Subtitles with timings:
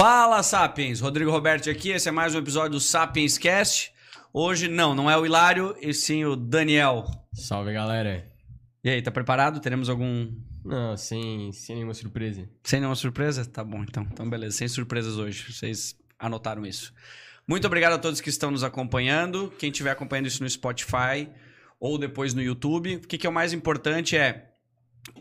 [0.00, 0.98] Fala, Sapiens!
[0.98, 3.92] Rodrigo Roberto aqui, esse é mais um episódio do Sapiens Cast.
[4.32, 7.04] Hoje, não, não é o Hilário, e sim o Daniel.
[7.34, 8.26] Salve, galera.
[8.82, 9.60] E aí, tá preparado?
[9.60, 10.32] Teremos algum...
[10.64, 12.48] Não, sem, sem nenhuma surpresa.
[12.64, 13.44] Sem nenhuma surpresa?
[13.44, 14.08] Tá bom, então.
[14.10, 14.56] Então, beleza.
[14.56, 15.52] Sem surpresas hoje.
[15.52, 16.94] Vocês anotaram isso.
[17.46, 19.52] Muito obrigado a todos que estão nos acompanhando.
[19.58, 21.28] Quem estiver acompanhando isso no Spotify
[21.78, 22.96] ou depois no YouTube.
[22.96, 24.50] O que, que é o mais importante é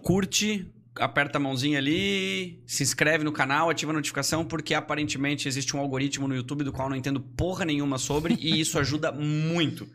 [0.03, 5.75] curte, aperta a mãozinha ali, se inscreve no canal, ativa a notificação, porque aparentemente existe
[5.75, 9.11] um algoritmo no YouTube do qual eu não entendo porra nenhuma sobre e isso ajuda
[9.11, 9.89] muito.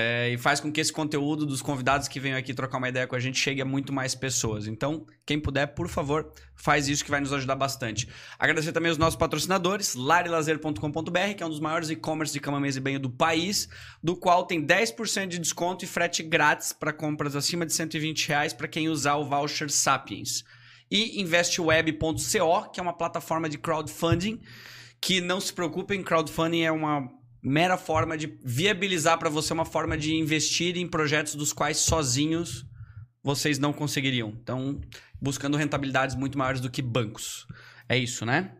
[0.00, 3.04] É, e faz com que esse conteúdo dos convidados que vêm aqui trocar uma ideia
[3.04, 4.68] com a gente chegue a muito mais pessoas.
[4.68, 8.08] Então, quem puder, por favor, faz isso que vai nos ajudar bastante.
[8.38, 12.78] Agradecer também os nossos patrocinadores, larilazer.com.br, que é um dos maiores e-commerce de cama, mesa
[12.78, 13.68] e banho do país,
[14.00, 18.52] do qual tem 10% de desconto e frete grátis para compras acima de 120 reais
[18.52, 20.44] para quem usar o voucher Sapiens.
[20.88, 24.40] E investweb.co, que é uma plataforma de crowdfunding,
[25.00, 29.96] que não se preocupem, crowdfunding é uma mera forma de viabilizar para você uma forma
[29.96, 32.66] de investir em projetos dos quais sozinhos
[33.22, 34.30] vocês não conseguiriam.
[34.42, 34.80] Então,
[35.20, 37.46] buscando rentabilidades muito maiores do que bancos.
[37.88, 38.52] É isso, né?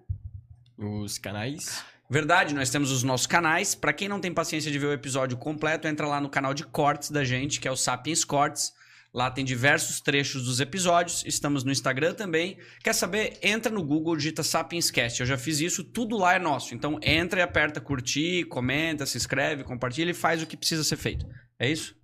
[0.77, 1.85] Os canais.
[2.11, 3.75] Verdade, nós temos os nossos canais.
[3.75, 6.65] Para quem não tem paciência de ver o episódio completo, entra lá no canal de
[6.65, 8.73] cortes da gente, que é o Sapiens Cortes.
[9.13, 11.25] Lá tem diversos trechos dos episódios.
[11.25, 12.59] Estamos no Instagram também.
[12.83, 13.39] Quer saber?
[13.43, 15.21] Entra no Google, digita Sapienscast.
[15.21, 16.75] Eu já fiz isso, tudo lá é nosso.
[16.75, 20.97] Então entra e aperta curtir, comenta, se inscreve, compartilha e faz o que precisa ser
[20.97, 21.27] feito.
[21.59, 21.97] É isso?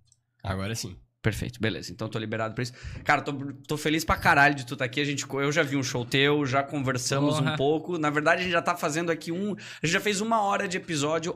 [0.43, 0.97] Agora sim.
[1.25, 1.91] Perfeito, beleza.
[1.91, 2.75] Então tô liberado pra isso.
[3.03, 3.33] Cara, tô,
[3.67, 5.01] tô feliz pra caralho de tu estar tá aqui.
[5.01, 7.55] A gente, eu já vi um show teu, já conversamos Porra.
[7.55, 7.97] um pouco.
[7.97, 9.53] Na verdade, a gente já tá fazendo aqui um.
[9.53, 11.35] A gente já fez uma hora de episódio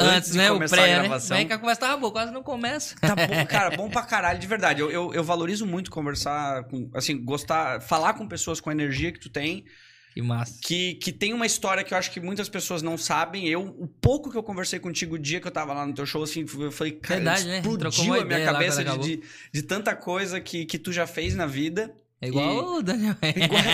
[0.00, 1.02] antes, antes de né, começar o pré, a né?
[1.02, 1.36] gravação.
[1.36, 1.44] Né?
[1.44, 2.96] que a conversa tava boa, quase não começa.
[2.98, 4.80] Tá bom, cara, bom pra caralho, de verdade.
[4.80, 6.90] Eu, eu, eu valorizo muito conversar com.
[6.94, 7.82] Assim, gostar.
[7.82, 9.66] Falar com pessoas com a energia que tu tem.
[10.12, 10.58] Que massa.
[10.62, 13.48] Que, que tem uma história que eu acho que muitas pessoas não sabem.
[13.48, 16.06] Eu, o pouco que eu conversei contigo o dia que eu tava lá no teu
[16.06, 17.58] show, assim, eu falei, cara, Verdade, né?
[17.58, 21.46] explodiu a minha cabeça de, de, de, tanta coisa que, que tu já fez na
[21.46, 21.94] vida.
[22.20, 22.78] É igual e...
[22.78, 23.14] o Daniel.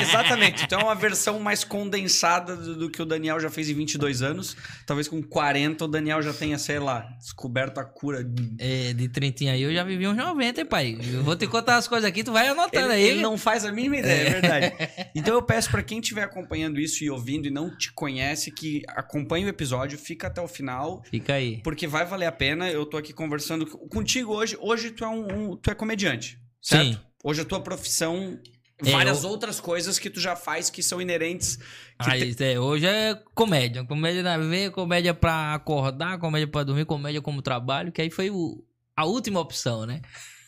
[0.03, 0.65] Exatamente.
[0.65, 4.21] Então é uma versão mais condensada do, do, que o Daniel já fez em 22
[4.21, 4.55] anos.
[4.87, 8.27] Talvez com 40 o Daniel já tenha, sei lá, descoberto a cura.
[8.59, 10.99] É, de 30 aí eu já vivi uns 90, hein, pai.
[11.13, 13.03] Eu vou te contar as coisas aqui, tu vai anotando ele, aí.
[13.05, 14.75] Ele não faz a mínima ideia, é, é verdade.
[15.15, 18.83] Então eu peço para quem estiver acompanhando isso e ouvindo e não te conhece, que
[18.89, 21.03] acompanhe o episódio, fica até o final.
[21.09, 21.61] Fica aí.
[21.63, 22.69] Porque vai valer a pena.
[22.69, 24.57] Eu tô aqui conversando contigo hoje.
[24.61, 26.95] Hoje tu é um, um tu é comediante, certo?
[26.95, 27.14] Sim.
[27.25, 28.39] Hoje a tua profissão
[28.85, 29.31] é, várias eu...
[29.31, 31.57] outras coisas que tu já faz que são inerentes.
[32.03, 32.45] Que Aí, te...
[32.45, 33.83] é, hoje é comédia.
[33.85, 38.29] Comédia na veia, comédia pra acordar, comédia pra dormir, comédia como trabalho, que aí foi
[38.29, 38.63] o...
[38.95, 40.03] a última opção, né?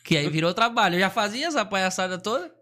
[0.05, 0.97] Que aí virou trabalho.
[0.97, 2.55] Eu já fazia essa palhaçada toda.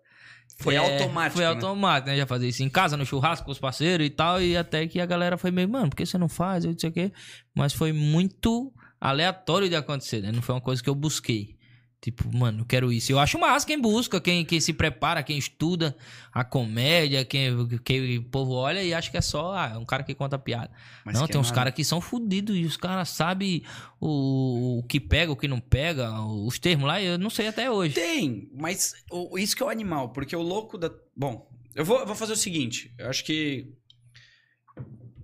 [0.59, 1.37] Foi é, automático.
[1.37, 1.51] Foi né?
[1.51, 2.17] automático, né?
[2.17, 4.41] Já fazia isso em casa, no churrasco com os parceiros e tal.
[4.41, 6.65] E até que a galera foi meio, mano, por que você não faz?
[6.65, 7.13] Eu não sei o quê.
[7.55, 10.31] Mas foi muito aleatório de acontecer, né?
[10.31, 11.57] Não foi uma coisa que eu busquei.
[12.05, 13.11] Tipo, mano, eu quero isso.
[13.11, 15.97] Eu acho massa quem busca, quem, quem se prepara, quem estuda
[16.35, 20.03] a comédia, quem, quem o povo olha e acha que é só ah, um cara
[20.03, 20.71] que conta piada.
[21.03, 23.63] Mas não, tem uns caras que são fodidos e os caras sabem
[23.99, 27.71] o, o que pega, o que não pega, os termos lá, eu não sei até
[27.71, 27.95] hoje.
[27.95, 30.91] Tem, mas o, isso que é o animal, porque o louco da.
[31.17, 33.73] Bom, eu vou, eu vou fazer o seguinte, eu acho que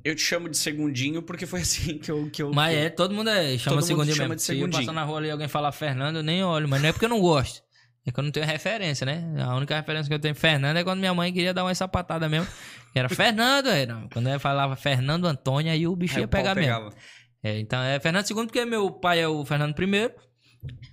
[0.05, 2.31] eu te chamo de segundinho porque foi assim que eu.
[2.31, 4.37] Que eu mas é, todo mundo é, chama todo segundinho chama mesmo.
[4.37, 4.73] De segundinho.
[4.73, 6.89] Se eu passar na rua ali e alguém falar Fernando, eu nem olho, mas não
[6.89, 7.63] é porque eu não gosto.
[8.07, 9.35] É que eu não tenho referência, né?
[9.43, 12.29] A única referência que eu tenho Fernando é quando minha mãe queria dar uma sapatada
[12.29, 12.49] mesmo.
[12.95, 14.07] Era Fernando, era.
[14.13, 16.91] Quando ela falava Fernando Antônio, aí o bicho ia pegar mesmo.
[17.43, 20.11] É, então é Fernando II, porque meu pai é o Fernando I.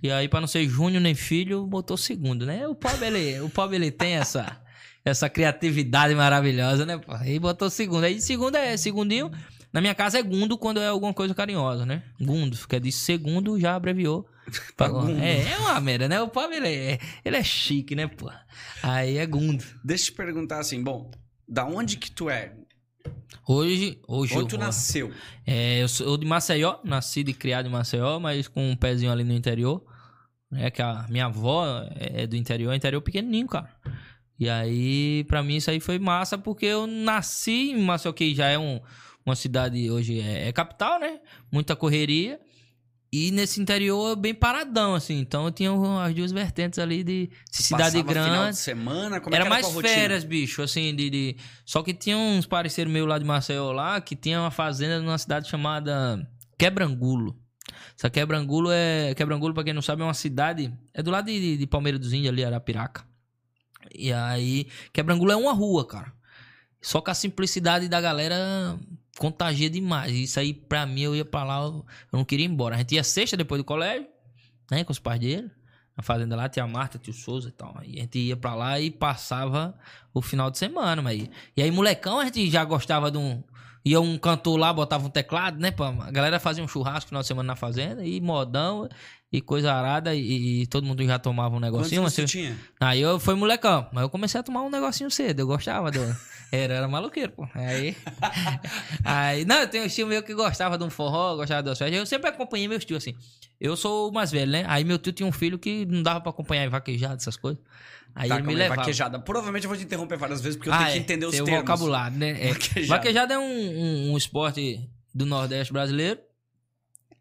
[0.01, 2.67] E aí, pra não ser Júnior nem filho, botou segundo, né?
[2.67, 4.61] O pobre, ele, o pobre, ele tem essa
[5.09, 6.99] essa criatividade maravilhosa, né?
[7.07, 8.03] Aí botou segundo.
[8.03, 9.31] Aí segundo é segundinho.
[9.71, 12.03] Na minha casa é gundo quando é alguma coisa carinhosa, né?
[12.19, 14.27] Gundo, que é de segundo, já abreviou.
[14.77, 14.87] Pra
[15.21, 16.21] é, é uma merda, né?
[16.21, 18.31] O pobre, ele é, ele é chique, né, pô?
[18.81, 19.63] Aí é gundo.
[19.83, 21.11] Deixa eu te perguntar assim, bom,
[21.47, 22.53] da onde que tu é?
[23.47, 25.11] Hoje, hoje Onde tu nasceu?
[25.45, 29.23] É, eu sou de Maceió, nasci e criado em Maceió, mas com um pezinho ali
[29.23, 29.85] no interior.
[30.53, 31.65] É que a minha avó
[31.95, 33.69] é do interior, interior pequenininho, cara.
[34.39, 38.47] E aí, para mim, isso aí foi massa, porque eu nasci em Maceió, que já
[38.47, 38.79] é um,
[39.25, 41.19] uma cidade hoje é, é, capital, né?
[41.51, 42.39] Muita correria.
[43.11, 45.17] E nesse interior bem paradão, assim.
[45.17, 45.71] Então eu tinha
[46.03, 48.29] as duas vertentes ali de, de cidade grande.
[48.29, 51.93] Final de semana, como era, é era mais férias, bicho, assim, de, de, Só que
[51.93, 56.27] tinha uns parceiros meus lá de Maceió lá que tinha uma fazenda numa cidade chamada
[56.57, 57.35] Quebrangulo.
[57.97, 59.15] Essa Quebrangulo é.
[59.15, 60.71] Quebrangulo, pra quem não sabe, é uma cidade.
[60.93, 63.06] É do lado de, de Palmeiras dos Índios ali, Arapiraca.
[63.93, 66.13] E aí, Quebrangulo é uma rua, cara.
[66.81, 68.79] Só que a simplicidade da galera
[69.17, 70.13] contagia demais.
[70.13, 72.75] Isso aí, pra mim, eu ia pra lá, eu não queria ir embora.
[72.75, 74.07] A gente ia sexta depois do colégio,
[74.69, 75.49] né, com os pais dele.
[75.95, 77.75] Na fazenda lá tinha a Marta, tio Souza e tal.
[77.83, 79.73] E a gente ia pra lá e passava
[80.13, 81.27] o final de semana, mas...
[81.55, 83.43] E aí, molecão, a gente já gostava de um...
[83.85, 85.73] Ia um cantor lá, botava um teclado, né?
[86.01, 88.89] A galera fazia um churrasco no final de semana na fazenda e modão
[89.31, 92.01] e coisa arada e, e todo mundo já tomava um negocinho.
[92.01, 92.57] Quantos você tinha?
[92.79, 95.99] Aí eu fui molecão, mas eu comecei a tomar um negocinho cedo, eu gostava do...
[96.49, 97.45] Era, era maluqueiro, pô.
[97.53, 97.93] Aí.
[99.03, 101.99] aí não, eu tenho um tio meu que gostava de um forró, gostava das festas.
[101.99, 103.13] Eu sempre acompanhei meus tios, assim.
[103.59, 104.63] Eu sou o mais velho, né?
[104.65, 107.61] Aí meu tio tinha um filho que não dava pra acompanhar em vaquejada, essas coisas.
[108.17, 108.81] Aí tá, ele me levava.
[108.81, 109.19] Vaquejada.
[109.19, 111.31] Provavelmente eu vou te interromper várias vezes porque eu ah, tenho é, que entender os
[111.35, 111.51] termos.
[111.51, 112.47] vocabulário, né?
[112.47, 112.53] É.
[112.53, 112.87] Vaquejada.
[112.87, 116.19] vaquejada é um, um, um, esporte do Nordeste brasileiro.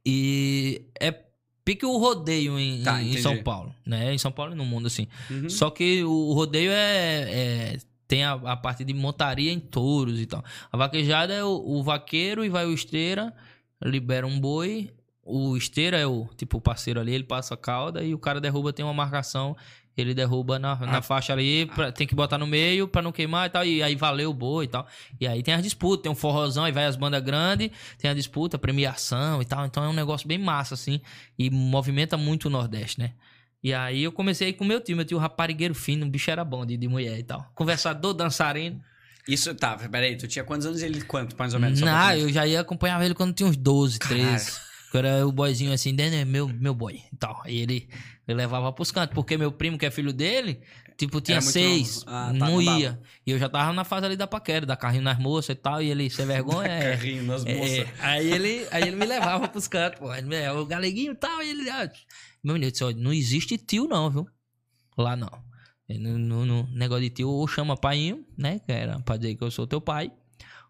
[0.05, 1.15] E é
[1.65, 4.15] pique o rodeio em, tá, em São Paulo, né?
[4.15, 5.07] Em São Paulo e no mundo, assim.
[5.31, 5.51] Uhum.
[5.51, 7.79] Só que o rodeio é, é
[8.09, 10.43] tem a, a, parte de montaria em touros e tal.
[10.73, 13.35] A vaquejada é o, o, vaqueiro e vai o esteira,
[13.85, 14.91] libera um boi.
[15.23, 18.41] O esteira é o tipo o parceiro ali, ele passa a cauda e o cara
[18.41, 19.57] derruba, tem uma marcação.
[19.97, 23.11] Ele derruba na, na ah, faixa ali, pra, tem que botar no meio pra não
[23.11, 23.65] queimar e tal.
[23.65, 24.87] E aí valeu o boi e tal.
[25.19, 28.15] E aí tem as disputas, tem um forrozão, aí vai as bandas grandes, tem a
[28.15, 29.65] disputa, premiação e tal.
[29.65, 31.01] Então é um negócio bem massa, assim.
[31.39, 33.13] E movimenta muito o Nordeste, né?
[33.63, 36.45] E aí eu comecei com o meu tio, meu tio raparigueiro fino, um bicho era
[36.45, 37.51] bom de, de mulher e tal.
[37.55, 38.81] Conversador, dançarino.
[39.27, 41.81] Isso, tá, peraí, tu tinha quantos anos ele, quanto, mais ou menos?
[41.81, 44.67] Não, eu já ia acompanhar ele quando tinha uns 12, 13.
[44.95, 45.95] Eu era o boyzinho assim,
[46.27, 47.43] meu, meu boy e tal.
[47.45, 47.89] Aí ele,
[48.27, 50.61] ele levava pros cantos, porque meu primo, que é filho dele,
[50.97, 53.01] tipo, tinha seis, ah, tá, não ia.
[53.25, 55.81] E eu já tava na fase ali da paquera, da carrinho nas moças e tal,
[55.81, 56.97] e ele, sem vergonha, é...
[56.97, 57.79] carrinho nas é, moças.
[57.79, 60.13] É, aí, ele, aí ele me levava pros cantos, pô.
[60.13, 61.71] Ele, o galeguinho e tal, e ele...
[61.71, 61.91] Ah,
[62.43, 64.27] meu menino, disse, não existe tio não, viu?
[64.99, 65.47] Lá não.
[65.89, 68.59] No, no, no, negócio de tio, ou chama pai, né?
[68.59, 70.11] Que era pra dizer que eu sou teu pai.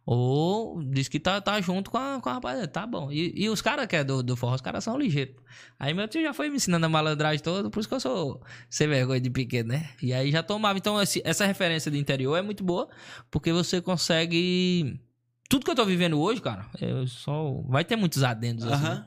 [0.07, 2.69] Ou diz que tá, tá junto com a, com a rapaziada.
[2.69, 3.11] Tá bom.
[3.11, 5.35] E, e os caras que é do, do forró, os caras são ligeiros.
[5.81, 8.41] Aí meu tio já foi me ensinando a malandragem toda, por isso que eu sou
[8.71, 9.91] sem vergonha de pequeno, né?
[10.01, 10.79] E aí já tomava.
[10.79, 12.89] Então, esse, essa referência de interior é muito boa,
[13.33, 15.01] porque você consegue.
[15.49, 17.61] Tudo que eu tô vivendo hoje, cara, eu só.
[17.67, 18.75] Vai ter muitos adendos uh -huh.
[18.75, 19.03] assim.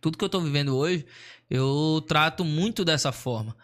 [0.00, 1.04] Tudo que eu tô vivendo hoje,
[1.50, 3.54] eu trato muito dessa forma.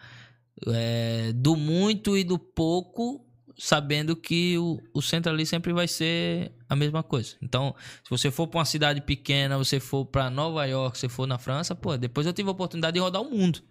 [0.67, 3.25] É, do muito e do pouco,
[3.59, 7.35] sabendo que o, o centro ali sempre vai ser a mesma coisa.
[7.41, 11.27] Então, se você for para uma cidade pequena, você for para Nova York, você for
[11.27, 13.61] na França, pô, depois eu tive a oportunidade de rodar o mundo,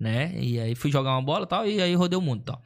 [0.00, 0.32] né?
[0.40, 2.62] E aí fui jogar uma bola tal, e aí rodei o mundo tal.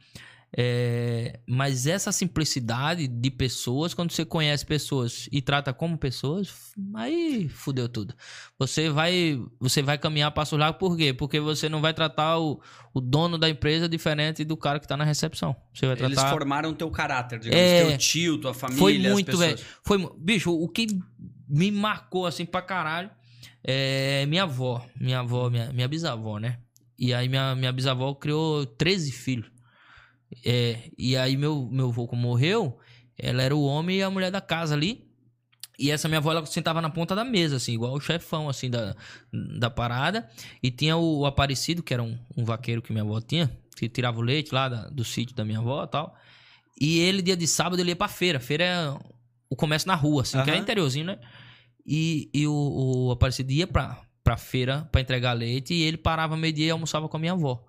[0.57, 7.47] É, mas essa simplicidade de pessoas, quando você conhece pessoas e trata como pessoas, aí
[7.47, 8.13] fudeu tudo.
[8.59, 11.13] Você vai, você vai caminhar passo largo por quê?
[11.13, 12.61] Porque você não vai tratar o,
[12.93, 15.55] o dono da empresa diferente do cara que tá na recepção.
[15.73, 16.11] Você vai tratar...
[16.11, 19.57] Eles formaram teu caráter, digamos, é, teu tio, tua família, Foi muito, velho.
[19.85, 20.87] Foi, bicho, o que
[21.47, 23.09] me marcou assim pra caralho
[23.63, 26.59] é minha avó, minha avó, minha, minha bisavó, né?
[26.99, 29.60] E aí minha, minha bisavó criou 13 filhos.
[30.45, 32.77] É, e aí meu, meu avô morreu,
[33.17, 35.09] ela era o homem e a mulher da casa ali.
[35.79, 38.69] E essa minha avó, ela sentava na ponta da mesa, assim, igual o chefão, assim,
[38.69, 38.95] da,
[39.31, 40.29] da parada.
[40.61, 43.89] E tinha o, o Aparecido, que era um, um, vaqueiro que minha avó tinha, que
[43.89, 46.15] tirava o leite lá da, do sítio da minha avó e tal.
[46.79, 48.39] E ele, dia de sábado, ele ia pra feira.
[48.39, 48.89] Feira é
[49.49, 50.43] o comércio na rua, assim, uhum.
[50.43, 51.19] que é interiorzinho, né?
[51.85, 56.37] E, e o, o Aparecido ia pra, pra feira pra entregar leite e ele parava
[56.37, 57.63] meio-dia e almoçava com a minha avó.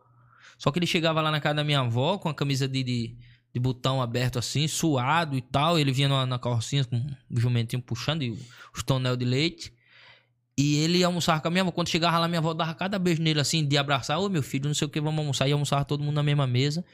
[0.63, 3.17] Só que ele chegava lá na casa da minha avó com a camisa de, de,
[3.53, 5.77] de botão aberto assim, suado e tal.
[5.77, 8.31] Ele vinha na, na carrocinha com o jumentinho puxando e
[8.73, 9.73] os tonel de leite.
[10.57, 11.73] E ele almoçava com a minha avó.
[11.73, 14.21] Quando chegava lá, minha avó dava cada beijo nele assim, de abraçar.
[14.21, 15.49] Ô meu filho, não sei o que, vamos almoçar.
[15.49, 16.85] E almoçava todo mundo na mesma mesa.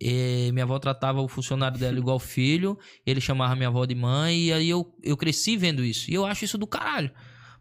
[0.00, 2.78] E minha avó tratava o funcionário dela igual filho.
[3.04, 4.38] Ele chamava minha avó de mãe.
[4.38, 6.08] E aí eu, eu cresci vendo isso.
[6.08, 7.10] E eu acho isso do caralho.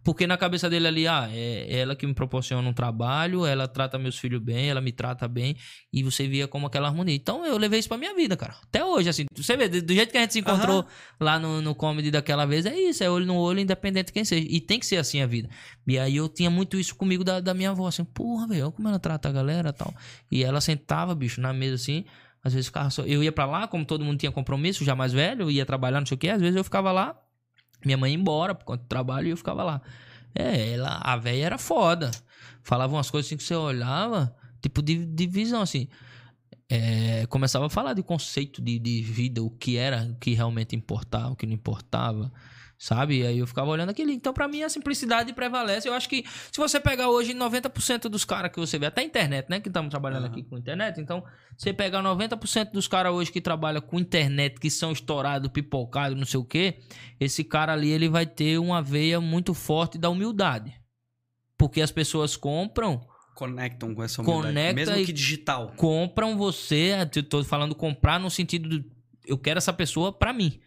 [0.03, 3.97] Porque na cabeça dele ali, ah, é ela que me proporciona um trabalho, ela trata
[3.99, 5.55] meus filhos bem, ela me trata bem,
[5.91, 7.15] e você via como aquela harmonia.
[7.15, 8.55] Então eu levei isso pra minha vida, cara.
[8.63, 10.87] Até hoje, assim, você vê, do jeito que a gente se encontrou uhum.
[11.19, 14.23] lá no, no comedy daquela vez, é isso, é olho no olho, independente de quem
[14.23, 14.47] seja.
[14.49, 15.49] E tem que ser assim a vida.
[15.85, 18.87] E aí eu tinha muito isso comigo da, da minha avó, assim, porra, velho, como
[18.87, 19.93] ela trata a galera tal.
[20.31, 22.05] E ela sentava, bicho, na mesa assim.
[22.41, 23.03] Às vezes ficava só...
[23.03, 26.07] Eu ia para lá, como todo mundo tinha compromisso, já mais velho, ia trabalhar, não
[26.07, 26.29] sei o quê.
[26.29, 27.19] Às vezes eu ficava lá,
[27.85, 29.81] minha mãe ia embora por conta do trabalho e eu ficava lá.
[30.35, 32.11] É, ela, a velha era foda.
[32.63, 35.87] Falava umas coisas assim que você olhava, tipo de, de visão, assim.
[36.69, 40.75] é, começava a falar de conceito de, de vida, o que era, o que realmente
[40.75, 42.31] importava, o que não importava,
[42.79, 43.19] sabe?
[43.19, 44.13] E aí eu ficava olhando aquele.
[44.13, 45.87] Então, para mim, a simplicidade prevalece.
[45.87, 49.03] Eu acho que se você pegar hoje 90% dos caras que você vê, até a
[49.03, 49.59] internet, né?
[49.59, 50.31] Que estamos trabalhando uhum.
[50.31, 50.99] aqui com internet.
[50.99, 51.21] Então,
[51.57, 56.25] você pegar 90% dos caras hoje que trabalham com internet, que são estourados, pipocados, não
[56.25, 56.79] sei o quê,
[57.19, 60.73] esse cara ali, ele vai ter uma veia muito forte da humildade.
[61.57, 63.05] Porque as pessoas compram
[63.35, 65.71] conectam com essa humildade, Conecta mesmo que digital.
[65.77, 68.85] Compram você, eu tô falando comprar no sentido de
[69.25, 70.59] eu quero essa pessoa para mim.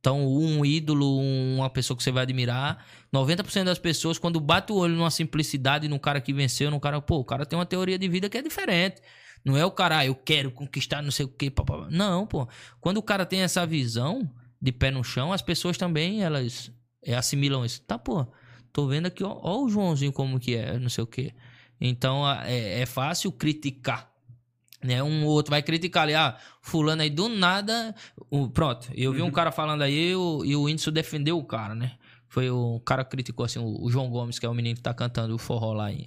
[0.00, 4.76] Então, um ídolo, uma pessoa que você vai admirar, 90% das pessoas quando bate o
[4.76, 7.98] olho numa simplicidade no cara que venceu, no cara, pô, o cara tem uma teoria
[7.98, 9.02] de vida que é diferente.
[9.44, 11.52] Não é o cara, ah, eu quero conquistar não sei o quê.
[11.90, 12.48] Não, pô.
[12.80, 14.30] Quando o cara tem essa visão
[14.60, 17.82] de pé no chão, as pessoas também, elas é, assimilam isso.
[17.82, 18.26] Tá, pô,
[18.72, 21.34] tô vendo aqui, ó, ó o Joãozinho como que é, não sei o quê.
[21.78, 24.09] Então é, é fácil criticar.
[24.82, 25.02] Né?
[25.02, 27.94] Um outro vai criticar ali, ah, fulano aí do nada.
[28.30, 29.28] O, pronto, eu vi uhum.
[29.28, 31.92] um cara falando aí o, e o Whindersson defendeu o cara, né?
[32.28, 34.82] Foi o cara que criticou assim, o, o, João Gomes, que é o menino que
[34.82, 36.06] tá cantando o forró lá em,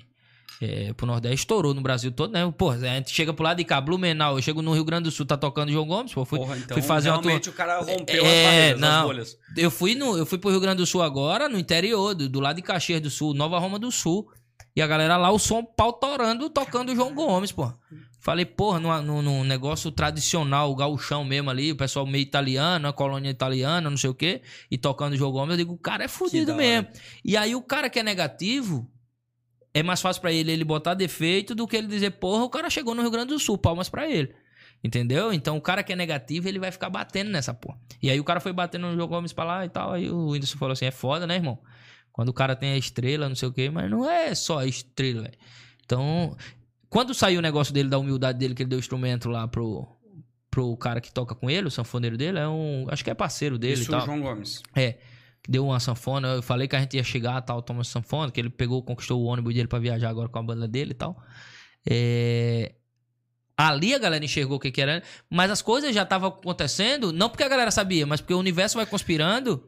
[0.62, 2.52] é, pro Nordeste, estourou no Brasil todo, né?
[2.58, 5.12] Pô, a gente chega pro lado de cá, Blumenau, eu chego no Rio Grande do
[5.12, 8.26] Sul, tá tocando João Gomes, pô, fui, Porra, então, fui fazer realmente o cara rompeu
[8.26, 9.38] é, as barreiras, não, as bolhas.
[9.58, 12.40] Eu fui, no, eu fui pro Rio Grande do Sul agora, no interior, do, do
[12.40, 14.32] lado de Caxias do Sul, Nova Roma do Sul.
[14.76, 17.72] E a galera lá, o som pau torando, tocando o João Gomes, pô.
[18.24, 22.94] Falei, porra, num, num negócio tradicional, o gauchão mesmo ali, o pessoal meio italiano, a
[22.94, 26.06] colônia italiana, não sei o quê, e tocando o João Gomes, eu digo, o cara
[26.06, 26.88] é fudido mesmo.
[27.22, 28.90] E aí o cara que é negativo,
[29.74, 32.70] é mais fácil para ele ele botar defeito do que ele dizer, porra, o cara
[32.70, 34.34] chegou no Rio Grande do Sul, palmas para ele.
[34.82, 35.34] Entendeu?
[35.34, 37.78] Então o cara que é negativo, ele vai ficar batendo nessa porra.
[38.02, 40.30] E aí o cara foi batendo no João Gomes pra lá e tal, aí o
[40.30, 41.60] Whindersson falou assim, é foda, né, irmão?
[42.14, 44.66] Quando o cara tem a estrela, não sei o quê, mas não é só a
[44.66, 45.36] estrela, véio.
[45.84, 46.38] Então,
[46.94, 49.88] quando saiu o negócio dele, da humildade dele, que ele deu o instrumento lá pro,
[50.52, 52.86] pro cara que toca com ele, o sanfoneiro dele, é um.
[52.88, 54.04] Acho que é parceiro dele Isso e tal.
[54.04, 54.62] o João Gomes.
[54.76, 55.00] É.
[55.50, 56.28] Deu uma sanfona.
[56.36, 59.26] Eu falei que a gente ia chegar tal, toma sanfona, que ele pegou, conquistou o
[59.26, 61.20] ônibus dele para viajar agora com a banda dele e tal.
[61.90, 62.76] É.
[63.58, 67.28] Ali a galera enxergou o que, que era, mas as coisas já estavam acontecendo, não
[67.28, 69.68] porque a galera sabia, mas porque o universo vai conspirando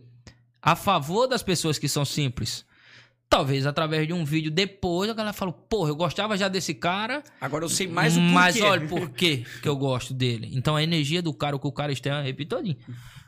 [0.62, 2.66] a favor das pessoas que são simples.
[3.30, 7.24] Talvez através de um vídeo depois a galera falou, porra, eu gostava já desse cara.
[7.42, 8.34] Agora eu sei mais o porquê.
[8.34, 10.52] Mas olha, por que eu gosto dele.
[10.54, 12.78] Então a energia do cara, o que o cara externa, repito todinho.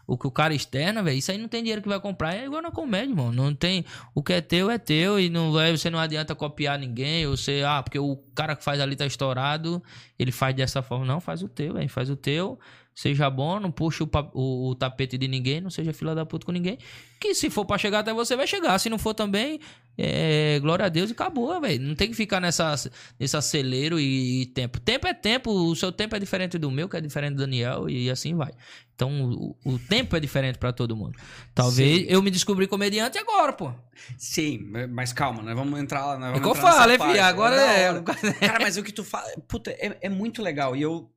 [0.07, 2.33] O que o cara externa, velho, isso aí não tem dinheiro que vai comprar.
[2.33, 3.33] É igual na comédia, mano.
[3.33, 3.83] Não tem.
[4.15, 7.27] O que é teu é teu e não vai, você não adianta copiar ninguém.
[7.27, 9.83] Ou você, ah, porque o cara que faz ali tá estourado,
[10.17, 11.05] ele faz dessa forma.
[11.05, 11.89] Não, faz o teu, velho.
[11.89, 12.57] Faz o teu
[12.97, 16.47] seja bom, não puxe o, o, o, tapete de ninguém, não seja fila da puta
[16.47, 16.79] com ninguém.
[17.19, 18.79] Que se for para chegar até você, vai chegar.
[18.79, 19.59] Se não for também,
[19.95, 21.79] é, glória a Deus e acabou, velho.
[21.79, 22.73] Não tem que ficar nessa,
[23.19, 24.79] nesse acelero e, e, tempo.
[24.79, 27.87] Tempo é tempo, o seu tempo é diferente do meu, que é diferente do Daniel,
[27.87, 28.51] e assim vai.
[28.95, 31.19] Então, o, o tempo é diferente para todo mundo.
[31.53, 32.05] Talvez Sim.
[32.09, 33.71] eu me descobri comediante agora, pô.
[34.17, 36.17] Sim, mas calma, nós vamos entrar lá.
[36.17, 38.01] Nós vamos é que eu falo, é, filho, agora é.
[38.39, 39.27] Cara, mas o que tu fala.
[39.47, 40.75] Puta, é, é muito legal.
[40.75, 41.11] E eu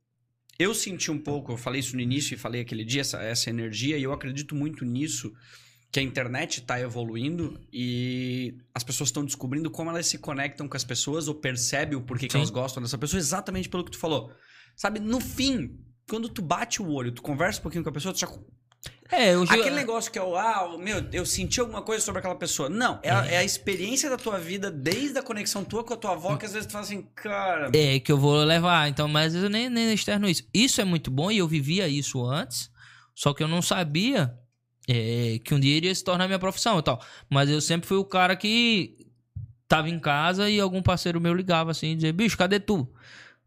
[0.60, 3.48] eu senti um pouco, eu falei isso no início e falei aquele dia, essa, essa
[3.48, 5.32] energia, e eu acredito muito nisso,
[5.90, 10.76] que a internet está evoluindo e as pessoas estão descobrindo como elas se conectam com
[10.76, 13.98] as pessoas ou percebem o porquê que elas gostam dessa pessoa, exatamente pelo que tu
[13.98, 14.30] falou.
[14.76, 18.12] Sabe, no fim, quando tu bate o olho, tu conversa um pouquinho com a pessoa,
[18.12, 18.28] tu já
[19.12, 22.36] é, eu Aquele negócio que é o, ah, meu, eu senti alguma coisa sobre aquela
[22.36, 22.68] pessoa.
[22.68, 23.34] Não, é a, é.
[23.34, 26.46] é a, experiência da tua vida, desde a conexão tua com a tua avó, que
[26.46, 27.70] às vezes tu fala assim, cara.
[27.74, 28.88] É, que eu vou levar.
[28.88, 30.44] Então, mas eu nem, nem externo isso.
[30.54, 32.70] Isso é muito bom e eu vivia isso antes,
[33.12, 34.32] só que eu não sabia
[34.88, 37.00] é, que um dia iria se tornar minha profissão e tal.
[37.28, 38.96] Mas eu sempre fui o cara que
[39.66, 42.88] tava em casa e algum parceiro meu ligava assim, dizia, bicho, cadê tu?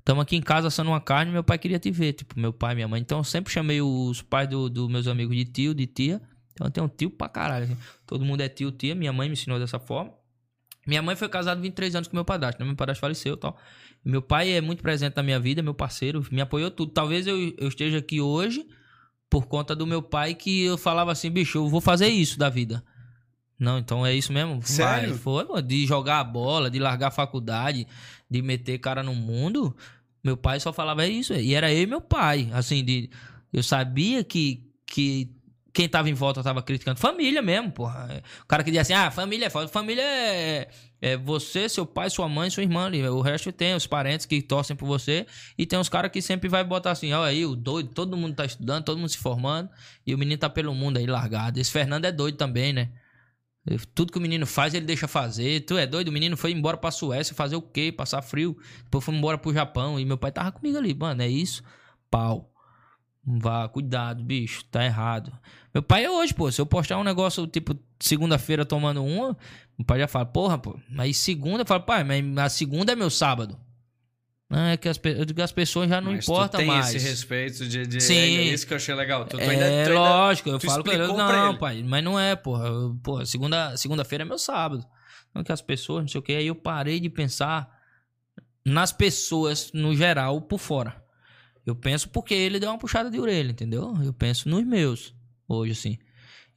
[0.04, 2.76] Estamos aqui em casa assando uma carne meu pai queria te ver, tipo, meu pai
[2.76, 3.00] minha mãe.
[3.00, 6.22] Então eu sempre chamei os pais dos do meus amigos de tio, de tia.
[6.52, 7.64] Então eu tenho um tio pra caralho.
[7.64, 7.78] Assim.
[8.06, 8.94] Todo mundo é tio, tia.
[8.94, 10.12] Minha mãe me ensinou dessa forma.
[10.86, 12.66] Minha mãe foi casada 23 anos com meu padrasto, né?
[12.66, 13.58] Meu padrasto faleceu e tal.
[14.04, 16.92] Meu pai é muito presente na minha vida, meu parceiro, me apoiou tudo.
[16.92, 18.68] Talvez eu, eu esteja aqui hoje
[19.30, 22.50] por conta do meu pai que eu falava assim, bicho, eu vou fazer isso da
[22.50, 22.84] vida.
[23.60, 24.62] Não, então é isso mesmo.
[24.64, 25.16] Sério?
[25.16, 27.88] Foi, pô, de jogar a bola, de largar a faculdade,
[28.30, 29.76] de meter cara no mundo.
[30.24, 31.34] Meu pai só falava isso.
[31.34, 32.50] E era eu e meu pai.
[32.54, 33.10] Assim, de.
[33.52, 35.30] Eu sabia que, que
[35.74, 37.00] quem tava em volta tava criticando.
[37.00, 38.24] Família mesmo, porra.
[38.44, 39.68] O cara que dizia assim, ah, família é foda.
[39.68, 40.70] Família é,
[41.02, 42.86] é você, seu pai, sua mãe, sua irmã.
[42.86, 43.06] Ali.
[43.08, 45.26] O resto tem os parentes que torcem por você.
[45.58, 48.36] E tem uns caras que sempre vai botar assim, ó, aí o doido, todo mundo
[48.36, 49.70] tá estudando, todo mundo se formando.
[50.06, 51.60] E o menino tá pelo mundo aí largado.
[51.60, 52.90] Esse Fernando é doido também, né?
[53.96, 55.62] Tudo que o menino faz, ele deixa fazer.
[55.62, 56.10] Tu é doido?
[56.10, 57.92] O menino foi embora pra Suécia fazer o quê?
[57.92, 58.58] Passar frio.
[58.84, 60.00] Depois foi embora pro Japão.
[60.00, 60.94] E meu pai tava comigo ali.
[60.94, 61.64] Mano, é isso?
[62.12, 62.52] Pau.
[63.26, 64.66] Vá, cuidado, bicho.
[64.66, 65.32] Tá errado.
[65.74, 66.52] Meu pai é hoje, pô.
[66.52, 69.38] Se eu postar um negócio, tipo, segunda-feira tomando uma,
[69.78, 70.78] meu pai já fala, porra, pô.
[70.90, 73.58] Mas segunda, eu falo, pai, mas a segunda é meu sábado.
[74.56, 76.94] É que as, eu digo, as pessoas já não mas importam tu tem mais.
[76.94, 78.14] esse respeito de, de Sim.
[78.14, 79.26] É isso que eu achei legal.
[79.26, 81.58] Tu, tu é, ainda, tu lógico, ainda, eu falo com ele, não, ele.
[81.58, 82.70] pai, mas não é, porra.
[83.02, 84.86] Porra, segunda, segunda-feira é meu sábado.
[85.34, 86.34] Não é que as pessoas, não sei o que.
[86.34, 87.68] Aí eu parei de pensar
[88.64, 91.02] nas pessoas, no geral, por fora.
[91.66, 93.94] Eu penso porque ele deu uma puxada de orelha, entendeu?
[94.04, 95.16] Eu penso nos meus,
[95.48, 95.98] hoje, assim.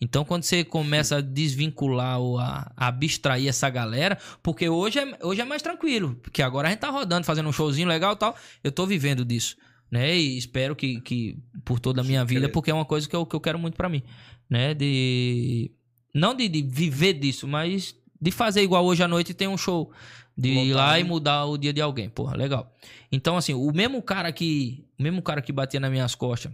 [0.01, 5.19] Então, quando você começa a desvincular ou a, a abstrair essa galera, porque hoje é,
[5.23, 8.17] hoje é mais tranquilo, porque agora a gente tá rodando, fazendo um showzinho legal e
[8.17, 9.57] tal, eu tô vivendo disso,
[9.91, 10.15] né?
[10.15, 13.25] E espero que, que por toda a minha vida, porque é uma coisa que eu,
[13.25, 14.03] que eu quero muito para mim,
[14.51, 14.75] né?
[14.75, 15.71] De...
[16.15, 19.93] Não de, de viver disso, mas de fazer igual hoje à noite tem um show.
[20.39, 22.11] De ir lá e mudar o dia de alguém.
[22.11, 22.71] Porra, legal.
[23.11, 24.85] Então, assim, o mesmo cara que.
[24.99, 26.53] O mesmo cara que batia nas minhas costas.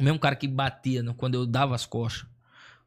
[0.00, 2.26] O mesmo cara que batia quando eu dava as costas.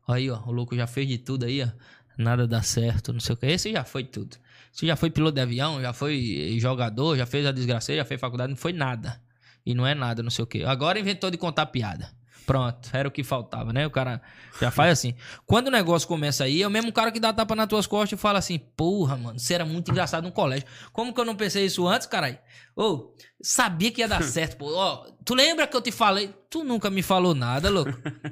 [0.07, 1.69] Aí, ó, o louco já fez de tudo aí, ó.
[2.17, 3.45] Nada dá certo, não sei o que.
[3.45, 4.37] Esse já foi tudo.
[4.73, 8.19] Esse já foi piloto de avião, já foi jogador, já fez a desgraceira, já fez
[8.19, 9.21] faculdade, não foi nada.
[9.65, 10.63] E não é nada, não sei o que.
[10.63, 12.11] Agora inventou de contar piada.
[12.47, 13.85] Pronto, era o que faltava, né?
[13.85, 14.21] O cara
[14.61, 15.13] já faz assim.
[15.45, 18.17] Quando o negócio começa aí, é o mesmo cara que dá tapa nas tuas costas
[18.17, 20.65] e fala assim: Porra, mano, você era muito engraçado no colégio.
[20.93, 22.37] Como que eu não pensei isso antes, caralho?
[22.73, 24.73] Ô, oh, sabia que ia dar certo, pô.
[24.73, 26.33] Ó, tu lembra que eu te falei?
[26.49, 27.91] Tu nunca me falou nada, louco.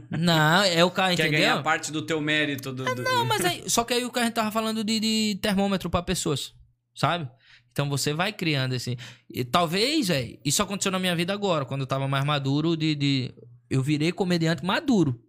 [0.10, 1.32] Não, é o cara, entendeu?
[1.32, 2.72] Quer ganhar parte do teu mérito.
[2.72, 3.02] Do, do...
[3.04, 5.90] não, mas aí, só que aí o que a gente tava falando de, de termômetro
[5.90, 6.54] para pessoas,
[6.96, 7.30] sabe?
[7.70, 8.96] Então você vai criando assim.
[9.30, 12.96] E, talvez, velho, isso aconteceu na minha vida agora, quando eu tava mais maduro de,
[12.96, 13.36] de
[13.70, 15.22] eu virei comediante maduro.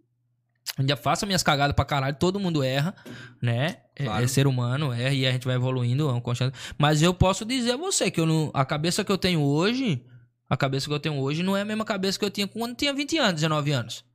[0.77, 2.93] Ainda faço minhas cagadas pra caralho, todo mundo erra,
[3.41, 3.77] né?
[3.95, 4.21] É, claro.
[4.21, 6.57] É, é, ser humano, erra e a gente vai evoluindo, é um constante.
[6.77, 10.05] Mas eu posso dizer a você que eu não, a cabeça que eu tenho hoje,
[10.49, 12.75] a cabeça que eu tenho hoje não é a mesma cabeça que eu tinha quando
[12.75, 14.05] tinha 20 anos, 19 anos.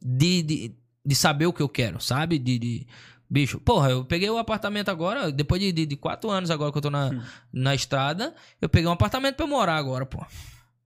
[0.00, 2.38] De, de, de saber o que eu quero, sabe?
[2.38, 2.86] De, de,
[3.28, 6.78] Bicho, porra, eu peguei o apartamento agora, depois de, de, de quatro anos agora que
[6.78, 7.22] eu tô na, hum.
[7.52, 10.24] na estrada, eu peguei um apartamento pra eu morar agora, pô.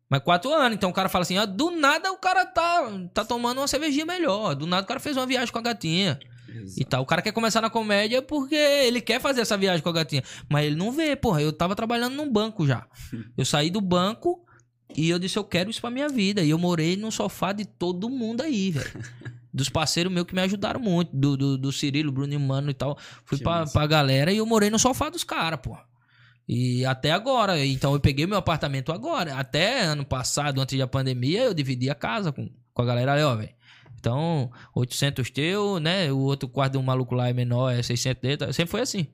[0.09, 0.77] Mas quatro anos.
[0.77, 4.07] Então o cara fala assim: ah, do nada o cara tá, tá tomando uma cervejinha
[4.07, 4.55] melhor.
[4.55, 6.19] Do nada o cara fez uma viagem com a gatinha.
[6.49, 6.81] Exato.
[6.81, 7.03] E tal.
[7.03, 10.23] O cara quer começar na comédia porque ele quer fazer essa viagem com a gatinha.
[10.49, 11.43] Mas ele não vê, porra.
[11.43, 12.87] Eu tava trabalhando num banco já.
[13.37, 14.45] Eu saí do banco
[14.97, 16.43] e eu disse: eu quero isso pra minha vida.
[16.43, 19.05] E eu morei no sofá de todo mundo aí, velho.
[19.53, 21.15] Dos parceiros meus que me ajudaram muito.
[21.15, 22.99] Do, do, do Cirilo, Bruno e Mano e tal.
[23.25, 25.85] Fui pra, pra galera e eu morei no sofá dos caras, porra.
[26.47, 29.35] E até agora, então eu peguei meu apartamento agora.
[29.37, 33.23] Até ano passado, antes da pandemia, eu dividi a casa com, com a galera ali,
[33.23, 33.55] ó, velho.
[33.99, 36.13] Então, 800 teu, né?
[36.13, 38.53] O outro quarto de um maluco lá é menor, é 600 dele.
[38.53, 39.07] Sempre foi assim.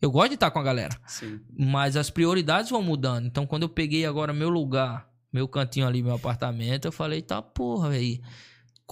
[0.00, 0.98] Eu gosto de estar com a galera.
[1.06, 1.38] Sim.
[1.56, 3.26] Mas as prioridades vão mudando.
[3.26, 7.40] Então, quando eu peguei agora meu lugar, meu cantinho ali, meu apartamento, eu falei, tá
[7.40, 8.20] porra, velho.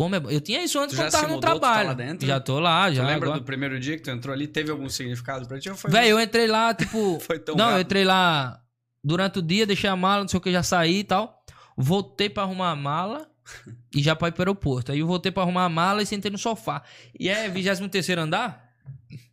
[0.00, 0.22] Como é...
[0.30, 1.82] Eu tinha isso antes quando tava no trabalho.
[1.82, 2.26] Tá lá dentro?
[2.26, 3.02] Já tô lá, já.
[3.02, 3.40] Tu lembra agora...
[3.40, 4.46] do primeiro dia que tu entrou ali?
[4.46, 5.68] Teve algum significado pra ti?
[5.74, 5.90] Foi...
[5.90, 7.20] Velho, eu entrei lá, tipo.
[7.20, 7.76] foi tão Não, rápido.
[7.76, 8.62] eu entrei lá
[9.04, 11.44] durante o dia, deixei a mala, não sei o que, já saí e tal.
[11.76, 13.30] Voltei pra arrumar a mala
[13.94, 14.90] e já pra ir pro aeroporto.
[14.90, 16.82] Aí eu voltei pra arrumar a mala e sentei no sofá.
[17.18, 18.70] E é 23 andar.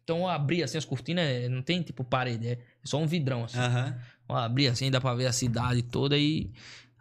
[0.03, 3.45] Então eu abri assim as cortinas, é, não tem tipo parede, é só um vidrão
[3.45, 3.57] assim.
[3.57, 3.93] Uhum.
[4.27, 6.51] Eu abri assim, dá pra ver a cidade toda e.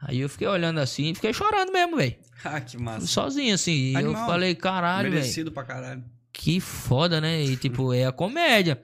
[0.01, 2.17] Aí eu fiquei olhando assim e fiquei chorando mesmo, velho.
[2.45, 3.07] Ah, que massa.
[3.09, 3.73] Sozinho, assim.
[3.73, 5.21] E eu falei, caralho, velho.
[5.21, 6.05] Merecido pra caralho.
[6.33, 7.43] Que foda, né?
[7.43, 8.81] E, tipo, é a comédia.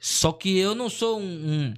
[0.00, 1.74] Só que eu não sou um, um,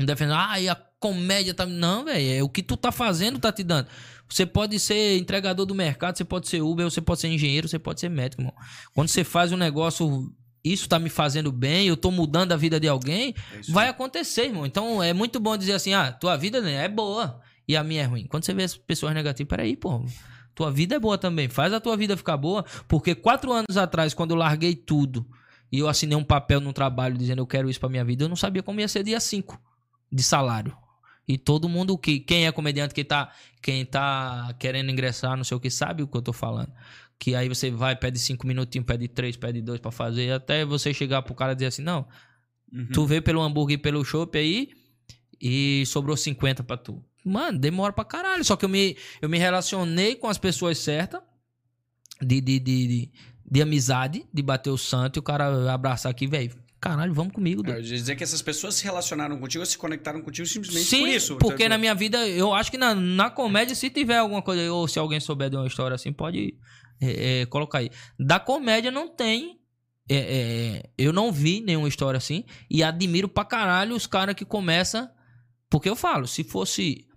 [0.00, 0.36] um defensor.
[0.36, 1.64] Ah, e a comédia tá.
[1.64, 2.38] Não, velho.
[2.38, 3.86] É o que tu tá fazendo tá te dando.
[4.28, 7.78] Você pode ser entregador do mercado, você pode ser Uber, você pode ser engenheiro, você
[7.78, 8.54] pode ser médico, irmão.
[8.94, 10.32] Quando você faz um negócio,
[10.64, 14.46] isso tá me fazendo bem, eu tô mudando a vida de alguém, é vai acontecer,
[14.46, 14.66] irmão.
[14.66, 18.02] Então é muito bom dizer assim: ah, tua vida né, é boa e a minha
[18.02, 18.26] é ruim.
[18.26, 20.04] Quando você vê as pessoas negativas, peraí, pô.
[20.54, 21.48] Tua vida é boa também.
[21.48, 22.64] Faz a tua vida ficar boa.
[22.86, 25.26] Porque quatro anos atrás, quando eu larguei tudo
[25.72, 28.28] e eu assinei um papel no trabalho dizendo eu quero isso pra minha vida, eu
[28.28, 29.60] não sabia como ia ser dia 5
[30.12, 30.76] de salário.
[31.26, 35.56] E todo mundo que quem é comediante, quem tá, quem tá querendo ingressar, não sei
[35.56, 36.70] o que, sabe o que eu tô falando.
[37.18, 40.92] Que aí você vai, pede cinco minutinhos, pede três, pede dois para fazer, até você
[40.92, 42.06] chegar pro cara e dizer assim, não,
[42.70, 42.88] uhum.
[42.92, 44.70] tu veio pelo hambúrguer e pelo chopp aí
[45.40, 47.02] e sobrou 50 para tu.
[47.24, 48.44] Mano, demora pra caralho.
[48.44, 51.20] Só que eu me, eu me relacionei com as pessoas certas,
[52.20, 53.12] de, de, de, de,
[53.50, 56.54] de amizade, de bater o santo e o cara abraçar aqui, velho.
[56.80, 57.66] Caralho, vamos comigo.
[57.66, 61.36] É, dizer que essas pessoas se relacionaram contigo, se conectaram contigo simplesmente Sim, por isso.
[61.36, 64.86] porque na minha vida, eu acho que na, na comédia, se tiver alguma coisa, ou
[64.86, 66.58] se alguém souber de uma história assim, pode
[67.00, 67.90] é, é, colocar aí.
[68.20, 69.58] Da comédia não tem
[70.08, 72.44] é, é, eu não vi nenhuma história assim.
[72.70, 75.08] E admiro pra caralho os caras que começam.
[75.70, 77.08] Porque eu falo, se fosse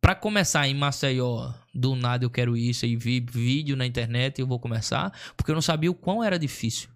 [0.00, 4.46] para começar em Maceió, do nada eu quero isso e vi vídeo na internet eu
[4.46, 6.88] vou começar, porque eu não sabia o quão era difícil.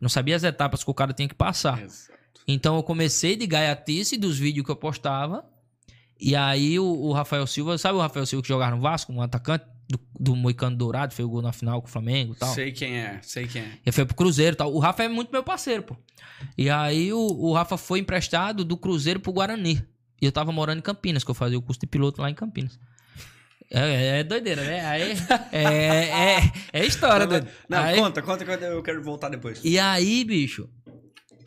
[0.00, 1.82] não sabia as etapas que o cara tinha que passar.
[1.82, 2.16] Exato.
[2.46, 5.44] Então eu comecei de gaiatice dos vídeos que eu postava.
[6.18, 9.20] E aí o, o, Rafael Silva, sabe o Rafael Silva que jogava no Vasco, um
[9.20, 12.54] atacante do, do Moicano Dourado, fez o gol na final com o Flamengo e tal.
[12.54, 13.78] Sei quem é, sei quem é.
[13.84, 14.72] Ele foi pro Cruzeiro e tal.
[14.72, 15.96] O Rafa é muito meu parceiro, pô.
[16.56, 19.84] E aí o, o Rafa foi emprestado do Cruzeiro pro Guarani.
[20.20, 22.34] E eu tava morando em Campinas, que eu fazia o curso de piloto lá em
[22.34, 22.78] Campinas.
[23.70, 24.86] É, é, é doideira, né?
[24.86, 25.12] Aí,
[25.52, 27.48] é, é, é história, doido.
[27.68, 29.60] Não, aí, conta, conta que eu quero voltar depois.
[29.64, 30.68] E aí, bicho,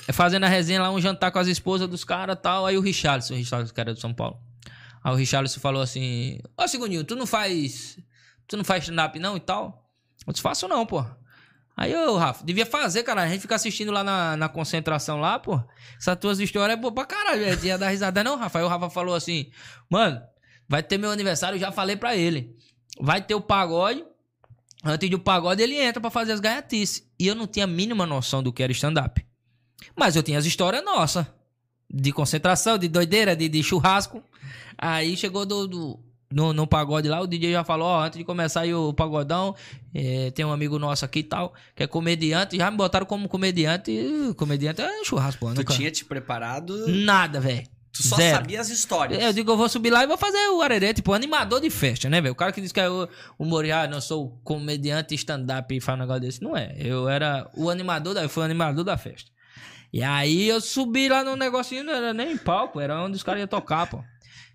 [0.08, 2.66] é fazendo a resenha lá, um jantar com as esposas dos caras e tal.
[2.66, 4.38] Aí o Richardson, o Richardson, que era de São Paulo.
[5.04, 7.98] Aí o Richardson falou assim: Ó, Segundinho, tu não faz.
[8.48, 9.90] Tu não faz stand-up não e tal?
[10.26, 11.06] Eu disse, faço não, pô.
[11.76, 13.22] Aí eu, Rafa, devia fazer, cara.
[13.22, 15.62] A gente fica assistindo lá na, na concentração lá, pô.
[15.98, 17.46] Essas tuas histórias é boa pra caralho.
[17.46, 18.60] É dia da risada, não, Rafa.
[18.60, 19.50] Aí o Rafa falou assim:
[19.90, 20.22] Mano,
[20.68, 22.56] vai ter meu aniversário, eu já falei pra ele.
[23.00, 24.04] Vai ter o pagode.
[24.84, 27.08] Antes do pagode, ele entra para fazer as gaiatices.
[27.20, 29.26] E eu não tinha a mínima noção do que era stand-up.
[29.96, 31.26] Mas eu tinha as histórias nossas.
[31.90, 34.24] De concentração, de doideira, de, de churrasco.
[34.78, 36.00] Aí chegou do, do
[36.32, 39.56] no, no pagode lá, o DJ já falou, ó, antes de começar aí o pagodão,
[39.94, 43.28] é, tem um amigo nosso aqui e tal, que é comediante, já me botaram como
[43.28, 43.92] comediante,
[44.38, 45.48] comediante é churrasco.
[45.48, 45.74] Tu nunca...
[45.74, 46.88] tinha te preparado?
[46.88, 47.68] Nada, velho.
[47.92, 48.38] Tu só Zero.
[48.38, 49.22] sabia as histórias.
[49.22, 52.08] Eu digo, eu vou subir lá e vou fazer o arerê, tipo, animador de festa,
[52.08, 52.34] né, velho?
[52.34, 55.98] O cara que diz que é o humorista, ah, não sou comediante stand-up e faz
[55.98, 56.44] um negócio desse.
[56.44, 56.76] Não é.
[56.78, 59.32] Eu era o animador da, eu fui o animador da festa.
[59.92, 63.40] E aí eu subi lá no negocinho, não era nem palco, era onde os caras
[63.40, 64.04] iam tocar, pô.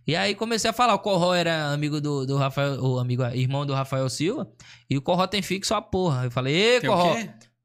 [0.06, 3.64] E aí comecei a falar, o Corró era amigo do, do Rafael, o amigo, irmão
[3.64, 4.50] do Rafael Silva,
[4.88, 6.24] e o Corró tem fixo a porra.
[6.24, 7.16] Eu falei, ê, Corró,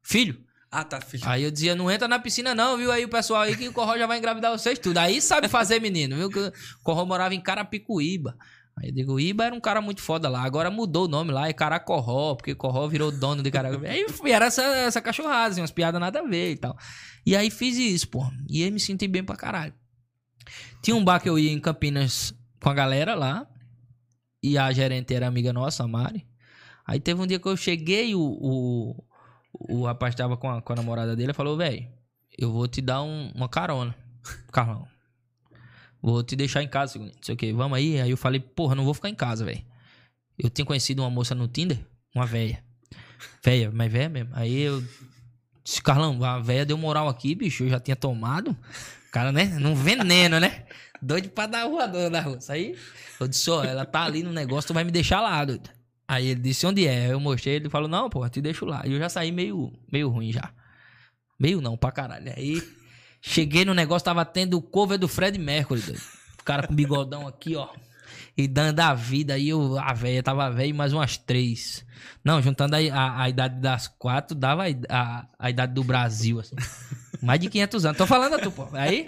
[0.01, 0.41] filho.
[0.71, 1.23] Ah, tá, filho.
[1.25, 2.91] Aí eu dizia, não entra na piscina não, viu?
[2.91, 4.97] Aí o pessoal aí que o Corró já vai engravidar vocês tudo.
[4.99, 6.29] Aí sabe fazer, menino, viu?
[6.29, 8.37] Que o Corró morava em Carapicuíba.
[8.77, 10.43] Aí eu digo, Iba era um cara muito foda lá.
[10.43, 13.91] Agora mudou o nome lá, é Caracorró, porque Corró virou dono de Carapicuíba.
[13.91, 16.77] aí era essa, essa cachorrada, assim, umas piadas nada a ver e tal.
[17.25, 18.23] E aí fiz isso, pô.
[18.47, 19.73] E aí me senti bem pra caralho.
[20.81, 23.47] Tinha um bar que eu ia em Campinas com a galera lá.
[24.41, 26.25] E a gerente era amiga nossa, a Mari.
[26.85, 29.03] Aí teve um dia que eu cheguei, o, o,
[29.53, 31.87] o rapaz tava com a, com a namorada dele e falou, velho,
[32.37, 33.93] eu vou te dar um, uma carona,
[34.51, 34.87] Carlão.
[36.01, 37.99] Vou te deixar em casa, não sei o que, vamos aí.
[37.99, 39.63] Aí eu falei, porra, não vou ficar em casa, velho.
[40.37, 41.77] Eu tinha conhecido uma moça no Tinder,
[42.15, 42.63] uma velha.
[43.43, 44.29] Velha, mas velha mesmo.
[44.33, 44.81] Aí eu
[45.63, 48.55] disse, Carlão, a velha deu moral aqui, bicho, eu já tinha tomado.
[49.11, 49.45] Cara, né?
[49.59, 50.65] Num veneno, né?
[51.01, 52.39] Doido pra dar voador na rua.
[52.49, 52.75] Aí
[53.19, 55.69] eu disse, ó, ela tá ali no negócio, tu vai me deixar lá, doido.
[56.07, 57.11] Aí ele disse onde é.
[57.11, 58.81] Eu mostrei, ele falou, não, pô, te deixo lá.
[58.85, 60.51] E eu já saí meio, meio ruim já.
[61.39, 62.33] Meio não, pra caralho.
[62.35, 62.61] Aí
[63.21, 66.01] cheguei no negócio, tava tendo o cover do Fred Mercury, doido.
[66.39, 67.69] O cara com bigodão aqui, ó.
[68.35, 71.85] E dando a vida aí, eu, a velha tava velha mais umas três.
[72.23, 76.39] Não, juntando a, a, a idade das quatro, dava a, a, a, idade do Brasil,
[76.39, 76.55] assim.
[77.21, 77.97] Mais de 500 anos.
[77.97, 78.67] Tô falando a tu, pô.
[78.73, 79.05] Aí.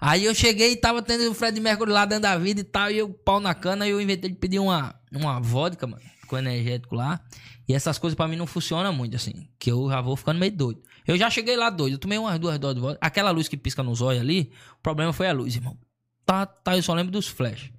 [0.00, 2.90] Aí eu cheguei e tava tendo o Fred Mercury lá dando a vida e tal,
[2.90, 6.38] e eu pau na cana, e eu inventei de pedir uma, uma vodka, mano, com
[6.38, 7.20] energético lá.
[7.68, 10.52] E essas coisas para mim não funcionam muito, assim, que eu já vou ficando meio
[10.52, 10.82] doido.
[11.06, 12.98] Eu já cheguei lá doido, eu tomei umas duas doses de vodka.
[13.00, 15.78] Aquela luz que pisca nos olhos ali, o problema foi a luz, irmão.
[16.24, 17.70] Tá, tá, eu só lembro dos flash.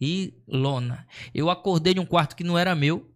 [0.00, 1.06] E lona.
[1.34, 3.10] Eu acordei de um quarto que não era meu,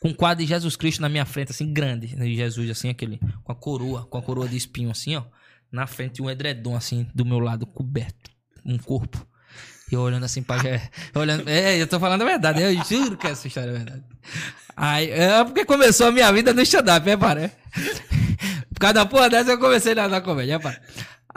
[0.00, 2.08] com um quadro de Jesus Cristo na minha frente, assim, grande.
[2.08, 5.24] De Jesus, assim, aquele, com a coroa, com a coroa de espinho, assim, ó
[5.70, 8.30] na frente um edredom, assim, do meu lado, coberto.
[8.64, 9.26] Um corpo.
[9.90, 10.58] E eu olhando assim pra.
[11.14, 14.04] olhando, é, eu tô falando a verdade, eu juro que essa história é verdade.
[14.76, 17.50] Aí, é porque começou a minha vida no stand-up, é, para?
[18.68, 20.80] Por causa da porra dessa, eu comecei na, na comédia, é, para?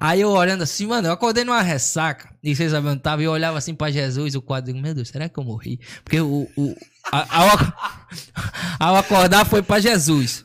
[0.01, 2.33] Aí eu olhando assim, mano, eu acordei numa ressaca.
[2.41, 5.29] E vocês sabiam, tava, e eu olhava assim pra Jesus, o quadro, meu Deus, será
[5.29, 5.79] que eu morri?
[6.03, 6.49] Porque o.
[6.57, 6.75] o
[7.11, 7.49] a, ao,
[8.79, 10.43] ao acordar foi pra Jesus.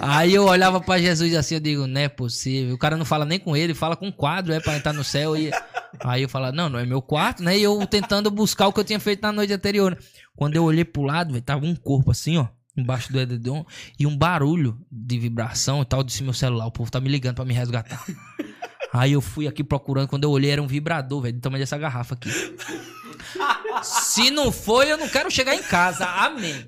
[0.00, 2.74] Aí eu olhava pra Jesus assim, eu digo, não é possível.
[2.74, 5.04] O cara não fala nem com ele, fala com um quadro, é pra entrar no
[5.04, 5.36] céu.
[5.36, 5.52] E...
[6.00, 7.56] Aí eu falava, não, não é meu quarto, né?
[7.56, 9.96] E eu tentando buscar o que eu tinha feito na noite anterior.
[10.34, 13.64] Quando eu olhei pro lado, véio, tava um corpo assim, ó, embaixo do edredom,
[13.96, 17.36] e um barulho de vibração e tal, disse meu celular, o povo tá me ligando
[17.36, 18.04] pra me resgatar.
[18.92, 21.78] Aí eu fui aqui procurando, quando eu olhei era um vibrador, velho, do tamanho dessa
[21.78, 22.30] garrafa aqui.
[23.82, 26.04] Se não foi, eu não quero chegar em casa.
[26.04, 26.66] Amém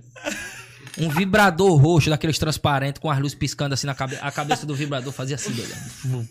[0.98, 4.22] um vibrador roxo, daqueles transparentes, com as luzes piscando assim na cabeça.
[4.22, 6.28] A cabeça do vibrador fazia assim, olhando.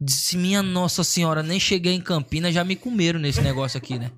[0.00, 4.10] Disse, minha Nossa Senhora, nem cheguei em Campinas, já me comeram nesse negócio aqui, né?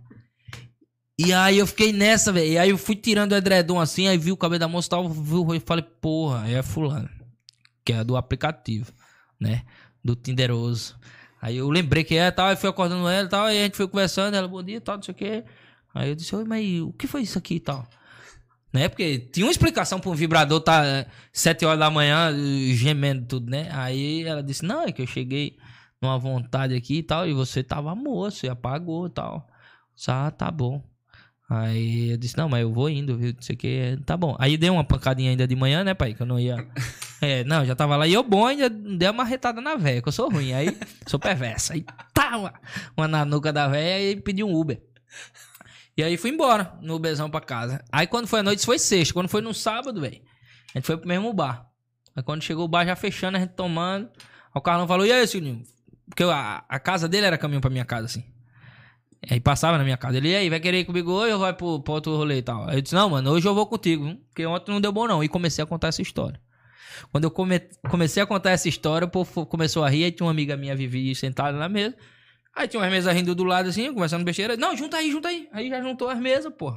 [1.19, 2.53] E aí eu fiquei nessa, velho.
[2.53, 4.91] E aí eu fui tirando o edredom assim, aí vi o cabelo da moça e
[4.91, 7.09] tal, viu, eu falei, porra, é fulano.
[7.85, 8.93] que é do aplicativo,
[9.39, 9.63] né?
[10.03, 10.99] Do Tinderoso.
[11.41, 13.77] Aí eu lembrei que é tal, aí fui acordando ela e tal, aí a gente
[13.77, 15.45] foi conversando, ela, bom dia, tal, não sei o quê.
[15.95, 17.87] Aí eu disse, oi, mas o que foi isso aqui e tal?
[18.73, 18.89] Né?
[18.89, 22.33] Porque tinha uma explicação para um vibrador tá é, sete horas da manhã
[22.75, 23.69] gemendo tudo, né?
[23.73, 25.57] Aí ela disse, não, é que eu cheguei
[26.01, 29.47] numa vontade aqui e tal, e você tava moço e apagou e tal.
[30.09, 30.83] Ah, tá bom.
[31.53, 33.35] Aí eu disse, não, mas eu vou indo, viu?
[33.35, 33.99] Não sei o que.
[34.07, 34.37] Tá bom.
[34.39, 36.15] Aí deu uma pancadinha ainda de manhã, né, pai?
[36.15, 36.57] Que eu não ia.
[37.23, 38.07] É, não, já tava lá.
[38.07, 40.55] E eu bom ainda dei uma retada na véia, que eu sou ruim.
[40.55, 40.75] Aí
[41.07, 41.75] sou perversa.
[41.75, 41.85] Aí
[42.15, 42.55] tá, uma,
[42.97, 44.81] uma na nuca da véia e pedi um Uber.
[45.95, 47.85] E aí fui embora no Uberzão pra casa.
[47.93, 49.13] Aí quando foi a noite, foi sexta.
[49.13, 50.23] Quando foi no sábado, velho,
[50.75, 51.67] a gente foi pro mesmo bar.
[52.17, 54.07] Aí quando chegou o bar já fechando, a gente tomando.
[54.07, 55.63] Aí o Carlão falou, e aí, Sininho?
[56.09, 58.25] Porque a, a casa dele era caminho pra minha casa, assim.
[59.29, 60.17] Aí passava na minha casa.
[60.17, 62.43] Ele, e aí, vai querer ir comigo hoje ou vai pro, pro outro rolê e
[62.43, 62.69] tal?
[62.69, 64.17] Aí eu disse, não, mano, hoje eu vou contigo, viu?
[64.29, 65.23] porque ontem não deu bom não.
[65.23, 66.41] E comecei a contar essa história.
[67.13, 67.61] Quando eu come...
[67.91, 70.75] comecei a contar essa história, o povo começou a rir, aí tinha uma amiga minha,
[70.75, 71.97] Vivi, sentada na mesa.
[72.55, 74.57] Aí tinha umas mesas rindo do lado assim, conversando besteira.
[74.57, 75.49] Não, junta aí, junta aí.
[75.53, 76.77] Aí já juntou as mesas, pô.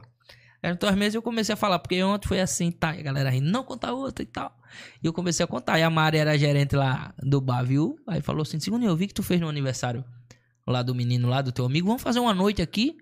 [0.64, 2.96] Já juntou as mesas e eu comecei a falar, porque ontem foi assim, tá?
[2.96, 4.56] E a galera rindo, não conta outra e tal.
[5.02, 5.80] E eu comecei a contar.
[5.80, 7.98] E a Mari era gerente lá do bar, viu?
[8.08, 10.06] Aí falou assim: segundo eu vi que tu fez no aniversário
[10.66, 12.98] lá do menino lá, do teu amigo, vamos fazer uma noite aqui.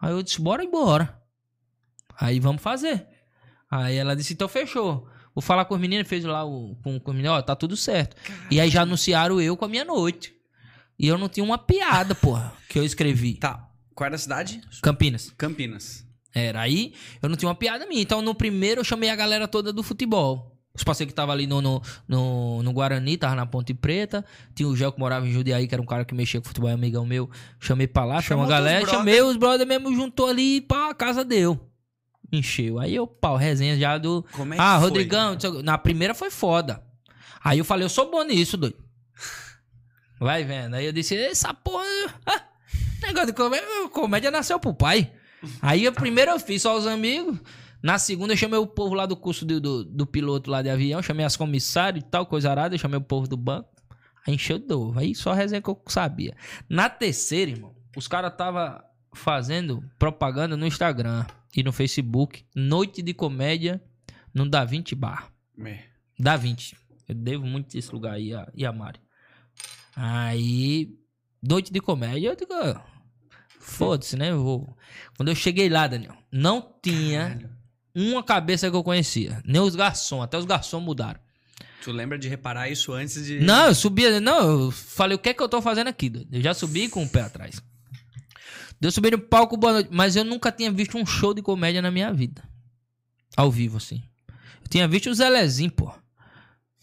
[0.00, 1.20] Aí eu disse, bora embora.
[2.18, 3.06] Aí vamos fazer.
[3.70, 5.08] Aí ela disse, então fechou.
[5.34, 7.76] Vou falar com os meninos, fez lá o, com, com os meninos, ó, tá tudo
[7.76, 8.16] certo.
[8.22, 8.48] Caramba.
[8.50, 10.34] E aí já anunciaram eu com a minha noite.
[10.98, 13.34] E eu não tinha uma piada, porra, que eu escrevi.
[13.34, 13.68] Tá.
[13.94, 14.62] Qual era a cidade?
[14.82, 15.32] Campinas.
[15.36, 16.06] Campinas.
[16.34, 16.60] Era.
[16.60, 18.00] Aí eu não tinha uma piada minha.
[18.00, 20.55] Então no primeiro eu chamei a galera toda do futebol.
[20.76, 24.24] Os parceiros que estavam ali no, no, no, no, Guarani, tava na Ponte Preta.
[24.54, 26.70] Tinha o Gel que morava em Judiaí, que era um cara que mexia com futebol,
[26.70, 27.30] amigão meu.
[27.58, 31.58] Chamei pra lá, chamei uma galera, chamei os brothers mesmo, juntou ali pra casa deu.
[32.30, 32.78] Encheu.
[32.78, 34.24] Aí eu, pau, resenha já do.
[34.32, 34.88] Como é que ah, foi?
[34.88, 36.82] Rodrigão, na primeira foi foda.
[37.42, 38.76] Aí eu falei, eu sou bom nisso, doido.
[40.18, 40.74] Vai vendo.
[40.74, 41.84] Aí eu disse, essa porra.
[42.26, 42.42] Ah,
[43.02, 45.12] negócio de comédia, comédia nasceu pro pai.
[45.60, 47.38] Aí a primeira eu fiz só os amigos.
[47.82, 50.70] Na segunda eu chamei o povo lá do curso do, do, do piloto lá de
[50.70, 53.68] avião, chamei as comissários e tal, coisa arada, chamei o povo do banco.
[54.26, 54.98] Aí encheu de novo.
[54.98, 56.34] Aí só resenha que eu sabia.
[56.68, 58.84] Na terceira, irmão, os caras tava
[59.14, 62.44] fazendo propaganda no Instagram e no Facebook.
[62.54, 63.80] Noite de comédia
[64.34, 65.32] no Da 20 Bar.
[65.56, 65.78] Me.
[66.18, 66.76] Da 20.
[67.08, 69.00] Eu devo muito esse lugar aí a, e a Mari.
[69.94, 70.94] Aí,
[71.40, 72.52] noite de comédia, eu digo,
[73.60, 74.32] foda-se, né?
[74.32, 74.76] Eu vou.
[75.16, 77.55] Quando eu cheguei lá, Daniel, não tinha Caralho
[77.96, 79.42] uma cabeça que eu conhecia.
[79.44, 81.18] Nem os garçons, até os garçons mudaram.
[81.82, 83.40] Tu lembra de reparar isso antes de.
[83.40, 84.20] Não, eu subia.
[84.20, 86.12] Não, eu falei, o que é que eu tô fazendo aqui?
[86.30, 87.62] Eu já subi com o pé atrás.
[88.80, 89.88] Eu subi no palco, boa noite.
[89.90, 92.42] Mas eu nunca tinha visto um show de comédia na minha vida.
[93.36, 94.02] Ao vivo, assim.
[94.62, 95.92] Eu tinha visto o Zelezinho, pô.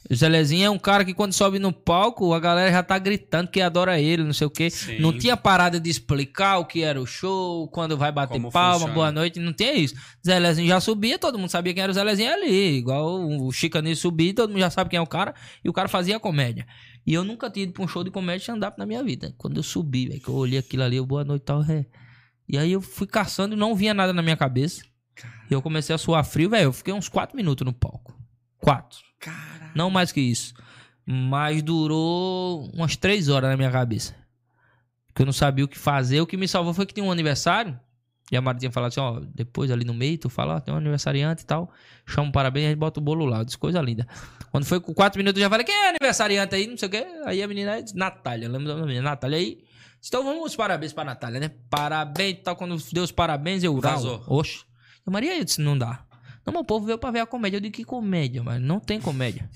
[0.10, 3.50] O Zelezinho é um cara que quando sobe no palco, a galera já tá gritando
[3.50, 4.70] que adora ele, não sei o quê.
[4.70, 5.00] Sim.
[5.00, 8.74] Não tinha parada de explicar o que era o show, quando vai bater Como palma,
[8.74, 8.94] funciona.
[8.94, 9.96] boa noite, não tinha isso.
[10.26, 12.78] Zelezinho já subia, todo mundo sabia quem era o Zelezinho ali.
[12.78, 15.88] Igual o Chicaninho subia, todo mundo já sabe quem é o cara, e o cara
[15.88, 16.68] fazia comédia.
[17.06, 19.34] E eu nunca tinha ido pra um show de comédia stand-up na minha vida.
[19.38, 21.86] Quando eu subi, véio, que eu olhei aquilo ali, boa noite e tal, é.
[22.48, 24.84] E aí eu fui caçando e não vinha nada na minha cabeça.
[25.50, 26.66] E eu comecei a suar frio, velho.
[26.66, 28.14] Eu fiquei uns quatro minutos no palco.
[28.60, 29.00] Quatro.
[29.24, 29.72] Caralho.
[29.76, 30.54] Não mais que isso.
[31.06, 34.16] Mas durou umas três horas na minha cabeça.
[35.08, 36.22] Porque eu não sabia o que fazer.
[36.22, 37.80] O que me salvou foi que tinha um aniversário.
[38.32, 40.74] E a Mari tinha falado assim, ó, depois ali no meio, tu fala, ó, tem
[40.74, 41.72] um aniversariante e tal.
[42.06, 43.44] Chama um parabéns, a gente bota o bolo lá.
[43.44, 44.08] disse, coisa linda.
[44.50, 46.66] Quando foi com quatro minutos, eu já falei, quem é aniversariante aí?
[46.66, 47.06] Não sei o quê.
[47.26, 49.02] Aí a menina disse, Natália, lembra da menina?
[49.04, 49.64] Natália aí.
[50.06, 51.52] Então vamos os parabéns pra Natália, né?
[51.70, 52.56] Parabéns e tal.
[52.56, 53.80] Quando deu os parabéns, eu...
[53.80, 54.24] Vazou.
[54.28, 54.64] Oxe.
[55.06, 56.04] Eu, Maria, eu disse, não dá.
[56.46, 57.58] Não, meu povo veio pra ver a comédia.
[57.58, 59.50] Eu digo, que comédia, mas não tem comédia.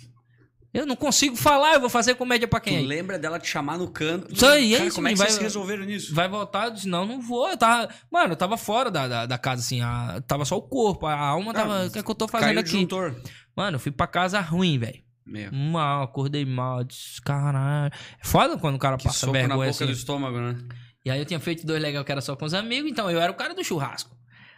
[0.73, 3.77] Eu não consigo falar, eu vou fazer comédia pra quem tu lembra dela te chamar
[3.77, 4.31] no canto?
[4.31, 6.13] Isso aí, é isso, como é que vai, vocês resolveram nisso?
[6.13, 6.65] Vai voltar?
[6.65, 7.49] Eu disse, não, não vou.
[7.49, 9.81] Eu tava, mano, eu tava fora da, da, da casa, assim.
[9.81, 11.85] A, tava só o corpo, a alma tava...
[11.87, 12.71] O que é que eu tô fazendo aqui?
[12.71, 13.15] Disjuntor.
[13.55, 15.01] Mano, eu fui pra casa ruim, velho.
[15.51, 17.91] Mal, acordei mal, disse, caralho.
[18.21, 19.85] É foda quando o cara que passa soco vergonha na boca assim.
[19.85, 20.57] do estômago, né?
[21.03, 23.19] E aí eu tinha feito dois legal que era só com os amigos, então eu
[23.19, 24.16] era o cara do churrasco.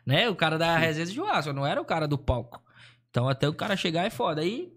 [0.09, 0.27] Né?
[0.27, 2.59] O cara da resenha de churrasco, não era o cara do palco.
[3.11, 4.41] Então até o cara chegar é foda.
[4.41, 4.73] Aí,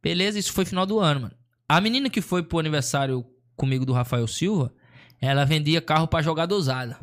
[0.00, 1.34] beleza, isso foi final do ano, mano.
[1.68, 4.72] A menina que foi pro aniversário comigo do Rafael Silva,
[5.20, 7.00] ela vendia carro para jogar dosada.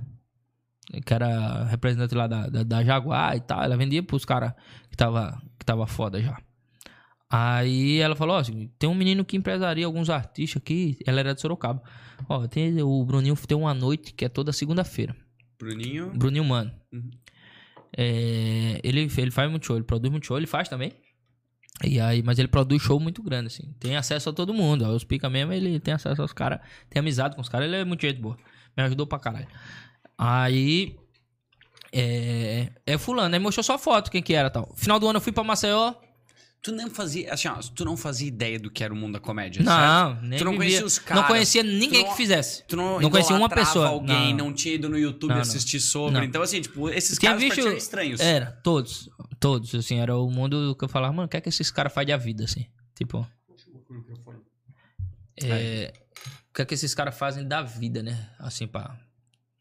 [1.06, 3.62] Que era representante lá da, da, da Jaguar e tal.
[3.62, 4.54] Ela vendia pros caras
[4.90, 6.38] que tava, que tava foda já.
[7.30, 10.98] Aí ela falou, ó, assim, tem um menino que empresaria alguns artistas aqui.
[11.06, 11.84] Ela era de Sorocaba.
[12.30, 15.14] Ó, tem, o Bruninho tem uma noite que é toda segunda-feira.
[15.60, 16.12] Bruninho?
[16.16, 16.72] Bruninho Mano.
[16.94, 17.10] Uhum.
[17.96, 20.94] É, ele, ele faz muito show, ele produz muito show, ele faz também.
[21.84, 23.74] E aí, mas ele produz show muito grande, assim.
[23.80, 24.88] Tem acesso a todo mundo.
[24.90, 26.60] Os pica mesmo, ele tem acesso aos caras.
[26.90, 28.38] Tem amizade com os caras, ele é muito gente boa.
[28.76, 29.48] Me ajudou pra caralho.
[30.18, 30.96] Aí.
[31.96, 34.74] É, é fulano, aí mostrou só foto, quem que era tal.
[34.76, 35.94] Final do ano eu fui pra Maceió.
[36.64, 39.20] Tu não fazia, assim, ó, tu não fazia ideia do que era o mundo da
[39.20, 39.72] comédia, Não,
[40.14, 40.22] certo?
[40.26, 40.66] nem Tu não vivia.
[40.68, 41.22] conhecia os caras.
[41.22, 42.64] Não conhecia ninguém não- que fizesse.
[42.66, 43.88] Tu não, Não conhecia uma idolatrava pessoa.
[43.90, 44.46] alguém, Não.
[44.46, 45.42] não, tinha ido no YouTube Não, não.
[45.42, 46.14] assistir sobre.
[46.14, 46.24] Não.
[46.24, 48.20] Então, assim, tipo, esses Tinha caras pra visto- ti eram estranhos.
[48.22, 49.10] Era, todos.
[49.42, 51.92] Todos, assim, era o mundo que eu falava, mano, o que é que esses caras
[51.94, 52.66] fazem da vida, assim?
[52.98, 53.28] Tipo,
[55.44, 55.94] é,
[56.50, 58.30] o que é que esses caras fazem da vida, né?
[58.40, 58.98] Assim, pá.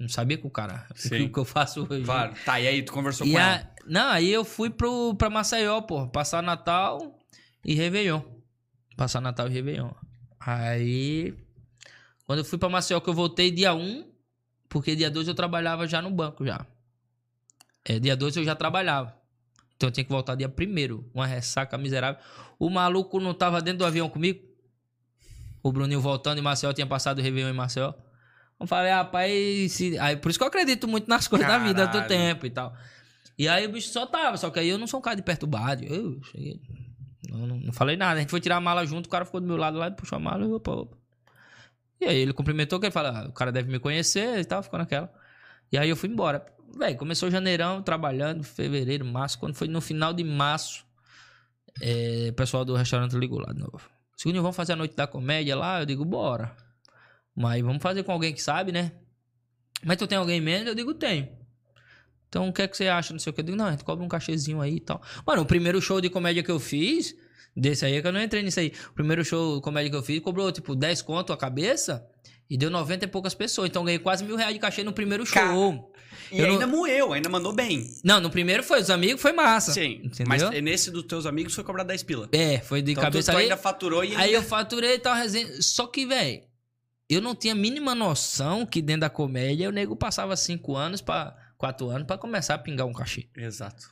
[0.02, 0.84] Não sabia que o cara.
[0.90, 1.22] O que, Sim.
[1.26, 2.04] o que eu faço hoje.
[2.04, 2.34] Claro.
[2.44, 3.70] Tá, e aí tu conversou E com a- ela.
[3.86, 7.20] Não, aí eu fui pro, pra Maceió, pô, passar Natal
[7.64, 8.20] e Réveillon.
[8.96, 9.90] Passar Natal e Réveillon.
[10.40, 11.34] Aí,
[12.24, 14.04] quando eu fui pra Maceió, que eu voltei dia 1,
[14.68, 16.66] porque dia 2 eu trabalhava já no banco já.
[17.84, 19.14] É, dia 2 eu já trabalhava.
[19.76, 22.20] Então eu tinha que voltar dia 1 uma ressaca miserável.
[22.58, 24.40] O maluco não tava dentro do avião comigo?
[25.62, 27.92] O Bruninho voltando em Maceió, tinha passado o Réveillon em Maceió.
[28.62, 29.98] Eu falei, rapaz, se...
[29.98, 32.08] aí, por isso que eu acredito muito nas coisas da vida do Caralho.
[32.08, 32.74] tempo e tal.
[33.36, 35.22] E aí o bicho só tava, só que aí eu não sou um cara de
[35.22, 35.84] perturbado.
[35.84, 36.60] Eu cheguei.
[37.28, 38.18] Não, não, não falei nada.
[38.18, 39.90] A gente foi tirar a mala junto, o cara ficou do meu lado lá e
[39.90, 40.96] puxou a mala e opa, opa.
[42.00, 44.62] E aí ele cumprimentou, que ele fala, ah, o cara deve me conhecer e tal,
[44.62, 45.12] ficou naquela.
[45.70, 46.44] E aí eu fui embora.
[46.76, 49.38] Véi, começou janeirão, trabalhando, fevereiro, março.
[49.38, 50.84] Quando foi no final de março,
[51.80, 53.80] é, o pessoal do restaurante ligou lá de novo.
[54.16, 55.80] Segundo, vamos fazer a noite da comédia lá?
[55.80, 56.54] Eu digo, bora.
[57.34, 58.92] Mas vamos fazer com alguém que sabe, né?
[59.84, 60.68] Mas tu tem alguém mesmo?
[60.68, 61.28] Eu digo, tenho.
[62.28, 63.12] Então, o que é que você acha?
[63.12, 63.40] Não sei o que.
[63.40, 65.02] Eu digo, não, a gente cobra um cachezinho aí e tal.
[65.26, 67.14] Mano, o primeiro show de comédia que eu fiz,
[67.56, 68.72] desse aí é que eu não entrei nisso aí.
[68.90, 72.06] O primeiro show de comédia que eu fiz, cobrou, tipo, 10 conto a cabeça
[72.48, 73.68] e deu 90 e poucas pessoas.
[73.68, 75.34] Então, eu ganhei quase mil reais de cachê no primeiro show.
[75.34, 75.92] Cara,
[76.30, 77.86] E Eu não- ainda moeu, ainda mandou bem.
[78.02, 79.72] Não, no primeiro foi os amigos, foi massa.
[79.72, 80.00] Sim.
[80.04, 80.26] Entendeu?
[80.26, 82.28] Mas nesse dos teus amigos foi cobrar 10 pila.
[82.32, 83.44] É, foi de Então tu, cabeça tu aí.
[83.44, 84.38] ainda faturou e Aí ainda...
[84.38, 85.60] eu faturei e tal, resenha.
[85.60, 86.40] Só que, velho,
[87.08, 91.00] eu não tinha a mínima noção que dentro da comédia o nego passava cinco anos
[91.00, 91.36] pra.
[91.58, 93.28] quatro anos pra começar a pingar um cachê.
[93.36, 93.90] Exato.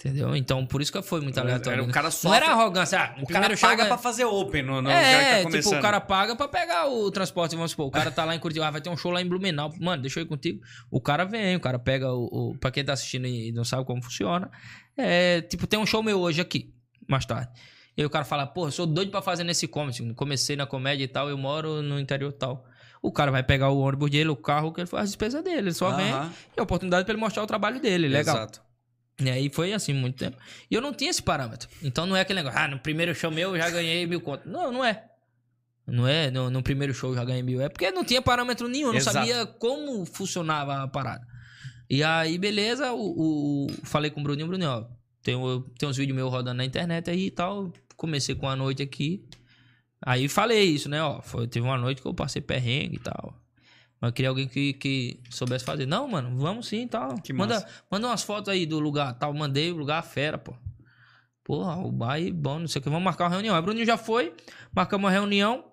[0.00, 0.36] Entendeu?
[0.36, 1.78] Então, por isso que foi muito aleatório.
[1.78, 1.92] Era né?
[1.92, 2.28] cara só...
[2.28, 3.00] Não era arrogância.
[3.00, 5.42] Ah, O cara primeiro show paga ganha- pra fazer open no, no cara que É,
[5.42, 7.86] tá tipo, o cara paga pra pegar o transporte, vamos supor.
[7.86, 9.74] O cara tá lá em Curitiba, ah, vai ter um show lá em Blumenau.
[9.80, 10.60] Mano, deixa eu ir contigo.
[10.88, 12.50] O cara vem, o cara pega o.
[12.52, 14.48] o pra quem tá assistindo e não sabe como funciona.
[14.96, 16.72] É, tipo, tem um show meu hoje aqui,
[17.08, 17.50] mais tarde.
[17.98, 20.14] E o cara fala, pô, eu sou doido pra fazer nesse comedy.
[20.14, 22.64] Comecei na comédia e tal, eu moro no interior e tal.
[23.02, 25.58] O cara vai pegar o ônibus dele, o carro, que ele faz as despesas dele.
[25.58, 26.06] Ele só vem
[26.56, 28.06] e a oportunidade pra ele mostrar o trabalho dele.
[28.06, 28.36] Legal.
[28.36, 28.62] Exato.
[29.20, 30.36] E aí foi assim, muito tempo.
[30.70, 31.68] E eu não tinha esse parâmetro.
[31.82, 34.46] Então não é aquele negócio, ah, no primeiro show meu eu já ganhei mil contos.
[34.50, 35.04] Não, não é.
[35.84, 37.60] Não é, no, no primeiro show eu já ganhei mil.
[37.60, 39.16] É porque não tinha parâmetro nenhum, eu não Exato.
[39.18, 41.26] sabia como funcionava a parada.
[41.90, 44.84] E aí, beleza, o, o- falei com o Bruninho, Bruninho, ó,
[45.22, 45.34] tem,
[45.78, 47.72] tem uns vídeos meus rodando na internet aí e tal.
[47.98, 49.22] Comecei com a noite aqui.
[50.00, 51.02] Aí falei isso, né?
[51.02, 53.34] Ó, foi, teve uma noite que eu passei perrengue e tal.
[54.00, 55.84] Mas eu queria alguém que, que soubesse fazer.
[55.84, 57.20] Não, mano, vamos sim e tal.
[57.20, 57.68] Que manda, massa.
[57.90, 59.34] manda umas fotos aí do lugar tal.
[59.34, 60.54] Mandei o lugar fera, pô.
[61.42, 62.88] Porra, o bairro bom, não sei o que.
[62.88, 63.56] Vamos marcar uma reunião.
[63.56, 64.32] Aí o Bruninho já foi,
[64.72, 65.64] marcamos uma reunião.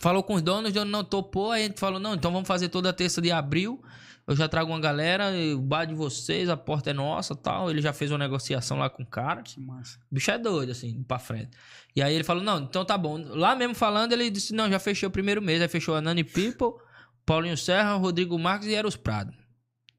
[0.00, 1.52] Falou com os donos, os donos não topou.
[1.52, 3.82] Aí a gente falou, não, então vamos fazer toda terça de abril.
[4.26, 7.70] Eu já trago uma galera, o bar de vocês, a porta é nossa tal.
[7.70, 9.42] Ele já fez uma negociação lá com o cara.
[9.42, 9.98] Que massa.
[10.10, 11.50] O bicho é doido, assim, pra frente.
[11.94, 13.18] E aí ele falou, não, então tá bom.
[13.18, 15.60] Lá mesmo falando, ele disse, não, já fechei o primeiro mês.
[15.60, 16.80] Aí fechou a Nani People,
[17.26, 19.32] Paulinho Serra, Rodrigo Marques e Eros Prado.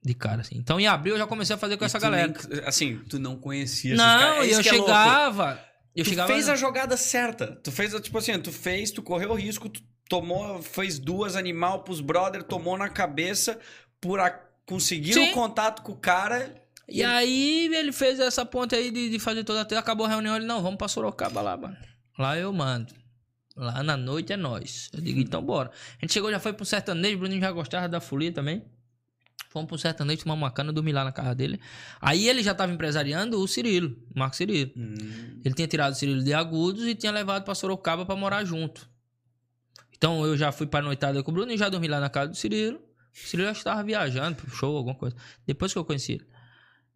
[0.06, 0.58] De cara, assim.
[0.58, 2.34] Então em abril eu já comecei a fazer com E essa galera.
[2.50, 4.04] nem- assim, tu não conhecia Não.
[4.42, 5.60] É e eu é chegava...
[5.96, 6.34] Eu tu chegava...
[6.34, 7.56] fez a jogada certa.
[7.64, 11.84] Tu fez, tipo assim, tu fez, tu correu o risco, tu tomou, fez duas animal
[11.84, 13.60] pros brother, tomou na cabeça,
[14.04, 14.30] por a,
[14.66, 15.32] conseguiu Sim.
[15.32, 16.54] o contato com o cara.
[16.90, 19.80] E aí ele fez essa ponte aí de, de fazer toda a.
[19.80, 21.78] Acabou a reunião, ele, não, vamos pra Sorocaba lá, mano.
[22.20, 22.94] Lá eu mando.
[23.56, 24.90] Lá na noite é nós.
[24.92, 25.72] Eu digo, então bora.
[25.98, 28.62] A gente chegou, já foi pro sertanejo, o Bruninho já gostava da folia também.
[29.50, 31.62] Fomos pro sertanejo, tomar uma cana, dormi lá na casa dele.
[32.02, 34.72] Aí ele já tava empresariando o Cirilo, o Marco Cirilo.
[34.76, 38.44] Hum, Ele tinha tirado o Cirilo de Agudos e tinha levado pra Sorocaba pra morar
[38.44, 38.90] junto.
[39.96, 42.30] Então eu já fui pra noitada com o Bruno e já dormi lá na casa
[42.32, 42.82] do Cirilo.
[43.14, 45.16] O Cirilo já estava viajando pro show, alguma coisa.
[45.46, 46.26] Depois que eu conheci ele.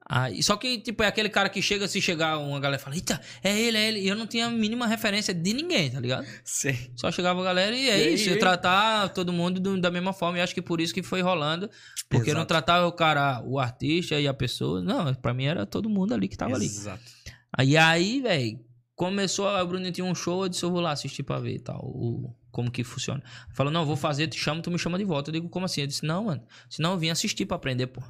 [0.09, 3.19] Aí, só que, tipo, é aquele cara que chega, se chegar uma galera fala, eita,
[3.43, 3.99] é ele, é ele.
[3.99, 6.25] E eu não tinha a mínima referência de ninguém, tá ligado?
[6.45, 6.91] sei.
[6.95, 8.23] Só chegava a galera e é E isso.
[8.25, 8.35] e aí?
[8.35, 10.37] Eu tratar todo mundo do- da mesma forma.
[10.37, 11.69] E acho que por isso que foi rolando.
[12.09, 12.47] Porque eu não Exato.
[12.47, 14.81] tratava o cara, o artista e a pessoa.
[14.81, 16.65] Não, pra mim era todo mundo ali que tava ali.
[16.67, 17.03] Exato.
[17.51, 18.59] Aí, aí, velho,
[18.95, 21.55] começou, a- o Bruno tinha um show, eu disse, eu vou lá assistir pra ver
[21.55, 23.21] e tal, o, como que funciona.
[23.53, 25.29] Falou, não, vou fazer, te chamo, tu me chama de volta.
[25.29, 25.81] Eu digo, como assim?
[25.81, 28.01] Eu disse, não, mano, senão eu vim assistir pra aprender, pô.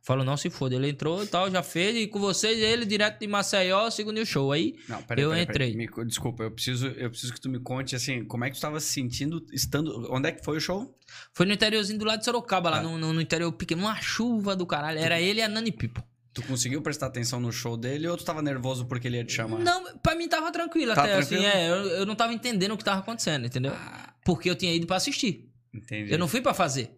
[0.00, 0.76] Falou, não se foda.
[0.76, 1.96] Ele entrou e tal, já fez.
[1.96, 4.52] E com vocês, ele direto de Maceió, segundo o show.
[4.52, 5.76] Aí não, peraí, eu peraí, entrei.
[5.76, 5.88] Peraí.
[5.98, 8.58] Me, desculpa, eu preciso, eu preciso que tu me conte, assim, como é que tu
[8.58, 10.06] estava se sentindo estando...
[10.08, 10.96] Onde é que foi o show?
[11.32, 12.72] Foi no interiorzinho do lado de Sorocaba, ah.
[12.74, 13.82] lá no, no, no, interior pequeno.
[13.82, 15.00] Uma chuva do caralho.
[15.00, 16.00] Era ele e a Nani Pipo.
[16.32, 19.32] Tu conseguiu prestar atenção no show dele ou tu tava nervoso porque ele ia te
[19.32, 19.58] chamar?
[19.58, 21.48] Não, pra mim tava tranquilo tá até, assim, tranquilo?
[21.48, 21.58] assim.
[21.58, 23.72] É, eu, eu não tava entendendo o que tava acontecendo, entendeu?
[23.74, 24.14] Ah.
[24.24, 25.50] Porque eu tinha ido pra assistir.
[25.74, 26.12] Entendi.
[26.12, 26.96] Eu não fui pra fazer.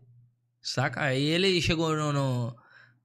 [0.60, 1.02] Saca?
[1.02, 2.56] Aí ele chegou no, no,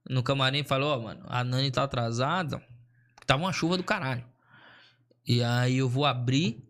[0.08, 2.62] no camarim e falou, ó, oh, mano, a Nani tá atrasada.
[3.26, 4.24] Tava uma chuva do caralho.
[5.26, 6.62] E aí eu vou abrir,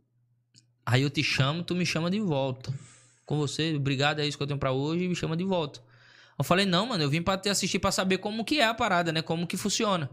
[0.85, 2.73] aí eu te chamo, tu me chama de volta.
[3.25, 5.81] Com você, obrigado, é isso que eu tenho pra hoje, e me chama de volta.
[6.39, 8.75] Eu falei, não, mano, eu vim pra te assistir pra saber como que é a
[8.75, 9.23] parada, né?
[9.23, 10.09] Como que funciona.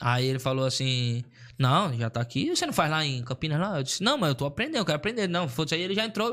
[0.00, 1.24] Aí ele falou assim:
[1.58, 3.78] Não, já tá aqui, você não faz lá em Campinas lá?
[3.78, 5.28] Eu disse, não, mas eu tô aprendendo, eu quero aprender.
[5.28, 6.30] Não, fosse aí, ele já entrou,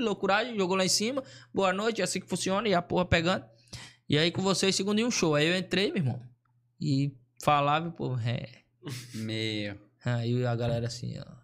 [0.00, 1.22] loucuragem, jogou lá em cima,
[1.52, 3.44] boa noite, é assim que funciona, e a porra pegando.
[4.08, 5.34] E aí com vocês, segundo um show.
[5.34, 6.20] Aí eu entrei, meu irmão,
[6.80, 7.12] e
[7.42, 8.48] falava, pô, é.
[9.14, 9.78] Meio.
[10.04, 11.43] Aí a galera assim, ó.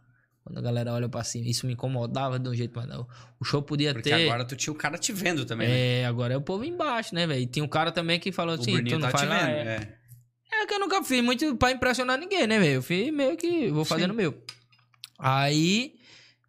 [0.50, 3.06] Quando a galera olha pra cima, isso me incomodava de um jeito, mas não.
[3.38, 4.16] O show podia Porque ter.
[4.16, 6.00] Porque agora tu tinha o cara te vendo também, né?
[6.00, 7.40] É, agora é o povo embaixo, né, velho?
[7.40, 9.48] E tinha um cara também que falou o assim: Bruninho tu não tá faz vendo,
[9.48, 9.96] é.
[10.52, 10.66] é.
[10.66, 12.74] Que eu nunca fiz muito pra impressionar ninguém, né, velho?
[12.74, 14.36] Eu fiz meio que vou fazendo meu.
[15.18, 15.94] Aí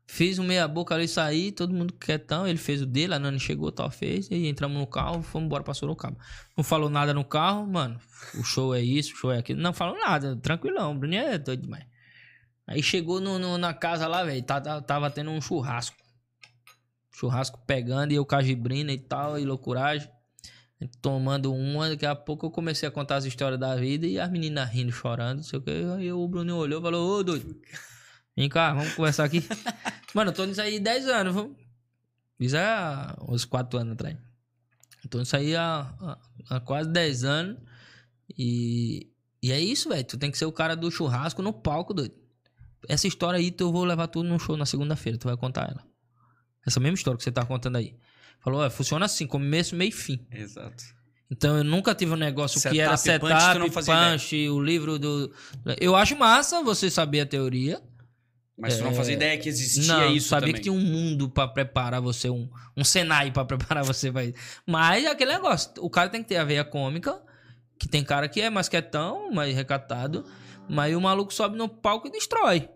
[0.07, 2.47] fiz um meia boca ali sair, todo mundo quietão.
[2.47, 4.27] Ele fez o dele, a Nani chegou, tal, fez.
[4.31, 6.17] E entramos no carro, fomos embora pra Sorocaba.
[6.57, 7.99] Não falou nada no carro, mano.
[8.39, 9.61] O show é isso, o show é aquilo.
[9.61, 10.91] Não falou nada, tranquilão.
[10.91, 11.90] O Bruninho é doido demais.
[12.71, 14.41] Aí chegou no, no, na casa lá, velho.
[14.43, 15.97] Tava, tava tendo um churrasco.
[17.11, 20.09] Churrasco pegando e eu cajibrina e tal, e loucuragem
[21.01, 24.29] tomando uma, daqui a pouco eu comecei a contar as histórias da vida e as
[24.31, 25.71] meninas rindo, chorando, não sei o que.
[25.97, 27.61] Aí o Bruno olhou e falou, ô doido,
[28.35, 29.43] vem cá, vamos conversar aqui.
[30.13, 31.55] Mano, eu tô nisso aí 10 anos, viu?
[32.39, 34.17] Isso é uns 4 anos atrás.
[35.03, 36.17] Eu tô nisso aí há, há,
[36.49, 37.57] há quase 10 anos.
[38.35, 39.11] E,
[39.43, 40.03] e é isso, velho.
[40.03, 42.15] Tu tem que ser o cara do churrasco no palco, doido.
[42.87, 45.69] Essa história aí, tu, eu vou levar tudo no show na segunda-feira, tu vai contar
[45.69, 45.83] ela.
[46.65, 47.95] Essa mesma história que você tá contando aí.
[48.39, 50.25] Falou, funciona assim, começo, meio e fim.
[50.31, 50.83] Exato.
[51.29, 55.31] Então eu nunca tive um negócio setup, que era setup, punch, punch o livro do.
[55.79, 57.81] Eu acho massa você saber a teoria.
[58.57, 58.77] Mas é...
[58.77, 60.55] tu não fazia é, ideia que existia não, isso sabia também.
[60.55, 64.23] que tinha um mundo para preparar você, um, um Senai para preparar você para
[64.67, 67.19] Mas é aquele negócio, o cara tem que ter a veia cômica,
[67.79, 70.25] que tem cara que é mais quietão, mais recatado,
[70.69, 72.69] mas o maluco sobe no palco e destrói.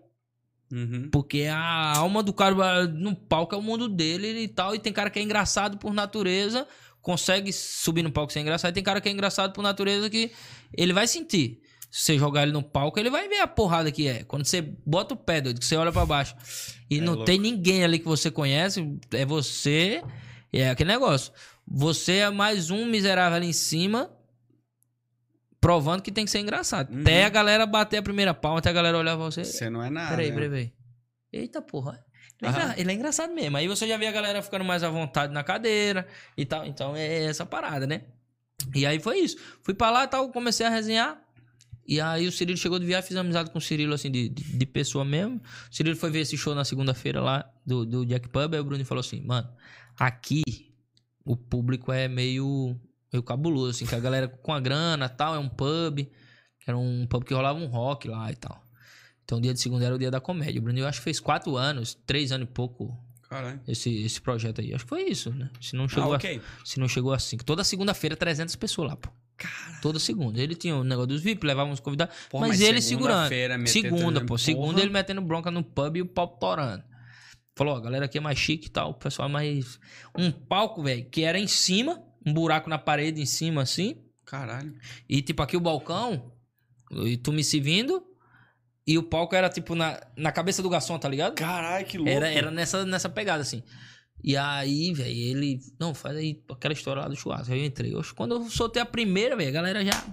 [0.72, 1.08] Uhum.
[1.10, 4.74] Porque a alma do cara no palco é o mundo dele e tal.
[4.74, 6.66] E tem cara que é engraçado por natureza,
[7.00, 8.72] consegue subir no palco ser engraçado.
[8.72, 10.32] E tem cara que é engraçado por natureza que
[10.76, 11.60] ele vai sentir.
[11.90, 14.24] Se você jogar ele no palco, ele vai ver a porrada que é.
[14.24, 16.34] Quando você bota o pé, doido, que você olha para baixo
[16.90, 17.24] e é não louco.
[17.24, 20.02] tem ninguém ali que você conhece, é você.
[20.52, 21.32] É aquele negócio.
[21.66, 24.10] Você é mais um miserável ali em cima
[25.66, 26.94] provando que tem que ser engraçado.
[26.94, 27.00] Uhum.
[27.00, 29.44] Até a galera bater a primeira palma, até a galera olhar pra você.
[29.44, 30.10] Você não é nada.
[30.10, 30.36] Peraí, né?
[30.36, 30.72] peraí.
[31.32, 32.04] Eita porra.
[32.40, 33.56] Ele, é, ele é engraçado mesmo.
[33.56, 36.06] Aí você já vê a galera ficando mais à vontade na cadeira
[36.36, 36.64] e tal.
[36.64, 38.02] Então é essa parada, né?
[38.76, 39.38] E aí foi isso.
[39.64, 41.20] Fui pra lá e tal, comecei a resenhar.
[41.84, 44.58] E aí o Cirilo chegou de viagem, fiz amizade com o Cirilo, assim, de, de,
[44.58, 45.42] de pessoa mesmo.
[45.68, 48.54] O Cirilo foi ver esse show na segunda-feira lá do, do Jack Pub.
[48.54, 49.48] Aí o Bruno falou assim, mano,
[49.98, 50.44] aqui
[51.24, 52.78] o público é meio
[53.12, 56.76] meio cabuloso, assim, que a galera com a grana tal, é um pub, que era
[56.76, 58.62] um pub que rolava um rock lá e tal.
[59.24, 60.60] Então, o dia de segunda era o dia da comédia.
[60.60, 62.96] O Bruno, eu acho que fez quatro anos, três anos e pouco.
[63.28, 63.60] Caralho.
[63.66, 64.72] Esse, esse projeto aí.
[64.72, 65.50] Acho que foi isso, né?
[65.60, 66.36] Se não chegou, ah, okay.
[66.36, 67.36] a, se não chegou assim.
[67.36, 69.10] Toda segunda-feira, 300 pessoas lá, pô.
[69.36, 69.80] Cara.
[69.82, 70.40] Toda segunda.
[70.40, 72.14] Ele tinha o um negócio dos VIP, levava uns convidados.
[72.30, 73.28] Pô, mas, mas, ele segurando.
[73.66, 74.38] Segunda, pô.
[74.38, 76.84] Segunda ele metendo bronca no pub e o pau torando.
[77.56, 78.90] Falou, ó, a galera aqui é mais chique e tal.
[78.90, 79.80] O pessoal é mais.
[80.16, 84.02] Um palco, velho, que era em cima um buraco na parede em cima, assim.
[84.24, 84.74] Caralho.
[85.08, 86.32] E tipo, aqui o balcão,
[86.90, 88.02] e tu me servindo,
[88.86, 91.34] e o palco era tipo na, na cabeça do garçom, tá ligado?
[91.34, 92.10] Caralho, que louco.
[92.10, 93.62] Era, era nessa, nessa pegada, assim.
[94.22, 95.60] E aí, velho, ele.
[95.78, 97.52] Não, faz aí aquela história lá do churrasco.
[97.52, 97.94] Aí eu entrei.
[97.94, 100.04] Oxe, quando eu soltei a primeira, velho, a galera já.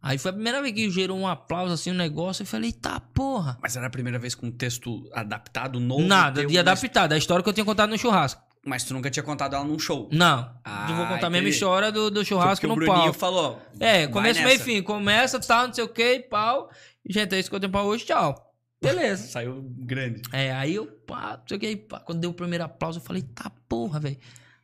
[0.00, 2.42] Aí foi a primeira vez que gerou um aplauso, assim, um negócio.
[2.42, 3.58] Eu falei, tá, porra.
[3.60, 6.02] Mas era a primeira vez com um texto adaptado, novo?
[6.02, 7.12] Nada, de adaptado.
[7.12, 8.42] A história que eu tinha contado no churrasco.
[8.68, 10.08] Mas tu nunca tinha contado ela num show?
[10.12, 10.54] Não.
[10.62, 13.60] Ah, eu vou contar a mesma história do, do churrasco no o Bruninho falou.
[13.80, 14.82] É, começo, meio fim.
[14.82, 16.70] Começa, tal, não sei o que, pau.
[17.08, 18.54] Gente, é isso que eu tenho pra hoje, tchau.
[18.80, 19.26] Beleza.
[19.32, 20.20] Saiu grande.
[20.32, 22.00] É, aí eu, pá, não sei o que, pá.
[22.00, 24.18] Quando deu o primeiro aplauso, eu falei, tá porra, velho.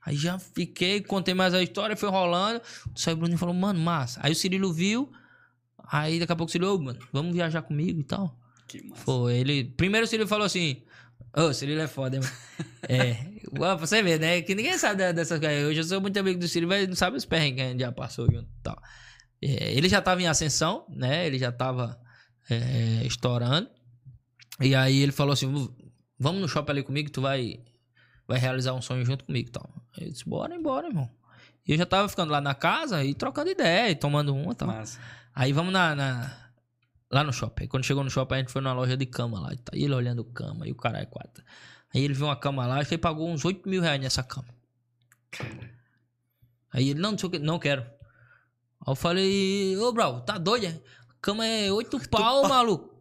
[0.04, 2.60] Aí já fiquei, contei mais a história, foi rolando.
[2.94, 4.20] Saiu o Bruninho falou, mano, massa.
[4.22, 5.10] Aí o Cirilo viu.
[5.90, 8.38] Aí daqui a pouco o Cirilo, mano, vamos viajar comigo e tal.
[8.68, 9.02] Que massa.
[9.02, 9.64] Foi, ele.
[9.64, 10.82] Primeiro o Cirilo falou assim.
[11.36, 12.32] Ô, oh, Cirilo é foda, mano.
[12.88, 13.14] é.
[13.52, 14.40] Pra você ver, né?
[14.42, 15.68] Que ninguém sabe dessas coisas.
[15.68, 17.80] Hoje eu sou muito amigo do Cirilo, mas não sabe os perrengues que a gente
[17.80, 18.80] já passou junto e tal.
[19.42, 21.26] É, ele já tava em ascensão, né?
[21.26, 21.98] Ele já tava
[22.48, 23.68] é, estourando.
[24.60, 25.52] E aí ele falou assim:
[26.18, 27.60] vamos no shopping ali comigo, tu vai,
[28.26, 29.48] vai realizar um sonho junto comigo.
[29.48, 29.68] Então.
[29.98, 31.08] Eu disse, bora, embora, irmão.
[31.66, 34.54] E eu já tava ficando lá na casa e trocando ideia, e tomando uma e
[34.54, 34.68] tal.
[34.68, 35.00] Massa.
[35.34, 36.43] Aí vamos na, na,
[37.10, 37.64] lá no shopping.
[37.64, 39.52] Aí quando chegou no shopping, a gente foi numa loja de cama lá.
[39.72, 41.44] E ele olhando cama, e o caralho quatro.
[41.94, 44.48] Aí ele viu uma cama lá e ele pagou uns 8 mil reais nessa cama.
[46.72, 47.82] Aí ele, não, não, não quero.
[47.82, 50.82] Aí eu falei, ô, bro, tá doido?
[51.22, 52.92] Cama é 8 pau, maluco.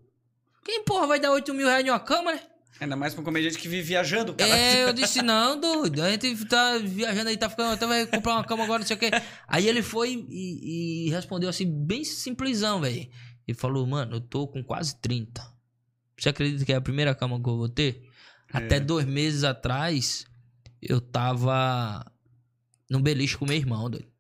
[0.64, 2.42] Quem porra vai dar 8 mil reais em uma cama, né?
[2.80, 4.50] Ainda mais pra um comediante que vive viajando, cara.
[4.50, 6.02] É, eu disse, não, doido.
[6.02, 7.74] A gente tá viajando aí, tá ficando.
[7.74, 9.12] Até vai comprar uma cama agora, não sei o quê.
[9.48, 13.10] Aí ele foi e, e respondeu assim, bem simplesão, velho.
[13.48, 15.46] E falou, mano, eu tô com quase 30.
[16.18, 18.08] Você acredita que é a primeira cama que eu vou ter?
[18.54, 18.58] É.
[18.58, 20.26] Até dois meses atrás,
[20.82, 22.06] eu tava
[22.90, 24.14] no beliche com meu irmão, doido.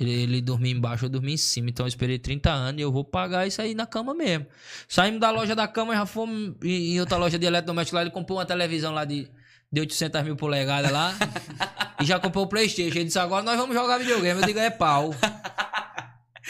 [0.00, 1.70] Ele, ele dormia embaixo, eu dormia em cima.
[1.70, 4.46] Então eu esperei 30 anos e eu vou pagar isso aí na cama mesmo.
[4.88, 8.02] Saímos da loja da cama e já fomos em outra loja de eletrodoméstico lá.
[8.02, 9.28] Ele comprou uma televisão lá de,
[9.70, 11.14] de 800 mil polegadas lá.
[12.00, 12.98] e já comprou o Playstation.
[12.98, 14.40] Ele disse, agora nós vamos jogar videogame.
[14.40, 15.14] Eu digo, é pau.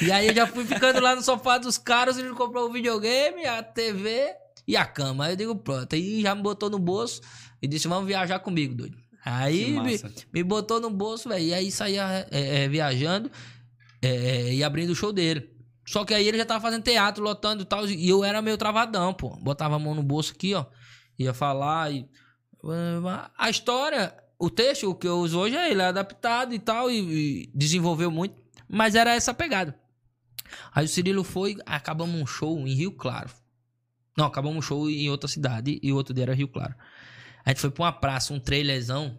[0.03, 2.19] E aí eu já fui ficando lá no sofá dos caras.
[2.19, 4.35] Ele comprou o videogame, a TV
[4.67, 5.27] e a cama.
[5.27, 5.95] Aí eu digo, pronto.
[5.95, 7.21] Aí já me botou no bolso
[7.63, 8.97] e disse, vamos viajar comigo, doido.
[9.25, 10.01] Aí me,
[10.33, 11.45] me, botou no bolso, velho.
[11.45, 13.31] E aí saía é, é, viajando
[14.03, 15.51] é, e abrindo o show dele.
[15.87, 17.89] Só que aí ele já tava fazendo teatro, lotando e tal.
[17.89, 19.31] E eu era meio travadão, pô.
[19.37, 20.67] Botava a mão no bolso aqui, ó.
[21.19, 22.07] Ia falar e.
[23.37, 26.91] A história, o texto que eu uso hoje é ele é adaptado e tal.
[26.91, 28.35] E, e desenvolveu muito.
[28.69, 29.79] Mas era essa pegada.
[30.75, 33.31] Aí o Cirilo foi, acabamos um show em Rio Claro.
[34.17, 36.75] Não, acabamos um show em outra cidade e o outro dia era Rio Claro.
[37.45, 39.19] A gente foi pra uma praça, um trailerzão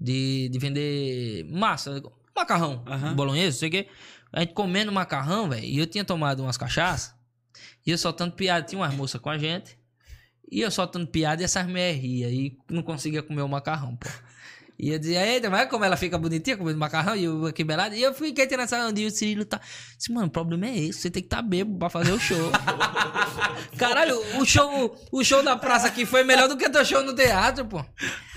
[0.00, 2.02] de, de vender massa,
[2.36, 3.14] macarrão, uhum.
[3.14, 3.88] bolonhesa, sei o quê.
[4.32, 7.14] A gente comendo macarrão, velho, e eu tinha tomado umas cachaças,
[7.86, 9.78] e eu soltando piada, tinha umas moças com a gente,
[10.50, 14.08] e eu soltando piada e essas mulheres ria, e não conseguia comer o macarrão, pô.
[14.82, 17.94] E eu dizia, eita, mas como ela fica bonitinha comendo macarrão e eu aqui belado.
[17.94, 19.60] E eu fiquei tirando essa onda e o Cirilo tá.
[19.96, 22.18] Disse, mano, o problema é esse, você tem que estar tá bêbado pra fazer o
[22.18, 22.50] show.
[23.78, 27.14] Caralho, o show, o show da praça aqui foi melhor do que teu show no
[27.14, 27.84] teatro, pô.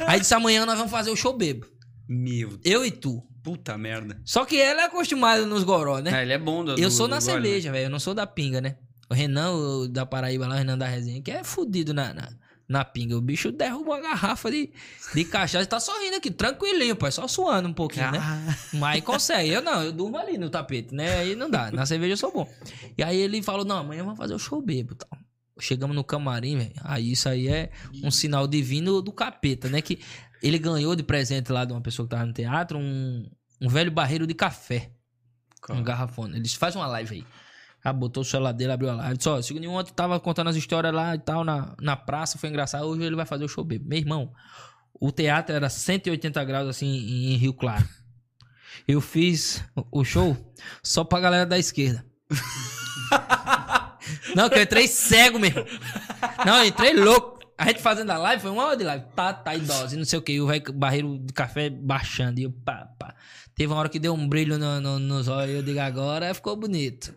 [0.05, 1.65] Aí disse, amanhã nós vamos fazer o show bebo.
[2.07, 2.59] Meu.
[2.63, 3.23] Eu e tu.
[3.43, 4.21] Puta merda.
[4.23, 6.19] Só que ela é acostumada nos goró, né?
[6.19, 7.85] É, ele é bom do, Eu sou do, na do cerveja, velho.
[7.85, 8.75] Eu não sou da pinga, né?
[9.09, 12.29] O Renan o da Paraíba lá, o Renan da Resenha, que é fudido na, na,
[12.67, 13.15] na pinga.
[13.15, 14.71] O bicho derruba uma garrafa de,
[15.13, 18.19] de cachaça e tá sorrindo aqui, tranquilinho, pai, só suando um pouquinho, né?
[18.21, 18.35] ah.
[18.35, 18.57] né?
[18.73, 19.49] Mas consegue.
[19.49, 21.19] Eu não, eu durmo ali no tapete, né?
[21.19, 21.71] Aí não dá.
[21.71, 22.49] Na cerveja eu sou bom.
[22.97, 25.09] E aí ele falou: não, amanhã vamos fazer o show bebo tal.
[25.59, 26.73] Chegamos no camarim, velho.
[26.83, 27.71] Aí isso aí é
[28.03, 29.81] um sinal divino do capeta, né?
[29.81, 29.99] Que
[30.43, 33.25] ele ganhou de presente lá de uma pessoa que tava no teatro um,
[33.61, 34.91] um velho barreiro de café.
[35.69, 36.37] Um garrafone.
[36.37, 37.25] Eles fazem uma live aí.
[37.85, 39.21] Ah, botou o celular dele, abriu a live.
[39.21, 42.83] Só, segundo ontem tava contando as histórias lá e tal, na, na praça, foi engraçado.
[42.83, 43.87] Hoje ele vai fazer o show bebo.
[43.87, 44.33] Meu irmão,
[44.99, 47.87] o teatro era 180 graus assim em Rio Claro.
[48.87, 50.35] Eu fiz o show
[50.81, 52.03] só pra galera da esquerda.
[54.35, 55.63] Não, que eu entrei cego mesmo.
[56.43, 57.37] Não, eu entrei louco.
[57.55, 59.05] A gente fazendo a live, foi uma hora de live.
[59.15, 60.41] Tá, tá, idosa, não sei o que.
[60.41, 62.39] O barreiro de café baixando.
[62.39, 63.13] E eu, pá, pá.
[63.55, 65.55] Teve uma hora que deu um brilho no, no, nos olhos.
[65.55, 67.13] Eu digo, agora ficou bonito.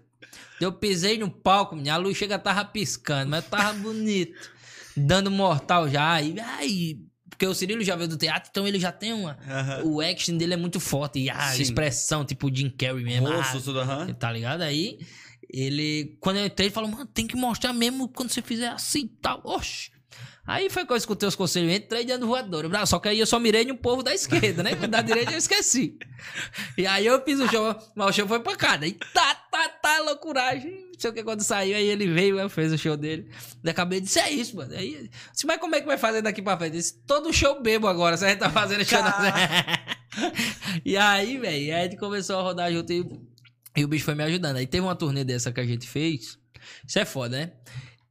[0.60, 4.50] Eu pisei no palco, minha luz chega tava piscando, mas tava bonito.
[4.96, 6.20] Dando mortal já.
[6.20, 6.98] E, ai,
[7.38, 9.38] porque o Cirilo já veio do teatro, então ele já tem uma.
[9.84, 11.20] O action dele é muito forte.
[11.20, 11.62] E a Sim.
[11.62, 13.28] expressão, tipo Jim Carrey mesmo.
[13.28, 14.14] Rosto, ah, tudo, uhum.
[14.14, 14.62] Tá ligado?
[14.62, 14.98] Aí,
[15.48, 16.16] ele.
[16.20, 19.08] Quando eu entrei, ele falou, mano, tem que mostrar mesmo quando você fizer assim e
[19.08, 19.40] tal.
[19.44, 19.90] Oxi.
[20.48, 22.64] Aí foi que eu escutei os conselhos, entrei dentro do voador.
[22.86, 24.74] Só que aí eu só mirei no povo da esquerda, né?
[24.74, 25.98] Da direita eu esqueci.
[26.78, 28.86] E aí eu fiz o show, mas o show foi pancada.
[28.86, 30.86] E tá, tá, tá, loucuragem.
[30.90, 33.30] Não sei o que quando saiu, aí ele veio, fez o show dele.
[33.62, 34.72] Da cabeça disse, é isso, mano.
[34.74, 36.72] Aí, disse, mas como é que vai fazer daqui pra frente?
[36.72, 39.00] Disse, todo show bebo agora, você tá fazendo show
[40.82, 43.06] E aí, velho, aí a gente começou a rodar junto e,
[43.76, 44.56] e o bicho foi me ajudando.
[44.56, 46.38] Aí teve uma turnê dessa que a gente fez.
[46.86, 47.52] Isso é foda, né?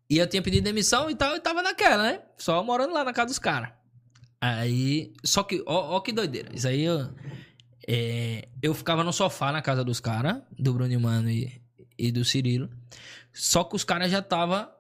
[0.10, 2.22] E eu tinha pedido demissão e tal, e tava naquela, né?
[2.38, 3.70] Só morando lá na casa dos caras.
[4.40, 5.14] Aí.
[5.24, 6.50] Só que, ó, ó, que doideira.
[6.54, 7.10] Isso aí eu.
[7.90, 11.62] É, eu ficava no sofá na casa dos caras, do Bruno Mano e,
[11.98, 12.70] e do Cirilo.
[13.34, 14.74] Só que os caras já tava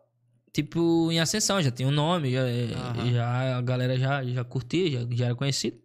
[0.53, 3.11] tipo, em ascensão, já tinha um nome, já, uhum.
[3.11, 5.77] já a galera já, já curtia, já, já era conhecido.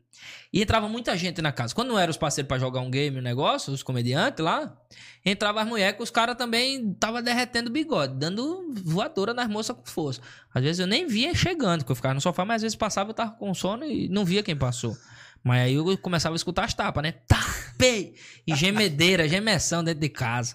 [0.53, 1.75] E entrava muita gente na casa.
[1.75, 4.77] Quando não eram os parceiros para jogar um game, um negócio, os comediantes lá,
[5.25, 9.75] entrava as mulheres que os caras também tava derretendo o bigode, dando voadora nas moças
[9.75, 10.21] com força.
[10.55, 13.11] Às vezes eu nem via chegando, porque eu ficava no sofá, mas às vezes passava,
[13.11, 14.97] eu tava com sono e não via quem passou.
[15.43, 17.13] Mas aí eu começava a escutar as tapas, né?
[17.27, 17.43] Tá,
[17.77, 18.15] pei!
[18.47, 20.55] E gemedeira, gemessão dentro de casa.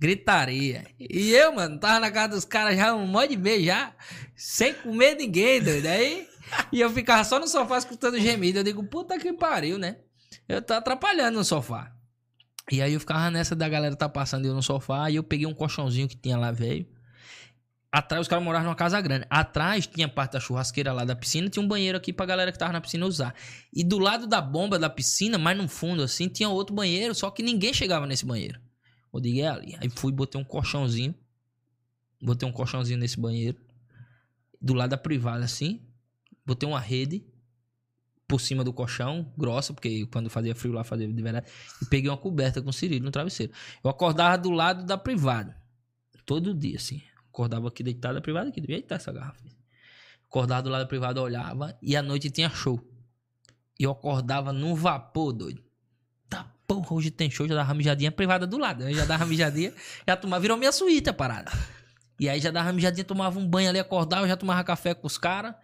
[0.00, 0.84] Gritaria.
[0.98, 3.92] E eu, mano, tava na casa dos caras já um monte de mês já,
[4.34, 5.86] sem comer ninguém, doido.
[5.86, 6.26] Aí,
[6.72, 8.58] e eu ficava só no sofá escutando gemido.
[8.58, 9.98] Eu digo, puta que pariu, né?
[10.48, 11.92] Eu tô atrapalhando no sofá.
[12.70, 15.10] E aí eu ficava nessa da galera tá passando eu no sofá.
[15.10, 16.86] E eu peguei um colchãozinho que tinha lá, velho.
[17.94, 19.24] Atrás, os caras moravam numa casa grande.
[19.30, 22.58] Atrás tinha parte da churrasqueira lá da piscina, tinha um banheiro aqui pra galera que
[22.58, 23.32] tava na piscina usar.
[23.72, 27.30] E do lado da bomba da piscina, mais no fundo assim, tinha outro banheiro, só
[27.30, 28.60] que ninguém chegava nesse banheiro.
[29.12, 29.76] Eu digo, é ali.
[29.80, 31.14] Aí fui, botei um colchãozinho.
[32.20, 33.58] Botei um colchãozinho nesse banheiro.
[34.60, 35.83] Do lado da privada, assim.
[36.44, 37.24] Botei uma rede
[38.26, 41.46] por cima do colchão, grossa, porque quando fazia frio lá fazia de verdade.
[41.82, 43.52] E peguei uma coberta com Cirilo no travesseiro.
[43.82, 45.56] Eu acordava do lado da privada.
[46.24, 47.02] Todo dia, assim.
[47.28, 48.62] Acordava aqui deitado da privada, aqui.
[48.66, 49.42] Eita, essa garrafa.
[50.26, 51.76] Acordava do lado da privada, olhava.
[51.82, 52.80] E à noite tinha show.
[53.78, 55.62] E eu acordava num vapor, doido.
[56.28, 58.88] Tá porra, hoje tem show, já dava mijadinha privada do lado.
[58.88, 59.72] Eu já dava mijadinha,
[60.06, 61.50] já tomava, virou minha suíte a parada.
[62.18, 65.18] E aí já dava mijadinha, tomava um banho ali, acordava, já tomava café com os
[65.18, 65.54] caras.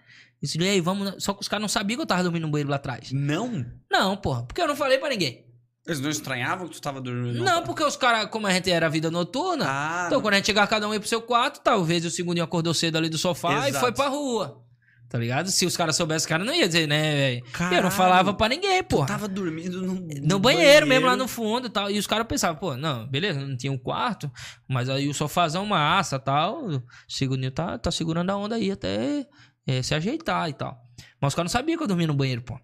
[0.42, 1.22] E disse, aí, vamos.
[1.22, 3.12] Só que os caras não sabiam que eu tava dormindo no banheiro lá atrás.
[3.12, 3.64] Não?
[3.90, 4.44] Não, porra.
[4.44, 5.44] Porque eu não falei pra ninguém.
[5.86, 7.42] Eles não estranhavam que tu tava dormindo?
[7.42, 10.22] Não, porque os caras, como a gente era vida noturna, ah, então não.
[10.22, 12.96] quando a gente chegar cada um ia pro seu quarto, talvez o segundinho acordou cedo
[12.96, 13.76] ali do sofá Exato.
[13.76, 14.62] e foi pra rua.
[15.08, 15.50] Tá ligado?
[15.50, 17.44] Se os caras soubessem, cara não ia dizer, né, velho?
[17.74, 19.04] Eu não falava pra ninguém, pô.
[19.04, 21.90] tava dormindo no, no, no banheiro, banheiro, mesmo lá no fundo e tal.
[21.90, 24.30] E os caras pensavam, pô, não, beleza, não tinha um quarto,
[24.68, 26.64] mas aí o sofazão massa e tal.
[26.64, 29.26] O segundinho tá, tá segurando a onda aí até
[29.66, 30.84] é, se ajeitar e tal.
[31.20, 32.58] Mas os caras não sabiam que eu dormia no banheiro, pô.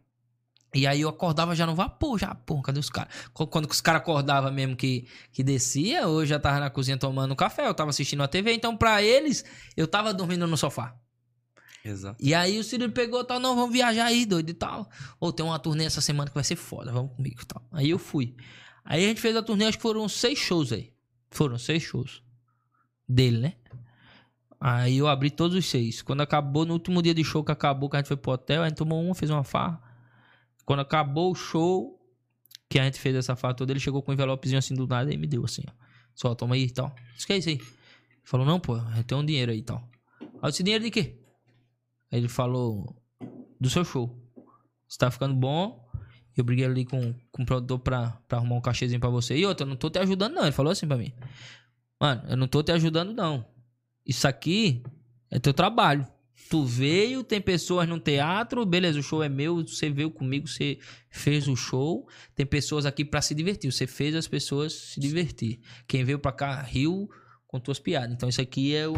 [0.75, 3.15] E aí eu acordava já no vapor, já, pô, cadê os caras?
[3.33, 7.67] Quando os caras acordavam mesmo que, que descia, eu já tava na cozinha tomando café,
[7.67, 9.45] eu tava assistindo a TV, então para eles,
[9.77, 10.95] eu tava dormindo no sofá.
[11.83, 12.17] Exato.
[12.21, 14.91] E aí o Ciro pegou tal, não, vamos viajar aí, doido e tal.
[15.21, 17.67] Ou tem uma turnê essa semana que vai ser foda, vamos comigo e tal.
[17.73, 18.37] Aí eu fui.
[18.85, 20.93] Aí a gente fez a turnê, acho que foram seis shows aí.
[21.31, 22.23] Foram seis shows.
[23.09, 23.53] Dele, né?
[24.61, 26.03] Aí eu abri todos os seis.
[26.03, 28.63] Quando acabou, no último dia de show que acabou, que a gente foi pro hotel,
[28.63, 29.81] a gente tomou uma, fez uma farra.
[30.65, 32.01] Quando acabou o show,
[32.69, 35.13] que a gente fez essa farra toda, ele chegou com um envelopezinho assim do nada
[35.13, 35.73] e me deu assim, ó.
[36.15, 36.95] Só, toma aí e tal.
[37.17, 37.61] Isso que é isso aí?
[38.25, 39.89] Falou, não, pô, tenho um dinheiro aí e tal.
[40.43, 41.19] Aí esse dinheiro de quê?
[42.11, 42.97] Aí ele falou,
[43.61, 44.19] do seu show.
[44.89, 45.85] Você tá ficando bom.
[46.37, 49.37] Eu briguei ali com, com o produtor pra, pra arrumar um cachezinho pra você.
[49.37, 50.43] E outra, eu não tô te ajudando, não.
[50.43, 51.13] Ele falou assim pra mim.
[52.01, 53.45] Mano, eu não tô te ajudando, não.
[54.07, 54.83] Isso aqui
[55.31, 56.07] é teu trabalho.
[56.49, 60.79] Tu veio, tem pessoas no teatro, beleza, o show é meu, você veio comigo, você
[61.11, 62.09] fez o show.
[62.37, 65.59] Tem pessoas aqui para se divertir, você fez as pessoas se divertir.
[65.89, 67.11] Quem veio para cá riu
[67.49, 68.13] com tuas piadas.
[68.13, 68.95] Então isso aqui é o,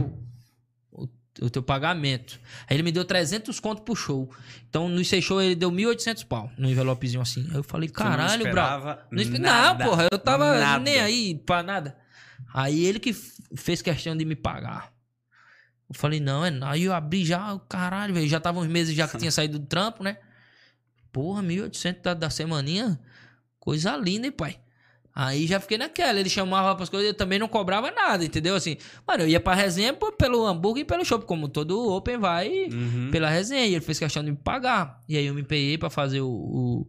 [0.93, 1.09] o,
[1.41, 2.39] o, teu pagamento.
[2.69, 4.31] Aí ele me deu 300 conto pro show.
[4.69, 7.47] Então no seis show ele deu 1.800 pau, no envelopezinho assim.
[7.51, 8.99] Aí eu falei, caralho, bravo.
[9.11, 10.85] Não, esperava, não, porra, eu tava nada.
[10.85, 11.97] nem aí pra nada.
[12.53, 13.15] Aí ele que
[13.57, 14.98] fez questão de me pagar.
[15.89, 18.29] Eu falei, não, é Aí eu abri já, caralho, velho.
[18.29, 20.19] Já tava uns meses já que tinha saído do trampo, né?
[21.11, 23.01] Porra, 1.800 da, da semaninha.
[23.59, 24.59] Coisa linda, hein, pai?
[25.15, 26.21] Aí já fiquei naquela.
[26.21, 28.55] Ele chamava pras coisas, eu também não cobrava nada, entendeu?
[28.55, 28.77] Assim,
[29.07, 33.09] mano, eu ia pra resenha pelo hambúrguer e pelo shopping, como todo Open vai uhum.
[33.11, 33.67] pela resenha.
[33.67, 35.01] E ele fez questão de me pagar.
[35.09, 36.87] E aí eu me peguei pra fazer o, o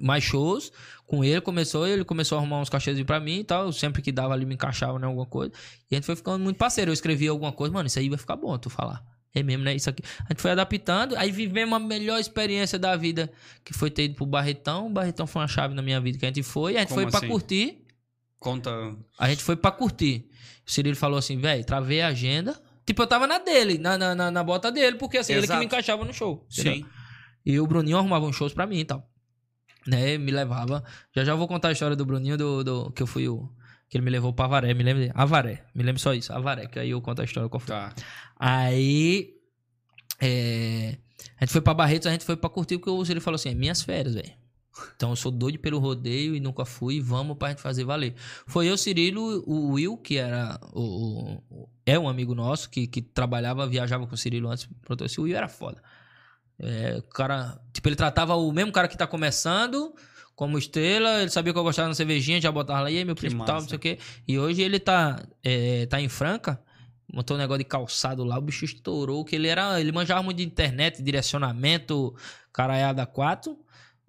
[0.00, 0.72] mais shows
[1.06, 3.72] com ele, começou, ele começou a arrumar uns cachezinhos pra mim e tal.
[3.72, 5.52] Sempre que dava ali, me encaixava em né, alguma coisa.
[5.90, 6.90] E a gente foi ficando muito parceiro.
[6.90, 9.04] Eu escrevia alguma coisa, mano, isso aí vai ficar bom tu falar.
[9.32, 9.74] É mesmo, né?
[9.74, 10.02] Isso aqui.
[10.24, 13.30] A gente foi adaptando, aí vivemos a melhor experiência da vida,
[13.64, 14.86] que foi ter ido pro Barretão.
[14.86, 16.76] O Barretão foi uma chave na minha vida que a gente foi.
[16.76, 17.18] A gente Como foi assim?
[17.20, 17.84] pra curtir.
[18.40, 18.70] Conta.
[19.18, 20.28] A gente foi pra curtir.
[20.66, 22.60] O Cirilo falou assim, velho, travei a agenda.
[22.84, 25.44] Tipo, eu tava na dele, na, na, na, na bota dele, porque assim, Exato.
[25.44, 26.46] ele que me encaixava no show.
[26.50, 26.74] Entendeu?
[26.74, 26.86] Sim.
[27.44, 29.08] E o Bruninho arrumava uns shows pra mim e tal
[29.86, 30.82] né, me levava.
[31.14, 33.48] Já já vou contar a história do Bruninho, do, do que eu fui o.
[33.88, 35.10] Que ele me levou pra Avaré, me lembro.
[35.14, 37.74] Avaré, me lembro só isso, Avaré, que aí eu conto a história qual foi.
[37.74, 37.94] Tá.
[38.38, 39.34] Aí.
[40.20, 40.96] É,
[41.38, 43.54] a gente foi pra Barretos, a gente foi pra curtir, porque ele falou assim: é
[43.54, 44.32] minhas férias, velho.
[44.94, 48.14] Então eu sou doido pelo rodeio e nunca fui, vamos pra gente fazer valer.
[48.46, 53.00] Foi eu, Cirilo, o Will, que era o, o é um amigo nosso, que, que
[53.00, 54.68] trabalhava, viajava com o Cirilo antes.
[55.04, 55.82] Esse Will era foda.
[56.58, 59.94] É, o cara, tipo, ele tratava o mesmo cara que tá começando
[60.34, 63.14] como estrela, ele sabia que eu gostava da cervejinha, já botava lá, e aí, meu
[63.14, 63.98] príncipe tal, não sei o quê.
[64.28, 66.60] E hoje ele tá, é, tá em Franca,
[67.10, 70.36] montou um negócio de calçado lá, o bicho estourou, que ele era, ele manjava muito
[70.36, 72.14] de internet, direcionamento,
[72.52, 73.58] caraiada 4.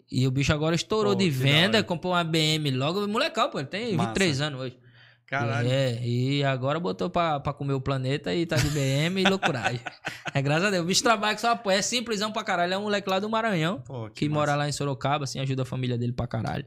[0.10, 3.68] E o bicho agora estourou pô, de venda, comprou uma BM logo, molecão, pô, ele
[3.68, 4.10] tem Massa.
[4.10, 4.78] 23 anos hoje.
[5.28, 5.70] Caralho.
[5.70, 9.82] É, e agora botou pra, pra comer o planeta e tá de BM e loucuragem.
[10.34, 10.84] é, graças a Deus.
[10.84, 11.76] O bicho trabalha que só apoia.
[11.76, 12.74] É simplesão pra caralho.
[12.74, 15.64] É um moleque lá do Maranhão, Pô, que, que mora lá em Sorocaba, assim, ajuda
[15.64, 16.66] a família dele pra caralho.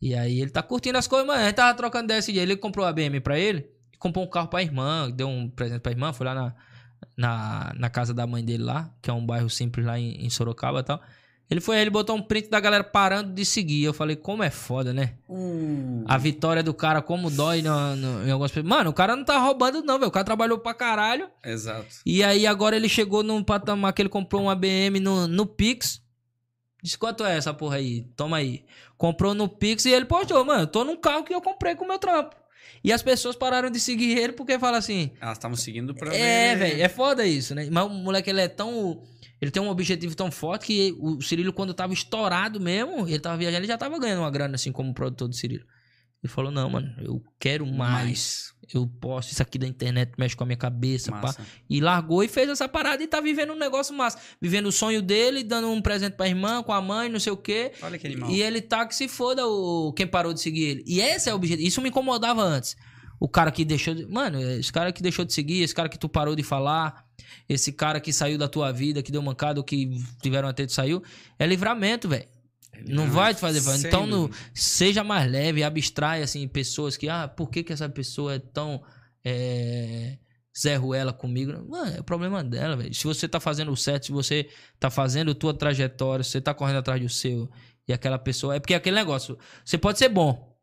[0.00, 1.40] E aí ele tá curtindo as coisas, mano.
[1.40, 2.42] A gente tava trocando desse dia.
[2.42, 5.92] Ele comprou a BM pra ele, comprou um carro pra irmã, deu um presente pra
[5.92, 6.54] irmã, foi lá na,
[7.16, 10.28] na, na casa da mãe dele lá, que é um bairro simples lá em, em
[10.28, 11.00] Sorocaba e tal.
[11.52, 13.84] Ele foi, ele botou um print da galera parando de seguir.
[13.84, 15.12] Eu falei, como é foda, né?
[15.28, 16.02] Uh.
[16.06, 18.66] A vitória do cara, como dói no, no, em algumas pessoas.
[18.66, 20.08] Mano, o cara não tá roubando, não, velho.
[20.08, 21.28] O cara trabalhou pra caralho.
[21.44, 21.86] Exato.
[22.06, 26.00] E aí agora ele chegou num patamar que ele comprou uma BM no, no Pix.
[26.82, 28.00] Disse, quanto é essa porra aí?
[28.16, 28.64] Toma aí.
[28.96, 31.84] Comprou no Pix e ele postou, mano, eu tô num carro que eu comprei com
[31.84, 32.34] o meu trampo.
[32.82, 35.10] E as pessoas pararam de seguir ele porque fala assim.
[35.20, 37.68] Elas estavam seguindo pra É, velho, é foda isso, né?
[37.70, 39.02] Mas o moleque, ele é tão
[39.42, 43.36] ele tem um objetivo tão forte que o Cirilo, quando tava estourado mesmo, ele tava
[43.36, 45.64] viajando, ele já tava ganhando uma grana, assim, como produtor do Cirilo.
[46.22, 48.04] Ele falou, não, mano, eu quero mais.
[48.04, 48.52] mais.
[48.72, 51.10] Eu posso, isso aqui da internet mexe com a minha cabeça.
[51.68, 54.16] E largou e fez essa parada e tá vivendo um negócio massa.
[54.40, 57.36] Vivendo o sonho dele, dando um presente pra irmã, com a mãe, não sei o
[57.36, 57.72] quê.
[57.82, 58.30] Olha que animal.
[58.30, 60.84] E ele tá que se foda o, quem parou de seguir ele.
[60.86, 61.66] E esse é o objetivo.
[61.66, 62.76] Isso me incomodava antes.
[63.18, 64.06] O cara que deixou de...
[64.06, 67.04] Mano, esse cara que deixou de seguir, esse cara que tu parou de falar
[67.48, 70.72] esse cara que saiu da tua vida, que deu mancada, ou que tiveram até de
[70.72, 71.02] saiu,
[71.38, 72.26] é livramento, velho.
[72.86, 73.86] Não vai te fazer falta.
[73.86, 78.34] Então, no, seja mais leve, abstrai, assim, pessoas que, ah, por que, que essa pessoa
[78.34, 78.82] é tão.
[79.24, 80.18] É,
[80.58, 81.52] Zé Ruela comigo.
[81.68, 82.92] Mano, é o problema dela, velho.
[82.92, 84.48] Se você tá fazendo o certo, se você
[84.78, 87.48] tá fazendo tua trajetória, se você tá correndo atrás do seu,
[87.86, 88.56] e aquela pessoa.
[88.56, 89.38] É porque é aquele negócio.
[89.64, 90.56] Você pode ser bom,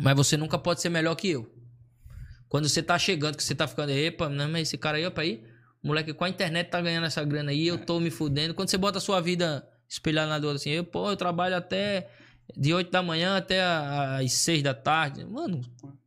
[0.00, 1.52] mas você nunca pode ser melhor que eu.
[2.48, 5.22] Quando você tá chegando, que você tá ficando, epa, não, mas esse cara aí, opa
[5.22, 5.42] aí.
[5.82, 8.54] Moleque, com a internet tá ganhando essa grana aí, eu tô me fudendo.
[8.54, 11.56] Quando você bota a sua vida espelhada na do outro, assim, eu, pô, eu trabalho
[11.56, 12.08] até
[12.56, 15.24] de 8 da manhã até as 6 da tarde.
[15.24, 15.60] Mano,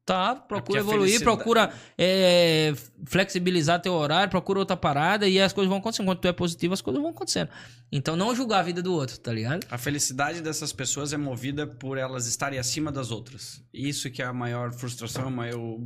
[0.05, 2.73] tá, procura é evoluir, procura é,
[3.05, 6.05] flexibilizar teu horário, procura outra parada e as coisas vão acontecendo.
[6.05, 7.49] Quando tu é positivo, as coisas vão acontecendo.
[7.91, 9.65] Então não julgar a vida do outro, tá ligado?
[9.69, 13.61] A felicidade dessas pessoas é movida por elas estarem acima das outras.
[13.73, 15.79] Isso que é a maior frustração, a maior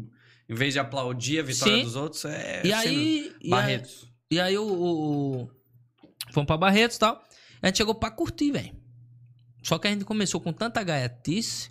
[0.50, 1.84] em vez de aplaudir a vitória Sim.
[1.84, 2.62] dos outros, é.
[2.66, 3.36] E aí.
[3.48, 4.10] Barretos.
[4.32, 5.52] E aí, e aí o, o, o.
[6.32, 7.24] Fomos pra Barretos e tal.
[7.62, 8.76] A gente chegou pra curtir, velho.
[9.62, 11.70] Só que a gente começou com tanta gaiatice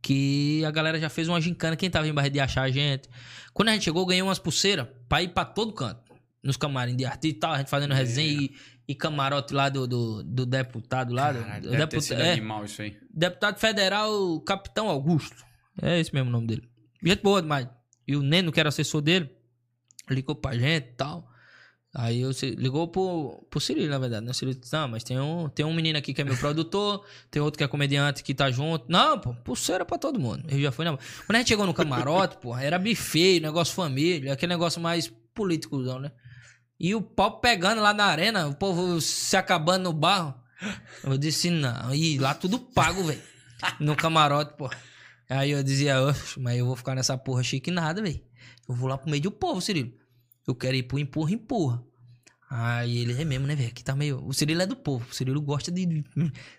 [0.00, 1.76] que a galera já fez uma gincana.
[1.76, 3.08] Quem tava em Barreto de achar a gente.
[3.52, 6.08] Quando a gente chegou, ganhei umas pulseiras pra ir pra todo canto.
[6.42, 7.96] Nos camarim de artista e tal, a gente fazendo é.
[7.96, 8.54] resenha e,
[8.86, 11.34] e, camarote lá do, do, do deputado lá.
[11.34, 12.96] Caralho, do, deve deputado, é, animal isso aí.
[13.12, 15.44] Deputado federal, Capitão Augusto.
[15.82, 16.77] É esse mesmo o nome dele.
[17.02, 17.68] Gente boa demais.
[18.06, 19.30] E o Neno, que era assessor dele,
[20.10, 21.28] ligou pra gente e tal.
[21.94, 24.24] Aí eu ligou pro, pro Cirilo, na verdade.
[24.24, 24.32] Né?
[24.32, 27.40] Cirilo disse, não, mas tem um, tem um menino aqui que é meu produtor, tem
[27.40, 28.84] outro que é comediante que tá junto.
[28.88, 30.44] Não, pô, pulseira pra todo mundo.
[30.48, 30.98] Eu já fui, não.
[31.26, 35.78] Quando a gente chegou no camarote, pô, era buffet, negócio família, aquele negócio mais político,
[35.78, 36.12] né?
[36.78, 40.34] E o pau pegando lá na arena, o povo se acabando no barro.
[41.02, 43.20] Eu disse, não, e lá tudo pago, velho.
[43.80, 44.70] No camarote, pô.
[45.28, 45.96] Aí eu dizia,
[46.38, 48.20] mas eu vou ficar nessa porra chique nada, velho.
[48.68, 49.92] Eu vou lá pro meio do povo, Cirilo.
[50.46, 51.84] Eu quero ir pro empurra, empurra.
[52.50, 53.68] Aí ele é mesmo, né, velho?
[53.68, 54.24] Aqui tá meio.
[54.26, 55.06] O Cirilo é do povo.
[55.10, 56.04] O Cirilo gosta de, de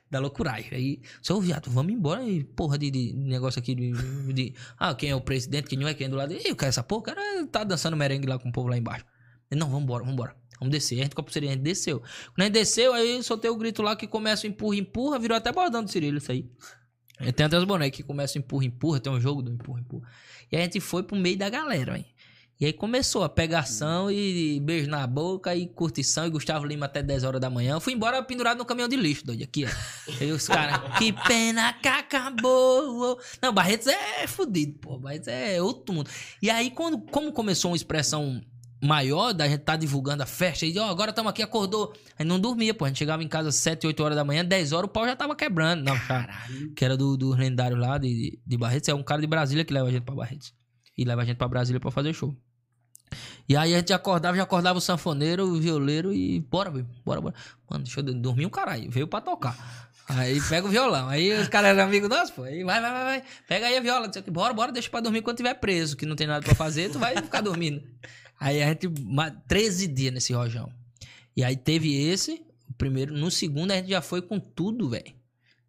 [0.10, 0.72] da loucuragem.
[0.72, 3.92] Aí, seu viado, vamos embora e porra de, de, negócio aqui de,
[4.34, 6.34] de, Ah, quem é o presidente, quem não é, quem é do lado.
[6.34, 7.00] Eu quero essa porra.
[7.00, 9.04] O cara tá dançando merengue lá com o povo lá embaixo.
[9.50, 10.36] Ele, não, vamos embora, vamos embora.
[10.60, 11.00] Vamos descer.
[11.00, 12.00] A gente com a gente desceu.
[12.00, 15.36] Quando a gente desceu, aí soltei o grito lá que começa o empurra, empurra, virou
[15.36, 16.48] até bordão do Cirilo isso aí.
[17.36, 20.10] Tem até os bonecos que começam empurra, empurra, tem um jogo do empurra, empurra.
[20.52, 22.06] E a gente foi pro meio da galera, hein?
[22.60, 27.02] E aí começou a pegação e beijo na boca e curtição e Gustavo Lima até
[27.02, 27.76] 10 horas da manhã.
[27.76, 29.70] Eu fui embora pendurado no caminhão de lixo, doido, aqui, ó.
[30.22, 33.18] E os caras, que pena que acabou.
[33.42, 35.00] Não, Barretos é fudido, pô.
[35.00, 36.10] Barretos é outro mundo.
[36.42, 38.42] E aí, quando, como começou uma expressão
[38.82, 40.66] maior da gente tá divulgando a festa.
[40.66, 41.94] E, ó, oh, agora estamos aqui, acordou.
[42.18, 42.86] Aí não dormia, pô.
[42.86, 45.06] A gente chegava em casa às 7, 8 horas da manhã, 10 horas, o pau
[45.06, 45.84] já tava quebrando.
[45.84, 46.74] Não, Caralho.
[46.74, 48.90] Que era do, do lendário lá de, de Barretos.
[48.90, 50.54] É um cara de Brasília que leva a gente pra Barretos.
[50.98, 52.36] E leva a gente pra Brasília pra fazer show.
[53.48, 56.70] E aí a gente acordava, já acordava o sanfoneiro, o violeiro e bora,
[57.04, 57.36] bora, bora.
[57.70, 58.90] Mano, deixa eu dormir um caralho.
[58.92, 59.90] Veio pra tocar.
[60.08, 61.08] Aí pega o violão.
[61.08, 62.44] Aí os caras eram amigos nossos, pô.
[62.44, 63.24] Aí vai, vai, vai, vai.
[63.48, 64.10] Pega aí a viola.
[64.32, 67.00] Bora, bora, deixa pra dormir quando tiver preso, que não tem nada pra fazer, tu
[67.00, 67.84] vai ficar dormindo.
[68.40, 68.88] Aí a gente.
[69.48, 70.72] 13 dias nesse rojão.
[71.36, 73.14] E aí teve esse, o primeiro.
[73.14, 75.14] No segundo a gente já foi com tudo, velho.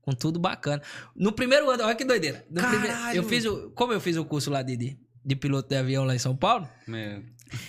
[0.02, 0.82] Com tudo bacana.
[1.14, 2.44] No primeiro ano, olha que doideira.
[2.50, 5.68] No primeiro, eu fiz o, como eu fiz o curso lá de, de, de, piloto
[5.68, 6.68] de avião lá em São Paulo.
[6.92, 7.20] É.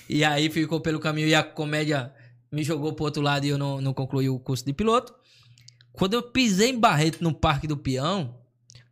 [0.07, 2.13] E aí ficou pelo caminho e a comédia
[2.51, 5.13] me jogou pro outro lado e eu não, não concluí o curso de piloto.
[5.91, 8.39] Quando eu pisei em Barreto no Parque do Peão,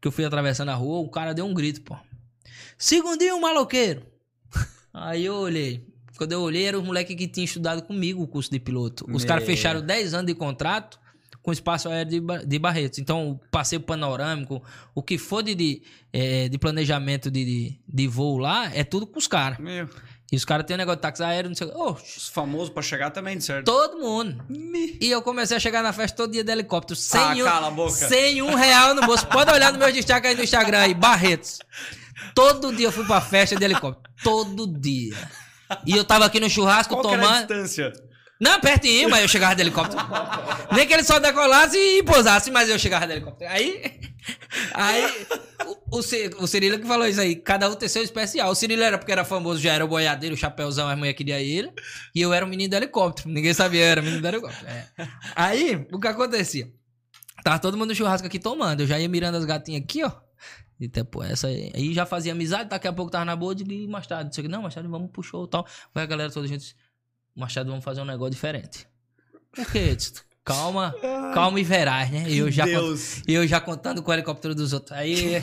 [0.02, 1.98] que eu fui atravessando a rua, o cara deu um grito, pô.
[2.78, 4.06] Segundinho, maloqueiro.
[4.94, 5.89] Aí eu olhei.
[6.20, 9.06] Quando eu olhei, era o moleque que tinha estudado comigo o curso de piloto.
[9.10, 11.00] Os caras fecharam 10 anos de contrato
[11.42, 13.00] com espaço aéreo de, de Barretos.
[13.00, 14.62] Então, o passeio panorâmico,
[14.94, 19.08] o que for de, de, é, de planejamento de, de, de, voo lá, é tudo
[19.08, 19.60] com os caras.
[20.30, 22.70] E os caras têm um negócio de táxi aéreo, não sei o oh, Os famosos
[22.70, 23.66] pra chegar também, certo?
[23.66, 24.44] Todo mundo.
[24.50, 24.98] Me...
[25.00, 27.00] E eu comecei a chegar na festa todo dia de helicóptero.
[27.00, 27.92] Sem, ah, um, cala a boca.
[27.92, 29.26] sem um real no bolso.
[29.28, 31.60] Pode olhar no meu destaque aí no Instagram aí, Barretos.
[32.36, 34.14] Todo dia eu fui pra festa de helicóptero.
[34.22, 35.16] Todo dia.
[35.86, 37.22] E eu tava aqui no churrasco Qual tomando.
[37.22, 37.94] Qual a distância?
[38.40, 40.02] Não, pertinho, mas eu chegava de helicóptero.
[40.72, 43.52] Nem que ele só decolasse e pousasse, mas eu chegava de helicóptero.
[43.52, 44.00] Aí.
[44.74, 45.28] Aí.
[45.66, 47.36] O, o, o Cirilo que falou isso aí.
[47.36, 48.50] Cada um tem seu especial.
[48.50, 51.42] O Cirilo era porque era famoso, já era o boiadeiro, o chapéuzão, a mulher queria
[51.42, 51.70] ele.
[52.16, 53.30] E eu era o menino do helicóptero.
[53.30, 54.68] Ninguém sabia, eu era o menino do helicóptero.
[54.68, 54.88] É.
[55.36, 56.72] Aí, o que acontecia?
[57.44, 58.82] Tava todo mundo no churrasco aqui tomando.
[58.82, 60.12] Eu já ia mirando as gatinhas aqui, ó.
[60.80, 63.66] E tipo, essa aí, aí já fazia amizade, daqui a pouco tava na boa de
[64.08, 64.30] tarde.
[64.30, 65.68] Disse, não, tarde vamos pro show e tal.
[65.94, 66.76] Vai a galera toda a gente.
[67.36, 68.88] Machado, vamos fazer um negócio diferente.
[69.52, 69.98] Por quê?
[70.42, 70.96] Calma,
[71.36, 72.26] calma e verás, né?
[72.28, 73.22] Eu já, Deus.
[73.28, 74.98] eu já contando com o helicóptero dos outros.
[74.98, 75.36] Aí.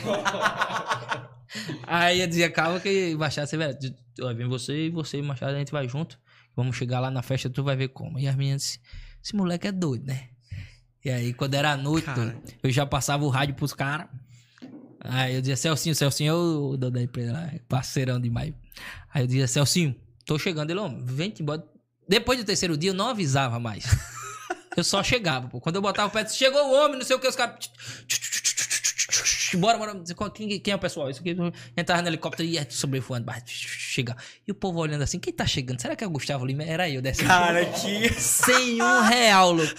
[1.87, 3.73] aí eu dizia, calma que Machado, você vai.
[4.35, 6.19] Vem você e você e Machado, a gente vai junto.
[6.57, 8.19] Vamos chegar lá na festa, tu vai ver como.
[8.19, 8.81] E as meninas disse,
[9.23, 10.27] esse moleque é doido, né?
[11.05, 12.09] E aí, quando era noite,
[12.61, 14.07] eu já passava o rádio pros caras.
[15.09, 18.53] Aí eu dizia, Celcinho, Celcinho, eu, o dono da empresa, parceirão demais.
[19.13, 19.95] Aí eu dizia, Celcinho,
[20.25, 20.69] tô chegando.
[20.71, 21.63] Ele, ó, vem embora
[22.07, 23.85] depois do terceiro dia, eu não avisava mais.
[24.77, 25.59] Eu só chegava, pô.
[25.59, 27.57] Quando eu botava o pé, chegou o homem, não sei o que, os caras.
[29.55, 29.95] Bora, bora.
[30.35, 31.09] Quem, quem é o pessoal?
[31.09, 31.35] Isso aqui.
[31.75, 33.25] Entrava no helicóptero e ia sobrevoando.
[33.47, 34.15] Chega.
[34.47, 35.81] E o povo olhando assim, quem tá chegando?
[35.81, 36.63] Será que é o Gustavo Lima?
[36.63, 37.23] Era eu dessa.
[37.23, 38.13] Cara, que.
[38.13, 39.73] Sem um real, louco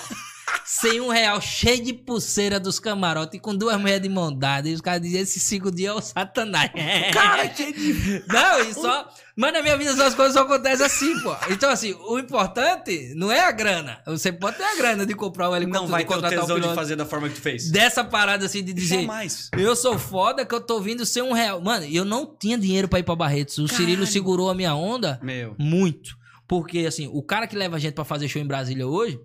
[0.68, 4.68] sem um real, cheio de pulseira dos camarotes, com duas mulheres de mão dada.
[4.68, 6.70] E os caras diziam: esse cinco dias é o Satanás.
[7.10, 8.22] Cara, que.
[8.28, 9.08] Não, e só.
[9.34, 11.34] Mas na minha vida as coisas só acontecem assim, pô.
[11.48, 14.02] Então, assim, o importante não é a grana.
[14.04, 15.84] Você pode ter a grana de comprar um helicóptero.
[15.84, 17.70] Não vai ter o tesão de fazer da forma que tu fez.
[17.70, 19.02] Dessa parada, assim, de dizer...
[19.02, 19.48] Jamais.
[19.56, 21.60] Eu sou foda que eu tô vindo sem um real.
[21.60, 23.58] Mano, eu não tinha dinheiro pra ir pra Barretos.
[23.58, 23.76] O Caralho.
[23.76, 25.54] Cirilo segurou a minha onda Meu.
[25.56, 26.18] muito.
[26.48, 29.20] Porque, assim, o cara que leva a gente pra fazer show em Brasília hoje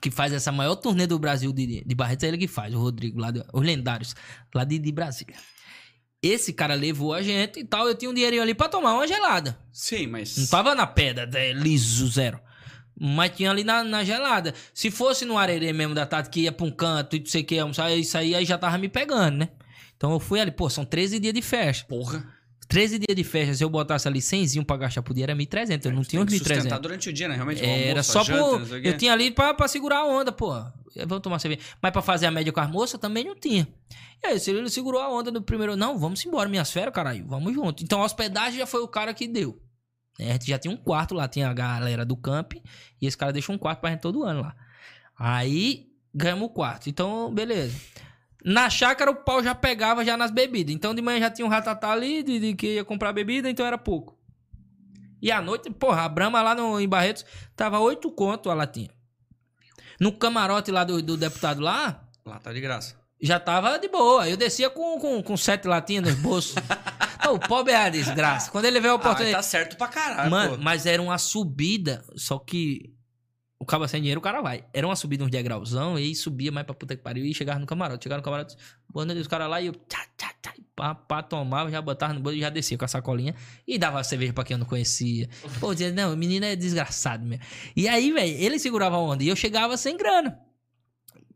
[0.00, 2.78] que faz essa maior turnê do Brasil de, de Barretos, é ele que faz, o
[2.78, 4.14] Rodrigo, lá de, os lendários,
[4.54, 5.34] lá de, de Brasília.
[6.22, 9.06] Esse cara levou a gente e tal, eu tinha um dinheirinho ali pra tomar uma
[9.06, 9.58] gelada.
[9.72, 10.36] Sim, mas.
[10.36, 12.40] Não tava na pedra, é, liso, zero.
[12.98, 14.54] Mas tinha ali na, na gelada.
[14.72, 17.42] Se fosse no arerê mesmo da tarde, que ia pra um canto e não sei
[17.42, 19.48] o que, almoçar, isso aí, aí já tava me pegando, né?
[19.96, 21.86] Então eu fui ali, pô, são 13 dias de festa.
[21.88, 22.31] Porra.
[22.72, 25.84] 13 dias de festa, se eu botasse ali 100 pra gastar por dia, era 1.300.
[25.84, 26.78] Eu não tinha uns 1.300.
[26.78, 27.34] durante o dia, né?
[27.34, 28.82] Realmente, Era só janta, por...
[28.82, 30.54] Eu tinha ali pra, pra segurar a onda, pô.
[31.06, 31.60] Vamos tomar cerveja.
[31.82, 33.68] Mas pra fazer a média com as moças, também não tinha.
[34.22, 35.76] E aí, ele segurou a onda no primeiro...
[35.76, 37.26] Não, vamos embora, minhas férias, caralho.
[37.26, 37.84] Vamos junto.
[37.84, 39.60] Então, a hospedagem já foi o cara que deu.
[40.18, 42.54] É, a gente já tinha um quarto lá, tinha a galera do camp.
[43.00, 44.56] E esse cara deixou um quarto pra gente todo ano lá.
[45.18, 46.88] Aí, ganhamos o quarto.
[46.88, 47.74] Então, beleza.
[48.44, 50.74] Na chácara o pau já pegava já nas bebidas.
[50.74, 53.64] Então de manhã já tinha um ratatá ali de, de que ia comprar bebida, então
[53.64, 54.18] era pouco.
[55.20, 57.24] E à noite, porra, a Brama lá no, em Barretos
[57.54, 58.90] tava oito conto a latinha.
[60.00, 62.04] No camarote lá do, do deputado lá...
[62.26, 62.96] Lá tá de graça.
[63.20, 64.28] Já tava de boa.
[64.28, 66.56] Eu descia com, com, com sete latinhas nos bolsos.
[67.30, 68.50] o pobre é a desgraça.
[68.50, 69.34] Quando ele veio a oportunidade...
[69.34, 70.62] Ah, tá certo pra caralho, Mano, pô.
[70.62, 72.91] mas era uma subida, só que
[73.62, 74.64] o cabo sem dinheiro, o cara vai.
[74.74, 77.66] Era uma subida, uns degrauzão, e subia mais pra puta que pariu e chegava no
[77.66, 78.02] camarote.
[78.02, 78.56] Chegava no camarote,
[78.88, 82.12] boa noite, os caras lá e eu tchá, tchá, tchá, pá, pá, tomava, já botava
[82.12, 84.66] no bolso e já descia com a sacolinha e dava cerveja pra quem eu não
[84.66, 85.28] conhecia.
[85.60, 87.44] Pô, dizia, não, o menino é desgraçado mesmo.
[87.76, 90.40] E aí, velho, ele segurava a onda e eu chegava sem grana.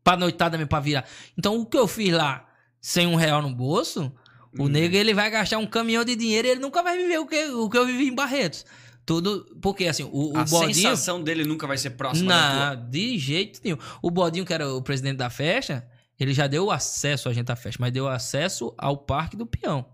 [0.02, 1.04] Pra noitada mesmo, pra virar.
[1.38, 2.44] Então, o que eu fiz lá,
[2.80, 4.12] sem um real no bolso,
[4.58, 4.68] o hum.
[4.68, 7.46] nego ele vai gastar um caminhão de dinheiro e ele nunca vai viver o que,
[7.50, 8.66] o que eu vivi em Barretos.
[9.06, 9.46] Tudo.
[9.62, 10.70] Porque assim, o, o a Bodinho.
[10.70, 12.90] A sensação dele nunca vai ser próxima não, da tua.
[12.90, 13.78] de jeito nenhum.
[14.02, 15.88] O Bodinho, que era o presidente da festa,
[16.18, 19.86] ele já deu acesso a gente à festa, mas deu acesso ao Parque do Peão.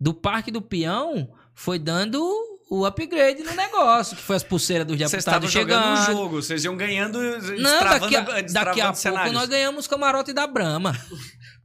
[0.00, 2.20] Do Parque do Peão foi dando
[2.68, 5.96] o upgrade no negócio, que foi as pulseiras do deputados chegando.
[5.96, 7.20] Vocês jogo, vocês iam ganhando,
[7.58, 10.98] Não, daqui a, daqui a pouco nós ganhamos camarote da Brama.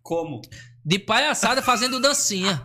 [0.03, 0.41] Como?
[0.85, 2.63] De palhaçada fazendo dancinha.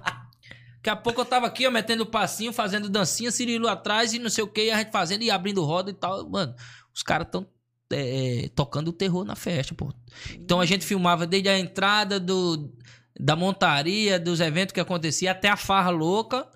[0.82, 4.28] Daqui a pouco eu tava aqui, ó, metendo passinho, fazendo dancinha, Cirilo atrás e não
[4.28, 6.28] sei o que, a gente fazendo e abrindo roda e tal.
[6.28, 6.56] Mano,
[6.92, 7.46] os caras tão
[7.92, 9.94] é, tocando o terror na festa, pô.
[10.32, 12.68] Então a gente filmava desde a entrada do,
[13.18, 16.48] da montaria, dos eventos que acontecia, até a farra louca.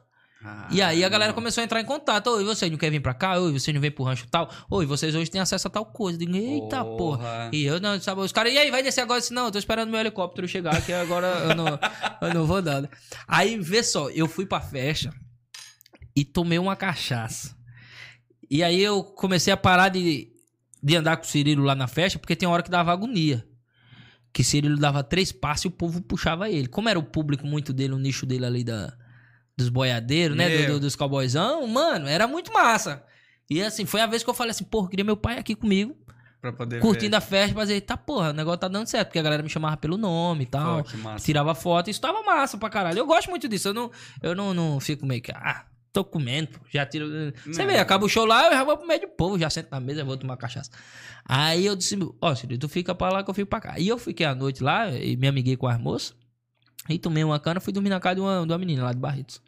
[0.45, 2.29] Ah, e aí a galera começou a entrar em contato.
[2.29, 3.39] Oi, você não quer vir pra cá?
[3.39, 4.51] Oi, você não vem pro rancho tal?
[4.71, 6.19] Oi, vocês hoje têm acesso a tal coisa.
[6.19, 7.19] Digo, eita porra.
[7.19, 7.51] porra.
[7.53, 9.19] E eu não, sabe, os caras, e aí, vai descer agora?
[9.19, 11.67] Eu disse, não, eu tô esperando meu helicóptero chegar, que agora eu não,
[12.21, 12.89] eu não vou dar.
[13.27, 15.13] Aí, vê só, eu fui pra festa
[16.15, 17.57] e tomei uma cachaça.
[18.49, 20.29] E aí eu comecei a parar de,
[20.83, 23.45] de andar com o Cirilo lá na festa, porque tem hora que dava agonia.
[24.33, 26.69] Que Cirilo dava três passos e o povo puxava ele.
[26.69, 28.97] Como era o público muito dele, o nicho dele ali da
[29.57, 30.59] dos boiadeiros, né?
[30.59, 33.03] Do, do, dos cowboyzão, mano, era muito massa.
[33.49, 35.97] E assim, foi a vez que eu falei assim, porra, queria meu pai aqui comigo.
[36.41, 37.17] Pra poder curtindo ver.
[37.17, 39.49] a festa, mas aí, tá, porra, o negócio tá dando certo, porque a galera me
[39.49, 40.85] chamava pelo nome e tal.
[40.85, 42.99] Oh, tirava foto, isso tava massa pra caralho.
[42.99, 43.91] Eu gosto muito disso, eu não,
[44.23, 47.33] eu não, não fico meio que, ah, tô comendo, pô, já tiro.
[47.47, 49.71] Você vê, acaba o show lá, eu já vou pro meio do povo, já sento
[49.71, 50.71] na mesa, vou tomar cachaça.
[51.25, 53.79] Aí eu disse, ó, oh, tu fica pra lá que eu fico pra cá.
[53.79, 56.15] E eu fiquei a noite lá, e me amiguei com as moças,
[56.89, 58.99] e tomei uma cana, fui dormir na casa de uma, de uma menina lá de
[58.99, 59.41] Barretos.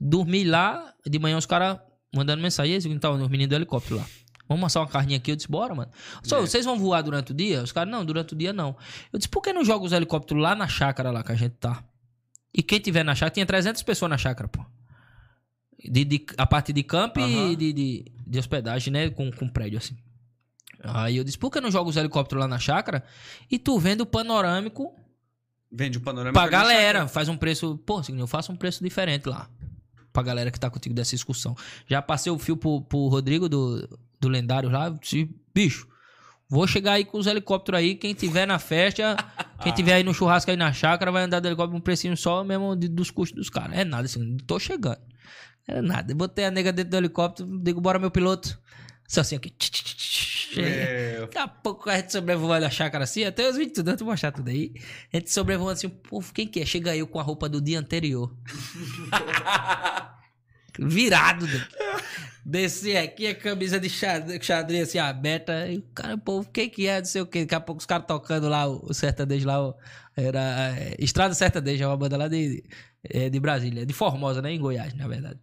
[0.00, 1.78] Dormi lá, de manhã os caras
[2.14, 2.72] mandando mensagem.
[2.72, 4.06] E aí, tava os meninos do helicóptero lá.
[4.48, 5.32] Vamos assar uma carninha aqui.
[5.32, 5.90] Eu disse, bora, mano.
[6.22, 6.40] Só, é.
[6.40, 7.62] vocês vão voar durante o dia?
[7.62, 8.76] Os caras, não, durante o dia não.
[9.12, 11.56] Eu disse, por que não joga os helicópteros lá na chácara lá que a gente
[11.56, 11.82] tá?
[12.54, 14.64] E quem tiver na chácara, tinha 300 pessoas na chácara, pô.
[15.84, 17.52] De, de, a parte de campo uhum.
[17.52, 19.10] e de, de, de, hospedagem, né?
[19.10, 19.96] Com, com prédio, assim.
[20.82, 23.04] Aí eu disse, por que não joga os helicópteros lá na chácara?
[23.50, 24.94] E tu vendo o panorâmico...
[25.70, 27.08] Vende o panorâmico Pra galera.
[27.08, 27.76] Faz um preço...
[27.78, 29.50] Pô, eu faço um preço diferente lá
[30.16, 31.54] pra galera que tá contigo dessa excursão.
[31.86, 33.86] Já passei o fio pro, pro Rodrigo do,
[34.18, 34.88] do Lendário lá.
[34.88, 35.86] Disse, bicho,
[36.48, 37.94] vou chegar aí com os helicópteros aí.
[37.94, 39.14] Quem tiver na festa,
[39.62, 42.42] quem tiver aí no churrasco aí na chácara, vai andar de helicóptero um precinho só
[42.42, 43.76] mesmo de, dos custos dos caras.
[43.76, 45.00] É nada assim, tô chegando.
[45.68, 46.14] É nada.
[46.14, 48.58] Botei a nega dentro do helicóptero, digo, bora meu piloto.
[49.06, 49.52] Só assim aqui.
[50.54, 54.08] Daqui a pouco a gente sobrevoando a chácara assim, até os vídeos tudo, eu vou
[54.08, 54.72] mostrar tudo aí.
[55.12, 56.66] A gente sobrevoando assim, pô, quem que é?
[56.66, 58.34] Chega eu com a roupa do dia anterior.
[60.78, 61.46] Virado.
[62.44, 65.66] Desci aqui a camisa de xadrez assim aberta.
[65.68, 66.98] E o cara, pô, quem que é?
[66.98, 67.40] Não sei o que.
[67.40, 69.74] Daqui a pouco os caras tocando lá o, sertanejo lá.
[70.16, 72.64] Era é, Estrada Sertaneja, é uma banda lá de,
[73.02, 73.84] é, de Brasília.
[73.84, 74.52] De Formosa, né?
[74.52, 75.40] Em Goiás, na verdade.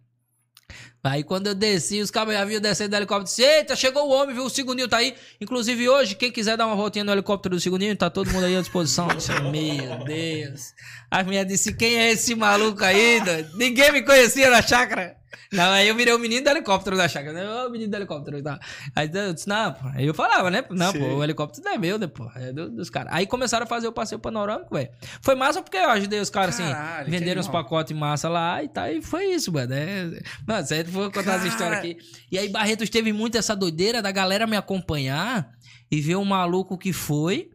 [1.02, 3.24] Aí quando eu desci, os caras já vinham descendo do helicóptero.
[3.24, 4.44] Disse, Eita, chegou o homem, viu?
[4.44, 5.14] O Segundinho tá aí.
[5.38, 8.56] Inclusive hoje, quem quiser dar uma voltinha no helicóptero do Segundinho, tá todo mundo aí
[8.56, 9.08] à disposição.
[9.08, 10.72] disse, Meu Deus.
[11.10, 13.20] A minha disse, quem é esse maluco aí?
[13.54, 15.16] Ninguém me conhecia na chácara.
[15.52, 17.32] Não, aí eu virei o menino do helicóptero da chácara.
[17.32, 17.64] Né?
[17.64, 18.42] O menino do helicóptero.
[18.42, 18.58] Tá.
[18.94, 19.88] Aí eu disse, não, pô.
[19.94, 20.64] Aí eu falava, né?
[20.70, 20.98] Não, Sim.
[20.98, 22.30] pô, o helicóptero não é meu, né, pô.
[22.36, 23.12] É do, dos caras.
[23.12, 24.90] Aí começaram a fazer o passeio panorâmico, velho.
[25.22, 28.88] Foi massa porque eu ajudei os caras, assim, venderam uns pacotes massa lá e tal.
[28.88, 29.72] E foi isso, mano.
[29.72, 30.22] É...
[30.46, 31.36] Mano, certo, vou contar Cara...
[31.38, 31.96] as histórias aqui.
[32.30, 35.50] E aí Barretos teve muito essa doideira da galera me acompanhar
[35.90, 37.50] e ver um maluco que foi,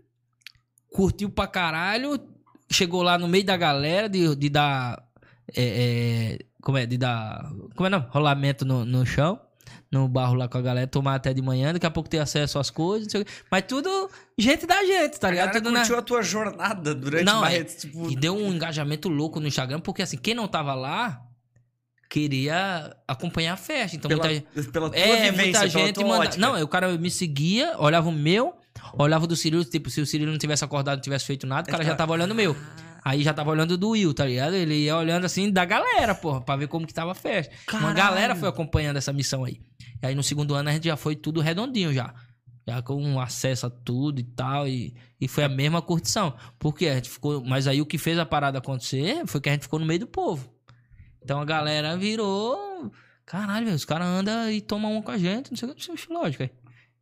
[0.92, 2.20] curtiu pra caralho,
[2.72, 5.02] chegou lá no meio da galera de, de dar.
[5.56, 6.86] É, é, como é?
[6.86, 7.50] De dar.
[7.76, 8.08] Como é não?
[8.10, 9.40] Rolamento no, no chão.
[9.92, 12.60] No barro lá com a galera, tomar até de manhã, daqui a pouco ter acesso
[12.60, 13.12] às coisas,
[13.52, 15.50] mas tudo gente da gente, tá ligado?
[15.50, 16.00] A tudo curtiu na...
[16.00, 17.76] a tua jornada durante não, Barreto, é...
[17.76, 18.10] tipo...
[18.10, 21.22] E deu um engajamento louco no Instagram, porque assim, quem não tava lá,
[22.10, 23.96] queria acompanhar a festa.
[23.96, 26.38] Então, pela, muita, pela tua é, vivência, muita gente manda...
[26.38, 28.56] Não, o cara me seguia, olhava o meu,
[28.94, 31.72] olhava do Cirilo, tipo, se o Cirilo não tivesse acordado, não tivesse feito nada, o
[31.72, 32.56] cara já tava olhando o meu.
[33.04, 34.54] Aí já tava olhando do Will, tá ligado?
[34.54, 37.54] Ele ia olhando assim da galera, porra, pra ver como que tava a festa.
[37.66, 37.88] Caralho.
[37.88, 39.62] Uma galera foi acompanhando essa missão aí.
[40.02, 42.14] E aí no segundo ano a gente já foi tudo redondinho já.
[42.68, 44.68] Já com acesso a tudo e tal.
[44.68, 46.36] E, e foi a mesma curtição.
[46.60, 47.44] Porque a gente ficou.
[47.44, 50.02] Mas aí o que fez a parada acontecer foi que a gente ficou no meio
[50.02, 50.54] do povo.
[51.24, 52.92] Então a galera virou.
[53.26, 55.52] Caralho, velho, os caras andam e tomam um com a gente.
[55.52, 56.44] Não sei o que, lógico.
[56.44, 56.52] Aí.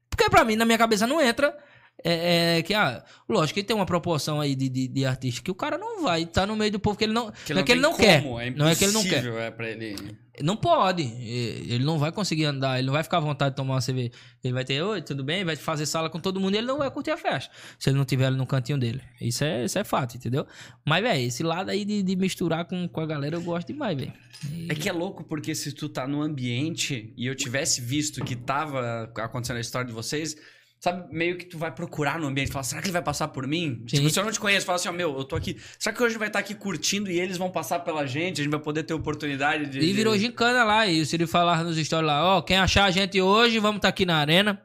[0.09, 1.57] Porque pra mim, na minha cabeça, não entra
[2.03, 5.49] é, é, que, ah, lógico que tem uma proporção aí de, de, de artista que
[5.49, 7.31] o cara não vai estar tá no meio do povo que ele não.
[7.31, 8.23] Que não, é que ele não quer.
[8.23, 9.25] É não é que ele não quer.
[9.25, 9.95] É pra ele...
[10.43, 11.01] Não pode.
[11.01, 14.11] Ele não vai conseguir andar, ele não vai ficar à vontade de tomar uma cerveja.
[14.43, 15.43] Ele vai ter, oi, tudo bem?
[15.43, 17.51] Vai fazer sala com todo mundo e ele não vai curtir a festa.
[17.79, 19.01] Se ele não tiver ali no cantinho dele.
[19.19, 20.45] Isso é, isso é fato, entendeu?
[20.85, 23.97] Mas, velho, esse lado aí de, de, misturar com, com a galera eu gosto demais,
[23.97, 24.13] velho.
[24.51, 24.67] E...
[24.69, 28.35] É que é louco porque se tu tá no ambiente e eu tivesse visto que
[28.35, 30.35] tava acontecendo a história de vocês
[30.79, 33.47] Sabe, meio que tu vai procurar no ambiente, fala, será que ele vai passar por
[33.47, 33.83] mim?
[33.87, 33.97] Sim.
[33.97, 35.57] Tipo, se eu não te conheço, fala assim, ó, oh, meu, eu tô aqui.
[35.79, 38.41] Será que hoje vai estar aqui curtindo e eles vão passar pela gente?
[38.41, 39.79] A gente vai poder ter oportunidade de.
[39.79, 40.19] E virou de...
[40.19, 43.19] gincana lá, e o Ciro falar nos stories lá, ó, oh, quem achar a gente
[43.19, 44.61] hoje, vamos estar tá aqui na arena.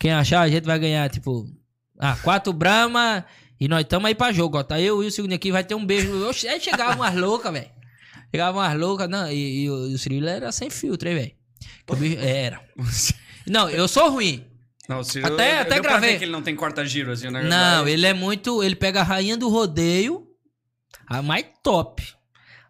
[0.00, 1.46] Quem achar a gente vai ganhar, tipo,
[1.96, 3.24] ah, quatro Brahma
[3.60, 4.64] e nós estamos aí pra jogo, ó.
[4.64, 6.28] Tá eu e o segundo aqui, vai ter um beijo.
[6.28, 7.70] Oxe, aí chegava umas loucas, velho.
[8.32, 12.18] Chegava umas loucas, não, e, e, o, e o Cirilo era sem filtro, hein, velho.
[12.18, 12.60] Era.
[13.46, 14.44] Não, eu sou ruim.
[14.88, 16.18] Não, Ciro, até, eu, até eu gravei.
[16.18, 17.44] que ele não tem corta-giro, assim, né?
[17.44, 18.62] Não, ele é muito.
[18.62, 20.26] Ele pega a rainha do rodeio,
[21.06, 22.02] a mais top.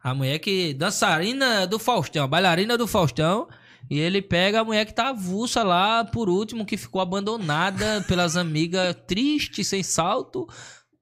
[0.03, 0.75] A mulher que.
[0.75, 3.49] Dançarina do Faustão, bailarina do Faustão.
[3.91, 8.37] E ele pega a mulher que tá avulsa lá, por último, que ficou abandonada pelas
[8.37, 10.47] amigas, triste, sem salto.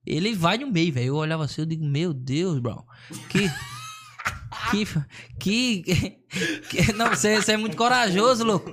[0.06, 1.06] Ele vai no meio, velho.
[1.06, 2.84] Eu olhava assim, eu digo, meu Deus, bro.
[3.28, 3.50] Que.
[4.70, 4.86] Que.
[5.38, 5.82] Que.
[6.70, 8.70] que não, você, você é muito corajoso, louco.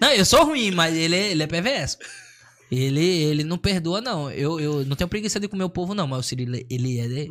[0.00, 1.98] Não, eu sou ruim, mas ele, ele é perverso.
[2.70, 4.30] Ele, ele não perdoa, não.
[4.30, 7.28] Eu, eu não tenho preguiça de comer o povo, não, mas o Cirilo, ele é.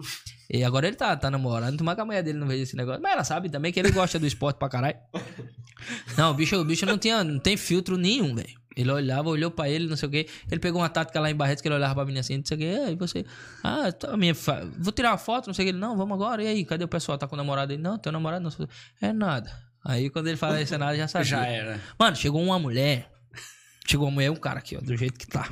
[0.50, 3.02] E agora ele tá, tá namorando, tomar que a mulher dele não veja esse negócio.
[3.02, 4.98] Mas ela sabe também que ele gosta do esporte pra caralho.
[6.18, 8.66] Não, o bicho, o bicho não, tinha, não tem filtro nenhum, velho.
[8.76, 10.28] Ele olhava, olhou pra ele, não sei o quê.
[10.50, 12.58] Ele pegou uma tática lá em Barretos que ele olhava pra mim assim, não sei
[12.58, 12.82] o quê.
[12.88, 13.26] Aí você.
[13.64, 14.34] Ah, tá, minha,
[14.78, 15.72] vou tirar uma foto, não sei o quê.
[15.72, 16.44] Ele, não, vamos agora.
[16.44, 17.18] E aí, cadê o pessoal?
[17.18, 17.74] Tá com o namorado?
[17.74, 18.68] Ele, não, teu namorado não.
[19.02, 19.65] É nada.
[19.86, 21.28] Aí quando ele fala é nada, já sabia.
[21.28, 21.80] Já era.
[22.00, 23.08] Mano, chegou uma mulher.
[23.88, 25.48] Chegou uma mulher, um cara aqui, ó, do jeito que tá.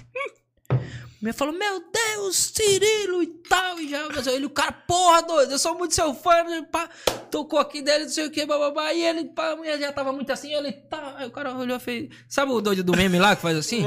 [1.22, 3.80] Me falou, meu Deus, Cirilo e tal.
[3.80, 6.44] E já, ele, o cara, porra, doido, eu sou muito seu fã.
[6.44, 6.90] Né, pá,
[7.30, 8.92] tocou aqui dele, não sei o que, bababá.
[8.92, 10.52] E ele, pá, a mulher já tava muito assim.
[10.52, 11.14] Ele, tá.
[11.16, 12.10] Aí o cara olhou e fez.
[12.28, 13.86] Sabe o doido do meme lá que faz assim?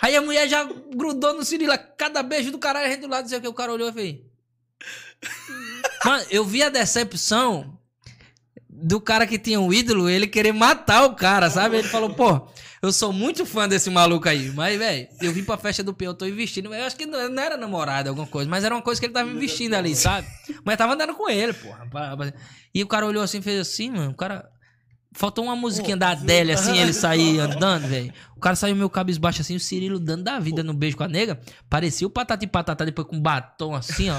[0.00, 3.22] Aí a mulher já grudou no Cirilo, cada beijo do caralho, a gente do lado,
[3.22, 3.48] não sei o que.
[3.48, 4.16] O cara olhou e fez.
[6.04, 7.78] Mano, eu vi a decepção
[8.82, 11.78] do cara que tinha um ídolo, ele querer matar o cara, sabe?
[11.78, 12.48] Ele falou, pô,
[12.82, 14.50] eu sou muito fã desse maluco aí.
[14.52, 16.72] Mas, velho, eu vim pra festa do P, eu tô investindo.
[16.74, 19.12] Eu acho que não, não era namorada, alguma coisa, mas era uma coisa que ele
[19.12, 20.26] tava investindo ali, sabe?
[20.64, 21.88] Mas tava andando com ele, porra.
[22.74, 24.48] E o cara olhou assim fez assim, mano, o cara.
[25.12, 28.12] Faltou uma musiquinha da Adélia, assim, ele sair andando, velho.
[28.36, 31.08] O cara saiu meio cabisbaixo assim, o Cirilo dando da vida no beijo com a
[31.08, 31.40] nega.
[31.68, 34.16] Parecia o Patati Patata depois com batom assim, ó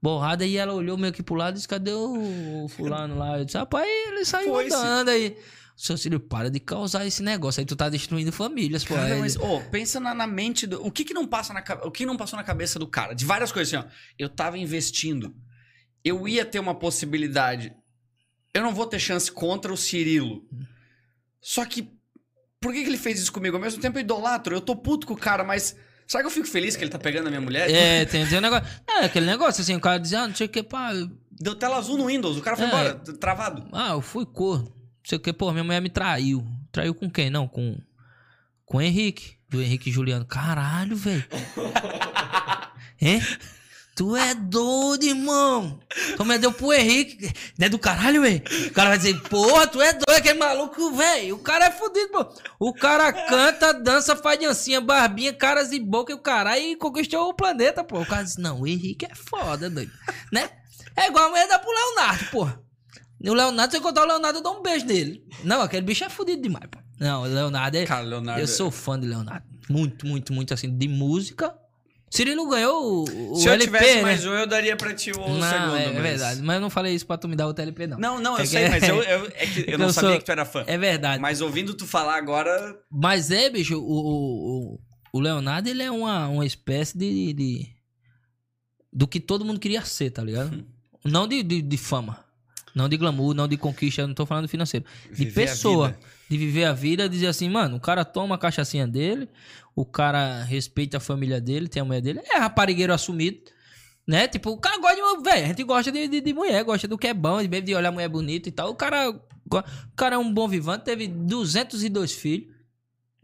[0.00, 3.38] borrada e ela olhou meio que pro lado e disse: Cadê o fulano lá?
[3.38, 5.36] Eu disse: Rapaz, ele saiu Foi andando aí.
[5.76, 7.60] Seu filho, para de causar esse negócio.
[7.60, 8.94] Aí tu tá destruindo famílias, pô.
[8.94, 10.84] Cara, mas, oh, pensa na, na, mente do.
[10.84, 13.14] O que que não passa na O que não passou na cabeça do cara?
[13.14, 13.88] De várias coisas assim, ó.
[14.18, 15.32] Eu tava investindo.
[16.04, 17.72] Eu ia ter uma possibilidade.
[18.52, 20.42] Eu não vou ter chance contra o Cirilo.
[21.40, 21.96] Só que.
[22.60, 23.56] Por que, que ele fez isso comigo?
[23.56, 24.56] Ao mesmo tempo eu idolatro.
[24.56, 25.76] Eu tô puto com o cara, mas
[26.08, 27.70] Sabe que eu fico feliz que ele tá pegando a minha mulher?
[27.70, 28.66] É, tem, tem um negócio.
[28.88, 30.90] É, aquele negócio assim, o cara dizendo, ah, não sei o que, pá.
[31.30, 32.68] Deu tela azul no Windows, o cara foi é.
[32.68, 33.68] embora, travado.
[33.72, 34.60] Ah, eu fui cor.
[34.62, 34.72] Não
[35.04, 36.46] sei o que, pô, minha mulher me traiu.
[36.72, 37.28] Traiu com quem?
[37.28, 37.76] Não, com.
[38.64, 39.36] Com o Henrique.
[39.50, 40.24] Do Henrique Juliano.
[40.24, 41.24] Caralho, velho.
[43.00, 43.20] hein?
[43.98, 45.80] Tu é doido, irmão.
[46.16, 47.32] Como é deu pro Henrique.
[47.58, 48.40] Não é do caralho, velho.
[48.68, 51.34] O cara vai dizer, porra, tu é doido, aquele maluco, velho.
[51.34, 52.32] O cara é fudido, pô.
[52.60, 57.28] O cara canta, dança, faz dancinha, barbinha, caras e boca e o caralho e conquistou
[57.28, 58.00] o planeta, pô.
[58.00, 59.90] O cara diz, não, o Henrique é foda, doido.
[60.32, 60.48] Né?
[60.94, 62.62] É igual a mulher dá pro Leonardo, porra.
[63.20, 65.24] O Leonardo, se eu contar o Leonardo, eu dou um beijo nele.
[65.42, 66.78] Não, aquele bicho é fudido demais, pô.
[67.00, 67.84] Não, o Leonardo é.
[67.84, 68.40] Cara, Leonardo.
[68.40, 69.44] Eu sou fã de Leonardo.
[69.68, 71.52] Muito, muito, muito assim, de música
[72.10, 74.02] Cirilo ganhou o, o Se eu tivesse né?
[74.02, 75.76] mais um, eu daria pra ti o não, segundo.
[75.76, 76.02] É, mas...
[76.02, 76.42] verdade.
[76.42, 77.98] Mas eu não falei isso pra tu me dar o TLP, não.
[77.98, 78.70] Não, não, eu é sei, que...
[78.70, 80.18] mas eu, eu, é que eu, não sabia sou...
[80.18, 80.64] que tu era fã.
[80.66, 81.20] É verdade.
[81.20, 82.78] Mas ouvindo tu falar agora.
[82.90, 84.80] Mas é, bicho, o, o,
[85.12, 87.68] o Leonardo, ele é uma, uma espécie de, de.
[88.90, 90.54] Do que todo mundo queria ser, tá ligado?
[90.54, 90.64] Hum.
[91.04, 92.24] Não de, de, de, fama.
[92.74, 94.86] Não de glamour, não de conquista, não tô falando financeiro.
[95.10, 95.96] De viver pessoa.
[96.28, 99.28] De viver a vida, dizer assim, mano, o cara toma a cachaçinha dele,
[99.74, 103.40] o cara respeita a família dele, tem a mulher dele, é raparigueiro assumido,
[104.06, 104.26] né?
[104.26, 105.22] Tipo, o cara gosta de.
[105.22, 107.74] Velho, a gente gosta de, de, de, mulher, gosta do que é bom, de, de
[107.74, 108.70] olhar a mulher bonita e tal.
[108.70, 109.62] O cara, o
[109.96, 112.58] cara é um bom vivante, teve 202 filhos.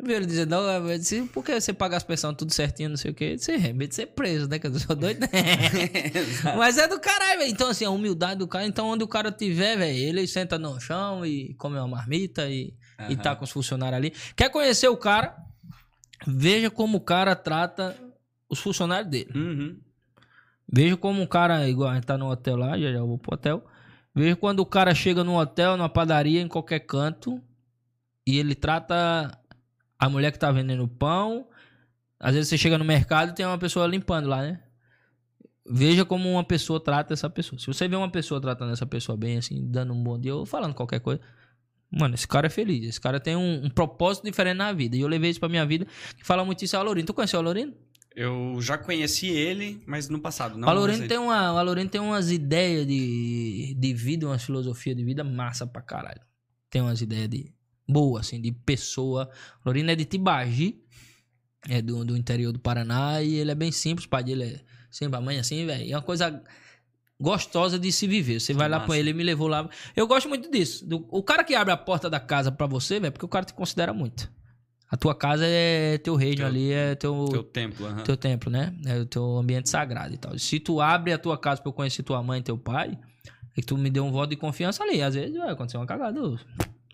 [0.02, 0.62] Veio ele dizer, não,
[0.98, 3.38] disse, por que você paga as pensões tudo certinho, não sei o quê?
[3.38, 4.58] Você é medo de ser preso, né?
[4.58, 5.28] Que eu sou doido, né?
[6.58, 7.50] Mas é do caralho, velho.
[7.50, 8.66] Então, assim, a humildade do cara.
[8.66, 12.74] Então, onde o cara tiver, velho, ele senta no chão e come uma marmita e,
[12.98, 13.10] uhum.
[13.10, 14.12] e tá com os funcionários ali.
[14.36, 15.36] Quer conhecer o cara?
[16.26, 17.96] Veja como o cara trata
[18.48, 19.30] os funcionários dele.
[19.34, 19.80] Uhum.
[20.70, 23.34] Veja como um cara, igual a gente tá no hotel lá, já já vou pro
[23.34, 23.64] hotel.
[24.14, 27.42] Veja quando o cara chega no hotel, numa padaria, em qualquer canto,
[28.26, 29.38] e ele trata
[29.98, 31.46] a mulher que tá vendendo pão.
[32.18, 34.60] Às vezes você chega no mercado e tem uma pessoa limpando lá, né?
[35.66, 37.58] Veja como uma pessoa trata essa pessoa.
[37.58, 40.46] Se você vê uma pessoa tratando essa pessoa bem, assim, dando um bom dia ou
[40.46, 41.20] falando qualquer coisa,
[41.96, 42.84] Mano, esse cara é feliz.
[42.88, 44.96] Esse cara tem um, um, propósito diferente na vida.
[44.96, 45.86] E eu levei isso pra minha vida,
[46.16, 47.06] que fala muito isso ao Alorino.
[47.06, 47.72] Tu conheceu o Alorino?
[48.16, 50.56] Eu já conheci ele, mas no passado.
[50.56, 54.94] Não o Alorino tem, uma, o Alorino tem umas ideias de, de vida, umas filosofia
[54.94, 56.20] de vida massa pra caralho.
[56.70, 57.52] Tem umas ideias de
[57.88, 59.30] boa, assim, de pessoa.
[59.64, 60.80] O Alorino é de Tibagi,
[61.68, 64.06] é do, do interior do Paraná, e ele é bem simples.
[64.06, 64.60] O pai dele é
[64.90, 65.92] sempre a mãe assim, velho.
[65.92, 66.42] É uma coisa
[67.24, 68.38] gostosa de se viver.
[68.38, 68.80] Você vai Nossa.
[68.82, 69.68] lá com ele, ele me levou lá.
[69.96, 70.86] Eu gosto muito disso.
[70.86, 73.44] Do, o cara que abre a porta da casa para você, velho, porque o cara
[73.44, 74.30] te considera muito.
[74.90, 78.02] A tua casa é teu reino Teu- ali, é teu, Teu templo, aham.
[78.04, 78.72] teu templo, né?
[78.86, 80.38] É o teu ambiente sagrado e tal.
[80.38, 82.96] Se tu abre a tua casa pra eu conhecer tua mãe e teu pai,
[83.56, 85.02] é que tu me deu um voto de confiança ali.
[85.02, 86.20] Às vezes vai acontecer uma cagada.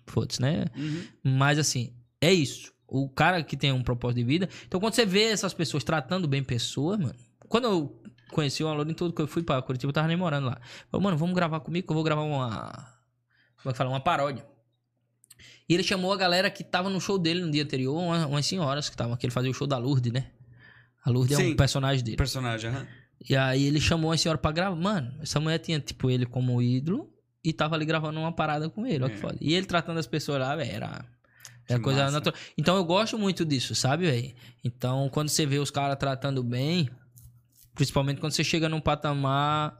[0.07, 0.65] Foda-se, né?
[0.75, 1.03] Uhum.
[1.37, 2.71] Mas assim, é isso.
[2.87, 4.49] O cara que tem um propósito de vida.
[4.67, 7.15] Então, quando você vê essas pessoas tratando bem pessoas, mano.
[7.47, 8.00] Quando eu
[8.31, 10.59] conheci o Alô em tudo que eu fui pra Curitiba, eu tava nem morando lá.
[10.89, 12.71] Falei, mano, vamos gravar comigo que eu vou gravar uma.
[13.61, 13.89] Como é que fala?
[13.89, 14.45] Uma paródia.
[15.69, 18.45] E ele chamou a galera que tava no show dele no dia anterior, uma- umas
[18.45, 20.27] senhoras que estavam, que ele fazia o show da Lourdes, né?
[21.03, 21.53] A Lourdes é Sim.
[21.53, 22.17] um personagem dele.
[22.17, 22.87] Personagem, aham.
[23.29, 24.75] E aí ele chamou a senhora pra gravar.
[24.75, 27.07] Mano, essa mulher tinha, tipo, ele como ídolo
[27.43, 29.03] e tava ali gravando uma parada com ele.
[29.03, 29.21] Olha que É.
[29.21, 29.37] foda.
[29.39, 31.05] E ele tratando as pessoas lá, velho, era.
[31.69, 32.11] Era coisa massa.
[32.13, 32.39] natural.
[32.57, 34.33] Então eu gosto muito disso, sabe, velho?
[34.63, 36.89] Então, quando você vê os caras tratando bem,
[37.81, 39.75] principalmente quando você chega num patamar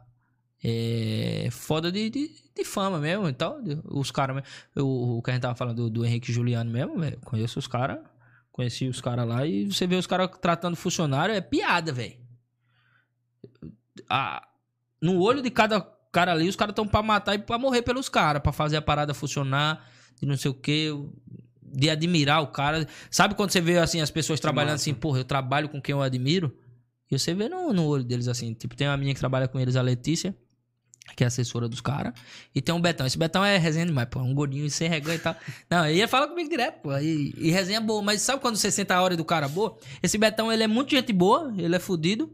[0.63, 3.61] é, foda de, de, de fama mesmo e tal.
[3.61, 4.43] de- Os caras.
[4.75, 7.19] O, o que a gente tava falando do, do Henrique Juliano mesmo, velho.
[7.23, 7.99] Conheço os caras.
[8.51, 12.17] Conheci os caras lá e você vê os caras tratando funcionário, é piada, velho.
[15.01, 15.79] No olho de cada
[16.11, 18.81] cara ali, os caras estão pra matar e pra morrer pelos caras, pra fazer a
[18.81, 19.87] parada funcionar,
[20.21, 20.89] e não sei o que,
[21.63, 22.85] de admirar o cara.
[23.09, 26.01] Sabe quando você vê assim as pessoas trabalhando assim, porra, eu trabalho com quem eu
[26.01, 26.55] admiro?
[27.11, 29.59] E você vê no, no olho deles assim, tipo, tem uma menina que trabalha com
[29.59, 30.33] eles, a Letícia,
[31.15, 32.13] que é assessora dos caras,
[32.55, 33.05] e tem um Betão.
[33.05, 35.35] Esse Betão é resenha demais, pô, um gordinho sem reganho e tal.
[35.69, 38.95] Não, ele fala comigo direto, pô, e, e resenha boa, mas sabe quando você senta
[38.95, 39.77] a hora do cara boa?
[40.01, 42.31] Esse Betão, ele é muito gente boa, ele é fudido,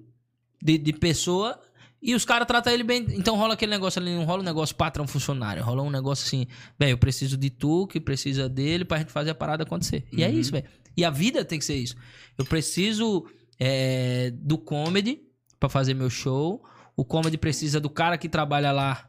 [0.61, 1.59] de, de pessoa,
[1.99, 3.05] e os caras tratam ele bem.
[3.13, 5.63] Então rola aquele negócio ali, não rola um negócio patrão-funcionário.
[5.63, 6.45] Rola um negócio assim,
[6.77, 10.05] velho, eu preciso de tu, que precisa dele, pra gente fazer a parada acontecer.
[10.11, 10.33] E é Uhum.
[10.39, 10.65] isso, velho.
[10.95, 11.95] E a vida tem que ser isso.
[12.37, 13.25] Eu preciso
[13.59, 15.21] é, do comedy
[15.59, 16.63] pra fazer meu show.
[16.95, 19.07] O comedy precisa do cara que trabalha lá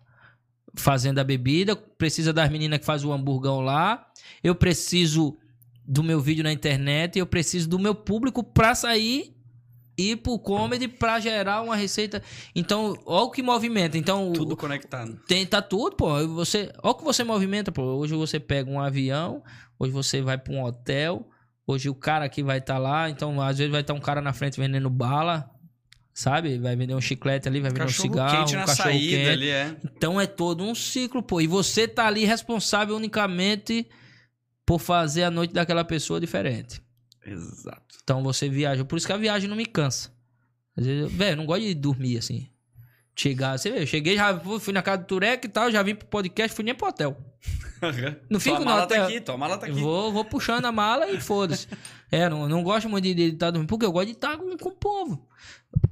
[0.74, 1.74] fazendo a bebida.
[1.76, 4.06] Precisa das meninas que fazem o hamburgão lá.
[4.42, 5.36] Eu preciso
[5.84, 7.18] do meu vídeo na internet.
[7.18, 9.34] Eu preciso do meu público pra sair
[10.00, 12.22] ir pro comedy pra gerar uma receita.
[12.54, 13.98] Então, ó o que movimenta.
[13.98, 15.18] Então, o- Tudo conectado.
[15.26, 16.20] tem, tá tudo, pô.
[16.20, 17.82] E Você, ó o que você movimenta, pô.
[17.82, 19.42] Hoje você pega um avião,
[19.76, 21.28] hoje você vai pra um hotel,
[21.68, 24.32] hoje o cara aqui vai estar lá, então às vezes vai estar um cara na
[24.32, 25.50] frente vendendo bala,
[26.14, 26.58] sabe?
[26.58, 29.28] Vai vender um chiclete ali, vai vender um cigarro, quente um na cachorro saída quente.
[29.28, 29.76] ali, é.
[29.84, 31.42] Então é todo um ciclo, pô.
[31.42, 33.86] E você tá ali responsável unicamente
[34.64, 36.80] por fazer a noite daquela pessoa diferente.
[37.24, 37.98] Exato.
[38.02, 38.82] Então você viaja.
[38.86, 40.10] Por isso que a viagem não me cansa.
[40.74, 42.48] Às vezes, velho, eu não gosto de dormir assim.
[43.14, 45.94] Chegar, você vê, eu cheguei, já fui na casa do Turek e tal, já vim
[45.94, 47.18] pro podcast, fui nem pro hotel.
[48.28, 48.86] Não fico hotel.
[48.86, 49.80] tá aqui, tua mala tá aqui.
[49.80, 51.68] Vou, vou puxando a mala e foda-se.
[52.10, 54.70] É, não, não gosto muito de estar dormindo, porque eu gosto de estar com, com
[54.70, 55.28] o povo.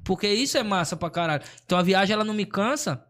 [0.03, 1.43] Porque isso é massa pra caralho.
[1.63, 3.05] Então a viagem, ela não me cansa.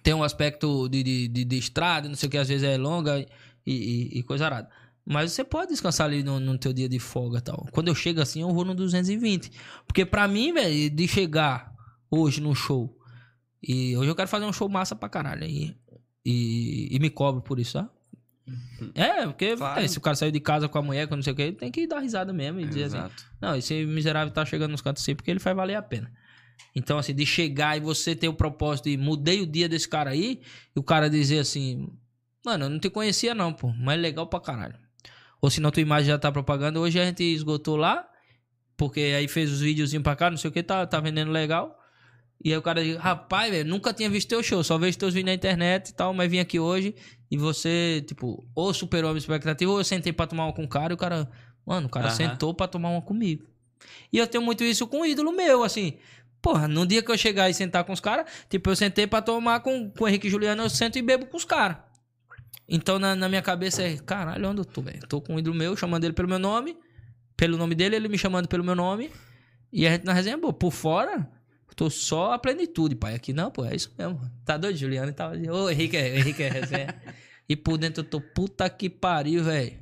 [0.00, 2.76] Tem um aspecto de, de, de, de estrada, não sei o que, às vezes é
[2.76, 3.26] longa e,
[3.66, 4.70] e, e coisa arada.
[5.04, 7.66] Mas você pode descansar ali no, no teu dia de folga e tal.
[7.72, 9.50] Quando eu chego assim, eu vou no 220.
[9.84, 11.72] Porque pra mim, velho, de chegar
[12.08, 12.96] hoje no show,
[13.62, 15.44] e hoje eu quero fazer um show massa pra caralho.
[15.44, 15.76] E,
[16.24, 17.90] e, e me cobro por isso, tá?
[18.94, 19.80] É, porque Claro.
[19.80, 21.42] é, se o cara saiu de casa com a mulher, com não sei o que,
[21.42, 23.26] ele tem que dar risada mesmo e dizer assim, Exato.
[23.40, 26.10] não, esse miserável tá chegando nos cantos assim porque ele faz valer a pena.
[26.74, 30.10] Então, assim, de chegar e você ter o propósito de mudei o dia desse cara
[30.10, 30.40] aí,
[30.74, 31.88] e o cara dizer assim,
[32.44, 34.76] mano, eu não te conhecia não, pô, mas é legal pra caralho.
[35.40, 38.06] Ou senão tua imagem já tá propaganda, hoje a gente esgotou lá,
[38.76, 41.75] porque aí fez os videozinhos pra cá, não sei o que, tá, tá vendendo legal.
[42.42, 45.14] E aí o cara diz, rapaz, velho, nunca tinha visto teu show, só vejo teus
[45.14, 46.94] vídeos na internet e tal, mas vim aqui hoje
[47.30, 50.64] e você, tipo, ou superou a minha expectativa, ou eu sentei pra tomar uma com
[50.64, 51.28] o cara e o cara,
[51.64, 53.44] mano, o cara sentou pra tomar uma comigo.
[54.12, 55.94] E eu tenho muito isso com um ídolo meu, assim.
[56.40, 59.20] Porra, no dia que eu chegar e sentar com os caras, tipo, eu sentei pra
[59.20, 61.78] tomar com, com o Henrique e Juliano, eu sento e bebo com os caras.
[62.68, 65.00] Então na, na minha cabeça é, caralho, onde eu tô, velho?
[65.08, 66.76] Tô com um ídolo meu, chamando ele pelo meu nome,
[67.36, 69.10] pelo nome dele, ele me chamando pelo meu nome.
[69.72, 71.28] E a gente na resenha, pô, por fora,
[71.76, 73.14] tô só a plenitude, pai.
[73.14, 74.18] Aqui não, pô, é isso mesmo.
[74.44, 75.10] Tá doido, Juliano?
[75.10, 76.94] E tava assim, ô, Henrique, Henrique é resenha.
[77.48, 79.78] e por dentro eu tô, puta que pariu, velho.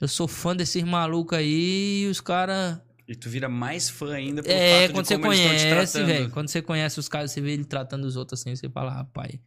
[0.00, 2.78] Eu sou fã desses malucos aí e os caras.
[3.08, 6.02] E tu vira mais fã ainda pelo É, fato de quando você estão te conhece,
[6.04, 6.30] velho.
[6.30, 9.38] Quando você conhece os caras, você vê ele tratando os outros assim, você fala, rapaz,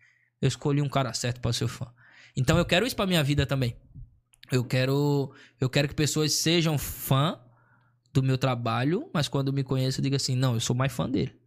[0.41, 1.87] eu escolhi um cara certo pra ser fã.
[2.35, 3.75] Então eu quero isso pra minha vida também.
[4.51, 7.39] Eu quero, eu quero que pessoas sejam fã
[8.13, 11.38] do meu trabalho, mas quando me conheçam, diga assim, não, eu sou mais fã dele.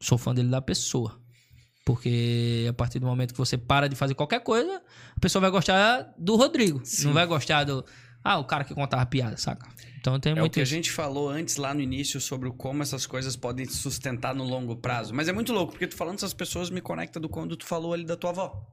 [0.00, 1.20] Sou fã dele da pessoa.
[1.84, 4.82] Porque a partir do momento que você para de fazer qualquer coisa,
[5.16, 6.80] a pessoa vai gostar do Rodrigo.
[6.84, 7.06] Sim.
[7.06, 7.84] Não vai gostar do.
[8.22, 9.66] Ah, o cara que contava piada, saca?
[9.98, 10.70] Então tem É o muito que a isso.
[10.70, 14.44] gente falou antes lá no início sobre o como essas coisas podem se sustentar no
[14.44, 15.14] longo prazo.
[15.14, 17.94] Mas é muito louco, porque tu falando essas pessoas me conecta do quando tu falou
[17.94, 18.66] ali da tua avó.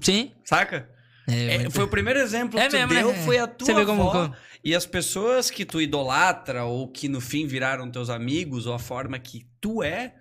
[0.00, 0.88] Sim, Saca?
[1.26, 3.24] É, é, foi o primeiro exemplo é que tu deu, né?
[3.24, 4.12] foi a tua Você vê como, avó.
[4.12, 4.34] Como...
[4.62, 8.78] E as pessoas que tu idolatra ou que no fim viraram teus amigos ou a
[8.78, 10.14] forma que tu é,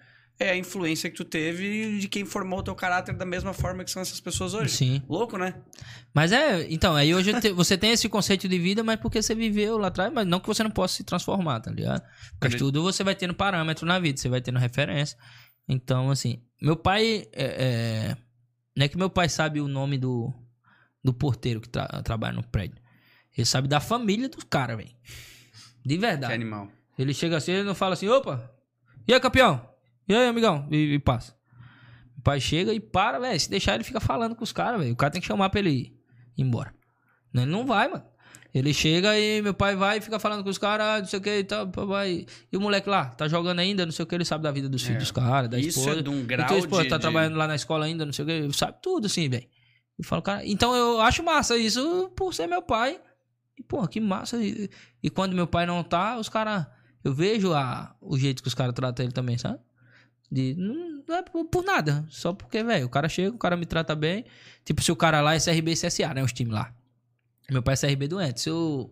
[0.44, 3.84] é a influência que tu teve de quem formou o teu caráter da mesma forma
[3.84, 4.70] que são essas pessoas hoje.
[4.70, 5.02] Sim.
[5.07, 5.56] Louco, né?
[6.14, 9.34] Mas é, então, aí hoje te, você tem esse conceito de vida, mas porque você
[9.34, 12.03] viveu lá atrás, mas não que você não possa se transformar, tá ligado?
[12.41, 15.18] Mas tudo você vai tendo parâmetro na vida, você vai tendo referência.
[15.68, 17.28] Então, assim, meu pai.
[17.32, 18.18] É, é,
[18.76, 20.34] não é que meu pai sabe o nome do,
[21.03, 22.78] do porteiro que tra trabalha no prédio.
[23.38, 24.91] Ele sabe da família dos caras, velho.
[25.86, 26.32] De verdade.
[26.32, 26.70] Que animal.
[26.98, 28.53] Ele chega assim, ele não fala assim, opa,
[29.06, 29.61] e aí, campeão?
[30.08, 30.68] E aí, amigão?
[30.72, 31.36] E, e passa.
[32.18, 33.40] O pai chega e para, velho.
[33.40, 34.94] Se deixar, ele fica falando com os caras, velho.
[34.94, 35.94] O cara tem que chamar pra ele ir
[36.38, 36.74] embora.
[37.34, 38.06] Ele não vai, mano.
[38.54, 41.22] Ele chega e meu pai vai e fica falando com os caras, não sei o
[41.24, 42.28] que e tal, vai.
[42.52, 44.70] E o moleque lá, tá jogando ainda, não sei o que, ele sabe da vida
[44.70, 45.00] dos filhos é.
[45.00, 46.00] dos caras, da Isso esposa.
[46.00, 47.02] é de um grau e esposa de, tá de...
[47.02, 49.48] trabalhando lá na escola ainda, não sei o que, sabe tudo assim, velho.
[49.98, 53.02] E falo, cara, então eu acho massa isso por ser meu pai.
[53.58, 54.38] E, pô, que massa.
[54.38, 54.70] E,
[55.02, 56.68] e quando meu pai não tá, os caras.
[57.04, 59.60] Eu vejo a, o jeito que os caras tratam ele também, sabe?
[60.34, 62.03] De, não, não é por, por, nada.
[62.10, 64.26] Só porque, velho, o cara chega, o cara me trata bem.
[64.65, 66.23] Tipo, se o cara lá é CRB e CSA, né?
[66.23, 66.73] Os times lá.
[67.51, 68.41] Meu pai é CRB doente.
[68.41, 68.89] Se o,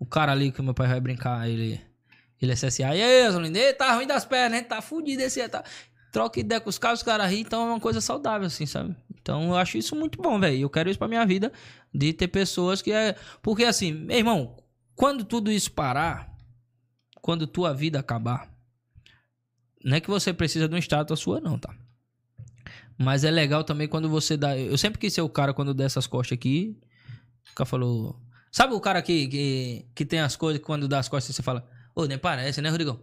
[0.00, 1.80] o cara ali que meu pai vai brincar, ele.
[2.42, 2.96] Ele é CSA.
[2.96, 3.56] E aí, Zolino?
[3.78, 4.62] Tá ruim das pernas, né?
[4.66, 5.46] Tá fudido esse.
[5.48, 5.62] Tá...
[6.10, 8.96] Troca ideia com os caras, os caras riem, então é uma coisa saudável, assim, sabe?
[9.22, 10.58] Então eu acho isso muito bom, velho.
[10.58, 11.52] Eu quero isso pra minha vida,
[11.94, 13.14] de ter pessoas que é.
[13.40, 14.56] Porque assim, meu irmão,
[14.96, 16.34] quando tudo isso parar,
[17.20, 18.49] quando tua vida acabar,
[19.84, 21.74] não é que você precisa de um estátua sua, não, tá?
[22.98, 24.56] Mas é legal também quando você dá.
[24.58, 26.78] Eu sempre quis ser o cara quando der essas costas aqui.
[27.50, 28.20] O cara falou.
[28.52, 31.42] Sabe o cara que, que, que tem as coisas que quando dá as costas você
[31.42, 33.00] fala, ô, nem parece, né, Rodrigão?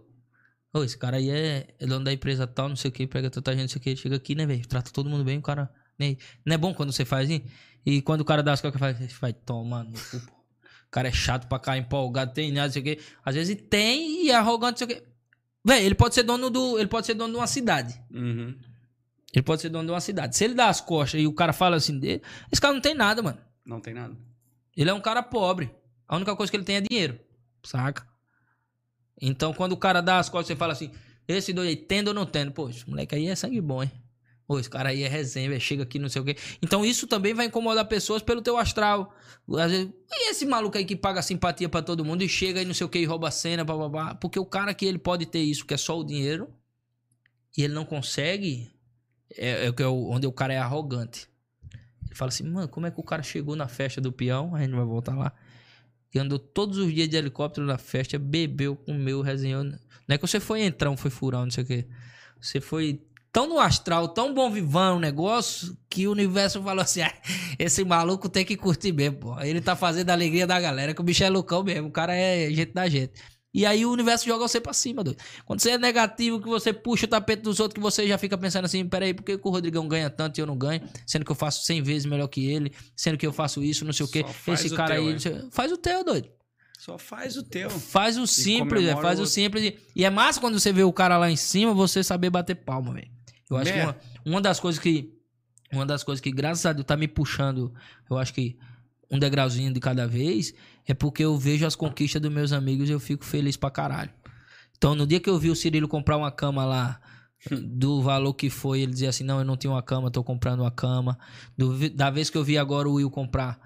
[0.72, 3.30] Ô, esse cara aí é, é dono da empresa tal, não sei o que, pega
[3.30, 4.66] tanta gente, não sei o que, chega aqui, né, velho?
[4.68, 5.68] Trata todo mundo bem, o cara.
[5.98, 6.16] Né?
[6.44, 7.42] Não é bom quando você faz assim?
[7.84, 10.16] E quando o cara dá as costas, faz, vai tomar no cu.
[10.18, 13.00] O cara é chato pra cá, empolgado, tem nada, não sei o que.
[13.24, 15.07] Às vezes tem e é arrogante, não sei o que.
[15.68, 16.78] Véi, ele pode ser dono do.
[16.78, 18.00] Ele pode ser dono de uma cidade.
[18.10, 18.58] Uhum.
[19.34, 20.34] Ele pode ser dono de uma cidade.
[20.34, 22.94] Se ele dá as costas e o cara fala assim dele, esse cara não tem
[22.94, 23.38] nada, mano.
[23.66, 24.16] Não tem nada.
[24.74, 25.70] Ele é um cara pobre.
[26.08, 27.20] A única coisa que ele tem é dinheiro.
[27.62, 28.08] Saca?
[29.20, 30.90] Então, quando o cara dá as costas, você fala assim:
[31.26, 32.50] esse doido aí, tendo ou não tendo?
[32.50, 33.92] Pô, esse moleque aí é sangue bom, hein?
[34.48, 36.34] Pô, esse cara aí é resenha, chega aqui, não sei o quê.
[36.62, 39.14] Então, isso também vai incomodar pessoas pelo teu astral.
[39.46, 42.64] Às vezes, e esse maluco aí que paga simpatia para todo mundo e chega e
[42.64, 44.14] não sei o que, e rouba a cena, blá.
[44.14, 46.48] Porque o cara que ele pode ter isso, que é só o dinheiro,
[47.54, 48.70] e ele não consegue,
[49.36, 51.28] é, é, é onde o cara é arrogante.
[52.06, 54.54] Ele fala assim, mano, como é que o cara chegou na festa do peão?
[54.54, 55.30] A gente vai voltar lá.
[56.14, 59.62] E andou todos os dias de helicóptero na festa, bebeu, comeu, resenhou.
[59.62, 59.76] Não
[60.08, 61.86] é que você foi entrar, foi furão, não sei o quê.
[62.40, 63.02] Você foi
[63.32, 67.12] tão no astral, tão bom vivão o negócio, que o universo falou assim: ah,
[67.58, 69.40] esse maluco tem que curtir mesmo, pô.
[69.40, 72.14] Ele tá fazendo a alegria da galera, que o bicho é loucão mesmo, o cara
[72.14, 73.12] é gente da gente.
[73.52, 75.18] E aí o universo joga você pra cima, doido.
[75.44, 78.36] Quando você é negativo, que você puxa o tapete dos outros, que você já fica
[78.36, 80.82] pensando assim, peraí, por que, que o Rodrigão ganha tanto e eu não ganho?
[81.06, 83.92] Sendo que eu faço 100 vezes melhor que ele, sendo que eu faço isso, não
[83.92, 84.24] sei o quê.
[84.48, 85.18] Esse cara teu, aí, é.
[85.18, 85.48] sei...
[85.50, 86.28] faz o teu, doido.
[86.78, 87.70] Só faz o teu.
[87.70, 89.74] Faz o simples, é, faz o, o simples.
[89.96, 92.94] E é massa quando você vê o cara lá em cima, você saber bater palma,
[92.94, 93.17] velho.
[93.50, 95.14] Eu acho que uma, uma das coisas que.
[95.70, 97.74] Uma das coisas que, graças a Deus, tá me puxando,
[98.08, 98.58] eu acho que
[99.10, 100.54] um degrauzinho de cada vez,
[100.86, 104.10] é porque eu vejo as conquistas dos meus amigos e eu fico feliz pra caralho.
[104.76, 107.00] Então, no dia que eu vi o Cirilo comprar uma cama lá,
[107.50, 110.60] do valor que foi, ele dizia assim: Não, eu não tenho uma cama, tô comprando
[110.60, 111.18] uma cama.
[111.56, 113.58] Do, da vez que eu vi agora o Will comprar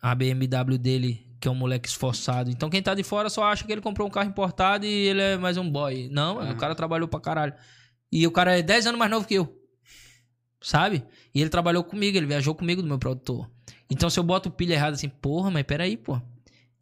[0.00, 2.50] a BMW dele, que é um moleque esforçado.
[2.50, 5.20] Então, quem tá de fora só acha que ele comprou um carro importado e ele
[5.20, 6.08] é mais um boy.
[6.10, 6.50] Não, uhum.
[6.52, 7.54] o cara trabalhou pra caralho.
[8.10, 9.60] E o cara é 10 anos mais novo que eu.
[10.60, 11.04] Sabe?
[11.34, 13.50] E ele trabalhou comigo, ele viajou comigo do meu produtor.
[13.90, 16.20] Então, se eu boto pilha errada assim, porra, mas peraí, pô.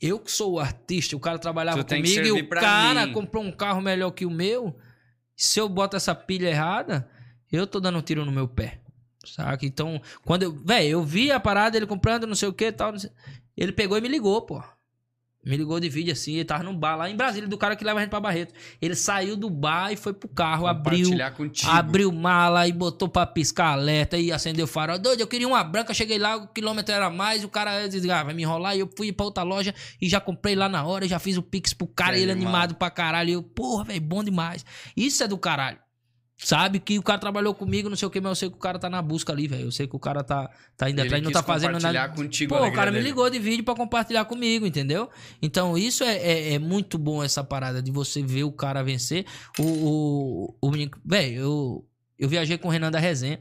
[0.00, 3.12] Eu que sou o artista, o cara trabalhava comigo e o cara mim.
[3.12, 4.76] comprou um carro melhor que o meu.
[5.36, 7.08] Se eu boto essa pilha errada,
[7.50, 8.80] eu tô dando um tiro no meu pé.
[9.24, 9.64] Saca?
[9.64, 10.52] Então, quando eu.
[10.52, 12.92] Véi, eu vi a parada, ele comprando, não sei o que tal.
[13.56, 14.62] Ele pegou e me ligou, pô.
[15.44, 17.84] Me ligou de vídeo assim, ele tava no bar lá em Brasília, do cara que
[17.84, 18.54] leva a gente pra Barreto.
[18.80, 21.10] Ele saiu do bar e foi pro carro, abriu.
[21.36, 21.70] Contigo.
[21.70, 24.98] Abriu mala e botou pra piscar alerta e acendeu o farol.
[24.98, 28.22] Doido, eu queria uma branca, cheguei lá, o quilômetro era mais, o cara disse, ah,
[28.22, 28.74] vai me enrolar.
[28.74, 31.42] E eu fui pra outra loja e já comprei lá na hora, já fiz o
[31.42, 33.28] pix pro cara, é, ele animado pra caralho.
[33.28, 34.64] E eu, porra, velho, bom demais.
[34.96, 35.83] Isso é do caralho.
[36.36, 38.58] Sabe que o cara trabalhou comigo, não sei o que, mas eu sei que o
[38.58, 39.64] cara tá na busca ali, velho.
[39.64, 42.08] Eu sei que o cara tá, tá indo atrás, não tá fazendo nada.
[42.08, 43.02] Contigo Pô, o cara dele.
[43.02, 45.08] me ligou de vídeo para compartilhar comigo, entendeu?
[45.40, 49.24] Então, isso é, é, é, muito bom, essa parada de você ver o cara vencer.
[49.58, 50.90] O, o, o menino.
[51.04, 51.88] Velho, eu,
[52.18, 53.40] eu viajei com o Renan da Resenha.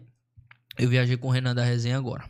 [0.78, 2.24] Eu viajei com o Renan da Resenha agora.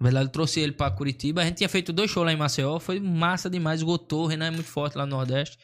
[0.00, 1.42] Na verdade, eu trouxe ele pra Curitiba.
[1.42, 2.78] A gente tinha feito dois shows lá em Maceió.
[2.78, 4.24] Foi massa demais, esgotou.
[4.24, 5.58] O Renan é muito forte lá no Nordeste.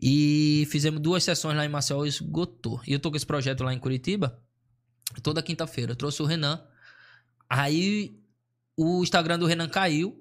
[0.00, 2.80] E fizemos duas sessões lá em Maceió e esgotou.
[2.86, 4.42] E eu tô com esse projeto lá em Curitiba
[5.22, 5.92] toda quinta-feira.
[5.92, 6.62] Eu trouxe o Renan.
[7.48, 8.18] Aí
[8.76, 10.20] o Instagram do Renan caiu.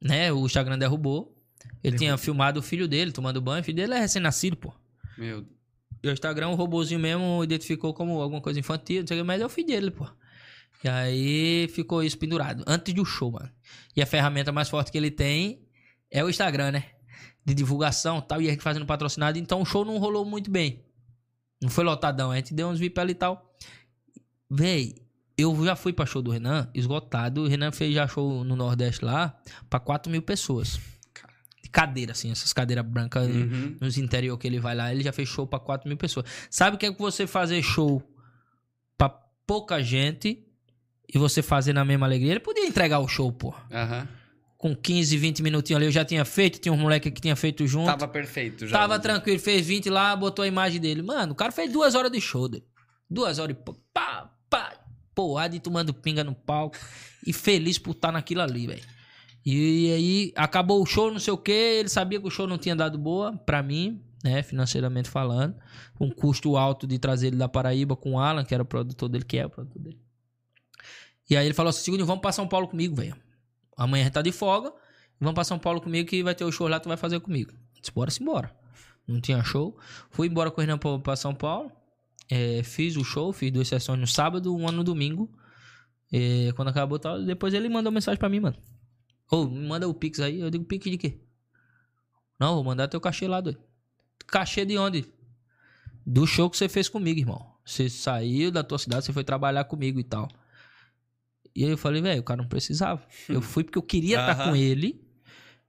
[0.00, 0.32] Né?
[0.32, 1.36] O Instagram derrubou.
[1.82, 3.62] Ele tinha filmado o filho dele tomando banho.
[3.62, 4.74] O filho dele é recém-nascido, pô.
[5.16, 5.46] Meu.
[6.02, 9.26] E o Instagram, o robôzinho mesmo, identificou como alguma coisa infantil, não sei o que,
[9.26, 10.08] mas é o filho dele, pô.
[10.82, 12.64] E aí ficou isso pendurado.
[12.66, 13.48] Antes do show, mano.
[13.94, 15.64] E a ferramenta mais forte que ele tem
[16.10, 16.86] é o Instagram, né?
[17.44, 18.40] De divulgação e tal.
[18.42, 19.38] E a gente fazendo patrocinado.
[19.38, 20.84] Então o show não rolou muito bem.
[21.60, 22.30] Não foi lotadão.
[22.30, 23.54] A gente deu uns VIP ali e tal.
[24.50, 24.94] Véi,
[25.36, 27.42] eu já fui pra show do Renan, esgotado.
[27.42, 29.36] O Renan fez já show no Nordeste lá
[29.70, 30.78] pra 4 mil pessoas.
[31.62, 33.76] De cadeira, assim, essas cadeiras brancas Uhum.
[33.80, 36.26] nos interior que ele vai lá, ele já fez show pra 4 mil pessoas.
[36.50, 38.02] Sabe o que é que você fazer show
[38.98, 39.08] pra
[39.46, 40.44] pouca gente
[41.12, 42.32] e você fazer na mesma alegria?
[42.32, 43.54] Ele podia entregar o show, pô.
[43.70, 44.06] Aham.
[44.62, 47.66] Com 15, 20 minutinhos ali, eu já tinha feito, tinha um moleque que tinha feito
[47.66, 47.86] junto.
[47.86, 48.78] Tava perfeito já.
[48.78, 51.02] Tava tranquilo, fez 20 lá, botou a imagem dele.
[51.02, 52.64] Mano, o cara fez duas horas de show, dele.
[53.10, 54.72] Duas horas e pá, pá,
[55.16, 56.76] porrada e tomando pinga no palco.
[57.26, 58.84] E feliz por estar naquilo ali, velho.
[59.44, 61.50] E aí, acabou o show, não sei o que.
[61.50, 65.56] Ele sabia que o show não tinha dado boa pra mim, né, financeiramente falando.
[65.98, 69.08] Um custo alto de trazer ele da Paraíba com o Alan, que era o produtor
[69.08, 69.98] dele, que é o produtor dele.
[71.28, 73.16] E aí ele falou assim: segundo, vamos pra São Paulo comigo, velho.
[73.76, 74.72] Amanhã tá de folga.
[75.20, 77.52] Vamos pra São Paulo comigo que vai ter o show lá, tu vai fazer comigo.
[77.80, 78.54] Disse, bora, simbora.
[79.06, 79.78] Não tinha show.
[80.10, 81.70] Fui embora com o Renan pra, pra São Paulo.
[82.30, 85.30] É, fiz o show, fiz duas sessões no sábado, uma no domingo.
[86.12, 88.56] É, quando acabou, tal, depois ele mandou mensagem pra mim, mano.
[89.30, 90.40] Ô, me manda o Pix aí.
[90.40, 91.20] Eu digo, Pix de quê?
[92.38, 93.60] Não, vou mandar teu cachê lá, doido.
[94.26, 95.06] Cachê de onde?
[96.04, 97.52] Do show que você fez comigo, irmão.
[97.64, 100.28] Você saiu da tua cidade, você foi trabalhar comigo e tal.
[101.54, 103.02] E aí eu falei, velho, o cara não precisava.
[103.28, 104.50] Eu fui porque eu queria estar Aham.
[104.50, 105.00] com ele,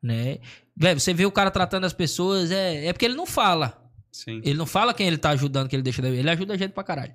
[0.01, 0.39] né?
[0.75, 3.79] Velho, você vê o cara tratando as pessoas, é, é porque ele não fala.
[4.11, 4.41] Sim.
[4.43, 6.05] Ele não fala quem ele tá ajudando, que ele deixa.
[6.05, 7.13] Ele ajuda a gente pra caralho.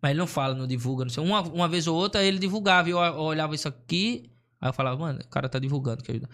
[0.00, 1.22] Mas ele não fala, não divulga, não sei.
[1.24, 4.30] Uma, uma vez ou outra ele divulgava e eu, eu olhava isso aqui.
[4.60, 6.02] Aí eu falava, mano, o cara tá divulgando.
[6.02, 6.28] Que ajuda.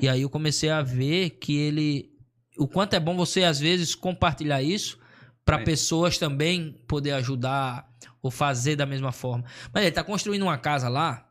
[0.00, 2.10] E aí eu comecei a ver que ele.
[2.56, 4.98] O quanto é bom você, às vezes, compartilhar isso
[5.44, 5.64] pra É.
[5.64, 7.88] pessoas também poder ajudar
[8.28, 9.44] ou fazer da mesma forma.
[9.72, 11.26] Mas ele tá construindo uma casa lá.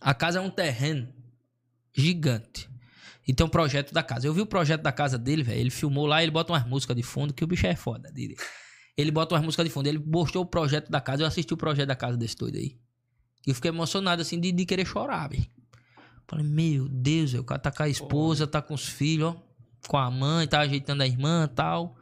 [0.00, 1.08] A casa é um terreno
[1.94, 2.68] gigante.
[3.26, 4.26] E tem um projeto da casa.
[4.26, 5.58] Eu vi o projeto da casa dele, velho.
[5.58, 8.12] Ele filmou lá, ele bota umas músicas de fundo, que o bicho é foda.
[8.12, 8.36] Dele.
[8.94, 9.86] Ele bota umas músicas de fundo.
[9.86, 11.22] Ele mostrou o projeto da casa.
[11.22, 12.76] Eu assisti o projeto da casa desse doido aí.
[13.46, 15.46] E eu fiquei emocionado, assim, de, de querer chorar, velho.
[16.28, 19.36] Falei, meu Deus, o cara tá com a esposa, tá com os filhos, ó.
[19.88, 21.96] Com a mãe, tá ajeitando a irmã e tal.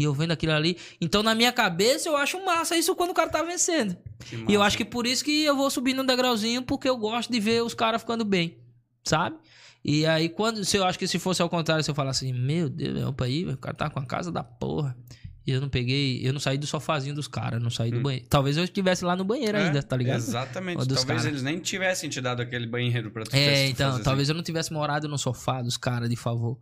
[0.00, 0.78] E eu vendo aquilo ali.
[0.98, 3.94] Então, na minha cabeça, eu acho massa isso quando o cara tá vencendo.
[4.48, 7.30] E eu acho que por isso que eu vou subindo um degrauzinho, porque eu gosto
[7.30, 8.56] de ver os caras ficando bem,
[9.04, 9.36] sabe?
[9.84, 10.64] E aí, quando.
[10.64, 13.06] Se eu acho que se fosse ao contrário, se eu falasse assim, meu Deus, é
[13.06, 14.96] opa aí, o cara tá com a casa da porra.
[15.46, 18.24] E eu não peguei, eu não saí do sofazinho dos caras, não saí do banheiro.
[18.30, 20.16] Talvez eu estivesse lá no banheiro É, ainda, tá ligado?
[20.16, 20.78] Exatamente.
[20.78, 21.28] Talvez cara.
[21.28, 24.72] eles nem tivessem te dado aquele banheiro pra tu É, então, talvez eu não tivesse
[24.72, 26.58] morado no sofá dos caras de favor.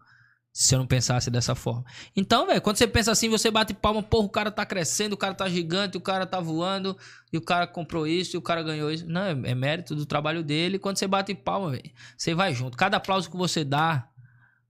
[0.52, 1.84] Se eu não pensasse dessa forma.
[2.16, 5.16] Então, velho, quando você pensa assim, você bate palma, porra, o cara tá crescendo, o
[5.16, 6.96] cara tá gigante, o cara tá voando,
[7.32, 9.06] e o cara comprou isso, e o cara ganhou isso.
[9.06, 10.78] Não, é, é mérito do trabalho dele.
[10.78, 12.76] Quando você bate palma, velho, você vai junto.
[12.76, 14.08] Cada aplauso que você dá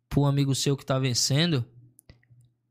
[0.08, 1.64] pro amigo seu que tá vencendo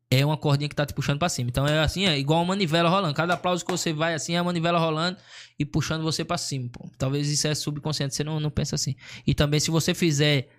[0.09, 1.49] é uma cordinha que tá te puxando pra cima.
[1.49, 3.13] Então é assim, é igual uma manivela rolando.
[3.13, 5.17] Cada aplauso que você vai assim é a manivela rolando
[5.59, 6.89] e puxando você pra cima, pô.
[6.97, 8.95] Talvez isso é subconsciente, você não, não pensa assim.
[9.25, 10.49] E também se você fizer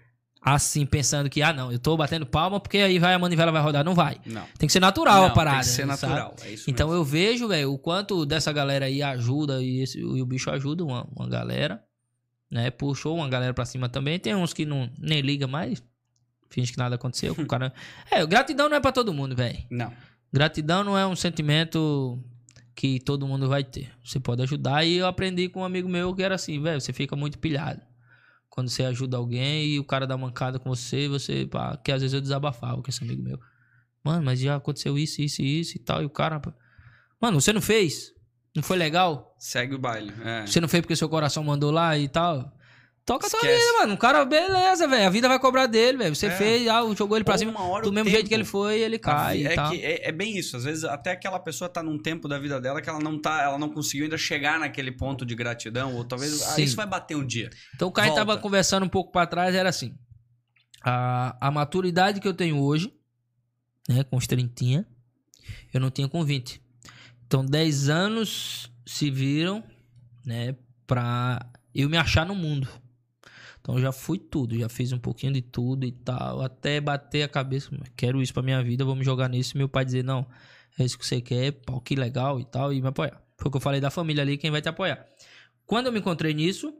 [0.54, 3.62] assim, pensando que, ah, não, eu tô batendo palma porque aí vai a manivela vai
[3.62, 3.84] rodar.
[3.84, 4.18] Não vai.
[4.26, 4.44] Não.
[4.58, 5.56] Tem que ser natural a Não, parada.
[5.60, 6.34] Tem que ser natural.
[6.42, 7.00] É isso Então mesmo.
[7.00, 10.84] eu vejo, velho, o quanto dessa galera aí ajuda e, esse- e o bicho ajuda
[10.84, 11.82] uma, uma galera,
[12.50, 12.70] né?
[12.70, 14.18] Puxou uma galera pra cima também.
[14.18, 15.82] Tem uns que não nem liga mais,
[16.50, 17.32] finge que nada aconteceu.
[17.38, 17.72] o cara...
[18.10, 19.58] É, gratidão não é pra todo mundo, velho.
[19.70, 19.92] Não.
[20.32, 22.22] Gratidão não é um sentimento
[22.74, 23.90] que todo mundo vai ter.
[24.04, 26.92] Você pode ajudar e eu aprendi com um amigo meu que era assim, velho, você
[26.92, 27.80] fica muito pilhado.
[28.50, 32.02] Quando você ajuda alguém e o cara dá mancada com você, você, pá, que às
[32.02, 33.38] vezes eu desabafava com esse amigo meu.
[34.02, 36.02] Mano, mas já aconteceu isso, isso isso e tal.
[36.02, 36.40] E o cara,
[37.20, 38.12] mano, você não fez?
[38.56, 39.34] Não foi legal?
[39.38, 40.12] Segue o baile.
[40.24, 40.46] É.
[40.46, 42.52] Você não fez porque seu coração mandou lá e tal?
[43.08, 43.94] Toca a tua vida, mano.
[43.94, 45.06] O cara, beleza, velho.
[45.06, 46.14] A vida vai cobrar dele, velho.
[46.14, 46.30] Você É.
[46.30, 47.50] fez, ah, jogou ele pra Ou cima.
[47.52, 48.14] uma hora Do mesmo tempo.
[48.16, 49.70] jeito que ele foi, ele cai e é, tal.
[49.70, 50.58] que é, é bem isso.
[50.58, 53.42] Às vezes até aquela pessoa tá num tempo da vida dela que ela não tá,
[53.42, 57.16] ela não conseguiu ainda chegar naquele ponto de gratidão, ou talvez ah, isso vai bater
[57.16, 57.48] um dia.
[57.74, 58.26] Então o cara Volta.
[58.26, 59.94] tava conversando um pouco pra trás, era assim.
[60.84, 62.92] A, a maturidade que eu tenho hoje,
[63.88, 64.86] né, com os 30,
[65.72, 66.60] eu não tinha com 20.
[67.26, 69.64] Então 10 anos se viram,
[70.26, 70.54] né,
[70.86, 71.40] pra
[71.74, 72.68] eu me achar no mundo.
[73.68, 77.28] Então já fui tudo, já fiz um pouquinho de tudo e tal, até bater a
[77.28, 79.54] cabeça, quero isso pra minha vida, vou me jogar nisso.
[79.54, 80.26] E meu pai dizer, não,
[80.78, 83.22] é isso que você quer, pau, que legal e tal, e me apoiar.
[83.36, 85.06] Foi o que eu falei da família ali, quem vai te apoiar.
[85.66, 86.72] Quando eu me encontrei nisso,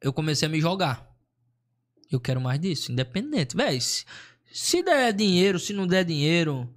[0.00, 1.12] eu comecei a me jogar.
[2.08, 3.56] Eu quero mais disso, independente.
[3.56, 4.04] Véi, se,
[4.52, 6.72] se der dinheiro, se não der dinheiro,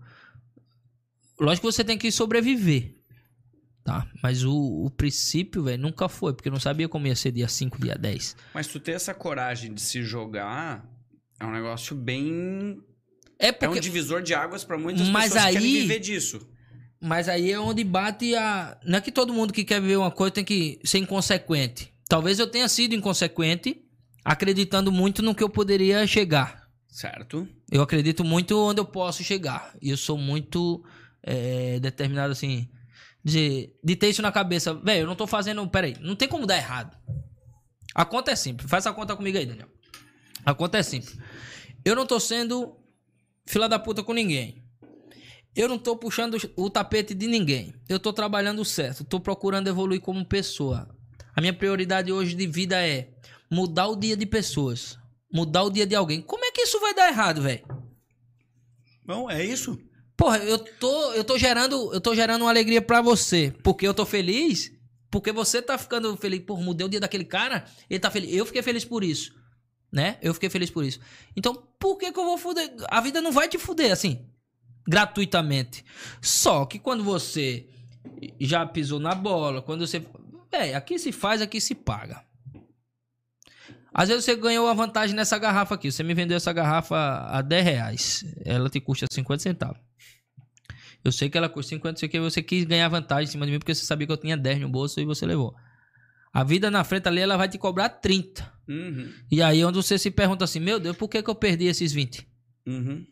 [1.40, 2.95] lógico que você tem que sobreviver.
[3.86, 4.52] Tá, mas o,
[4.84, 7.94] o princípio, velho, nunca foi, porque eu não sabia como ia ser dia 5, dia
[7.94, 8.36] 10.
[8.52, 10.84] Mas tu ter essa coragem de se jogar
[11.40, 12.82] é um negócio bem.
[13.38, 13.66] É, porque...
[13.66, 15.54] é um divisor de águas para muitas mas pessoas aí...
[15.54, 16.50] que querem viver disso.
[17.00, 18.76] Mas aí é onde bate a.
[18.84, 21.94] Não é que todo mundo que quer viver uma coisa tem que ser inconsequente.
[22.10, 23.86] Talvez eu tenha sido inconsequente,
[24.24, 26.68] acreditando muito no que eu poderia chegar.
[26.90, 27.48] Certo.
[27.72, 29.76] Eu acredito muito onde eu posso chegar.
[29.80, 30.84] E eu sou muito
[31.22, 32.68] é, determinado assim
[33.26, 34.76] de, de ter isso na cabeça.
[34.76, 35.68] Velho, eu não tô fazendo.
[35.68, 36.96] Peraí, não tem como dar errado.
[37.94, 38.70] A conta é simples.
[38.70, 39.68] Faz a conta comigo aí, Daniel.
[40.46, 41.18] A conta é simples.
[41.84, 42.78] Eu não tô sendo
[43.48, 44.64] fila da puta com ninguém.
[45.56, 47.74] Eu não tô puxando o tapete de ninguém.
[47.90, 49.04] Eu tô trabalhando certo.
[49.04, 50.88] Tô procurando evoluir como pessoa.
[51.36, 53.10] A minha prioridade hoje de vida é
[53.50, 55.00] mudar o dia de pessoas.
[55.34, 56.22] Mudar o dia de alguém.
[56.22, 57.66] Como é que isso vai dar errado, velho?
[59.04, 59.80] Não, é isso.
[60.18, 63.94] Porra, eu tô, eu tô gerando, eu tô gerando uma alegria para você, porque eu
[63.94, 64.72] tô feliz,
[65.12, 68.34] porque você tá ficando feliz, porra, mudei o dia daquele cara, ele tá feliz.
[68.34, 69.34] Eu fiquei feliz por isso,
[69.92, 70.18] né?
[70.22, 71.00] Eu fiquei feliz por isso.
[71.36, 72.74] Então, por que que eu vou fuder?
[72.88, 74.26] A vida não vai te fuder assim,
[74.88, 75.84] gratuitamente.
[76.22, 77.68] Só que quando você
[78.40, 80.06] já pisou na bola, quando você,
[80.52, 82.24] é, aqui se faz, aqui se paga.
[83.94, 85.90] Às vezes você ganhou uma vantagem nessa garrafa aqui.
[85.90, 86.98] Você me vendeu essa garrafa
[87.30, 88.26] a 10 reais.
[88.44, 89.85] Ela te custa 50 centavos.
[91.06, 93.52] Eu sei que ela custa 50, sei que você quis ganhar vantagem em cima de
[93.52, 95.56] mim porque você sabia que eu tinha 10 no bolso e você levou.
[96.34, 98.52] A vida na frente ali, ela vai te cobrar 30.
[98.68, 99.14] Uhum.
[99.32, 101.94] E aí onde você se pergunta assim, meu Deus, por que, que eu perdi esses
[101.94, 102.28] 20?
[102.66, 103.06] Uhum.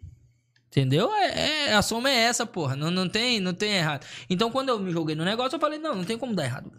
[0.67, 1.13] Entendeu?
[1.13, 2.75] É, é, a soma é essa, porra.
[2.75, 4.07] Não, não, tem, não tem errado.
[4.27, 6.71] Então, quando eu me joguei no negócio, eu falei, não, não tem como dar errado.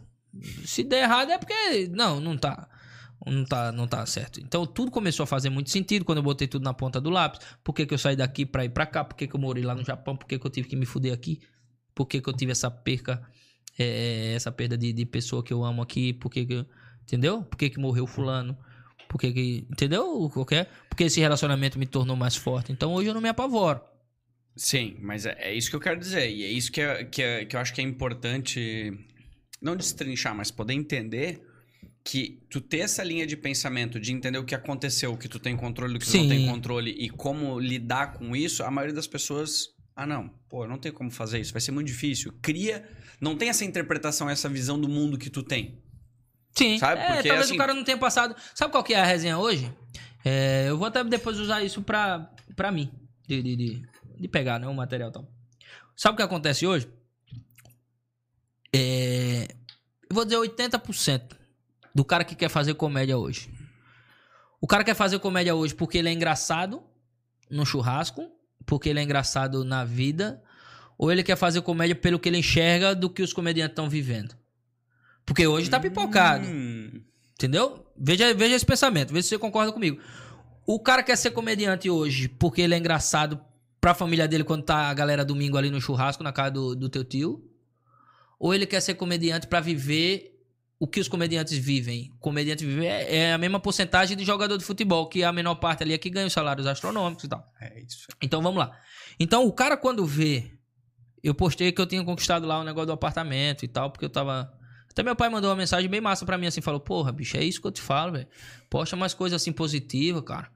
[0.65, 1.89] Se der errado é porque.
[1.93, 2.69] Não, não tá
[3.27, 4.41] não tá, não tá certo.
[4.41, 7.41] Então tudo começou a fazer muito sentido quando eu botei tudo na ponta do lápis.
[7.63, 9.05] Por que, que eu saí daqui pra ir pra cá?
[9.05, 10.17] Por que, que eu morei lá no Japão?
[10.17, 11.41] Por que, que eu tive que me fuder aqui?
[11.95, 13.23] Por que, que eu tive essa perca,
[13.79, 16.13] é, essa perda de, de pessoa que eu amo aqui?
[16.13, 16.67] Por que, que
[17.03, 17.43] entendeu?
[17.43, 18.57] Por que, que morreu fulano?
[19.09, 20.29] Por que, que entendeu?
[20.31, 20.69] Qualquer?
[20.89, 22.73] Porque esse relacionamento me tornou mais forte.
[22.73, 23.81] Então hoje eu não me apavoro.
[24.57, 26.31] Sim, mas é, é isso que eu quero dizer.
[26.31, 28.93] E é isso que, é, que, é, que eu acho que é importante
[29.61, 31.43] não destrinchar, mas poder entender
[32.05, 35.39] que tu ter essa linha de pensamento de entender o que aconteceu, o que tu
[35.39, 38.95] tem controle, o que tu não tem controle e como lidar com isso, a maioria
[38.95, 42.35] das pessoas, ah não, pô, não tem como fazer isso, vai ser muito difícil.
[42.43, 42.87] Cria,
[43.19, 45.83] não tem essa interpretação, essa visão do mundo que tu tem.
[46.55, 46.79] Sim.
[46.79, 47.01] Sabe?
[47.01, 47.55] É, Porque, talvez assim...
[47.55, 48.37] o cara não tenha passado.
[48.55, 49.73] Sabe qual que é a resenha hoje?
[50.23, 52.93] É, eu vou até depois usar isso pra, pra mim,
[53.27, 53.83] de, de, de,
[54.21, 55.27] de pegar né, o material tal.
[55.97, 56.87] Sabe o que acontece hoje?
[58.75, 59.49] É,
[60.11, 61.44] eu vou dizer 80%
[61.95, 63.51] do cara que quer fazer comédia hoje.
[64.61, 66.83] O cara quer fazer comédia hoje porque ele é engraçado
[67.51, 68.31] no churrasco,
[68.67, 70.43] porque ele é engraçado na vida,
[70.99, 74.35] ou ele quer fazer comédia pelo que ele enxerga do que os comediantes estão vivendo.
[75.25, 76.47] Porque hoje tá pipocado.
[76.47, 77.03] Hum.
[77.35, 77.85] Entendeu?
[77.97, 80.01] Veja, veja esse pensamento, veja se você concorda comigo.
[80.67, 83.41] O cara quer ser comediante hoje porque ele é engraçado
[83.81, 86.89] pra família dele quando tá a galera domingo ali no churrasco na casa do, do
[86.89, 87.45] teu tio.
[88.39, 90.34] Ou ele quer ser comediante para viver
[90.85, 92.13] o que os comediantes vivem.
[92.15, 95.55] O comediante vive é, é, a mesma porcentagem de jogador de futebol, que a menor
[95.55, 97.43] parte ali é que ganha os salários astronômicos e tal.
[97.59, 98.07] É isso.
[98.21, 98.79] Então vamos lá.
[99.19, 100.51] Então o cara quando vê.
[101.23, 104.11] Eu postei que eu tinha conquistado lá o negócio do apartamento e tal, porque eu
[104.11, 104.53] tava.
[104.91, 107.43] Até meu pai mandou uma mensagem bem massa pra mim assim, falou: Porra, bicho, é
[107.43, 108.29] isso que eu te falo, velho.
[108.69, 110.51] Posta mais coisas assim positivas, cara.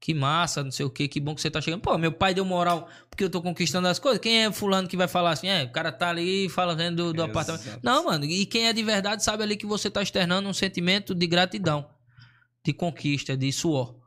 [0.00, 1.82] Que massa, não sei o que, que bom que você tá chegando.
[1.82, 4.18] Pô, meu pai deu moral porque eu tô conquistando as coisas.
[4.18, 7.22] Quem é fulano que vai falar assim, é, o cara tá ali falando do, do
[7.22, 7.78] apartamento.
[7.82, 11.14] Não, mano, e quem é de verdade sabe ali que você tá externando um sentimento
[11.14, 11.86] de gratidão,
[12.64, 14.00] de conquista, de suor.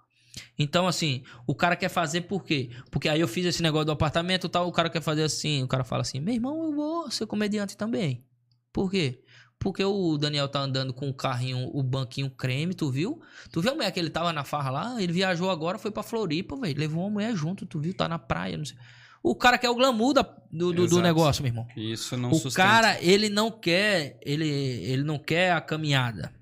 [0.58, 2.72] Então, assim, o cara quer fazer por quê?
[2.90, 5.68] Porque aí eu fiz esse negócio do apartamento tal, o cara quer fazer assim, o
[5.68, 8.26] cara fala assim, meu irmão, eu vou ser comediante também.
[8.72, 9.23] Por quê?
[9.64, 13.22] Porque o Daniel tá andando com o carrinho, o banquinho creme, tu viu?
[13.50, 15.02] Tu viu a mulher que ele tava na farra lá?
[15.02, 16.78] Ele viajou agora, foi pra Floripa, velho.
[16.78, 17.94] Levou uma mulher junto, tu viu?
[17.94, 18.78] Tá na praia, não sei.
[19.24, 20.22] O cara quer o glamour da,
[20.52, 21.66] do, do, do, negócio, meu irmão.
[21.78, 22.68] Isso não O sustenta.
[22.68, 26.34] cara, ele não quer, ele, ele não quer a caminhada.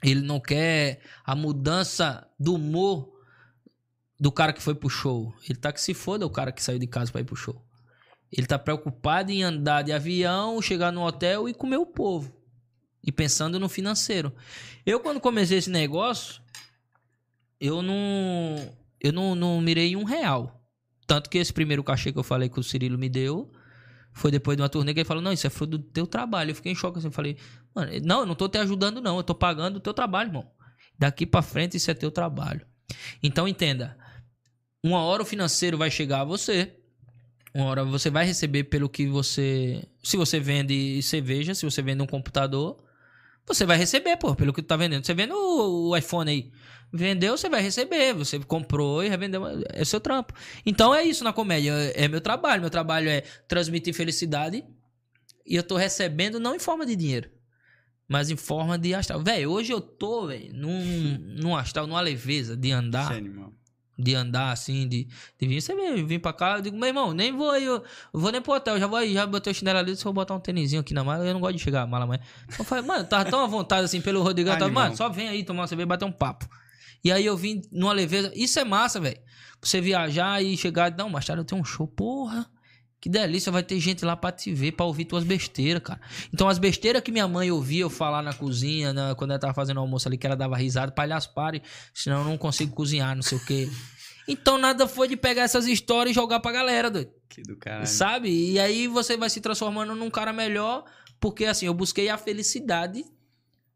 [0.00, 3.12] Ele não quer a mudança do humor
[4.20, 5.34] do cara que foi pro show.
[5.48, 7.60] Ele tá que se foda o cara que saiu de casa pra ir pro show.
[8.30, 12.43] Ele tá preocupado em andar de avião, chegar no hotel e comer o povo.
[13.04, 14.34] E pensando no financeiro.
[14.84, 16.42] Eu, quando comecei esse negócio,
[17.60, 18.74] eu não.
[19.00, 20.62] Eu não, não mirei um real.
[21.06, 23.52] Tanto que esse primeiro cachê que eu falei que o Cirilo me deu
[24.14, 26.50] foi depois de uma turnê que ele falou: Não, isso é fruto do teu trabalho.
[26.50, 27.10] Eu fiquei em choque assim.
[27.10, 27.36] Falei:
[27.74, 29.18] Mano, não, eu não tô te ajudando, não.
[29.18, 30.50] Eu tô pagando o teu trabalho, irmão.
[30.98, 32.64] Daqui para frente isso é teu trabalho.
[33.22, 33.96] Então entenda:
[34.82, 36.74] uma hora o financeiro vai chegar a você.
[37.54, 39.86] Uma hora você vai receber pelo que você.
[40.02, 42.83] Se você vende cerveja, se você vende um computador,
[43.46, 45.04] você vai receber, pô, pelo que tu tá vendendo.
[45.04, 46.50] Você vende o, o iPhone aí.
[46.92, 48.14] Vendeu, você vai receber.
[48.14, 49.42] Você comprou e revendeu.
[49.70, 50.32] É seu trampo.
[50.64, 51.72] Então é isso na comédia.
[51.94, 52.60] É meu trabalho.
[52.60, 54.64] Meu trabalho é transmitir felicidade.
[55.46, 57.30] E eu tô recebendo não em forma de dinheiro,
[58.08, 59.22] mas em forma de astral.
[59.22, 63.08] Velho, hoje eu tô, velho, num, num astral, numa leveza de andar.
[63.98, 65.06] De andar assim, de,
[65.38, 65.60] de vir.
[65.60, 68.30] Você vem, vim pra cá, eu digo, meu irmão, nem vou aí, eu, eu vou
[68.32, 70.40] nem pro hotel, já vou aí, já botei o chinelo ali, só vou botar um
[70.40, 72.20] tênisinho aqui na mala, eu não gosto de chegar a mala, mas.
[72.58, 75.28] Eu falei, mano, tava tão à vontade assim pelo Rodrigo, eu tava, mano, só vem
[75.28, 76.48] aí tomar uma cerveja e bater um papo.
[77.02, 79.18] E aí eu vim numa leveza, isso é massa, velho.
[79.60, 82.46] Você viajar e chegar, não, mais tarde eu tenho um show, porra.
[83.04, 86.00] Que delícia, vai ter gente lá pra te ver, pra ouvir tuas besteiras, cara.
[86.32, 89.78] Então, as besteiras que minha mãe ouvia eu falar na cozinha, quando ela tava fazendo
[89.78, 91.62] almoço ali, que ela dava risada, palhaço, pare,
[91.92, 93.68] senão eu não consigo cozinhar, não sei o quê.
[94.26, 97.10] Então, nada foi de pegar essas histórias e jogar pra galera, doido.
[97.28, 97.86] Que do caralho.
[97.86, 98.30] Sabe?
[98.30, 100.86] E aí você vai se transformando num cara melhor,
[101.20, 103.04] porque assim, eu busquei a felicidade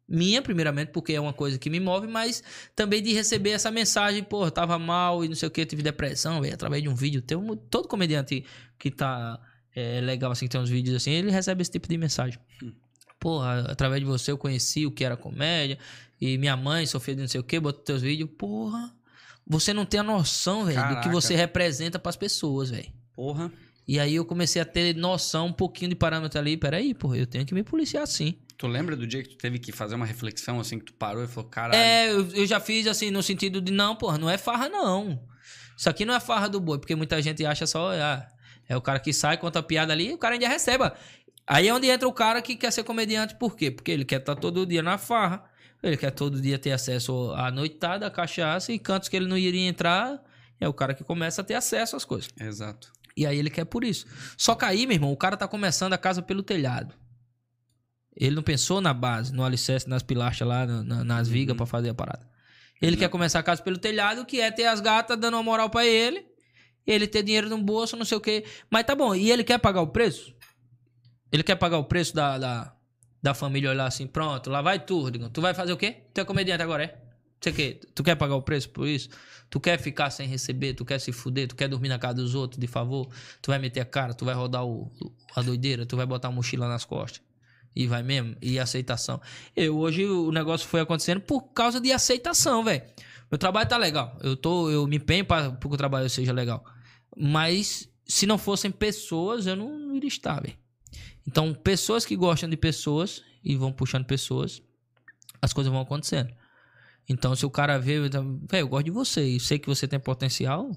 [0.09, 2.43] minha, primeiramente, porque é uma coisa que me move, mas
[2.74, 6.40] também de receber essa mensagem, pô, tava mal e não sei o que, tive depressão,
[6.40, 7.22] véio, através de um vídeo.
[7.36, 8.44] Um, todo comediante
[8.78, 9.39] que tá
[9.74, 12.39] é, legal, assim, que tem uns vídeos assim, ele recebe esse tipo de mensagem.
[12.62, 12.72] Hum.
[13.20, 15.78] Porra, através de você eu conheci o que era comédia,
[16.20, 18.94] e minha mãe sofreu de não sei o que, botou teus vídeos, porra.
[19.47, 22.93] Você não tem a noção, velho, do que você representa para as pessoas, velho.
[23.14, 23.51] Porra.
[23.86, 26.56] E aí eu comecei a ter noção, um pouquinho de parâmetro ali.
[26.59, 28.35] Peraí, porra, eu tenho que me policiar sim.
[28.59, 31.22] Tu lembra do dia que tu teve que fazer uma reflexão, assim, que tu parou
[31.22, 31.78] e falou, caralho...
[31.78, 35.22] É, eu, eu já fiz, assim, no sentido de, não, porra, não é farra, não.
[35.76, 38.26] Isso aqui não é farra do boi, porque muita gente acha só, ah,
[38.68, 40.97] é o cara que sai, conta a piada ali, o cara ainda receba.
[41.47, 43.70] Aí é onde entra o cara que quer ser comediante, por quê?
[43.70, 45.44] Porque ele quer estar tá todo dia na farra,
[45.80, 49.39] ele quer todo dia ter acesso à noitada, à cachaça, e cantos que ele não
[49.39, 50.20] iria entrar,
[50.60, 52.28] é o cara que começa a ter acesso às coisas.
[52.40, 52.93] Exato.
[53.16, 54.05] E aí ele quer por isso.
[54.36, 56.93] Só que aí, meu irmão, o cara tá começando a casa pelo telhado.
[58.19, 61.59] Ele não pensou na base, no alicerce, nas pilastras lá, na, nas vigas uhum.
[61.59, 62.28] para fazer a parada.
[62.82, 62.99] Ele uhum.
[62.99, 65.86] quer começar a casa pelo telhado, que é ter as gatas dando uma moral para
[65.86, 66.27] ele,
[66.85, 68.45] ele ter dinheiro no bolso, não sei o quê.
[68.69, 70.35] Mas tá bom, e ele quer pagar o preço?
[71.31, 72.74] Ele quer pagar o preço da, da,
[73.23, 75.31] da família olhar assim, pronto, lá vai tu, Rodrigo.
[75.31, 76.03] Tu vai fazer o quê?
[76.12, 76.99] Tu é comediante agora, é?
[77.40, 79.11] Você quer, tu quer pagar o preço por isso?
[79.49, 80.74] Tu quer ficar sem receber?
[80.74, 81.47] Tu quer se fuder?
[81.47, 83.09] Tu quer dormir na casa dos outros de favor?
[83.40, 84.12] Tu vai meter a cara?
[84.12, 84.90] Tu vai rodar o,
[85.36, 85.86] a doideira?
[85.86, 87.23] Tu vai botar a mochila nas costas?
[87.79, 88.35] E vai mesmo?
[88.43, 89.21] E aceitação.
[89.55, 92.83] Eu hoje o negócio foi acontecendo por causa de aceitação, velho.
[93.31, 94.19] Meu trabalho tá legal.
[94.21, 96.65] Eu tô, eu me empenho para que o trabalho seja legal.
[97.17, 100.59] Mas se não fossem pessoas, eu não iria estar, velho.
[101.25, 104.61] Então, pessoas que gostam de pessoas e vão puxando pessoas,
[105.41, 106.35] as coisas vão acontecendo.
[107.09, 110.01] Então, se o cara vê, velho, eu gosto de você e sei que você tem
[110.01, 110.69] potencial,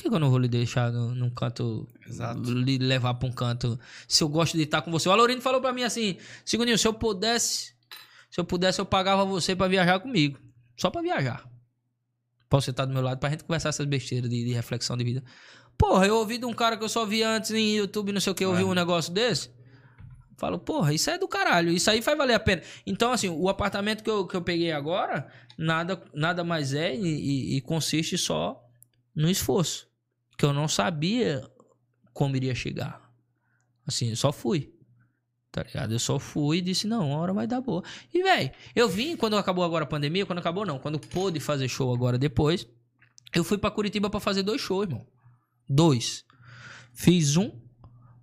[0.00, 2.40] que, eu não vou lhe deixar no, num canto, Exato.
[2.40, 3.78] lhe levar pra um canto,
[4.08, 5.08] se eu gosto de estar com você?
[5.08, 7.74] O Alorino falou pra mim assim, Segundinho, se eu pudesse,
[8.30, 10.38] se eu pudesse, eu pagava você para viajar comigo.
[10.76, 11.48] Só para viajar.
[12.48, 15.04] Pra você estar do meu lado, pra gente conversar essas besteiras de, de reflexão de
[15.04, 15.24] vida.
[15.76, 18.32] Porra, eu ouvi de um cara que eu só vi antes em YouTube, não sei
[18.32, 18.64] o que, eu ouvi é.
[18.64, 19.50] um negócio desse.
[20.40, 21.70] Falo, porra, isso é do caralho.
[21.70, 22.62] Isso aí vai valer a pena.
[22.86, 27.02] Então, assim, o apartamento que eu, que eu peguei agora, nada, nada mais é e,
[27.02, 28.58] e, e consiste só
[29.14, 29.89] no esforço.
[30.40, 31.46] Que eu não sabia
[32.14, 33.12] como iria chegar.
[33.86, 34.72] Assim, eu só fui.
[35.52, 35.92] Tá ligado?
[35.92, 37.84] Eu só fui e disse, não, a hora vai dar boa.
[38.10, 41.68] E, velho, eu vim quando acabou agora a pandemia, quando acabou não, quando pôde fazer
[41.68, 42.66] show agora depois,
[43.34, 45.06] eu fui para Curitiba para fazer dois shows, irmão.
[45.68, 46.24] Dois.
[46.94, 47.50] Fiz um,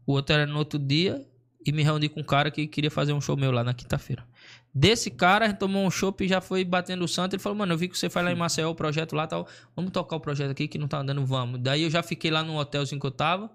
[0.03, 1.23] o outro era no outro dia,
[1.67, 4.25] e me reuni com um cara que queria fazer um show meu lá na quinta-feira.
[4.73, 7.35] Desse cara, a gente tomou um chopp e já foi batendo o santo.
[7.35, 9.45] Ele falou, mano, eu vi que você faz lá em Maceió o projeto lá tal.
[9.75, 11.59] Vamos tocar o projeto aqui que não tá andando, vamos.
[11.59, 13.51] Daí eu já fiquei lá no hotelzinho que eu tava.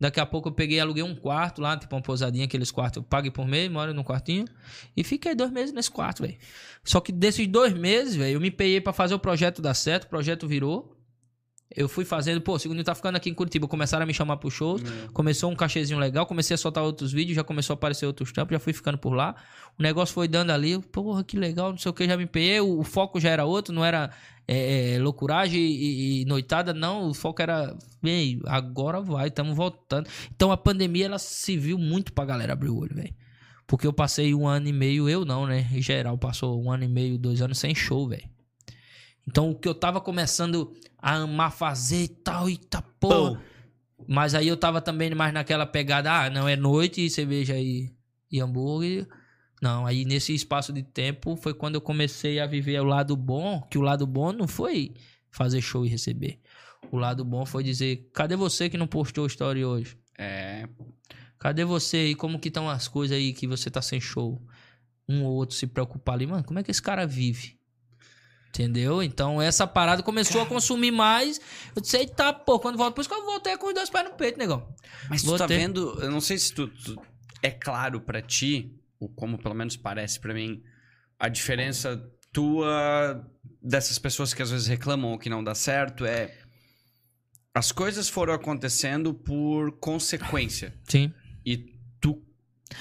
[0.00, 2.96] Daqui a pouco eu peguei aluguei um quarto lá, tipo uma pousadinha, aqueles quartos.
[2.96, 4.46] Eu paguei por mês, moro num quartinho.
[4.96, 6.36] E fiquei dois meses nesse quarto, velho.
[6.82, 10.04] Só que desses dois meses, velho, eu me peguei para fazer o projeto dar certo.
[10.04, 10.96] O projeto virou.
[11.76, 13.66] Eu fui fazendo, pô, o segundo tá ficando aqui em Curitiba.
[13.66, 14.82] Começaram a me chamar pro shows.
[14.82, 15.08] É.
[15.12, 16.24] Começou um cachezinho legal.
[16.24, 17.34] Comecei a soltar outros vídeos.
[17.34, 18.54] Já começou a aparecer outros trampos.
[18.54, 19.34] Já fui ficando por lá.
[19.78, 20.78] O negócio foi dando ali.
[20.80, 21.70] Porra, que legal.
[21.70, 22.06] Não sei o que.
[22.06, 22.60] Já me peguei.
[22.60, 23.74] O, o foco já era outro.
[23.74, 24.10] Não era
[24.46, 26.72] é, é, loucuragem e, e, noitada.
[26.72, 27.08] Não.
[27.08, 27.76] O foco era.
[28.00, 29.28] Bem, agora vai.
[29.28, 30.08] Estamos voltando.
[30.34, 33.14] Então a pandemia, ela se viu muito pra galera abrir o olho, velho.
[33.66, 35.66] Porque eu passei um ano e meio, eu não, né?
[35.72, 38.33] Em geral, passou um ano e meio, dois anos sem show, velho.
[39.26, 43.40] Então, o que eu tava começando a amar fazer e tal, e tá porra.
[44.06, 47.90] Mas aí eu tava também mais naquela pegada, ah, não, é noite, cerveja e,
[48.30, 49.08] e hambúrguer.
[49.62, 53.62] Não, aí nesse espaço de tempo foi quando eu comecei a viver o lado bom,
[53.70, 54.92] que o lado bom não foi
[55.30, 56.38] fazer show e receber.
[56.92, 59.96] O lado bom foi dizer, cadê você que não postou story hoje?
[60.18, 60.68] É.
[61.38, 64.40] Cadê você e como que estão as coisas aí que você tá sem show?
[65.08, 67.58] Um ou outro se preocupar ali, mano, como é que esse cara vive?
[68.54, 69.02] Entendeu?
[69.02, 71.40] Então essa parada começou a consumir mais.
[71.74, 74.04] Eu disse, eita, pô, quando volto, por isso que eu voltei com os dois pés
[74.04, 74.68] no peito, negão.
[75.10, 76.96] Mas tu tá vendo, eu não sei se tu, tu
[77.42, 80.62] é claro para ti, ou como pelo menos parece para mim,
[81.18, 82.00] a diferença
[82.32, 83.26] tua
[83.60, 86.36] dessas pessoas que às vezes reclamam ou que não dá certo é
[87.54, 90.74] as coisas foram acontecendo por consequência.
[90.88, 91.12] Sim.
[91.46, 91.73] E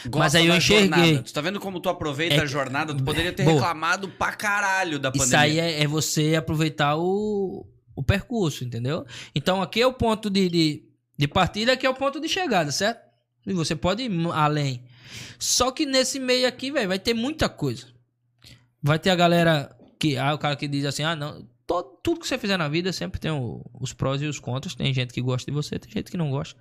[0.09, 0.89] tu mas aí eu enxerguei.
[0.89, 1.23] Jornada.
[1.23, 2.41] Tu tá vendo como tu aproveita é...
[2.41, 2.93] a jornada?
[2.93, 3.55] Tu poderia ter Boa.
[3.55, 5.27] reclamado pra caralho da pandemia.
[5.27, 7.65] Isso aí é, é, você aproveitar o,
[7.95, 9.05] o percurso, entendeu?
[9.33, 10.83] Então aqui é o ponto de, de,
[11.17, 13.01] de partida, aqui é o ponto de chegada, certo?
[13.45, 14.83] E você pode ir além.
[15.37, 17.87] Só que nesse meio aqui, velho, vai ter muita coisa.
[18.81, 20.17] Vai ter a galera que.
[20.17, 21.47] Ah, o cara que diz assim: ah, não.
[21.73, 24.75] Todo, tudo que você fizer na vida sempre tem o, os prós e os contras.
[24.75, 26.55] Tem gente que gosta de você, tem gente que não gosta.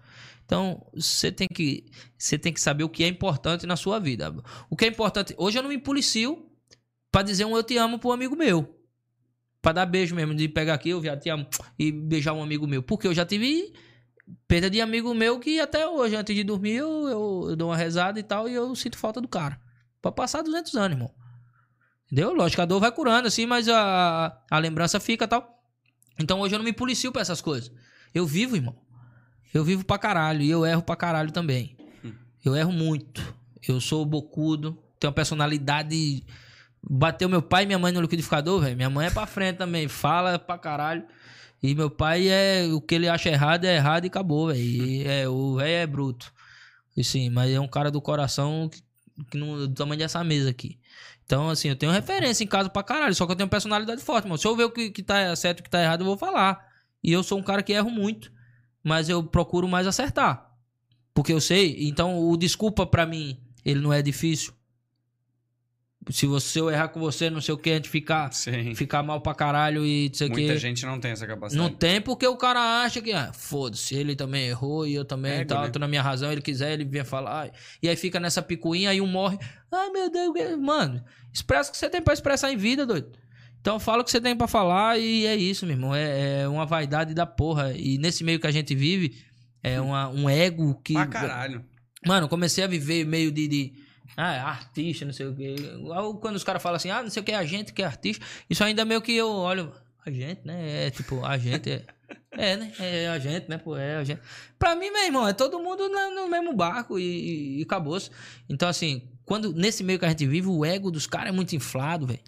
[0.47, 1.85] Então, você tem que
[2.17, 4.35] você tem que saber o que é importante na sua vida.
[4.71, 6.51] O que é importante, hoje eu não me policio
[7.11, 8.75] para dizer um eu te amo para um amigo meu.
[9.61, 11.47] Para dar beijo mesmo, de pegar aqui, eu já te amo
[11.79, 13.71] e beijar um amigo meu, porque eu já tive
[14.49, 17.77] perda de amigo meu que até hoje antes de dormir eu, eu, eu dou uma
[17.77, 19.61] rezada e tal e eu sinto falta do cara.
[20.01, 21.15] Para passar 200 anos, irmão.
[22.13, 22.35] Entendeu?
[22.35, 25.65] Lógico, a dor vai curando assim, mas a, a lembrança fica tal.
[26.21, 27.73] Então hoje eu não me policio para essas coisas.
[28.13, 28.77] Eu vivo, irmão.
[29.55, 31.75] Eu vivo pra caralho e eu erro pra caralho também.
[32.05, 32.13] Hum.
[32.45, 33.35] Eu erro muito.
[33.67, 36.23] Eu sou bocudo, tenho uma personalidade.
[36.83, 38.77] Bateu meu pai e minha mãe no liquidificador, velho.
[38.77, 41.05] Minha mãe é pra frente também, fala pra caralho.
[41.63, 42.67] E meu pai é.
[42.75, 45.09] O que ele acha errado é errado e acabou, velho.
[45.09, 46.31] É, o velho é bruto.
[46.95, 48.83] E sim, mas é um cara do coração que,
[49.31, 50.79] que não, do tamanho dessa mesa aqui.
[51.25, 53.15] Então, assim, eu tenho referência em casa pra caralho.
[53.15, 54.39] Só que eu tenho personalidade forte, mano.
[54.39, 56.19] Se eu ver o que, que tá certo e o que tá errado, eu vou
[56.19, 56.67] falar.
[57.03, 58.31] E eu sou um cara que erro muito
[58.83, 60.51] mas eu procuro mais acertar.
[61.15, 64.53] Porque eu sei, então o desculpa para mim, ele não é difícil.
[66.11, 68.31] Se você eu errar com você, não sei o que, a gente ficar,
[68.75, 70.41] ficar mal pra caralho e não sei o que.
[70.41, 71.57] Muita gente não tem essa capacidade.
[71.57, 75.33] Não tem porque o cara acha que, ah, foda-se, ele também errou e eu também
[75.33, 75.71] é, tal, né?
[75.71, 77.51] tô na minha razão, ele quiser, ele vem falar.
[77.81, 79.39] E aí fica nessa picuinha, aí um morre.
[79.71, 83.13] Ai meu Deus, mano, expressa o que você tem pra expressar em vida, doido.
[83.63, 85.95] Então fala o que você tem para falar e é isso, meu irmão.
[85.95, 87.73] É, é, uma vaidade da porra.
[87.73, 89.17] E nesse meio que a gente vive,
[89.63, 90.97] é uma, um ego que.
[90.97, 91.65] Ah, caralho.
[92.05, 93.47] Mano, comecei a viver meio de.
[93.47, 93.73] de
[94.17, 95.55] ah, artista, não sei o quê.
[96.21, 98.25] Quando os caras falam assim, ah, não sei o que, a gente que é artista.
[98.49, 99.73] Isso ainda meio que eu olho.
[100.05, 100.87] A gente, né?
[100.87, 101.85] É tipo, a gente é.
[102.33, 102.73] É, né?
[102.79, 103.59] É a gente, né?
[103.59, 104.21] Pô, é a gente.
[104.59, 108.11] Pra mim, meu irmão, é todo mundo no, no mesmo barco e, e, e acabou-se.
[108.49, 111.55] Então, assim, quando nesse meio que a gente vive, o ego dos caras é muito
[111.55, 112.21] inflado, velho.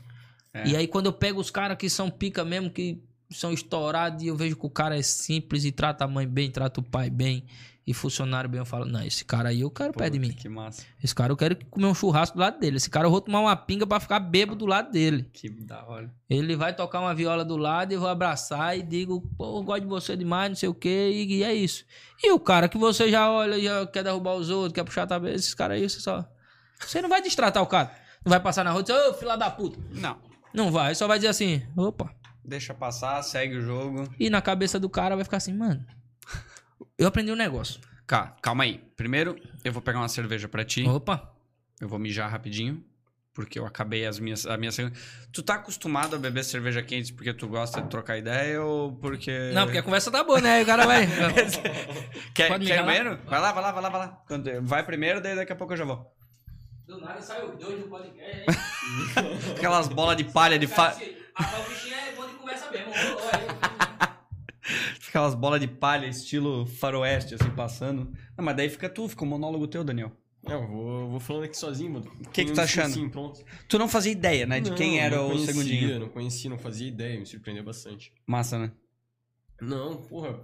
[0.53, 0.69] É.
[0.69, 4.29] E aí, quando eu pego os caras que são pica mesmo, que são estourados, e
[4.29, 7.11] eu vejo que o cara é simples e trata a mãe bem, trata o pai
[7.11, 7.45] bem,
[7.87, 10.33] e funcionário bem, eu falo, não, esse cara aí eu quero perto de mim.
[10.33, 10.83] Que massa.
[11.03, 12.79] Esse cara eu quero comer um churrasco do lado dele.
[12.79, 15.29] Esse cara eu vou tomar uma pinga para ficar bêbado do lado dele.
[15.33, 16.11] Que da hora.
[16.29, 19.63] Ele vai tocar uma viola do lado e eu vou abraçar e digo, pô, eu
[19.63, 21.85] gosto de você demais, não sei o quê, e, e é isso.
[22.23, 25.07] E o cara que você já olha, já quer derrubar os outros, quer puxar a
[25.07, 26.27] cabeça, esses caras aí, você só.
[26.81, 27.93] Você não vai destratar o cara.
[28.25, 29.79] Não vai passar na rua e dizer, ô, oh, da puta.
[29.91, 30.17] Não.
[30.55, 32.15] Não vai, só vai dizer assim, opa.
[32.43, 34.09] Deixa passar, segue o jogo.
[34.19, 35.85] E na cabeça do cara vai ficar assim, mano.
[36.99, 37.81] Eu aprendi um negócio.
[38.07, 38.83] Cá, calma aí.
[38.97, 40.87] Primeiro, eu vou pegar uma cerveja para ti.
[40.87, 41.33] Opa.
[41.81, 42.85] Eu vou mijar rapidinho.
[43.35, 44.71] Porque eu acabei as minhas, a minha
[45.33, 49.51] Tu tá acostumado a beber cerveja quente porque tu gosta de trocar ideia ou porque.
[49.53, 50.59] Não, porque a conversa tá boa, né?
[50.59, 51.05] Aí o cara vai.
[52.33, 53.19] quer Pode quer primeiro?
[53.27, 54.25] Vai lá, vai lá, vai lá, vai lá.
[54.63, 56.15] Vai primeiro, daí daqui a pouco eu já vou.
[56.87, 58.45] Do nada saiu dois do podcast.
[59.57, 60.97] Aquelas bolas de palha de fa...
[61.35, 62.93] Ah, o bichinho é bom de conversa mesmo.
[65.15, 68.13] Aquelas bolas de palha, estilo faroeste, assim, passando.
[68.37, 70.11] Não, mas daí fica tu, fica o um monólogo teu, Daniel.
[70.43, 72.11] Não, vou, vou falando aqui sozinho, mano.
[72.27, 72.95] O que, que tu tá achando?
[72.95, 73.41] Sim, pronto.
[73.69, 76.01] Tu não fazia ideia, né, de não, quem era o segundinho?
[76.01, 78.13] Não conhecia, não fazia ideia, me surpreendeu bastante.
[78.27, 78.73] Massa, né?
[79.61, 80.37] Não, porra.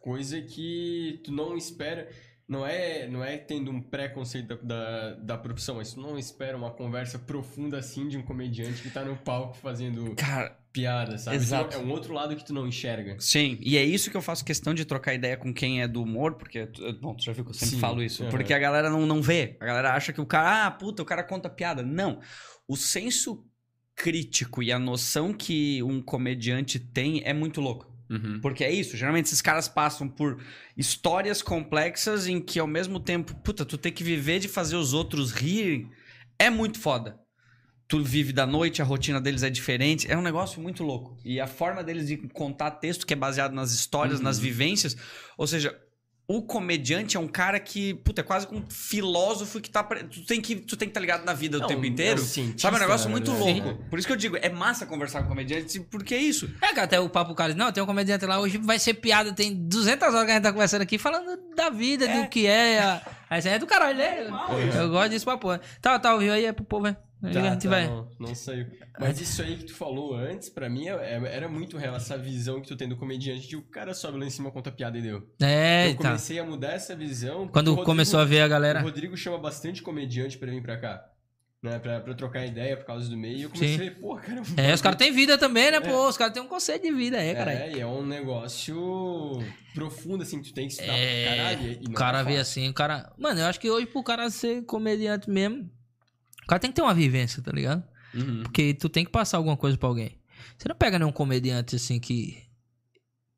[0.00, 2.08] Coisa que tu não espera.
[2.48, 6.56] Não é, não é tendo um preconceito da, da, da profissão, mas tu não espera
[6.56, 11.36] uma conversa profunda assim de um comediante que tá no palco fazendo Cara, piada, sabe?
[11.36, 11.68] Exato.
[11.70, 13.16] Então, é um outro lado que tu não enxerga.
[13.18, 16.02] Sim, e é isso que eu faço questão de trocar ideia com quem é do
[16.02, 16.68] humor, porque,
[17.00, 19.20] bom, tu já viu que eu sempre Sim, falo isso, porque a galera não, não
[19.20, 19.56] vê.
[19.58, 21.82] A galera acha que o cara, ah, puta, o cara conta piada.
[21.82, 22.20] Não.
[22.68, 23.44] O senso
[23.96, 27.95] crítico e a noção que um comediante tem é muito louco.
[28.08, 28.38] Uhum.
[28.40, 30.40] Porque é isso, geralmente esses caras passam por
[30.76, 34.94] histórias complexas em que ao mesmo tempo, puta, tu tem que viver de fazer os
[34.94, 35.90] outros rirem,
[36.38, 37.18] é muito foda.
[37.88, 41.16] Tu vive da noite, a rotina deles é diferente, é um negócio muito louco.
[41.24, 44.24] E a forma deles de contar texto que é baseado nas histórias, Uhum.
[44.24, 44.96] nas vivências,
[45.38, 45.76] ou seja,
[46.28, 49.84] o comediante é um cara que, puta, é quase um filósofo que tá.
[49.84, 51.86] Tu tem que tu tem que estar ligado na vida o Não, tempo é um
[51.88, 52.20] inteiro.
[52.20, 53.80] cientista, Sabe, é um negócio na muito verdade, louco.
[53.80, 53.86] né?
[53.88, 56.50] Por isso que eu digo, é massa conversar com comediante, porque é isso.
[56.60, 59.32] É, cara, até o papo cara não, tem um comediante lá, hoje vai ser piada,
[59.32, 62.80] tem 200 horas que a gente tá conversando aqui, falando da vida, do que é.
[62.80, 63.02] A...
[63.30, 64.26] Aí você é do caralho, né?
[64.76, 65.60] Eu gosto disso pra porra.
[65.80, 66.96] Tá, tá, ouviu aí, é pro povo, né?
[67.20, 67.86] Tá, gente tá, vai.
[67.86, 68.66] não, não saiu.
[69.00, 71.96] Mas isso aí que tu falou antes, pra mim, é- é- era muito real.
[71.96, 74.70] Essa visão que tu tem do comediante de o cara sobe lá em cima, conta
[74.70, 75.26] piada e deu.
[75.40, 76.02] É, eu tá.
[76.08, 77.48] comecei a mudar essa visão.
[77.48, 78.80] Quando o Rodrigo- começou a ver a O galera.
[78.80, 81.10] Rodrigo chama bastante comediante pra vir pra cá.
[81.62, 83.38] Né, pra, pra trocar ideia por causa do meio.
[83.38, 83.74] E eu comecei Sim.
[83.74, 84.42] a ver, pô, cara.
[84.58, 86.06] É, os caras têm vida também, né, pô?
[86.06, 87.52] Os caras têm um conceito de vida, é, cara.
[87.52, 89.42] É, e é um negócio
[89.74, 91.80] profundo, assim, que tu tem que estudar É, pra caralho.
[91.88, 93.12] O cara é vê assim, o cara.
[93.18, 95.68] Mano, eu acho que hoje pro cara ser comediante mesmo,
[96.46, 97.84] o cara tem que ter uma vivência, tá ligado?
[98.14, 98.42] Uhum.
[98.44, 100.18] Porque tu tem que passar alguma coisa pra alguém.
[100.56, 102.42] Você não pega nenhum comediante assim que.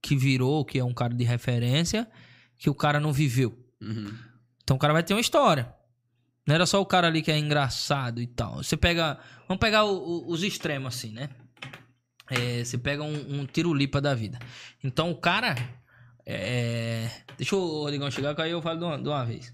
[0.00, 2.08] que virou, que é um cara de referência,
[2.56, 3.58] que o cara não viveu.
[3.80, 4.12] Uhum.
[4.62, 5.74] Então o cara vai ter uma história.
[6.46, 8.62] Não era só o cara ali que é engraçado e tal.
[8.62, 9.18] Você pega.
[9.48, 11.28] Vamos pegar o- o- os extremos assim, né?
[12.30, 14.38] É, você pega um, um tiro-lipa da vida.
[14.84, 15.54] Então o cara.
[16.26, 19.52] é, deixa o Rodrigão chegar, que aí eu falo de uma, de uma vez.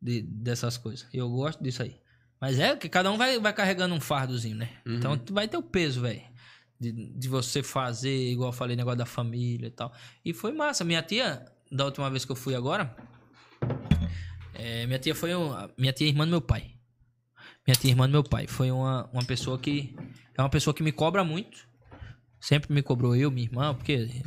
[0.00, 1.06] de- dessas coisas.
[1.12, 1.96] Eu gosto disso aí.
[2.40, 4.68] Mas é que cada um vai, vai carregando um fardozinho, né?
[4.84, 4.96] Uhum.
[4.96, 6.22] Então tu vai ter o peso, velho.
[6.78, 9.92] De, de você fazer, igual eu falei, negócio da família e tal.
[10.24, 10.84] E foi massa.
[10.84, 12.94] Minha tia, da última vez que eu fui agora,
[14.52, 16.74] é, minha tia foi um, minha tia é irmã do meu pai.
[17.66, 18.46] Minha tia é irmã do meu pai.
[18.46, 19.96] Foi uma, uma pessoa que
[20.36, 21.66] é uma pessoa que me cobra muito.
[22.38, 24.22] Sempre me cobrou eu, minha irmã, porque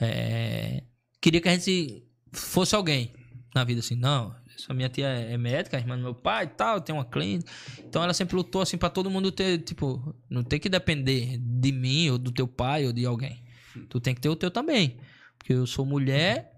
[0.00, 0.82] é,
[1.20, 2.02] queria que a gente
[2.32, 3.12] fosse alguém
[3.54, 3.94] na vida assim.
[3.94, 7.04] Não, essa minha tia é médica, a irmã do meu pai e tal, tem uma
[7.04, 7.50] clínica.
[7.78, 11.72] Então ela sempre lutou assim pra todo mundo ter, tipo, não tem que depender de
[11.72, 13.42] mim ou do teu pai ou de alguém.
[13.88, 14.98] Tu tem que ter o teu também.
[15.38, 16.52] Porque eu sou mulher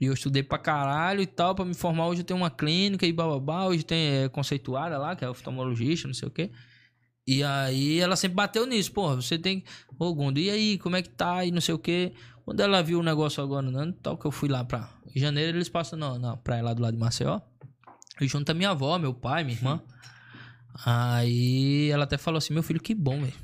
[0.00, 2.06] e eu estudei pra caralho e tal, pra me formar.
[2.08, 3.66] Hoje eu tenho uma clínica e bababá.
[3.66, 6.50] Hoje tem é, conceituada lá, que é oftalmologista, não sei o quê.
[7.26, 8.92] E aí ela sempre bateu nisso.
[8.92, 9.64] Pô, você tem.
[9.98, 11.44] Ô, Gundo, e aí, como é que tá?
[11.44, 12.12] E não sei o quê.
[12.46, 14.88] Quando ela viu o negócio agora, não, tal, que eu fui lá pra.
[15.12, 17.40] Em janeiro eles passam na, na praia lá do lado de Maceió.
[18.20, 19.82] E junto a minha avó, meu pai, minha irmã.
[20.84, 23.34] Aí ela até falou assim: Meu filho, que bom, velho.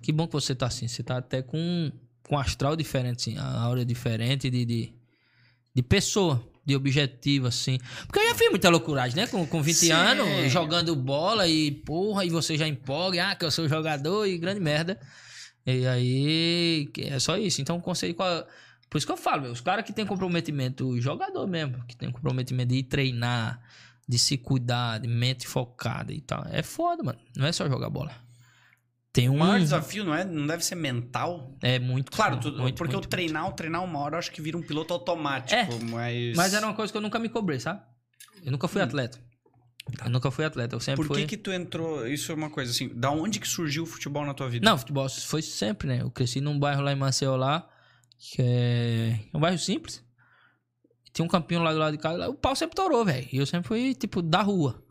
[0.00, 0.88] Que bom que você tá assim.
[0.88, 1.92] Você tá até com,
[2.26, 3.38] com astral diferente, assim.
[3.38, 4.94] A aura diferente de, de,
[5.74, 7.78] de pessoa, de objetivo, assim.
[8.06, 9.26] Porque eu já fiz muita loucuragem, né?
[9.26, 9.92] Com, com 20 Sim.
[9.92, 14.38] anos, jogando bola e porra, e você já empolga, ah, que eu sou jogador e
[14.38, 14.98] grande merda.
[15.66, 17.60] E aí, é só isso.
[17.60, 18.14] Então, conselho.
[18.14, 18.46] Qual...
[18.90, 22.10] Por isso que eu falo, os caras que tem comprometimento, o jogador mesmo, que tem
[22.12, 23.60] comprometimento de ir treinar,
[24.06, 26.44] de se cuidar, de mente focada e tal.
[26.50, 27.18] É foda, mano.
[27.36, 28.12] Não é só jogar bola.
[29.12, 29.34] Tem um.
[29.36, 31.56] O maior desafio não, é, não deve ser mental.
[31.62, 32.12] É muito.
[32.12, 34.56] Claro, tu- muito, porque muito, o treinar, o treinar uma hora, eu acho que vira
[34.56, 35.54] um piloto automático.
[35.54, 36.36] É, mas...
[36.36, 37.80] Mas era uma coisa que eu nunca me cobrei, sabe?
[38.44, 39.18] Eu nunca fui atleta.
[40.02, 40.74] Eu nunca fui atleta.
[40.74, 41.04] Eu sempre.
[41.04, 41.26] Por que fui.
[41.26, 42.06] que tu entrou...
[42.06, 42.88] Isso é uma coisa assim...
[42.88, 44.68] Da onde que surgiu o futebol na tua vida?
[44.68, 46.00] Não, futebol foi sempre, né?
[46.00, 47.68] Eu cresci num bairro lá em Maceió lá,
[48.18, 50.02] que é é um bairro simples.
[51.12, 53.28] Tinha um campinho lá do lado de casa, lá, o pau sempre torou, velho.
[53.30, 54.82] E eu sempre fui, tipo, da rua.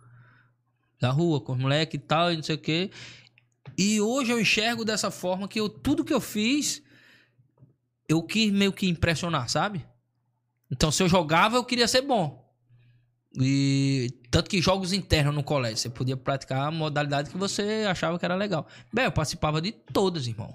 [1.00, 2.92] Da rua, com os moleques e tal, e não sei o quê.
[3.78, 6.82] E hoje eu enxergo dessa forma que eu, tudo que eu fiz,
[8.08, 9.86] eu quis meio que impressionar, sabe?
[10.72, 12.42] Então, se eu jogava, eu queria ser bom.
[13.36, 18.18] E tanto que jogos internos no colégio, você podia praticar a modalidade que você achava
[18.18, 18.68] que era legal.
[18.92, 20.52] Bem, eu participava de todas, irmão.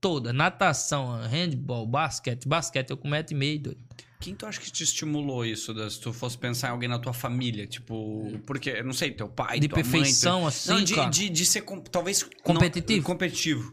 [0.00, 0.34] Todas.
[0.34, 2.48] Natação, handball, basquete.
[2.48, 3.80] Basquete eu com metro e meio, doido.
[4.20, 5.72] Quem tu acha que te estimulou isso?
[5.90, 8.36] Se tu fosse pensar em alguém na tua família, tipo...
[8.44, 9.84] Porque, não sei, teu pai, De tua mãe...
[9.84, 11.08] perfeição, teu- assim, Não, de, cara.
[11.08, 11.62] de, de ser,
[11.92, 12.22] talvez...
[12.22, 13.06] não- Competitivo?
[13.06, 13.70] competitivo.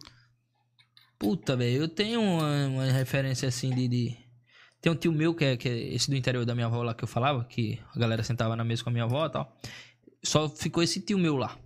[1.18, 4.18] Puta, velho, eu tenho uma, uma referência assim de, de-
[4.86, 6.94] Tem um tio meu que é, que é esse do interior da minha avó lá
[6.94, 9.57] que eu falava, que a galera sentava na mesa com a minha avó e tal.
[10.22, 11.57] Só ficou esse tio meu lá.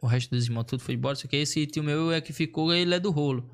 [0.00, 2.72] O resto dos irmãos tudo foi embora, só que esse tio meu é que ficou,
[2.72, 3.50] ele é do rolo.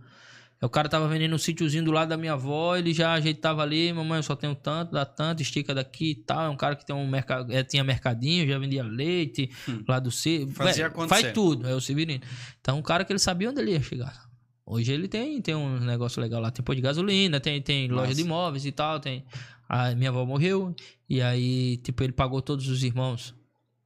[0.60, 3.90] O cara tava vendendo um sítiozinho do lado da minha avó, ele já ajeitava ali,
[3.90, 6.44] mamãe, eu só tenho tanto, dá tanto, estica daqui e tal.
[6.44, 9.82] É um cara que tem um mercado, é, tinha mercadinho, já vendia leite hum.
[9.89, 10.51] lá do sítio.
[10.51, 11.22] Fazia acontecer.
[11.22, 12.22] Faz tudo, é o Severino.
[12.60, 14.30] Então, um cara que ele sabia onde ele ia chegar.
[14.70, 18.14] Hoje ele tem, tem um negócio legal lá, tem pôr de gasolina, tem, tem loja
[18.14, 19.24] de imóveis e tal, tem...
[19.68, 20.74] A minha avó morreu,
[21.09, 23.34] e aí, tipo, ele pagou todos os irmãos,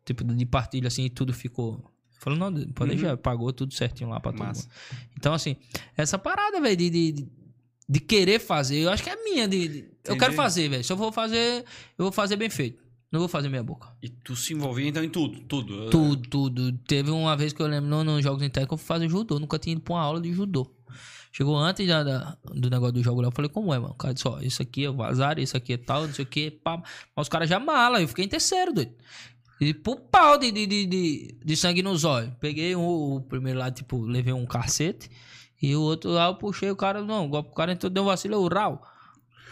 [0.05, 1.95] tipo, de partilha, assim, e tudo ficou
[2.25, 2.97] Falou, não, pode uhum.
[2.97, 4.59] deixar, pagou tudo certinho lá pra todo mundo.
[5.15, 5.57] Então, assim,
[5.95, 7.29] essa parada, velho, de, de,
[7.87, 9.47] de, querer fazer, eu acho que é minha.
[9.47, 10.83] De, de eu quero fazer, velho.
[10.83, 11.65] Se eu vou fazer,
[11.99, 12.83] eu vou fazer bem feito.
[13.15, 13.91] Não vou fazer meia boca.
[14.03, 15.89] E tu se envolvia então em tudo, tudo?
[15.89, 16.73] Tudo, tudo.
[16.79, 19.39] Teve uma vez que eu lembro, nos no Jogos em Tech, eu fui fazer judô.
[19.39, 20.69] Nunca tinha ido pra uma aula de judô.
[21.31, 23.93] Chegou antes da, da, do negócio do jogo lá, eu falei, como é, mano?
[23.93, 26.27] O cara disse, ó, isso aqui é vazar, isso aqui é tal, não sei o
[26.27, 26.83] que, pá.
[27.15, 28.93] Mas os caras já mala, eu fiquei em terceiro, doido.
[29.61, 32.33] E pro pau de, de, de, de, sangue nos olhos.
[32.41, 35.09] Peguei um, o primeiro lá, tipo, levei um cacete.
[35.63, 38.49] E o outro lá eu puxei o cara, não, o cara entrou, deu vacilo, o
[38.49, 38.83] rau.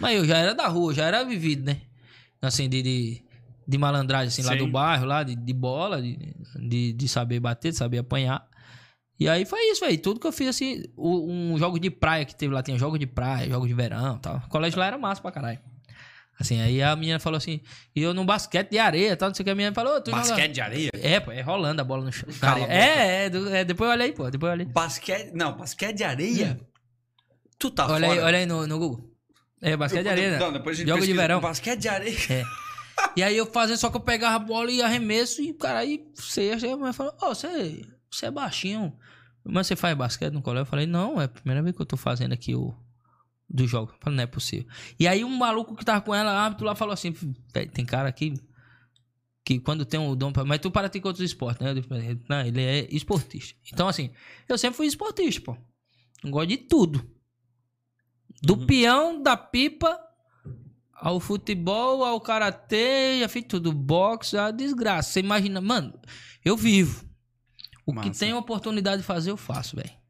[0.00, 1.82] Mas eu já era da rua, já era vivido, né?
[2.42, 3.21] Assim, de, de,
[3.66, 4.48] de malandragem, assim, Sim.
[4.48, 6.16] lá do bairro, lá, de, de bola, de,
[6.56, 8.46] de, de saber bater, de saber apanhar.
[9.18, 9.98] E aí foi isso, velho.
[9.98, 13.06] Tudo que eu fiz, assim, um jogo de praia que teve lá, tinha jogo de
[13.06, 14.36] praia, jogo de verão tal.
[14.38, 15.60] O colégio lá era massa pra caralho.
[16.40, 17.60] Assim, aí a menina falou assim,
[17.94, 20.00] e eu num basquete de areia, tal, não sei o que, a menina falou...
[20.00, 20.48] Tu basquete joga...
[20.48, 20.90] de areia?
[20.94, 22.28] É, pô, é rolando a bola no chão.
[22.68, 23.30] É, é,
[23.60, 24.72] é, depois olha aí, pô, depois olha aí.
[24.72, 26.58] Basquete, não, basquete de areia?
[26.60, 26.66] Hum.
[27.58, 28.20] Tu tá olha fora.
[28.20, 29.08] Aí, olha aí no, no Google.
[29.60, 31.40] É, basquete de areia, Não, depois a gente Jogo de verão.
[31.40, 32.18] Basquete de areia?
[32.28, 32.42] É.
[33.16, 35.80] e aí eu fazia, só que eu pegava a bola e arremesso, e o cara
[35.80, 38.96] aí, você, a mãe falou, ó, oh, você, você é baixinho,
[39.44, 40.62] mas você faz basquete no colégio?
[40.62, 42.74] Eu falei, não, é a primeira vez que eu tô fazendo aqui o
[43.52, 43.92] do jogo.
[44.00, 44.66] Falei, não é possível.
[44.98, 47.12] E aí um maluco que tava com ela, árbitro lá, falou assim:
[47.72, 48.34] tem cara aqui
[49.44, 50.32] que quando tem um dom.
[50.32, 50.44] Pra...
[50.44, 51.74] Mas tu para ter com outros esportes, né?
[52.28, 53.58] Não, ele é esportista.
[53.72, 54.10] Então, assim,
[54.48, 55.56] eu sempre fui esportista, pô.
[56.24, 57.04] Eu gosto de tudo.
[58.42, 58.66] Do uhum.
[58.66, 60.00] peão, da pipa,
[61.02, 63.72] ao futebol, ao karatê, já fiz tudo.
[63.72, 65.10] Boxe, a desgraça.
[65.10, 65.92] Você imagina, mano,
[66.44, 67.04] eu vivo.
[67.84, 68.08] O Massa.
[68.08, 70.02] que tem oportunidade de fazer, eu faço, velho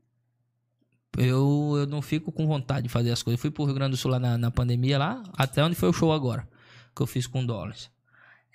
[1.19, 3.39] eu, eu não fico com vontade de fazer as coisas.
[3.39, 5.89] Eu fui pro Rio Grande do Sul lá na, na pandemia, lá, até onde foi
[5.89, 6.49] o show agora,
[6.95, 7.91] que eu fiz com dólares.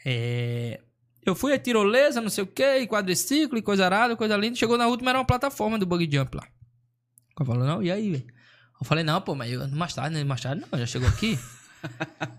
[0.06, 0.82] É,
[1.26, 4.56] eu fui a tirolesa, não sei o que, quadriciclo, e coisa arada, coisa linda.
[4.56, 6.48] Chegou na última, era uma plataforma do bug jump lá.
[7.40, 8.28] Eu falei, não, e aí, velho?
[8.80, 10.24] Eu falei, não, pô, mas eu, mais tarde, né?
[10.24, 11.38] Mais tarde, não, já chegou aqui.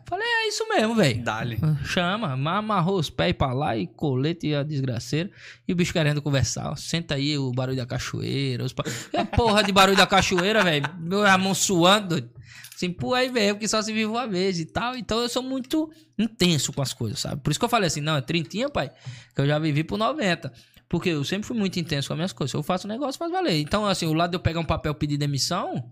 [0.07, 1.23] Falei, é isso mesmo, velho.
[1.23, 1.59] Dale.
[1.85, 5.31] Chama, amarrou os pés pra lá e colete e a desgraceira.
[5.67, 6.77] E o bicho querendo conversar.
[6.77, 8.65] Senta aí o barulho da cachoeira.
[8.65, 8.75] Os...
[9.13, 10.89] É porra de barulho da cachoeira, velho.
[10.99, 12.31] Meu irmão suando.
[12.75, 14.97] Assim, pô, aí, velho, porque só se vive uma vez e tal.
[14.97, 17.43] Então eu sou muito intenso com as coisas, sabe?
[17.43, 18.91] Por isso que eu falei assim, não, é trintinha, pai,
[19.35, 20.53] que eu já vivi por 90.
[20.89, 22.53] Porque eu sempre fui muito intenso com as minhas coisas.
[22.53, 23.61] Se eu faço um negócio, faz valer.
[23.61, 25.91] Então, assim, o lado de eu pegar um papel pedir demissão,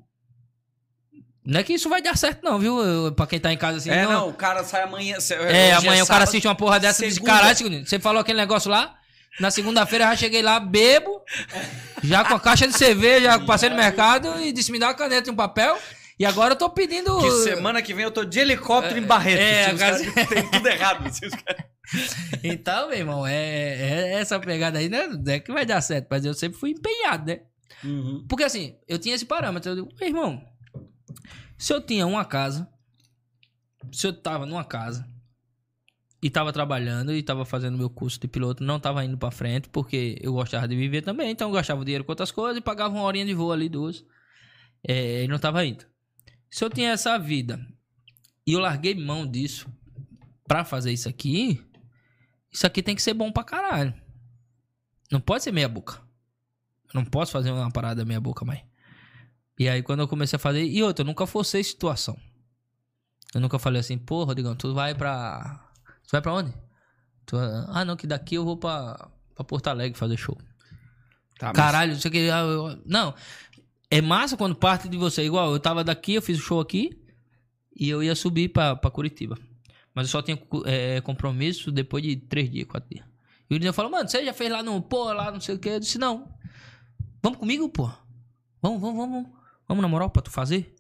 [1.47, 2.77] não é que isso vai dar certo, não, viu?
[3.15, 3.91] Pra quem tá em casa assim.
[3.91, 5.17] É, não, não o cara sai amanhã.
[5.49, 7.15] É, amanhã é o cara assiste uma porra dessa segunda.
[7.15, 7.87] de caralho.
[7.87, 8.97] Você falou aquele negócio lá?
[9.39, 11.23] Na segunda-feira eu já cheguei lá, bebo,
[12.03, 14.95] já com a caixa de cerveja, já passei no mercado e disse: me dá uma
[14.95, 15.79] caneta e um papel.
[16.19, 17.17] E agora eu tô pedindo.
[17.21, 19.41] Que semana que vem eu tô de helicóptero é, em Barreto.
[19.41, 20.27] É, cara...
[20.27, 21.05] tem tudo errado.
[22.43, 25.09] então, meu irmão, é, é, essa pegada aí, né?
[25.29, 27.41] É que vai dar certo, mas eu sempre fui empenhado, né?
[27.85, 28.25] Uhum.
[28.27, 29.71] Porque assim, eu tinha esse parâmetro.
[29.71, 30.43] Eu digo, meu irmão,
[31.59, 32.69] se eu tinha uma casa,
[33.93, 35.09] se eu tava numa casa
[36.23, 39.69] e tava trabalhando e tava fazendo meu curso de piloto, não tava indo para frente
[39.69, 42.95] porque eu gostava de viver também, então eu gastava dinheiro com outras coisas e pagava
[42.95, 44.05] uma horinha de voo ali, duas,
[44.87, 45.85] é, e não tava indo.
[46.51, 47.65] Se eu tinha essa vida
[48.47, 49.69] e eu larguei mão disso
[50.47, 51.63] para fazer isso aqui,
[52.51, 53.95] isso aqui tem que ser bom pra caralho.
[55.11, 56.01] Não pode ser meia boca.
[56.93, 58.65] Eu não posso fazer uma parada meia boca, mãe.
[59.59, 60.65] E aí quando eu comecei a fazer.
[60.65, 62.19] E outra, eu nunca forcei situação.
[63.35, 65.69] Eu nunca falei assim, pô, Rodrigão, tu vai pra.
[66.07, 66.55] Tu vai pra onde?
[67.25, 67.37] Tu...
[67.69, 70.39] Ah, não, que daqui eu vou pra, pra Porto Alegre fazer show.
[71.39, 71.99] Tá, Caralho, mas...
[71.99, 72.31] isso aqui.
[72.31, 72.45] Ah,
[72.85, 73.15] não.
[73.91, 75.25] É massa quando parte de você.
[75.25, 76.99] Igual, eu tava daqui, eu fiz o show aqui.
[77.79, 79.39] E eu ia subir pra, pra Curitiba.
[79.95, 83.07] Mas eu só tinha é, compromisso depois de três dias, quatro dias.
[83.49, 85.59] E o Daniel falou, mano, você já fez lá no, pô, lá não sei o
[85.59, 85.69] que.
[85.69, 86.29] Eu disse, não.
[87.23, 87.91] Vamos comigo, pô.
[88.63, 89.36] Vamos, vamos, vamos.
[89.69, 90.75] Vamos na moral pra tu fazer?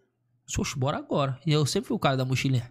[0.58, 1.38] Oxe, bora agora.
[1.44, 2.70] E eu sempre fui o cara da mochilinha.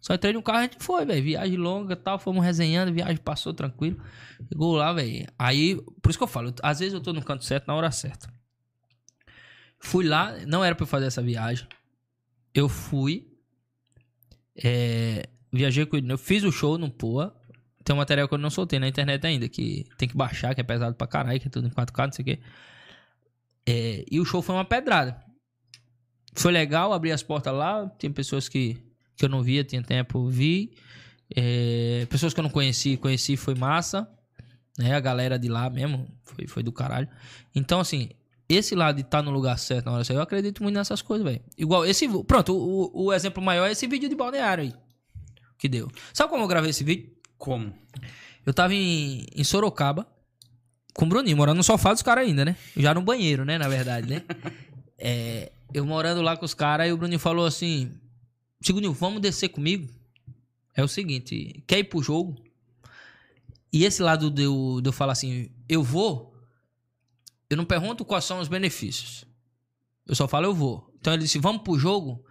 [0.00, 1.22] Só entrei no carro e a gente foi, velho.
[1.22, 2.18] Viagem longa e tal.
[2.18, 4.00] Fomos resenhando, viagem passou tranquilo.
[4.48, 5.26] Chegou lá, velho.
[5.38, 7.90] Aí, por isso que eu falo, às vezes eu tô no canto certo na hora
[7.90, 8.32] certa.
[9.78, 11.66] Fui lá, não era pra eu fazer essa viagem.
[12.54, 13.30] Eu fui.
[14.56, 16.10] É, viajei com ele.
[16.10, 17.36] Eu fiz o show no Poa.
[17.84, 20.60] Tem um material que eu não soltei na internet ainda, que tem que baixar, que
[20.60, 22.40] é pesado pra caralho, que é tudo em 4K, não sei o quê.
[23.66, 25.25] É, e o show foi uma pedrada.
[26.36, 27.86] Foi legal abrir as portas lá.
[27.98, 28.76] Tem pessoas que,
[29.16, 30.72] que eu não via, tinha tempo, vi.
[31.34, 34.08] É, pessoas que eu não conheci, conheci, foi massa.
[34.78, 34.94] Né?
[34.94, 37.08] A galera de lá mesmo, foi, foi do caralho.
[37.54, 38.10] Então, assim,
[38.48, 41.02] esse lado de estar tá no lugar certo na hora certa, eu acredito muito nessas
[41.02, 41.40] coisas, velho.
[41.56, 42.06] Igual esse.
[42.24, 44.74] Pronto, o, o exemplo maior é esse vídeo de balneário aí.
[45.58, 45.90] Que deu.
[46.12, 47.10] Sabe como eu gravei esse vídeo?
[47.38, 47.72] Como?
[48.44, 50.06] Eu tava em, em Sorocaba
[50.94, 52.56] com o Bruninho, morando no sofá dos caras ainda, né?
[52.76, 53.58] Já no banheiro, né?
[53.58, 54.22] Na verdade, né?
[54.98, 57.92] é, eu morando lá com os caras, e o Bruninho falou assim:
[58.60, 59.92] Segundinho, vamos descer comigo?
[60.74, 62.36] É o seguinte, quer ir pro jogo?
[63.72, 66.34] E esse lado de eu, de eu falar assim, eu vou,
[67.48, 69.24] eu não pergunto quais são os benefícios.
[70.06, 70.90] Eu só falo, eu vou.
[70.98, 72.24] Então ele disse, vamos pro jogo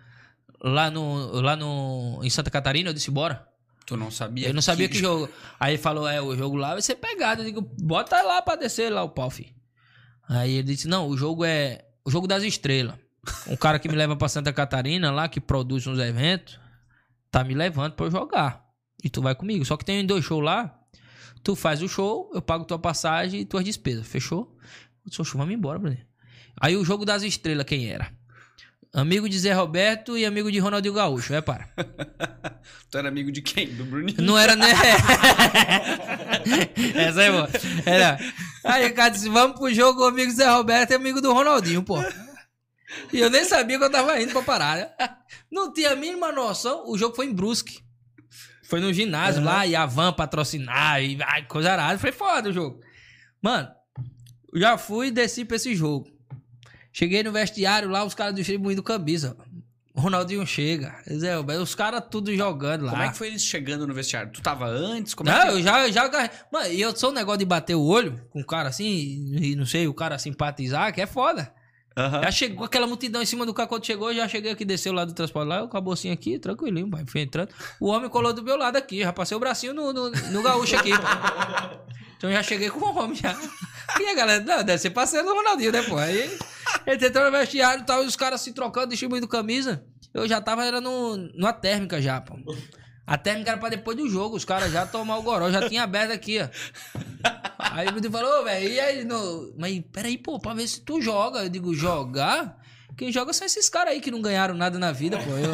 [0.61, 2.89] lá no, lá no em Santa Catarina.
[2.89, 3.47] Eu disse, bora.
[3.85, 4.47] Tu não sabia?
[4.47, 5.29] Eu não sabia que, que jogo.
[5.59, 7.41] Aí ele falou, é, o jogo lá vai ser pegado.
[7.41, 9.53] Eu digo, bota lá pra descer lá o pau, filho.
[10.27, 12.95] Aí ele disse, não, o jogo é o jogo das estrelas.
[13.47, 16.59] Um cara que me leva pra Santa Catarina lá, que produz uns eventos,
[17.31, 18.65] tá me levando pra eu jogar.
[19.03, 19.65] E tu vai comigo.
[19.65, 20.79] Só que tem dois shows lá.
[21.43, 24.07] Tu faz o show, eu pago tua passagem e tuas despesas.
[24.07, 24.57] Fechou?
[25.05, 25.97] Eu disse, vamos embora, Bruno.
[26.59, 28.11] Aí o jogo das estrelas, quem era?
[28.95, 31.67] Amigo de Zé Roberto e amigo de Ronaldinho Gaúcho, é para.
[32.89, 33.67] tu era amigo de quem?
[33.75, 34.21] Do Bruninho?
[34.21, 34.71] Não era, né?
[36.95, 37.49] Essa é boa.
[37.85, 38.17] Era.
[38.63, 42.01] Aí o cara disse: vamos pro jogo, amigo Zé Roberto e amigo do Ronaldinho, pô.
[43.11, 44.93] E eu nem sabia que eu tava indo pra parada.
[45.51, 46.83] Não tinha a mínima noção.
[46.87, 47.83] O jogo foi em Brusque.
[48.67, 49.47] Foi no ginásio uhum.
[49.47, 51.99] lá, e a Van patrocinar, e ai, coisa arada.
[51.99, 52.81] Foi foda o jogo.
[53.41, 53.69] Mano,
[54.55, 56.09] já fui e desci pra esse jogo.
[56.91, 59.37] Cheguei no vestiário lá, os caras distribuindo camisa.
[59.93, 60.95] O Ronaldinho chega.
[61.61, 62.91] Os caras tudo jogando lá.
[62.91, 64.31] Como é que foi eles chegando no vestiário?
[64.31, 65.13] Tu tava antes?
[65.13, 65.51] Como não, é que...
[65.51, 66.29] eu já, já.
[66.51, 69.55] Mano, e eu sou um negócio de bater o olho com o cara assim, e
[69.55, 71.53] não sei, o cara simpatizar, que é foda.
[71.97, 72.23] Uhum.
[72.23, 75.05] Já chegou aquela multidão em cima do carro quando chegou, já cheguei aqui, desceu lá
[75.05, 77.05] do transporte lá, o assim aqui, tranquilinho, pai.
[77.07, 77.49] Fui entrando.
[77.79, 80.75] O homem colou do meu lado aqui, já passei o bracinho no, no, no gaúcho
[80.75, 80.91] aqui.
[82.17, 83.37] Então já cheguei com o homem já.
[83.99, 85.97] E a galera, não, deve ser parceiro do Ronaldinho, né, pô?
[85.97, 86.37] Aí
[86.85, 89.85] ele entrou no vestiário e tal, e os caras se trocando, distribuindo camisa.
[90.13, 92.35] Eu já tava, era no, numa térmica já, pô.
[93.07, 95.83] A térmica era pra depois do jogo, os caras já tomar o goró, já tinha
[95.83, 96.49] aberto aqui, ó.
[97.59, 99.53] Aí o falou, velho, e aí, no...
[99.57, 101.43] mas peraí, pô, pra ver se tu joga.
[101.43, 102.57] Eu digo, jogar?
[102.97, 105.31] Quem joga são esses caras aí que não ganharam nada na vida, pô.
[105.31, 105.51] Eu,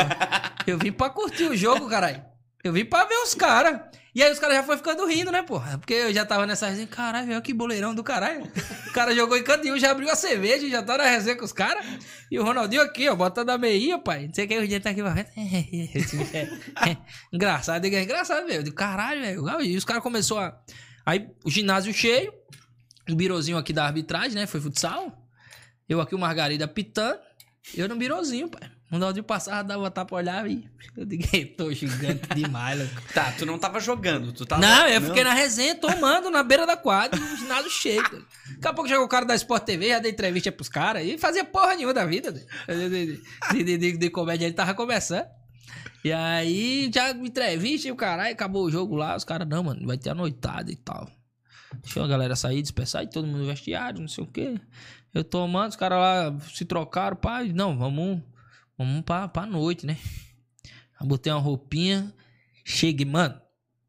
[0.73, 2.23] eu vim pra curtir o jogo, caralho.
[2.63, 3.81] Eu vim pra ver os caras.
[4.13, 5.77] E aí os caras já foi ficando rindo, né, porra?
[5.77, 8.43] Porque eu já tava nessa resenha, caralho, que boleirão do caralho.
[8.87, 11.53] O cara jogou em cantinho, já abriu a cerveja, já tá na resenha com os
[11.53, 11.85] caras.
[12.29, 14.27] E o Ronaldinho aqui, ó, botando a meia, pai.
[14.27, 15.31] Não sei o que, o dia tá aqui frente.
[17.31, 18.63] engraçado, é engraçado, velho.
[18.63, 19.61] Digo, caralho, velho.
[19.61, 20.61] E os caras começou a...
[21.05, 22.33] Aí o ginásio cheio,
[23.09, 25.25] o birozinho aqui da arbitragem, né, foi futsal.
[25.87, 27.17] Eu aqui, o Margarida pitando.
[27.73, 28.69] Eu no birozinho, pai.
[28.91, 31.23] Um de passava, dava tapa olhar e eu digo,
[31.55, 33.01] tô gigante demais, louco.
[33.13, 34.61] Tá, tu não tava jogando, tu tava.
[34.61, 35.07] Não, eu não.
[35.07, 38.03] fiquei na resenha tomando na beira da quadra, um ginásio cheio.
[38.03, 41.17] Daqui a pouco chegou o cara da Sport TV, já dei entrevista pros caras e
[41.17, 42.33] fazia porra nenhuma da vida.
[42.33, 42.45] De,
[42.89, 45.25] de, de, de, de comédia, ele tava começando.
[46.03, 49.15] E aí, já entrevista e o caralho, acabou o jogo lá.
[49.15, 51.09] Os caras, não, mano, vai ter a noitada e tal.
[51.81, 54.59] Deixa a galera sair, dispersar e todo mundo no vestiário, não sei o quê.
[55.13, 58.21] Eu tomando, os caras lá se trocaram, pai, não, vamos
[58.81, 59.95] Vamos pra, pra noite, né?
[60.99, 62.11] Eu botei uma roupinha.
[62.65, 63.39] Cheguei, mano.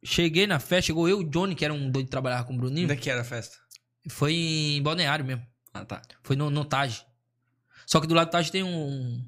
[0.04, 2.52] Cheguei na festa, chegou eu e o Johnny, que era um doido de trabalhar com
[2.52, 2.84] o Bruninho.
[2.84, 3.56] Onde é que era a festa?
[4.10, 5.46] Foi em Balneário mesmo.
[5.72, 6.02] Ah, tá.
[6.22, 7.06] Foi no, no Taj.
[7.86, 9.24] Só que do lado do Taj tem um.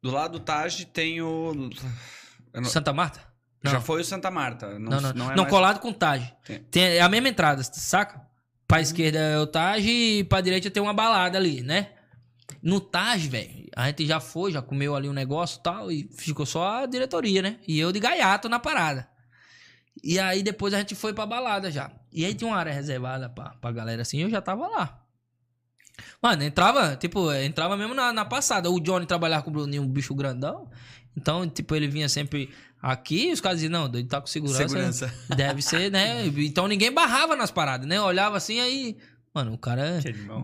[0.00, 1.70] Do lado do Taj tem o.
[2.54, 2.64] Não...
[2.64, 3.20] Santa Marta?
[3.62, 3.72] Não.
[3.72, 4.78] Já foi o Santa Marta.
[4.78, 5.00] Não, não.
[5.00, 5.50] Não, não, é não mais...
[5.50, 6.34] colado com o Taj.
[6.42, 6.60] Tem.
[6.64, 6.82] tem.
[6.84, 8.24] É a mesma entrada, saca?
[8.66, 8.82] Pra uhum.
[8.82, 11.93] esquerda é o Taj e pra direita tem uma balada ali, né?
[12.62, 16.08] No Taj, velho, a gente já foi, já comeu ali um negócio e tal, e
[16.16, 17.58] ficou só a diretoria, né?
[17.66, 19.08] E eu de gaiato na parada.
[20.02, 21.90] E aí depois a gente foi pra balada já.
[22.12, 25.00] E aí tinha uma área reservada pra, pra galera assim, eu já tava lá.
[26.20, 28.70] Mano, entrava, tipo, entrava mesmo na, na passada.
[28.70, 30.68] O Johnny trabalhava com o Bruninho, um bicho grandão.
[31.16, 32.50] Então, tipo, ele vinha sempre
[32.82, 34.68] aqui os caras diziam, não, ele tá com segurança.
[34.68, 35.14] Segurança.
[35.34, 36.26] Deve ser, né?
[36.26, 38.00] Então ninguém barrava nas paradas, né?
[38.00, 38.96] olhava assim, aí
[39.34, 39.98] Mano, o cara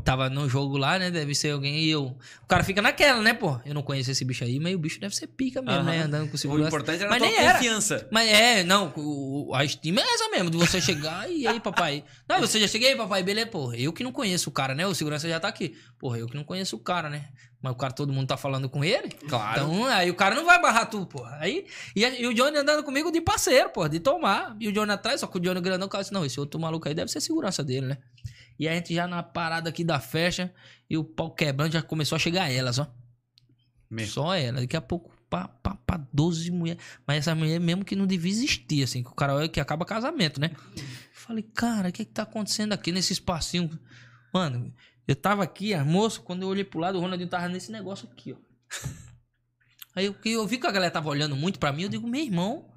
[0.05, 1.12] tava no jogo lá, né?
[1.12, 2.07] Deve ser alguém e eu.
[2.43, 3.57] O cara fica naquela, né, pô?
[3.65, 6.03] Eu não conheço esse bicho aí, mas o bicho deve ser pica mesmo, né?
[6.03, 6.65] Andando com segurança.
[6.65, 7.95] O importante era mas a tua confiança.
[7.95, 8.09] Era.
[8.11, 12.03] Mas é, não, o, a estima é essa mesmo, de você chegar e aí, papai.
[12.29, 13.73] Não, você já cheguei, papai, beleza, pô.
[13.73, 14.85] Eu que não conheço o cara, né?
[14.85, 15.77] O segurança já tá aqui.
[15.97, 17.29] Porra, eu que não conheço o cara, né?
[17.62, 19.11] Mas o cara, todo mundo tá falando com ele.
[19.29, 19.61] Claro.
[19.61, 21.25] Então, aí o cara não vai barrar tu, pô.
[21.39, 24.57] Aí, e, e, o Johnny andando comigo de parceiro, pô, de tomar.
[24.59, 26.59] E o Johnny atrás, só que o Johnny grandão, o cara disse, não, esse outro
[26.59, 27.99] maluco aí deve ser segurança dele, né?
[28.61, 30.53] E a gente já na parada aqui da festa,
[30.89, 32.95] e o pau quebrando já começou a chegar elas, ó.
[33.91, 34.12] Mesmo.
[34.12, 34.61] Só ela.
[34.61, 36.82] Daqui a pouco, pá, pá, pá, 12 mulheres.
[37.07, 40.39] Mas essa mulher mesmo que não devia existir, assim, que o cara que acaba casamento,
[40.39, 40.51] né?
[41.15, 43.70] Falei, cara, o que que tá acontecendo aqui nesse espacinho?
[44.31, 44.70] Mano,
[45.09, 48.07] eu tava aqui, a moça, quando eu olhei pro lado, o Ronaldinho tava nesse negócio
[48.12, 48.37] aqui, ó.
[49.97, 52.23] Aí eu, eu vi que a galera tava olhando muito pra mim, eu digo, meu
[52.23, 52.70] irmão,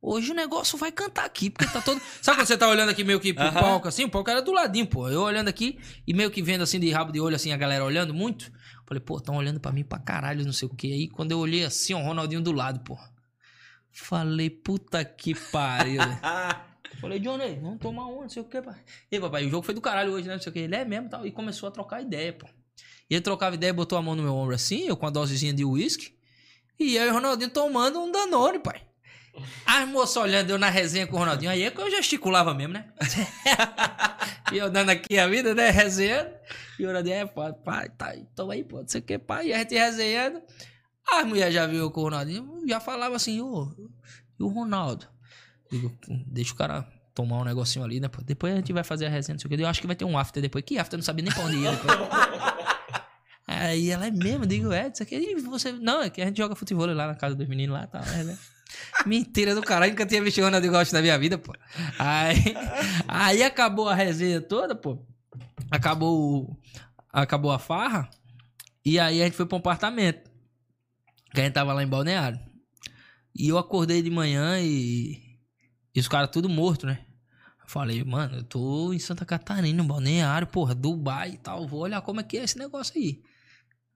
[0.00, 2.00] hoje o negócio vai cantar aqui, porque tá todo.
[2.22, 3.52] Sabe quando você tá olhando aqui meio que pro uhum.
[3.52, 4.04] palco assim?
[4.04, 5.08] O palco era do ladinho, pô.
[5.08, 7.84] Eu olhando aqui e meio que vendo assim de rabo de olho, assim, a galera
[7.84, 8.50] olhando muito.
[8.86, 10.92] Falei, pô, tão olhando pra mim pra caralho, não sei o que.
[10.92, 12.96] Aí quando eu olhei assim, o Ronaldinho do lado, pô.
[13.90, 16.02] Falei, puta que pariu.
[17.00, 18.76] Falei, Johnny, vamos tomar um, não sei o que, pai.
[19.10, 20.34] E papai, o jogo foi do caralho hoje, né?
[20.34, 20.60] Não sei o que.
[20.60, 21.26] Ele é mesmo tal.
[21.26, 22.46] E começou a trocar ideia, pô.
[23.08, 25.52] E ele trocava ideia, botou a mão no meu ombro assim, eu com a dosezinha
[25.52, 26.16] de uísque.
[26.78, 28.85] E aí o Ronaldinho tomando um Danone, pai.
[29.64, 31.50] As moças olhando eu na resenha com o Ronaldinho.
[31.50, 32.86] Aí é que eu gesticulava mesmo, né?
[34.52, 35.70] e eu dando aqui a vida, né?
[35.70, 36.30] Resenhando.
[36.78, 39.48] E o Ronaldinho, é, pai, pai, tá, então aí, pô, não sei o que, pai.
[39.48, 40.42] E a gente resenhando.
[41.08, 43.72] As mulheres já viu com o Ronaldinho, já falava assim, ô,
[44.38, 45.06] e o Ronaldo?
[45.70, 45.96] Digo,
[46.26, 48.08] deixa o cara tomar um negocinho ali, né?
[48.08, 48.22] Pô?
[48.22, 49.62] Depois a gente vai fazer a resenha, não sei o que.
[49.62, 50.64] Eu acho que vai ter um after depois.
[50.64, 50.96] Que after?
[50.96, 51.98] Eu não sabia nem pra onde ia depois.
[53.46, 55.16] Aí ela é mesmo, digo, é, isso aqui.
[55.16, 55.72] E você.
[55.72, 58.02] Não, é que a gente joga futebol lá na casa dos meninos lá e tal,
[58.02, 58.38] né?
[59.04, 61.52] Mentira do caralho, nunca tinha visto Ronaldinho Gaúcho na minha vida, pô.
[61.98, 62.54] Aí,
[63.06, 65.04] aí acabou a resenha toda, pô.
[65.70, 66.58] Acabou,
[67.12, 68.08] acabou a farra.
[68.84, 70.30] E aí a gente foi pro apartamento.
[71.34, 72.38] Que a gente tava lá em Balneário.
[73.34, 75.20] E eu acordei de manhã e.
[75.94, 77.04] E os caras tudo morto, né?
[77.66, 81.66] Falei, mano, eu tô em Santa Catarina, Balneário, porra, Dubai e tal.
[81.66, 83.22] Vou olhar como é que é esse negócio aí.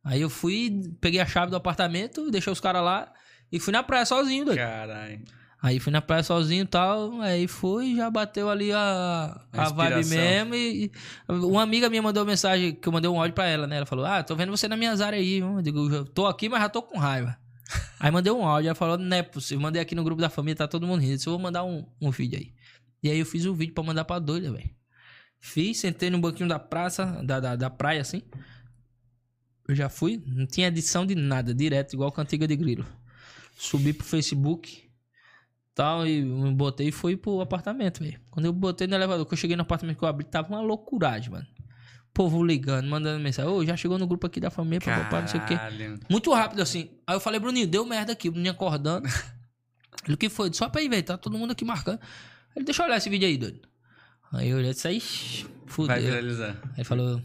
[0.03, 3.13] Aí eu fui, peguei a chave do apartamento, deixei os caras lá
[3.53, 4.59] e fui na praia sozinho, doido.
[4.59, 5.21] Caralho.
[5.63, 9.69] Aí fui na praia sozinho e tal, aí fui já bateu ali a, a, a
[9.69, 10.55] vibe mesmo.
[10.55, 10.91] E,
[11.29, 13.77] uma amiga minha mandou mensagem, que eu mandei um áudio pra ela, né?
[13.77, 15.39] Ela falou: Ah, tô vendo você na minha áreas aí.
[15.39, 17.37] Eu digo, tô aqui, mas já tô com raiva.
[18.01, 19.61] aí mandei um áudio, ela falou: Não é possível.
[19.61, 21.21] Mandei aqui no grupo da família, tá todo mundo rindo.
[21.21, 22.55] Eu vou mandar um, um vídeo aí.
[23.03, 24.71] E aí eu fiz o um vídeo pra mandar pra doida, velho.
[25.39, 28.23] Fiz, sentei no banquinho da praça, da, da, da praia assim.
[29.69, 32.85] Eu já fui, não tinha edição de nada, direto, igual cantiga de grilo.
[33.61, 34.89] Subi pro Facebook
[35.75, 38.21] tal, e me botei e fui pro apartamento, velho.
[38.31, 40.61] Quando eu botei no elevador, que eu cheguei no apartamento que eu abri, tava uma
[40.61, 41.47] loucuragem, mano.
[42.13, 43.51] Povo ligando, mandando mensagem.
[43.51, 45.55] Ô, oh, já chegou no grupo aqui da família, papapá, não sei o quê.
[46.11, 46.91] Muito rápido assim.
[47.07, 49.09] Aí eu falei, Bruninho, deu merda aqui, Bruninho acordando.
[50.05, 50.53] Ele, o que foi?
[50.53, 52.01] Só pra ir, velho, tá todo mundo aqui marcando.
[52.57, 53.69] Ele, deixa eu olhar esse vídeo aí, doido.
[54.33, 55.01] Aí eu olhei e disse, aí,
[55.67, 55.87] fudeu.
[55.87, 56.61] Vai viralizar.
[56.77, 57.23] Aí falou,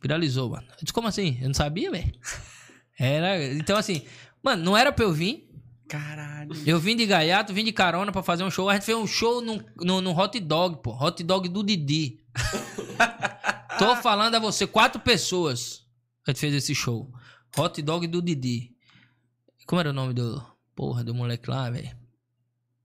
[0.00, 0.66] Viralizou, mano.
[0.70, 1.38] Eu disse, como assim?
[1.40, 2.12] Eu não sabia, velho.
[2.98, 3.44] Era.
[3.54, 4.02] Então, assim,
[4.42, 5.47] mano, não era pra eu vir.
[5.88, 6.52] Caralho.
[6.66, 8.68] Eu vim de gaiato, vim de carona pra fazer um show.
[8.68, 10.92] A gente fez um show no, no, no hot dog, pô.
[10.92, 12.20] Hot dog do Didi.
[13.78, 15.86] Tô falando a você, quatro pessoas.
[16.26, 17.10] A gente fez esse show.
[17.56, 18.74] Hot dog do Didi.
[19.66, 20.44] Como era o nome do.
[20.76, 21.90] Porra, do moleque lá, velho?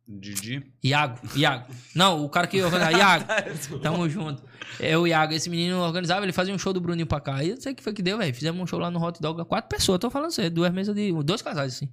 [0.07, 0.63] Didi?
[0.83, 1.73] Iago, Iago.
[1.95, 2.97] Não, o cara que organizava.
[2.97, 3.25] Iago.
[3.83, 4.43] Tamo junto.
[4.79, 5.33] É o Iago.
[5.33, 7.43] Esse menino organizava, ele fazia um show do Bruninho pra cá.
[7.43, 8.33] E eu não sei o que foi que deu, velho.
[8.33, 9.43] Fizemos um show lá no Hot Dog.
[9.45, 10.51] Quatro pessoas, tô falando sério.
[10.51, 11.11] Duas mesas de.
[11.23, 11.89] Dois casais, assim.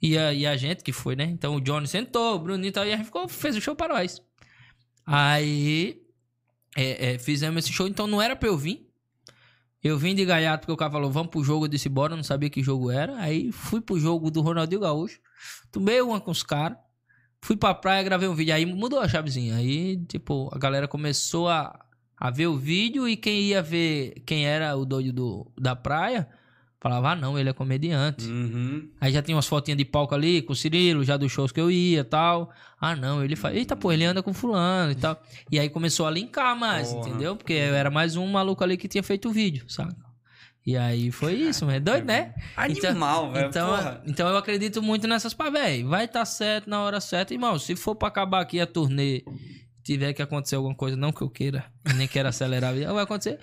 [0.00, 1.24] E a, e a gente que foi, né?
[1.24, 2.86] Então o Johnny sentou, o Bruninho e tal.
[2.86, 4.22] E a gente ficou, fez o show para nós.
[5.04, 6.02] Aí.
[6.76, 8.86] É, é, fizemos esse show, então não era pra eu vir.
[9.82, 11.64] Eu vim de gaiato porque o cara falou, vamos pro jogo.
[11.64, 13.16] Eu disse, bora, não sabia que jogo era.
[13.18, 15.18] Aí fui pro jogo do Ronaldinho Gaúcho.
[15.70, 16.76] Tomei uma com os caras.
[17.40, 18.54] Fui pra praia, gravei um vídeo.
[18.54, 19.56] Aí mudou a chavezinha.
[19.56, 21.86] Aí, tipo, a galera começou a,
[22.16, 26.28] a ver o vídeo e quem ia ver quem era o doido do, da praia,
[26.80, 28.26] falava, ah, não, ele é comediante.
[28.26, 28.88] Uhum.
[29.00, 31.60] Aí já tinha umas fotinhas de palco ali com o Cirilo, já dos shows que
[31.60, 32.50] eu ia tal.
[32.80, 33.56] Ah, não, ele faz.
[33.56, 35.20] Eita, pô, ele anda com fulano e tal.
[35.50, 37.08] E aí começou a linkar mais, Porra.
[37.08, 37.36] entendeu?
[37.36, 39.94] Porque eu era mais um maluco ali que tinha feito o vídeo, sabe?
[40.66, 42.34] E aí foi isso, mas é doido, né?
[42.56, 43.46] Animal, então, velho.
[43.46, 45.88] Então, então eu acredito muito nessas pá, velho.
[45.88, 47.56] Vai estar tá certo na hora certa, irmão.
[47.56, 49.22] Se for pra acabar aqui a turnê,
[49.84, 53.38] tiver que acontecer alguma coisa, não que eu queira, nem quero acelerar, vai acontecer.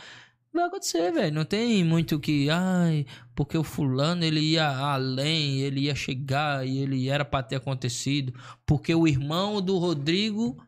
[0.54, 1.34] Vai acontecer, velho.
[1.34, 6.78] Não tem muito que, ai, porque o fulano ele ia além, ele ia chegar e
[6.78, 8.32] ele era pra ter acontecido.
[8.66, 10.64] Porque o irmão do Rodrigo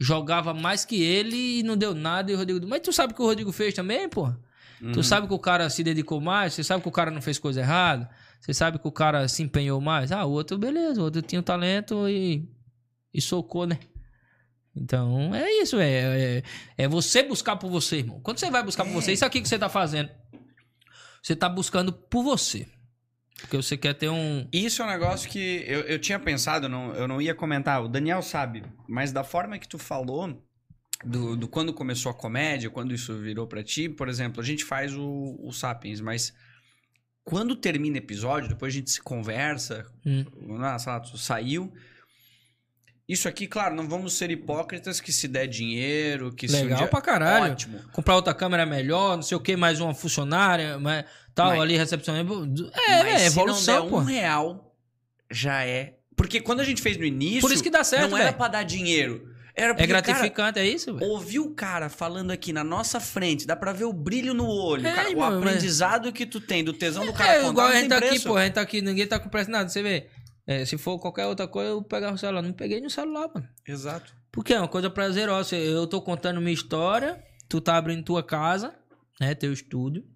[0.00, 2.32] jogava mais que ele e não deu nada.
[2.32, 2.66] E o Rodrigo.
[2.66, 4.32] Mas tu sabe o que o Rodrigo fez também, pô?
[4.80, 4.92] Uhum.
[4.92, 7.38] Tu sabe que o cara se dedicou mais, você sabe que o cara não fez
[7.38, 8.08] coisa errada,
[8.40, 10.10] você sabe que o cara se empenhou mais.
[10.10, 12.48] Ah, o outro, beleza, o outro tinha o talento e,
[13.12, 13.78] e socou, né?
[14.80, 16.42] Então, é isso, é, é,
[16.76, 18.20] é, você buscar por você, irmão.
[18.20, 20.10] Quando você vai buscar por você, isso aqui que você tá fazendo,
[21.22, 22.66] você tá buscando por você.
[23.40, 24.48] Porque você quer ter um.
[24.52, 27.88] Isso é um negócio que eu, eu tinha pensado, não, eu não ia comentar, o
[27.88, 30.42] Daniel sabe, mas da forma que tu falou,
[31.04, 34.64] do, do quando começou a comédia, quando isso virou para ti, por exemplo, a gente
[34.64, 36.34] faz o, o Sapiens, mas
[37.24, 40.24] quando termina o episódio, depois a gente se conversa, hum.
[40.56, 41.72] lá, tu saiu.
[43.08, 46.76] Isso aqui, claro, não vamos ser hipócritas que se der dinheiro, que Legal se um
[46.76, 46.86] dia...
[46.88, 47.52] pra caralho.
[47.52, 47.80] Ótimo.
[47.90, 51.78] Comprar outra câmera melhor, não sei o que, mais uma funcionária, mas, tal, mas, ali,
[51.78, 52.14] recepção.
[52.14, 52.20] É,
[52.90, 54.76] é, evolução, se não der um real,
[55.30, 55.94] já é.
[56.14, 57.40] Porque quando a gente fez no início.
[57.40, 58.28] Por isso que dá certo, Não véio.
[58.28, 59.32] era pra dar dinheiro.
[59.54, 60.94] Era porque, é gratificante, cara, é isso?
[60.94, 61.10] Véio?
[61.10, 64.86] Ouvir o cara falando aqui na nossa frente, dá pra ver o brilho no olho,
[64.86, 66.12] é, cara, o aprendizado mas...
[66.12, 67.42] que tu tem, do tesão do cara.
[67.42, 68.14] É, igual a gente tá preço.
[68.14, 70.06] aqui, pô, a gente tá aqui, ninguém tá com preço nada, você vê.
[70.48, 72.40] É, se for qualquer outra coisa, eu pegar o celular.
[72.40, 73.46] Não peguei no celular, mano.
[73.68, 74.16] Exato.
[74.32, 75.54] Porque é uma coisa prazerosa.
[75.54, 78.74] Eu tô contando minha história, tu tá abrindo tua casa,
[79.20, 79.34] né?
[79.34, 80.06] Teu estúdio.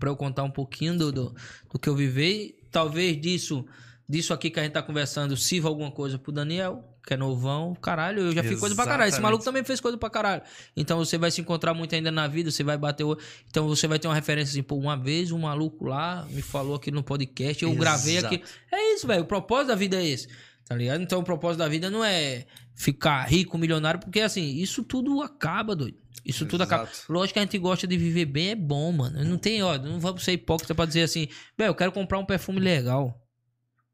[0.00, 1.34] Pra eu contar um pouquinho do, do,
[1.70, 2.56] do que eu vivi.
[2.70, 3.66] Talvez disso,
[4.08, 7.74] disso aqui que a gente tá conversando sirva alguma coisa pro Daniel que é novão,
[7.74, 9.08] caralho, eu já fiz coisa pra caralho.
[9.08, 10.42] Esse maluco também fez coisa pra caralho.
[10.76, 13.16] Então você vai se encontrar muito ainda na vida, você vai bater o...
[13.48, 16.74] Então você vai ter uma referência assim, pô, uma vez um maluco lá me falou
[16.76, 17.80] aqui no podcast, eu Exato.
[17.80, 18.42] gravei aqui.
[18.70, 20.28] É isso, velho, o propósito da vida é esse,
[20.66, 21.02] tá ligado?
[21.02, 22.44] Então o propósito da vida não é
[22.74, 25.96] ficar rico, milionário, porque assim, isso tudo acaba, doido.
[26.26, 26.50] Isso Exato.
[26.50, 26.90] tudo acaba.
[27.08, 29.24] Lógico que a gente gosta de viver bem, é bom, mano.
[29.24, 31.26] Não tem, ó, não vamos ser hipócrita pra dizer assim,
[31.56, 33.18] velho, eu quero comprar um perfume legal.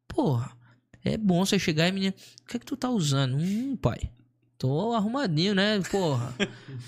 [0.09, 0.64] Porra.
[1.05, 3.37] É bom você chegar e menina, o que é que tu tá usando?
[3.37, 4.11] Hum, pai.
[4.57, 5.81] Tô arrumadinho, né?
[5.91, 6.35] Porra.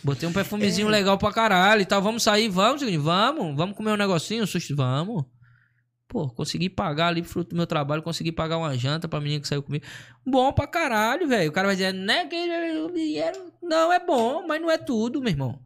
[0.03, 0.91] Botei um perfumezinho é.
[0.91, 2.01] legal pra caralho e tal.
[2.01, 3.57] Vamos sair, vamos, vamos.
[3.57, 5.25] Vamos comer um negocinho, um sushi, vamos.
[6.09, 9.49] Pô, consegui pagar ali, fruto do meu trabalho, consegui pagar uma janta pra menina que
[9.49, 9.85] saiu comigo.
[10.25, 11.51] Bom pra caralho, velho.
[11.51, 12.25] O cara vai dizer, né?
[12.27, 12.37] Que
[12.79, 13.53] o dinheiro.
[13.61, 15.61] Não, é bom, mas não é tudo, meu irmão.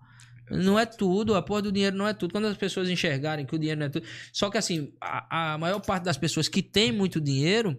[0.50, 2.32] Não é tudo, a porra do dinheiro não é tudo.
[2.32, 4.04] Quando as pessoas enxergarem que o dinheiro não é tudo.
[4.32, 7.78] Só que assim, a, a maior parte das pessoas que tem muito dinheiro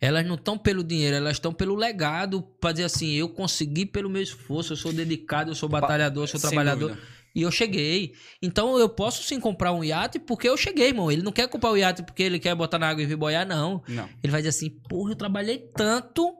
[0.00, 4.08] elas não estão pelo dinheiro, elas estão pelo legado para dizer assim, eu consegui pelo
[4.08, 6.90] meu esforço, eu sou dedicado, eu sou batalhador, eu sou Sem trabalhador.
[6.90, 7.18] Dúvida.
[7.34, 8.14] E eu cheguei.
[8.42, 11.10] Então eu posso sim comprar um iate porque eu cheguei, irmão.
[11.10, 13.46] Ele não quer comprar o iate porque ele quer botar na água e vir boiar,
[13.46, 13.82] não.
[13.86, 14.08] não.
[14.22, 16.34] Ele vai dizer assim, porra, eu trabalhei tanto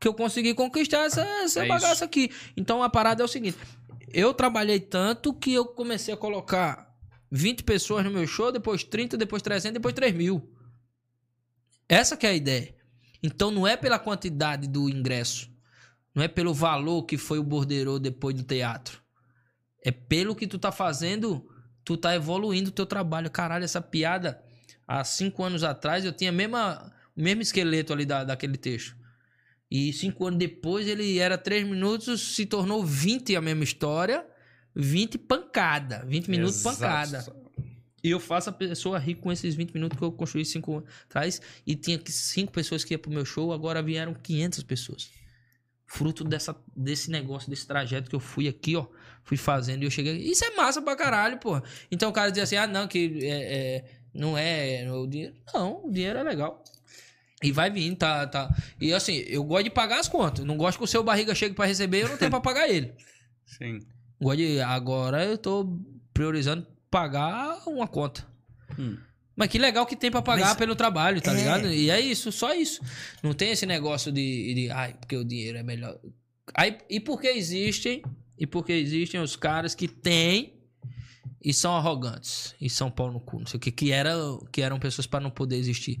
[0.00, 2.04] que eu consegui conquistar essa, essa é bagaça isso.
[2.04, 2.30] aqui.
[2.56, 3.56] Então a parada é o seguinte:
[4.12, 6.88] eu trabalhei tanto que eu comecei a colocar
[7.30, 10.50] 20 pessoas no meu show, depois 30, depois 300, depois 3 mil.
[11.88, 12.74] Essa que é a ideia.
[13.22, 15.50] Então não é pela quantidade do ingresso,
[16.14, 19.02] não é pelo valor que foi o borderô depois do teatro.
[19.82, 21.46] É pelo que tu tá fazendo,
[21.84, 23.30] tu tá evoluindo o teu trabalho.
[23.30, 24.42] Caralho, essa piada
[24.86, 28.96] há cinco anos atrás eu tinha mesma, o mesmo esqueleto ali da, daquele texto.
[29.70, 34.24] E cinco anos depois ele era três minutos, se tornou 20 a mesma história,
[34.74, 36.76] 20 pancada, 20 minutos Exato.
[36.78, 37.43] pancada.
[38.04, 40.90] E eu faço a pessoa rir com esses 20 minutos que eu construí cinco anos
[41.08, 41.40] atrás.
[41.66, 45.10] E tinha cinco pessoas que iam pro meu show, agora vieram 500 pessoas.
[45.86, 48.86] Fruto dessa, desse negócio, desse trajeto que eu fui aqui, ó.
[49.22, 50.18] Fui fazendo e eu cheguei.
[50.18, 51.62] Isso é massa pra caralho, pô.
[51.90, 55.34] Então o cara dizia assim: ah, não, que é, é, não é o dinheiro.
[55.54, 56.62] Não, o dinheiro é legal.
[57.42, 58.54] E vai vir, tá, tá.
[58.78, 60.44] E assim, eu gosto de pagar as contas.
[60.44, 62.92] Não gosto que o seu barriga chegue para receber eu não tenho pra pagar ele.
[63.46, 63.78] Sim.
[64.20, 65.78] Gosto de, agora eu tô
[66.12, 68.24] priorizando pagar uma conta.
[68.78, 68.96] Hum.
[69.34, 71.36] Mas que legal que tem para pagar Mas, pelo trabalho, tá é...
[71.36, 71.66] ligado?
[71.66, 72.80] E é isso, só isso.
[73.20, 75.98] Não tem esse negócio de, de ai, porque o dinheiro é melhor.
[76.54, 78.00] Aí, e porque existem,
[78.38, 80.54] e porque existem os caras que têm
[81.42, 84.14] e são arrogantes e são pau no cu, não sei o que, que, era,
[84.52, 85.98] que eram pessoas para não poder existir.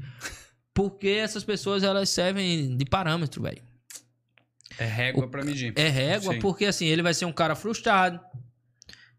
[0.72, 3.62] Porque essas pessoas elas servem de parâmetro, velho.
[4.78, 5.72] É régua para medir.
[5.74, 6.38] É régua, Sim.
[6.38, 8.20] porque assim, ele vai ser um cara frustrado,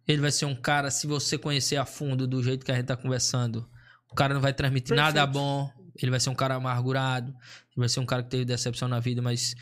[0.07, 2.86] ele vai ser um cara, se você conhecer a fundo do jeito que a gente
[2.86, 3.68] tá conversando,
[4.11, 5.15] o cara não vai transmitir Perfeito.
[5.15, 5.69] nada bom.
[6.02, 7.32] Ele vai ser um cara amargurado.
[7.32, 9.56] Ele vai ser um cara que teve decepção na vida, mas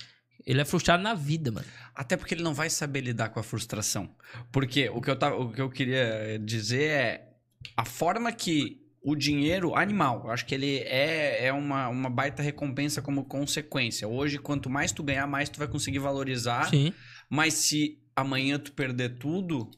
[0.46, 1.66] ele é frustrado na vida, mano.
[1.96, 4.16] Até porque ele não vai saber lidar com a frustração.
[4.52, 7.30] Porque o que eu, tava, o que eu queria dizer é
[7.78, 12.42] a forma que o dinheiro animal, eu acho que ele é, é uma, uma baita
[12.42, 14.08] recompensa como consequência.
[14.08, 16.70] Hoje, quanto mais tu ganhar, mais tu vai conseguir valorizar.
[16.70, 16.94] Sim.
[17.30, 19.70] Mas se amanhã tu perder tudo,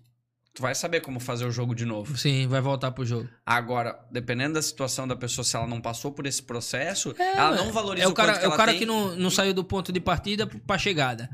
[0.55, 2.17] tu vai saber como fazer o jogo de novo.
[2.17, 3.27] Sim, vai voltar pro jogo.
[3.45, 7.57] Agora, dependendo da situação da pessoa, se ela não passou por esse processo, é, ela
[7.57, 8.79] não valoriza é o, cara, É o cara tem.
[8.79, 11.29] que não, não saiu do ponto de partida pra chegada.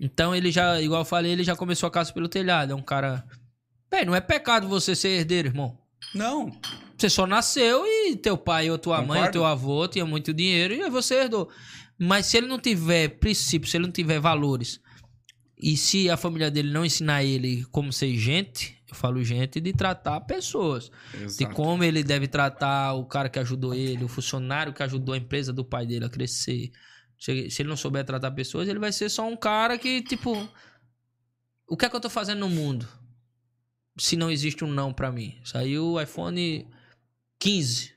[0.00, 2.72] Então ele já, igual eu falei, ele já começou a casa pelo telhado.
[2.72, 3.24] É um cara.
[3.88, 5.78] Bem, não é pecado você ser herdeiro, irmão.
[6.12, 6.50] Não.
[6.98, 9.14] Você só nasceu e teu pai ou tua Concordo.
[9.14, 11.48] mãe ou teu avô tinha muito dinheiro e você herdou.
[11.98, 14.80] Mas se ele não tiver princípios, se ele não tiver valores,
[15.58, 19.72] e se a família dele não ensinar ele como ser gente, eu falo gente, de
[19.72, 20.90] tratar pessoas.
[21.14, 21.38] Exato.
[21.38, 25.18] De como ele deve tratar o cara que ajudou ele, o funcionário que ajudou a
[25.18, 26.70] empresa do pai dele a crescer.
[27.18, 30.46] Se, se ele não souber tratar pessoas, ele vai ser só um cara que, tipo.
[31.66, 32.86] O que é que eu tô fazendo no mundo?
[33.98, 35.36] Se não existe um não para mim.
[35.42, 36.68] Saiu o iPhone
[37.38, 37.94] 15.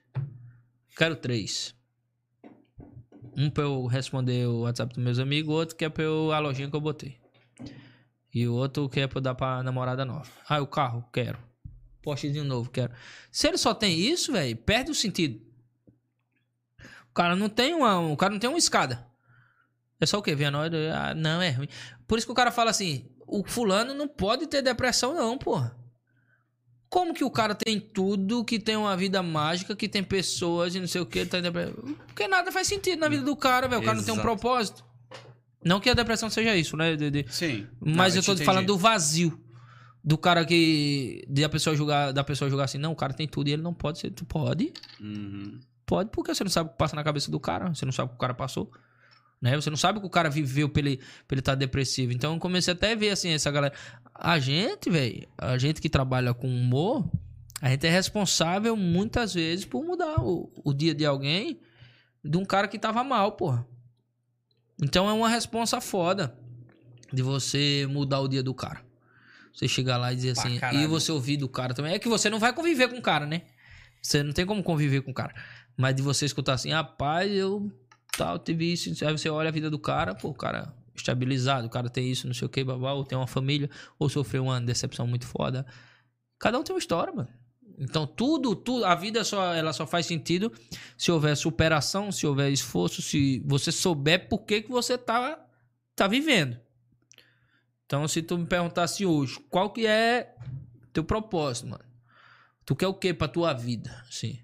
[0.95, 1.75] Quero três.
[3.35, 6.39] Um pra eu responder o WhatsApp dos meus amigos, outro que é pra eu a
[6.39, 7.19] lojinha que eu botei.
[8.33, 10.29] E o outro que é pra dar pra namorada nova.
[10.47, 11.39] Ah, o carro, quero.
[12.01, 12.93] Postezinho novo, quero.
[13.31, 15.41] Se ele só tem isso, velho, perde o sentido.
[17.09, 19.05] O cara não tem uma, o cara não tem uma escada.
[19.99, 20.31] É só o quê?
[20.31, 21.67] A Ah, não, é ruim.
[22.07, 25.77] Por isso que o cara fala assim: o fulano não pode ter depressão, não, porra.
[26.87, 30.79] Como que o cara tem tudo, que tem uma vida mágica, que tem pessoas e
[30.79, 31.75] não sei o que, tá em depressão?
[32.07, 33.81] Porque nada faz sentido na vida do cara, velho.
[33.81, 34.83] O cara não tem um propósito.
[35.63, 37.25] Não que a depressão seja isso, né, Dede?
[37.29, 37.67] Sim.
[37.79, 39.39] Mas não, eu tô te falando do vazio.
[40.01, 41.25] Do cara que.
[41.27, 43.61] De a pessoa julgar, da pessoa julgar assim, não, o cara tem tudo e ele
[43.61, 44.11] não pode ser.
[44.11, 44.71] Tu pode?
[44.99, 45.59] Uhum.
[45.85, 48.07] Pode, porque você não sabe o que passa na cabeça do cara, você não sabe
[48.07, 48.71] o que o cara passou.
[49.41, 49.55] Né?
[49.55, 52.13] Você não sabe o que o cara viveu pra ele, pra ele estar tá depressivo.
[52.13, 53.73] Então eu comecei até a ver assim, essa galera.
[54.13, 57.09] A gente, velho, a gente que trabalha com humor,
[57.61, 61.59] a gente é responsável muitas vezes por mudar o, o dia de alguém
[62.23, 63.65] de um cara que tava mal, porra.
[64.81, 66.37] Então é uma responsa foda
[67.11, 68.81] de você mudar o dia do cara.
[69.53, 71.93] Você chegar lá e dizer assim, e você ouvir do cara também.
[71.93, 73.41] É que você não vai conviver com o cara, né?
[74.01, 75.33] Você não tem como conviver com o cara.
[75.75, 77.71] Mas de você escutar assim, rapaz, eu
[78.17, 78.89] tal, tive isso.
[79.05, 82.27] Aí você olha a vida do cara, pô, o cara estabilizado, o cara tem isso,
[82.27, 85.65] não sei o que, babá, ou tem uma família, ou sofreu uma decepção muito foda.
[86.37, 87.29] Cada um tem uma história, mano.
[87.79, 90.51] Então tudo, tudo, a vida só, ela só faz sentido
[90.97, 95.39] se houver superação, se houver esforço, se você souber por que, que você tá,
[95.95, 96.59] tá vivendo.
[97.85, 100.35] Então, se tu me perguntasse hoje, qual que é
[100.93, 101.83] teu propósito, mano?
[102.63, 104.39] Tu quer o que pra tua vida, assim?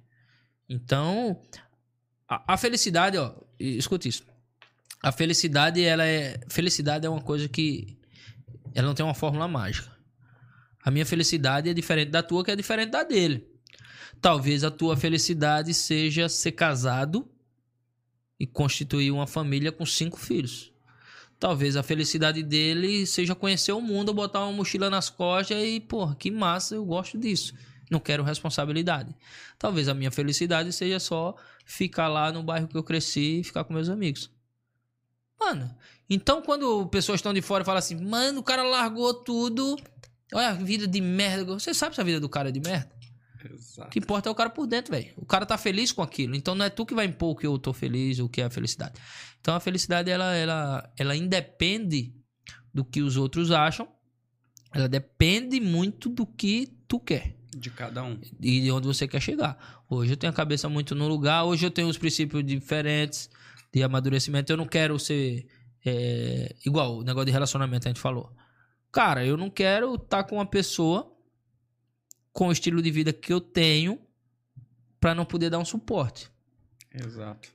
[0.68, 1.40] Então,
[2.28, 4.26] a, a felicidade, ó, escuta isso.
[5.00, 8.00] A felicidade, ela é, felicidade é uma coisa que
[8.74, 9.95] ela não tem uma fórmula mágica.
[10.86, 13.50] A minha felicidade é diferente da tua, que é diferente da dele.
[14.22, 17.28] Talvez a tua felicidade seja ser casado
[18.40, 20.72] e constituir uma família com cinco filhos.
[21.40, 26.16] Talvez a felicidade dele seja conhecer o mundo, botar uma mochila nas costas e, porra,
[26.16, 27.56] que massa, eu gosto disso.
[27.90, 29.16] Não quero responsabilidade.
[29.58, 31.36] Talvez a minha felicidade seja só
[31.66, 34.30] ficar lá no bairro que eu cresci e ficar com meus amigos.
[35.40, 35.76] Mano,
[36.08, 39.76] então quando pessoas estão de fora e falam assim, mano, o cara largou tudo
[40.34, 41.46] Olha a vida de merda.
[41.46, 42.92] Você sabe se a vida do cara é de merda?
[43.54, 43.88] Exato.
[43.88, 45.14] O que importa é o cara por dentro, velho.
[45.18, 46.36] O cara tá feliz com aquilo.
[46.36, 48.46] Então não é tu que vai impor o que eu tô feliz, o que é
[48.46, 49.00] a felicidade.
[49.40, 52.14] Então a felicidade, ela, ela, ela independe
[52.74, 53.88] do que os outros acham.
[54.74, 57.36] Ela depende muito do que tu quer.
[57.56, 58.20] De cada um.
[58.42, 59.84] E de onde você quer chegar.
[59.90, 61.46] Hoje eu tenho a cabeça muito no lugar.
[61.46, 63.30] Hoje eu tenho os princípios diferentes
[63.74, 64.52] de amadurecimento.
[64.52, 65.48] Eu não quero ser
[65.86, 68.36] é, igual o negócio de relacionamento a gente falou.
[68.96, 71.14] Cara, eu não quero estar tá com uma pessoa
[72.32, 74.00] com o estilo de vida que eu tenho
[75.02, 76.32] para não poder dar um suporte.
[76.94, 77.50] Exato.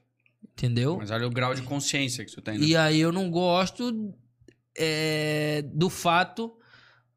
[0.45, 0.99] Entendeu?
[0.99, 2.59] Mas olha o grau de consciência que você tem.
[2.59, 2.67] Né?
[2.67, 4.15] E aí eu não gosto
[4.77, 6.55] é, do fato.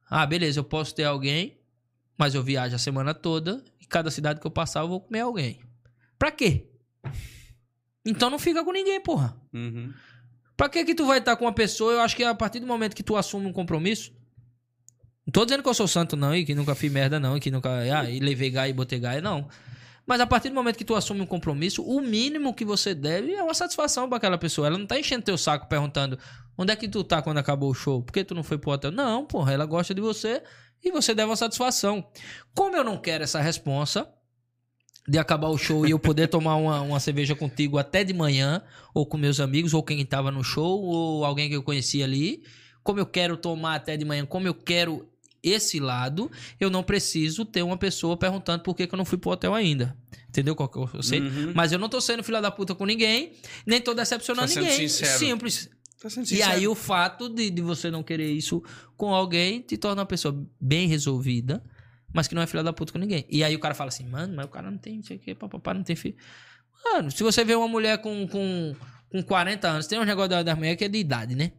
[0.09, 1.59] Ah, beleza, eu posso ter alguém,
[2.17, 5.19] mas eu viajo a semana toda e cada cidade que eu passar eu vou comer
[5.19, 5.59] alguém.
[6.17, 6.69] Pra quê?
[8.05, 9.35] Então não fica com ninguém, porra.
[9.51, 9.93] Uhum.
[10.55, 11.93] Pra que que tu vai estar com uma pessoa?
[11.93, 14.11] Eu acho que a partir do momento que tu assume um compromisso.
[15.25, 17.39] Não tô dizendo que eu sou santo, não, e que nunca fiz merda, não, e
[17.39, 17.69] que nunca.
[17.69, 19.47] Ah, e levei gai e botei gai, não.
[20.05, 23.33] Mas a partir do momento que tu assume um compromisso, o mínimo que você deve
[23.33, 24.67] é uma satisfação para aquela pessoa.
[24.67, 26.19] Ela não tá enchendo teu saco perguntando
[26.57, 28.03] onde é que tu tá quando acabou o show?
[28.03, 28.91] Por que tu não foi pro hotel?
[28.91, 30.43] Não, porra, ela gosta de você
[30.83, 32.05] e você deve uma satisfação.
[32.53, 34.07] Como eu não quero essa responsa,
[35.07, 38.61] de acabar o show e eu poder tomar uma, uma cerveja contigo até de manhã,
[38.93, 42.43] ou com meus amigos, ou quem estava no show, ou alguém que eu conhecia ali.
[42.83, 45.07] Como eu quero tomar até de manhã, como eu quero
[45.41, 49.17] esse lado, eu não preciso ter uma pessoa perguntando por que, que eu não fui
[49.17, 49.95] pro hotel ainda.
[50.29, 51.19] Entendeu qual que eu sei?
[51.19, 51.51] Uhum.
[51.53, 53.33] Mas eu não tô sendo filha da puta com ninguém,
[53.65, 54.87] nem tô decepcionando ninguém.
[54.87, 55.19] Sincero.
[55.19, 55.69] Simples.
[56.31, 58.61] E aí o fato de, de você não querer isso
[58.97, 61.63] com alguém te torna uma pessoa bem resolvida
[62.13, 63.25] mas que não é filha da puta com ninguém.
[63.27, 65.19] E aí o cara fala assim, mano, mas o cara não tem, não sei o
[65.19, 66.15] que, papapá, não tem filho.
[66.85, 68.75] Mano, se você vê uma mulher com, com,
[69.09, 71.51] com 40 anos, tem um negócio da, mulher que é de idade, né?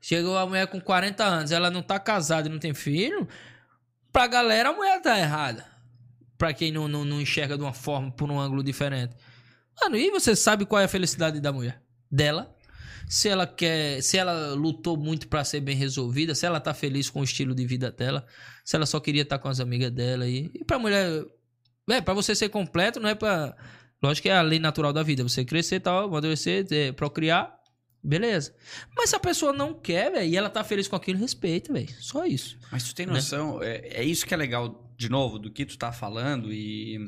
[0.00, 3.28] Chegou a mulher com 40 anos, ela não tá casada e não tem filho,
[4.12, 5.66] pra galera a mulher tá errada.
[6.38, 9.14] Pra quem não, não, não enxerga de uma forma, por um ângulo diferente.
[9.80, 11.82] Mano, e você sabe qual é a felicidade da mulher?
[12.10, 12.53] Dela?
[13.08, 17.10] Se ela quer, se ela lutou muito para ser bem resolvida, se ela tá feliz
[17.10, 18.26] com o estilo de vida dela,
[18.64, 21.24] se ela só queria estar tá com as amigas dela e, e pra mulher,
[21.90, 23.56] é, para você ser completo, não é para
[24.02, 27.54] lógico que é a lei natural da vida, você crescer tal, amadurecer, é, procriar,
[28.02, 28.54] beleza.
[28.96, 31.88] Mas se a pessoa não quer, velho, e ela tá feliz com aquilo, respeita, velho.
[32.00, 32.58] Só isso.
[32.70, 33.14] Mas tu tem né?
[33.14, 33.76] noção, né?
[33.76, 36.98] é, é isso que é legal de novo do que tu tá falando e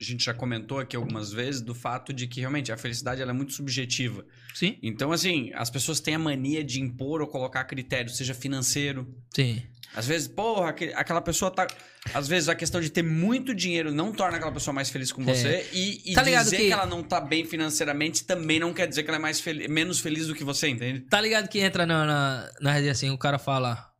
[0.00, 3.32] a gente já comentou aqui algumas vezes do fato de que realmente a felicidade ela
[3.32, 4.24] é muito subjetiva.
[4.54, 4.78] Sim.
[4.82, 9.12] Então, assim, as pessoas têm a mania de impor ou colocar critério, seja financeiro.
[9.34, 9.62] Sim.
[9.94, 11.66] Às vezes, porra, aquela pessoa tá.
[12.14, 15.24] Às vezes a questão de ter muito dinheiro não torna aquela pessoa mais feliz com
[15.24, 15.48] você.
[15.48, 15.68] É.
[15.72, 16.66] E, e tá dizer que...
[16.66, 16.72] que...
[16.72, 19.68] ela não tá bem financeiramente também não quer dizer que ela é mais fel...
[19.68, 21.00] menos feliz do que você, entende?
[21.00, 23.90] Tá ligado que entra na, na, na rede assim, o cara fala.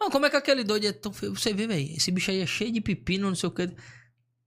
[0.00, 1.34] Mano, como é que aquele doido é tão feio?
[1.34, 3.68] Você vê, velho, esse bicho aí é cheio de pepino, não sei o que.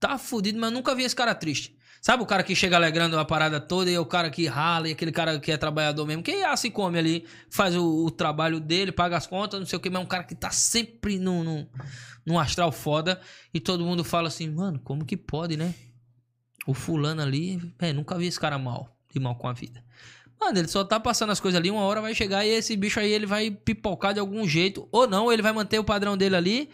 [0.02, 1.76] Tá fudido, mas eu nunca vi esse cara triste.
[2.00, 4.88] Sabe o cara que chega alegrando a parada toda e é o cara que rala
[4.88, 8.58] e aquele cara que é trabalhador mesmo, que se come ali, faz o, o, trabalho
[8.58, 11.20] dele, paga as contas, não sei o que, mas é um cara que tá sempre
[11.20, 11.68] num, num,
[12.26, 13.20] num astral foda
[13.54, 15.72] e todo mundo fala assim, mano, como que pode, né?
[16.66, 19.84] O fulano ali, é, nunca vi esse cara mal, de mal com a vida.
[20.40, 22.98] Mano, ele só tá passando as coisas ali, uma hora vai chegar e esse bicho
[22.98, 26.34] aí ele vai pipocar de algum jeito, ou não, ele vai manter o padrão dele
[26.34, 26.70] ali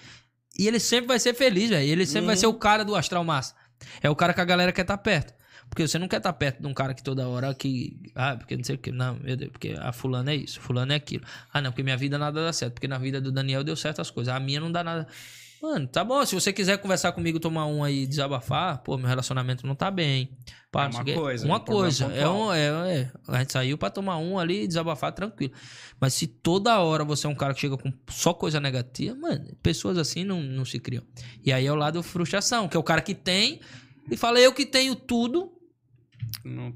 [0.59, 1.89] e ele sempre vai ser feliz, velho.
[1.89, 2.27] Ele sempre uhum.
[2.27, 3.55] vai ser o cara do astral massa.
[4.03, 5.33] É o cara que a galera quer estar tá perto.
[5.69, 7.97] Porque você não quer estar tá perto de um cara que toda hora que.
[8.15, 8.91] Ah, porque não sei o que.
[8.91, 11.25] Não, meu Deus, porque a fulana é isso, fulano é aquilo.
[11.53, 12.75] Ah, não, porque minha vida nada dá certo.
[12.75, 14.35] Porque na vida do Daniel deu certo as coisas.
[14.35, 15.07] A minha não dá nada.
[15.61, 16.25] Mano, tá bom.
[16.25, 20.31] Se você quiser conversar comigo, tomar um aí desabafar, pô, meu relacionamento não tá bem.
[20.71, 21.47] Pá, é uma coisa.
[21.47, 22.05] Uma coisa.
[22.07, 25.53] É, um, é, é, A gente saiu pra tomar um ali e desabafar tranquilo.
[25.99, 29.47] Mas se toda hora você é um cara que chega com só coisa negativa, mano,
[29.63, 31.03] pessoas assim não, não se criam.
[31.45, 33.61] E aí é o lado frustração, que é o cara que tem
[34.11, 35.53] e fala, eu que tenho tudo.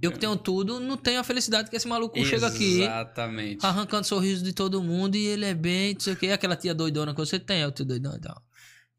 [0.01, 2.41] eu que tenho tudo, não tenho a felicidade que esse maluco Exatamente.
[2.41, 2.83] chega aqui.
[2.83, 3.67] Exatamente.
[3.67, 6.31] Arrancando sorriso de todo mundo e ele é bem, não sei o que.
[6.31, 8.43] Aquela tia doidona que você tem, é o tio doidão e tal.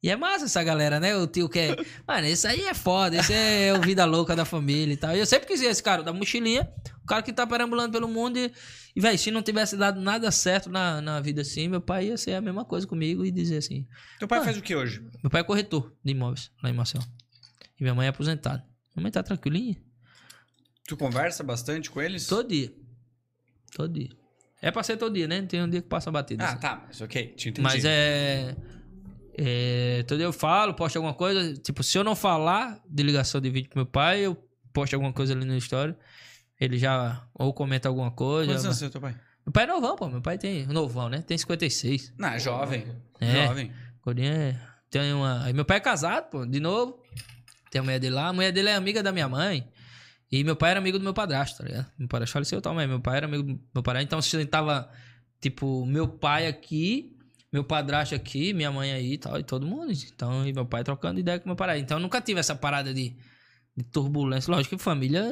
[0.04, 1.16] E é massa essa galera, né?
[1.16, 1.76] O tio que é.
[2.06, 3.16] Mano, esse aí é foda.
[3.16, 5.16] Esse é o vida louca da família e tal.
[5.16, 6.70] E eu sempre quis esse cara da mochilinha.
[7.02, 8.38] O cara que tá perambulando pelo mundo.
[8.38, 8.52] E,
[8.94, 12.18] e velho, se não tivesse dado nada certo na, na vida assim, meu pai ia
[12.18, 13.88] ser a mesma coisa comigo e dizer assim.
[14.20, 15.02] Teu pai ah, faz o que hoje?
[15.24, 17.02] Meu pai é corretor de imóveis lá em Marcel.
[17.80, 18.62] E minha mãe é aposentada.
[18.94, 19.78] Minha mãe tá tranquilinha.
[20.86, 22.28] Tu conversa bastante com eles?
[22.28, 22.74] Todo dia.
[23.74, 24.10] Todo dia.
[24.62, 25.42] É pra ser todo dia, né?
[25.44, 26.44] Tem um dia que passa batida.
[26.44, 26.60] Ah, assim.
[26.60, 26.84] tá.
[26.88, 27.28] Mas ok.
[27.38, 27.62] Te entendi.
[27.62, 28.54] Mas é.
[29.36, 31.54] É, todo eu falo, posto alguma coisa.
[31.56, 34.38] Tipo, se eu não falar de ligação de vídeo com meu pai, eu
[34.72, 35.98] posto alguma coisa ali na história.
[36.60, 38.52] Ele já ou comenta alguma coisa.
[38.52, 39.16] Quantos anos é teu pai?
[39.46, 40.08] Meu pai é novão, pô.
[40.08, 40.66] Meu pai tem.
[40.68, 41.22] Novão, né?
[41.22, 42.14] Tem 56.
[42.18, 42.86] Não, é jovem.
[43.20, 43.48] É.
[43.48, 43.72] Jovem.
[44.04, 44.60] Gordinho é.
[44.90, 45.44] Tem uma.
[45.44, 47.02] Aí meu pai é casado, pô, de novo.
[47.72, 48.28] Tem a mulher dele lá.
[48.28, 49.68] A mulher dele é amiga da minha mãe.
[50.32, 51.92] E meu pai era amigo do meu padrasto, tá ligado?
[51.98, 54.06] Meu padrasto faleceu tal, mas meu pai era amigo do meu padrasto.
[54.06, 54.90] Então, se tava,
[55.42, 57.13] tipo, meu pai aqui
[57.54, 59.94] meu padrasto aqui, minha mãe aí e tal, e todo mundo.
[59.94, 61.78] Então, e meu pai trocando ideia com meu pai.
[61.78, 63.16] Então, eu nunca tive essa parada de,
[63.78, 64.50] de turbulência.
[64.50, 65.24] Lógico que família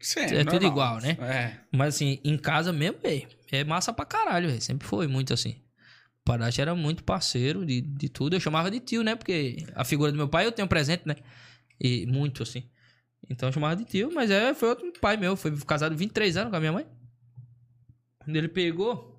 [0.00, 1.16] Sim, é, é tudo igual, né?
[1.20, 1.60] É.
[1.70, 4.60] Mas, assim, em casa mesmo, véio, é massa pra caralho, véio.
[4.60, 5.52] Sempre foi muito assim.
[6.20, 8.34] O padrasto era muito parceiro de, de tudo.
[8.34, 9.14] Eu chamava de tio, né?
[9.14, 11.14] Porque a figura do meu pai eu tenho presente, né?
[11.80, 12.68] E muito assim.
[13.30, 15.36] Então eu chamava de tio, mas é, foi outro pai meu.
[15.36, 16.86] Foi casado 23 anos com a minha mãe.
[18.18, 19.11] Quando ele pegou,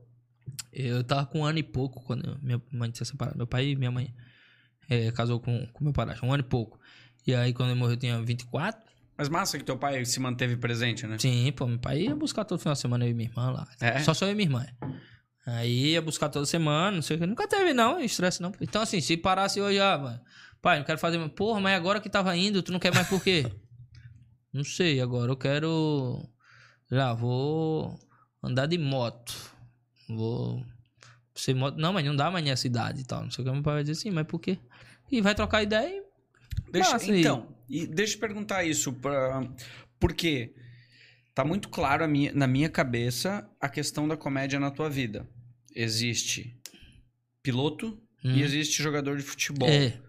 [0.72, 3.38] eu tava com um ano e pouco quando minha mãe tinha separado.
[3.38, 4.14] Meu pai e minha mãe
[4.90, 6.80] é, casou com, com meu padrasto, um ano e pouco.
[7.26, 8.82] E aí, quando ele morreu, eu tinha 24.
[9.18, 11.18] Mas massa que teu pai se manteve presente, né?
[11.20, 13.68] Sim, pô, meu pai ia buscar todo final de semana eu e minha irmã lá.
[13.80, 14.00] É?
[14.00, 14.66] Só sou eu e minha irmã.
[15.46, 17.26] Aí ia buscar toda semana, não sei o que.
[17.26, 18.52] Nunca teve, não, estresse não.
[18.60, 20.22] Então, assim, se parasse hoje, ah, mano,
[20.62, 21.30] pai, não quero fazer.
[21.30, 23.46] Porra, mas agora que tava indo, tu não quer mais por quê?
[24.52, 26.28] não sei, agora eu quero.
[26.92, 28.00] Já vou
[28.42, 29.53] andar de moto.
[30.16, 30.66] Vou.
[31.36, 31.78] Ser moto.
[31.78, 33.24] Não, mas não dá mais nessa idade e tal.
[33.24, 34.60] Não sei o que meu pai vai dizer assim, mas por quê?
[35.12, 36.04] E vai trocar ideia e.
[36.72, 38.94] Deixa, então, e deixa eu perguntar isso.
[38.94, 39.48] Pra,
[40.00, 40.54] porque
[41.34, 45.28] tá muito claro minha, na minha cabeça a questão da comédia na tua vida.
[45.76, 46.56] Existe
[47.42, 48.32] piloto hum.
[48.36, 49.70] e existe jogador de futebol.
[49.70, 50.00] É.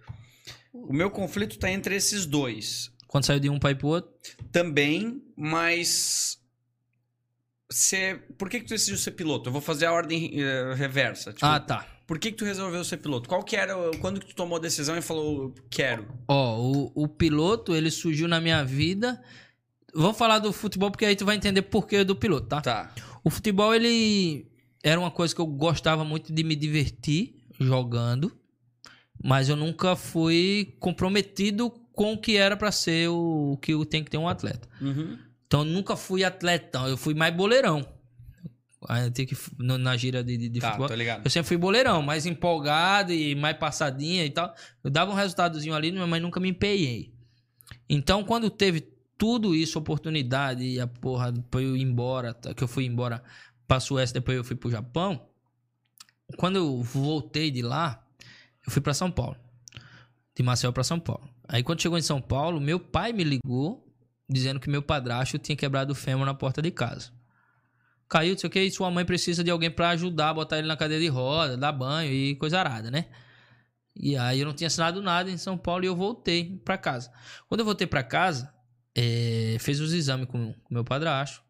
[0.72, 2.92] O meu conflito tá entre esses dois.
[3.06, 4.10] Quando saiu de um pai pro outro?
[4.50, 6.38] Também, mas
[7.74, 8.20] ser.
[8.38, 9.48] Por que, que tu decidiu ser piloto?
[9.48, 11.32] Eu vou fazer a ordem uh, reversa.
[11.32, 11.86] Tipo, ah, tá.
[12.06, 13.28] Por que, que tu resolveu ser piloto?
[13.28, 13.74] Qual que era.
[14.00, 16.06] Quando que tu tomou a decisão e falou, quero?
[16.28, 19.20] Ó, o, o piloto, ele surgiu na minha vida.
[19.94, 22.60] Vamos falar do futebol, porque aí tu vai entender por que do piloto, tá?
[22.60, 22.94] Tá.
[23.22, 24.46] O futebol, ele
[24.82, 28.32] era uma coisa que eu gostava muito de me divertir jogando,
[29.22, 34.02] mas eu nunca fui comprometido com o que era para ser o, o que tem
[34.02, 34.68] que ter um atleta.
[34.80, 35.16] Uhum.
[35.46, 37.86] Então eu nunca fui atletão, eu fui mais boleirão.
[39.14, 40.88] Tem que na gira de, de tá, futebol.
[41.24, 44.54] Eu sempre fui boleirão, mais empolgado e mais passadinha e tal.
[44.82, 47.14] Eu dava um resultadozinho ali, mas nunca me empenhei.
[47.88, 48.82] Então, quando teve
[49.16, 53.22] tudo isso, oportunidade, e a porra, depois eu ir embora, tá, que eu fui embora
[53.66, 55.28] pra Suécia, depois eu fui pro Japão.
[56.36, 58.04] Quando eu voltei de lá,
[58.66, 59.36] eu fui para São Paulo.
[60.36, 61.28] De Marcel para São Paulo.
[61.48, 63.83] Aí quando chegou em São Paulo, meu pai me ligou
[64.28, 67.12] dizendo que meu padrasto tinha quebrado o fêmur na porta de casa.
[68.08, 71.02] Caiu, sei o que, sua mãe precisa de alguém para ajudar, botar ele na cadeira
[71.02, 73.06] de roda, dar banho e coisa arada, né?
[73.96, 77.12] E aí eu não tinha assinado nada em São Paulo e eu voltei para casa.
[77.48, 78.52] Quando eu voltei para casa,
[78.94, 81.42] é, fez os exames com o meu padrasto.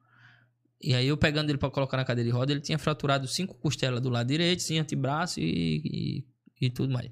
[0.81, 3.55] E aí eu pegando ele para colocar na cadeira de roda, ele tinha fraturado cinco
[3.55, 6.25] costelas do lado direito, sim, antebraço e,
[6.61, 7.11] e, e tudo mais.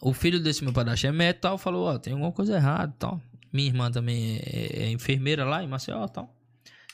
[0.00, 2.92] O filho desse meu padrasto é médico tal, falou, ó, oh, tem alguma coisa errada
[2.98, 3.20] tal.
[3.56, 6.26] Minha irmã também é, é enfermeira lá em Maceió tal.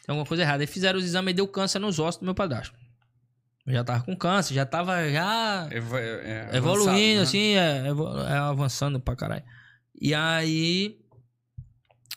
[0.05, 0.63] Tem alguma coisa errada.
[0.63, 2.75] Aí fizeram os exames e deu câncer nos ossos do meu padrasto.
[3.67, 7.23] Eu já tava com câncer, já tava já Evo é, evoluindo, né?
[7.23, 7.87] assim, é,
[8.29, 9.45] é, avançando pra caralho.
[10.01, 10.99] E aí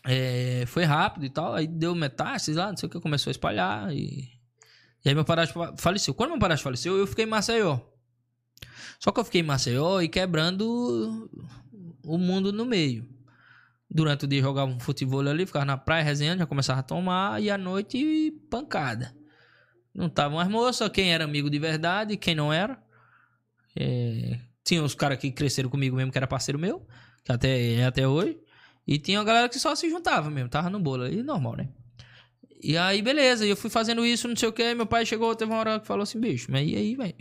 [0.05, 3.31] é, foi rápido e tal, aí deu metástase lá, não sei o que, começou a
[3.31, 4.27] espalhar e,
[5.03, 6.13] e aí meu padrasto faleceu.
[6.15, 7.79] Quando meu padrasto faleceu, eu fiquei em Maceió.
[8.99, 11.29] Só que eu fiquei em Maceió e quebrando
[12.03, 13.07] o mundo no meio.
[13.95, 17.41] Durante o dia jogava um futebol ali, ficava na praia resenhando, já começava a tomar
[17.41, 19.15] e à noite pancada.
[19.93, 22.77] Não estavam as moças, quem era amigo de verdade, quem não era.
[23.73, 26.85] É, tinha os caras que cresceram comigo mesmo, que era parceiro meu,
[27.23, 28.37] que até é até hoje.
[28.85, 31.69] E tinha a galera que só se juntava mesmo, tava no bolo aí, normal, né?
[32.61, 34.75] E aí, beleza, eu fui fazendo isso, não sei o que.
[34.75, 37.15] Meu pai chegou, teve uma hora que falou assim, bicho, mas e aí, velho?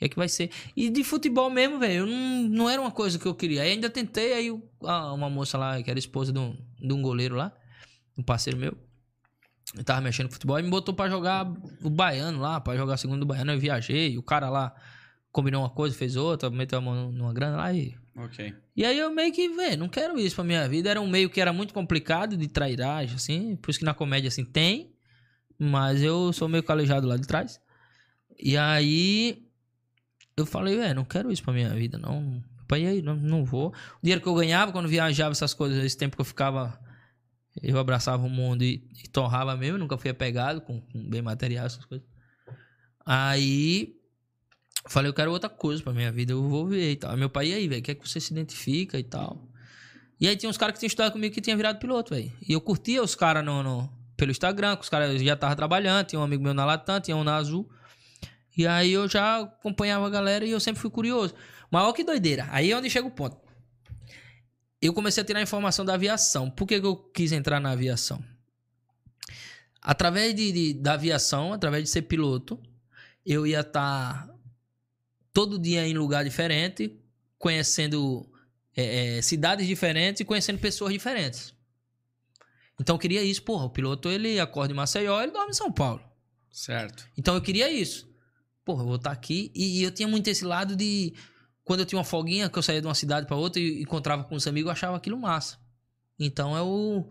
[0.00, 0.50] que é que vai ser?
[0.74, 3.60] E de futebol mesmo, velho, não, não era uma coisa que eu queria.
[3.60, 7.36] Aí ainda tentei, aí uma moça lá, que era esposa de um, de um goleiro
[7.36, 7.52] lá,
[8.16, 8.74] um parceiro meu,
[9.76, 11.46] eu tava mexendo no futebol e me botou para jogar
[11.82, 13.52] o baiano lá, para jogar segundo do baiano.
[13.52, 14.74] Eu viajei, o cara lá
[15.30, 17.94] combinou uma coisa, fez outra, meteu a mão numa grana lá e.
[18.16, 18.54] Ok.
[18.74, 20.88] E aí eu meio que, velho, não quero isso pra minha vida.
[20.88, 23.56] Era um meio que era muito complicado de trairagem, assim.
[23.56, 24.94] Por isso que na comédia, assim, tem.
[25.58, 27.60] Mas eu sou meio calejado lá de trás.
[28.42, 29.49] E aí
[30.40, 32.42] eu falei, velho, não quero isso pra minha vida, não.
[32.66, 33.68] Pai, aí, não, não vou.
[33.68, 36.78] O dinheiro que eu ganhava quando viajava, essas coisas, esse tempo que eu ficava
[37.62, 41.66] eu abraçava o mundo e, e torrava mesmo, nunca fui apegado com, com bem material,
[41.66, 42.06] essas coisas.
[43.04, 43.96] Aí
[44.88, 47.16] falei, eu quero outra coisa pra minha vida, eu vou ver e tal.
[47.16, 49.48] Meu pai, e aí, velho, quer que você se identifica e tal.
[50.20, 52.32] E aí tinha uns caras que tinham estudado comigo que tinham virado piloto, velho.
[52.46, 56.06] E eu curtia os caras no, no, pelo Instagram, que os caras já estavam trabalhando,
[56.06, 57.68] tinha um amigo meu na Latam, tinha um na Azul.
[58.60, 61.34] E aí eu já acompanhava a galera e eu sempre fui curioso.
[61.70, 62.48] Mas olha que doideira.
[62.50, 63.50] Aí é onde chega o ponto
[64.80, 66.50] eu comecei a tirar informação da aviação.
[66.50, 68.24] Por que, que eu quis entrar na aviação?
[69.82, 72.58] Através de, de, da aviação, através de ser piloto,
[73.24, 74.34] eu ia estar tá
[75.32, 76.98] todo dia em lugar diferente,
[77.38, 78.26] conhecendo
[78.74, 81.54] é, é, cidades diferentes e conhecendo pessoas diferentes.
[82.78, 85.70] Então eu queria isso, porra, o piloto ele acorda em Maceió, ele dorme em São
[85.70, 86.02] Paulo.
[86.50, 87.06] Certo.
[87.16, 88.09] Então eu queria isso.
[88.70, 91.12] Porra, eu vou estar tá aqui e, e eu tinha muito esse lado de
[91.64, 94.22] quando eu tinha uma folguinha, que eu saía de uma cidade para outra e encontrava
[94.22, 95.58] com os amigos, eu achava aquilo massa.
[96.16, 97.08] Então é o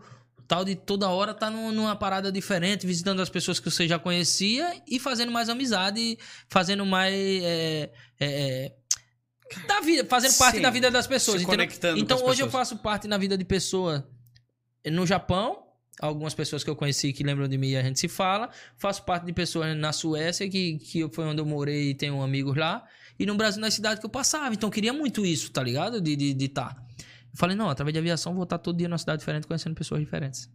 [0.48, 4.82] tal de toda hora tá numa parada diferente, visitando as pessoas que você já conhecia
[4.88, 6.18] e fazendo mais amizade,
[6.48, 7.14] fazendo mais.
[7.14, 8.72] É, é, é
[9.66, 11.44] da vida, fazendo parte Sim, da vida das pessoas.
[11.44, 12.40] conectando então hoje pessoas.
[12.40, 14.08] eu faço parte na vida de pessoa
[14.86, 15.69] no Japão.
[15.98, 18.50] Algumas pessoas que eu conheci que lembram de mim e a gente se fala.
[18.76, 22.56] Faço parte de pessoas na Suécia, que, que foi onde eu morei e tenho amigos
[22.56, 22.86] lá
[23.20, 24.54] e no Brasil na cidade que eu passava.
[24.54, 26.00] Então eu queria muito isso, tá ligado?
[26.00, 26.24] De estar.
[26.24, 26.76] De, de tá.
[27.34, 30.50] Falei, não, através de aviação vou estar todo dia numa cidade diferente, conhecendo pessoas diferentes.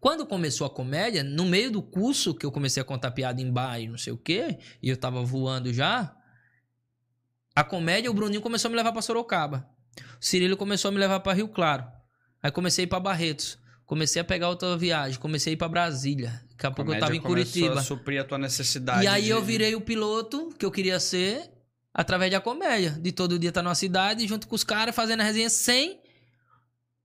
[0.00, 3.50] Quando começou a comédia, no meio do curso que eu comecei a contar piada em
[3.50, 6.16] bar e não sei o quê, e eu tava voando já,
[7.54, 9.68] a comédia, o Bruninho começou a me levar para Sorocaba.
[10.20, 11.86] O Cirilo começou a me levar para Rio Claro.
[12.42, 13.56] Aí comecei a ir pra Barretos.
[13.92, 16.42] Comecei a pegar outra viagem, comecei a ir pra Brasília.
[16.52, 17.78] Daqui a pouco eu tava em Curitiba.
[17.78, 19.04] A suprir a tua necessidade.
[19.04, 19.28] E aí de...
[19.28, 21.50] eu virei o piloto que eu queria ser
[21.92, 22.92] através da comédia.
[22.92, 26.00] De todo dia estar tá numa cidade, junto com os caras, fazendo a resenha sem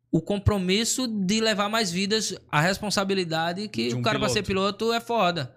[0.10, 4.94] o compromisso de levar mais vidas, a responsabilidade que um o cara para ser piloto
[4.94, 5.54] é foda.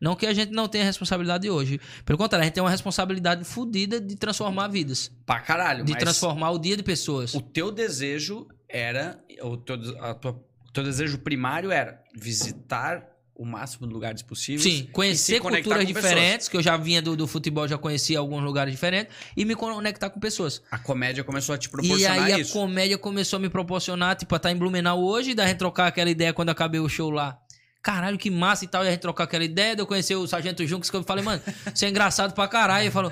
[0.00, 1.80] Não que a gente não tenha responsabilidade hoje.
[2.04, 5.12] Pelo contrário, a gente tem uma responsabilidade fodida de transformar vidas.
[5.24, 5.84] Pra caralho.
[5.84, 7.34] De transformar o dia de pessoas.
[7.34, 9.22] O teu desejo era.
[9.42, 14.62] O teu, a tua, teu desejo primário era visitar o máximo de lugares possíveis.
[14.62, 16.48] Sim, conhecer culturas diferentes, pessoas.
[16.48, 20.10] que eu já vinha do, do futebol, já conhecia alguns lugares diferentes, e me conectar
[20.10, 20.62] com pessoas.
[20.70, 22.56] A comédia começou a te proporcionar E aí isso.
[22.56, 25.86] a comédia começou a me proporcionar, tipo, a estar em Blumenau hoje, da gente trocar
[25.86, 27.38] aquela ideia quando acabei o show lá.
[27.82, 30.26] Caralho, que massa e tal, e a gente trocar aquela ideia, de eu conhecer o
[30.26, 31.42] Sargento Junks, que eu falei, mano,
[31.74, 32.84] você é engraçado pra caralho.
[32.84, 33.10] Ele falou,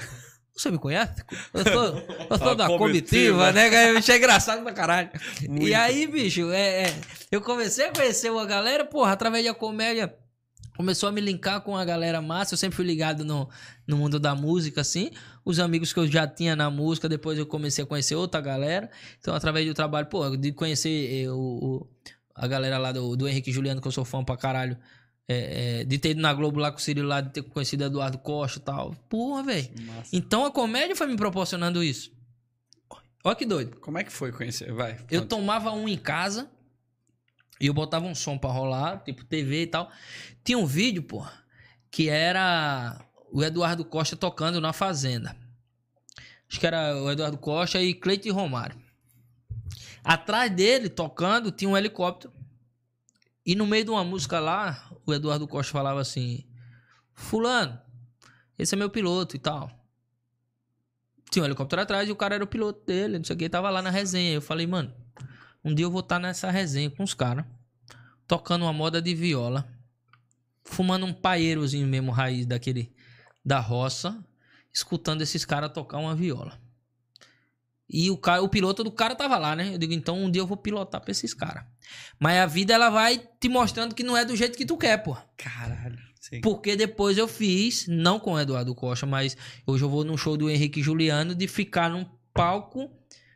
[0.54, 1.22] você me conhece?
[1.54, 1.84] Eu sou,
[2.30, 3.94] eu sou da comitiva, né?
[3.94, 5.10] Bicho é engraçado pra caralho.
[5.48, 5.66] Muito.
[5.66, 10.14] E aí, bicho, é, é, eu comecei a conhecer uma galera, porra, através da comédia
[10.80, 12.54] começou a me linkar com a galera massa.
[12.54, 13.48] Eu sempre fui ligado no,
[13.86, 15.10] no mundo da música, assim.
[15.44, 18.90] Os amigos que eu já tinha na música, depois eu comecei a conhecer outra galera.
[19.18, 21.86] Então, através do trabalho, pô, de conhecer eu, o,
[22.34, 24.76] a galera lá do, do Henrique Juliano, que eu sou fã pra caralho.
[25.32, 27.84] É, é, de ter ido na Globo lá com o Cirilo lá, de ter conhecido
[27.84, 28.96] Eduardo Costa e tal.
[29.08, 29.70] Porra, velho.
[30.12, 32.10] Então a comédia foi me proporcionando isso.
[33.22, 33.76] Olha que doido.
[33.76, 34.72] Como é que foi conhecer?
[34.72, 34.98] Vai.
[35.08, 36.50] Eu tomava um em casa
[37.60, 39.88] e eu botava um som pra rolar, tipo TV e tal.
[40.42, 41.24] Tinha um vídeo, pô,
[41.92, 43.00] que era
[43.30, 45.36] o Eduardo Costa tocando na Fazenda.
[46.50, 48.76] Acho que era o Eduardo Costa e Cleiton Romário.
[50.02, 52.32] Atrás dele, tocando, tinha um helicóptero.
[53.44, 56.46] E no meio de uma música lá, o Eduardo Costa falava assim:
[57.14, 57.80] Fulano,
[58.58, 59.70] esse é meu piloto e tal.
[61.30, 63.48] Tinha um helicóptero atrás e o cara era o piloto dele, não sei o que,
[63.48, 64.32] tava lá na resenha.
[64.32, 64.92] Eu falei, mano,
[65.64, 67.44] um dia eu vou estar tá nessa resenha com os caras,
[68.26, 69.66] tocando uma moda de viola,
[70.64, 72.92] fumando um paeirozinho mesmo, raiz daquele
[73.44, 74.22] da roça,
[74.72, 76.60] escutando esses caras tocar uma viola.
[77.92, 79.74] E o, cara, o piloto do cara tava lá, né?
[79.74, 81.64] Eu digo, então um dia eu vou pilotar pra esses caras.
[82.18, 84.98] Mas a vida, ela vai te mostrando que não é do jeito que tu quer,
[84.98, 85.16] pô.
[85.36, 85.98] Caralho.
[86.20, 86.40] Sim.
[86.40, 89.36] Porque depois eu fiz, não com o Eduardo Costa, mas
[89.66, 92.90] hoje eu vou num show do Henrique Juliano de ficar num palco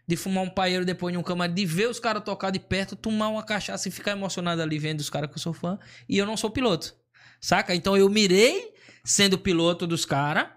[0.06, 2.94] de fumar um paeiro depois de um camarim, de ver os caras tocar de perto,
[2.94, 5.78] tomar uma cachaça e ficar emocionado ali vendo os caras que eu sou fã.
[6.08, 6.94] E eu não sou piloto.
[7.40, 7.74] Saca?
[7.74, 10.48] Então eu mirei sendo piloto dos caras.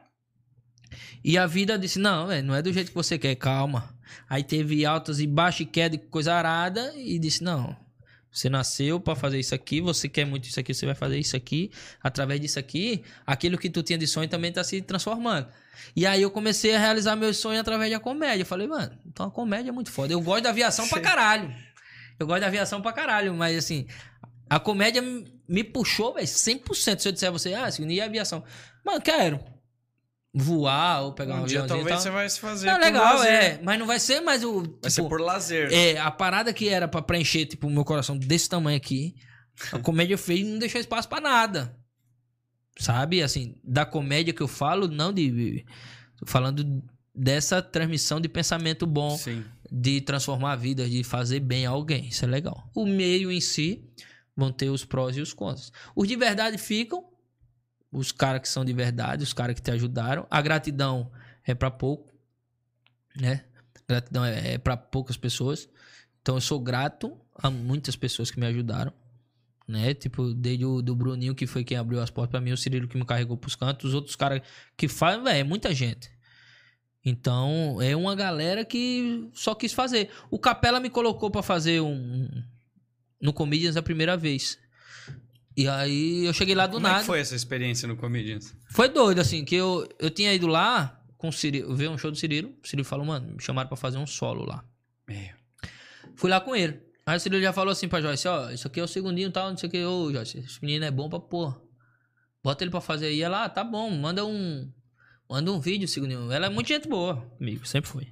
[1.27, 3.93] E a vida disse: não, véio, não é do jeito que você quer, calma.
[4.29, 6.93] Aí teve altas e baixas e queda e coisa arada.
[6.95, 7.75] E disse: não,
[8.31, 11.35] você nasceu para fazer isso aqui, você quer muito isso aqui, você vai fazer isso
[11.35, 11.69] aqui.
[12.01, 15.49] Através disso aqui, aquilo que tu tinha de sonho também tá se transformando.
[15.93, 18.43] E aí eu comecei a realizar meus sonhos através da comédia.
[18.43, 20.13] Eu falei, mano, então a comédia é muito foda.
[20.13, 21.53] Eu gosto da aviação pra caralho.
[22.17, 23.85] Eu gosto da aviação pra caralho, mas assim,
[24.49, 25.03] a comédia
[25.45, 26.99] me puxou, velho, 100%.
[26.99, 28.45] Se eu disser a você, ah, segundo, e a aviação?
[28.85, 29.56] Mano, quero
[30.33, 33.79] voar ou pegar um, um dia talvez você vai se fazer é legal é mas
[33.79, 36.69] não vai ser mais o tipo, vai ser tipo, por lazer é a parada que
[36.69, 39.15] era para preencher tipo o meu coração desse tamanho aqui
[39.71, 41.77] a comédia fez não deixou espaço para nada
[42.79, 43.23] Sabe?
[43.23, 45.65] Assim, da comédia que eu falo, não de.
[46.25, 46.83] falando
[47.13, 49.43] dessa transmissão de pensamento bom, Sim.
[49.71, 52.07] de transformar a vida, de fazer bem a alguém.
[52.07, 52.69] Isso é legal.
[52.75, 53.83] O meio em si
[54.35, 55.71] vão ter os prós e os contras.
[55.95, 57.03] Os de verdade ficam,
[57.97, 60.25] os caras que são de verdade, os caras que te ajudaram.
[60.29, 61.11] A gratidão
[61.43, 62.13] é para pouco,
[63.15, 63.45] né?
[63.75, 65.67] A gratidão é, é para poucas pessoas.
[66.21, 68.93] Então eu sou grato a muitas pessoas que me ajudaram
[69.67, 69.93] né?
[69.93, 72.87] Tipo, desde o do Bruninho, que foi quem abriu as portas para mim, o Cirilo
[72.87, 74.41] que me carregou pros cantos, os outros caras
[74.77, 76.09] que fazem, velho, é muita gente.
[77.03, 80.09] Então, é uma galera que só quis fazer.
[80.29, 82.27] O Capela me colocou para fazer um
[83.21, 84.57] no Comedians a primeira vez.
[85.57, 86.99] E aí eu cheguei lá do Como nada.
[86.99, 88.55] Como é foi essa experiência no Comedians?
[88.69, 92.11] Foi doido, assim, que eu, eu tinha ido lá com o Cirilo, ver um show
[92.11, 92.53] do Cirilo.
[92.63, 94.63] O Cirilo falou, mano, me chamaram para fazer um solo lá.
[95.07, 95.31] Meu.
[96.15, 96.79] Fui lá com ele.
[97.07, 99.31] Aí o Cirilo já falou assim pra Joyce, ó, isso aqui é o segundinho e
[99.31, 99.83] tal, não sei o que.
[99.83, 101.59] Ô, Joyce, esse menino é bom pra porra.
[102.43, 103.21] Bota ele pra fazer aí.
[103.23, 104.71] Ela, ah, tá bom, manda um.
[105.27, 106.31] Manda um vídeo, segundinho.
[106.31, 108.07] Ela é muito gente boa, amigo, sempre foi.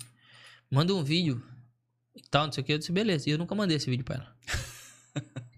[0.69, 1.43] Manda um vídeo
[2.15, 2.73] e tal, não sei o que.
[2.73, 3.29] Eu disse, beleza.
[3.29, 4.35] E eu nunca mandei esse vídeo pra ela.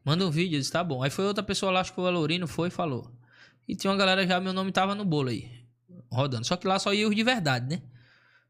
[0.07, 1.03] manda um vídeo, eu disse, tá bom.
[1.03, 3.11] Aí foi outra pessoa lá, acho que o Valorino foi e falou.
[3.67, 5.51] E tinha uma galera já, meu nome tava no bolo aí,
[6.09, 6.47] rodando.
[6.47, 7.81] Só que lá só ia os de verdade, né?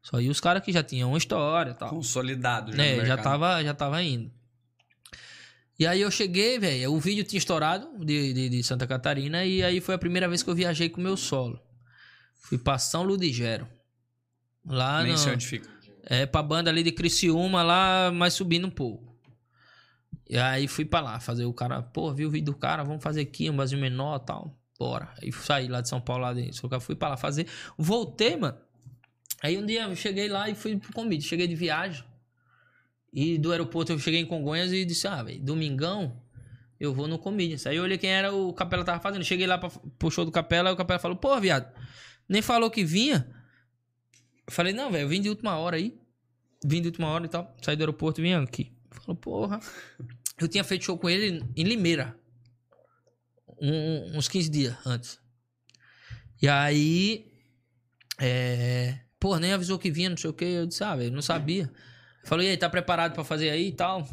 [0.00, 1.90] Só ia os caras que já tinham uma história e tal.
[1.90, 2.84] Consolidado já.
[2.84, 4.30] É, já tava, já tava indo.
[5.76, 9.60] E aí eu cheguei, velho, o vídeo tinha estourado de, de, de, Santa Catarina e
[9.60, 11.60] aí foi a primeira vez que eu viajei com o meu solo.
[12.36, 13.66] Fui pra São Ludigero.
[14.64, 15.18] Lá Nem no...
[15.18, 15.68] sei onde fica.
[16.04, 19.07] É, pra banda ali de Criciúma, lá, mais subindo um pouco.
[20.28, 23.02] E aí fui pra lá, fazer o cara, pô, viu o vídeo do cara, vamos
[23.02, 24.58] fazer aqui, um Brasil menor tal.
[24.78, 25.12] Bora.
[25.20, 27.46] Aí saí lá de São Paulo, lá de Sorocaba, fui pra lá fazer.
[27.76, 28.58] Voltei, mano.
[29.42, 31.24] Aí um dia eu cheguei lá e fui pro convite.
[31.24, 32.04] Cheguei de viagem.
[33.12, 36.20] E do aeroporto eu cheguei em Congonhas e disse, ah, velho, domingão
[36.78, 37.66] eu vou no Comedians.
[37.66, 39.24] Aí eu olhei quem era o Capela tava fazendo.
[39.24, 41.72] Cheguei lá pra, pro show do Capela o Capela falou, pô, viado,
[42.28, 43.28] nem falou que vinha.
[44.46, 45.98] Eu falei, não, velho, eu vim de última hora aí.
[46.64, 47.56] Vim de última hora e tal.
[47.62, 48.72] Saí do aeroporto e vim aqui.
[48.90, 49.60] Falou, porra.
[50.40, 52.18] Eu tinha feito show com ele em Limeira.
[53.60, 55.18] Um, uns 15 dias antes.
[56.40, 57.32] E aí.
[58.20, 59.00] É.
[59.18, 60.44] Pô, nem avisou que vinha, não sei o que.
[60.44, 61.70] Eu disse, ah, velho, não sabia.
[62.24, 64.06] Falou, e aí, tá preparado para fazer aí e tal?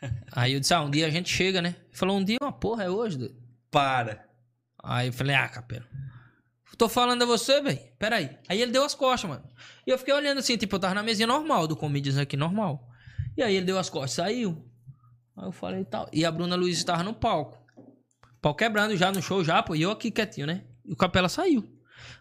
[0.32, 1.76] aí eu disse, ah, um dia a gente chega, né?
[1.86, 3.36] Ele falou, um dia uma porra, é hoje, doido.
[3.70, 4.28] Para.
[4.82, 5.86] Aí eu falei, ah, capela.
[6.76, 7.80] Tô falando a você, velho.
[7.98, 8.38] Pera aí.
[8.48, 9.44] Aí ele deu as costas, mano.
[9.84, 12.88] E eu fiquei olhando assim, tipo, eu tava na mesinha normal do Comedians aqui, normal.
[13.36, 14.67] E aí ele deu as costas, saiu.
[15.38, 16.08] Aí eu falei tal.
[16.12, 17.56] E a Bruna Luiz estava no palco.
[18.42, 19.74] Pau quebrando já no show, já, pô.
[19.74, 20.64] E eu aqui quietinho, né?
[20.84, 21.64] E o Capela saiu.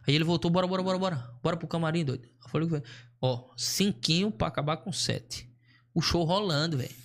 [0.08, 1.32] Aí ele voltou, bora, bora, bora, bora.
[1.44, 2.28] Bora pro camarim, doido.
[2.44, 2.84] Eu falei,
[3.22, 5.50] ó, cinquinho pra acabar com sete.
[5.94, 6.96] O show rolando, velho.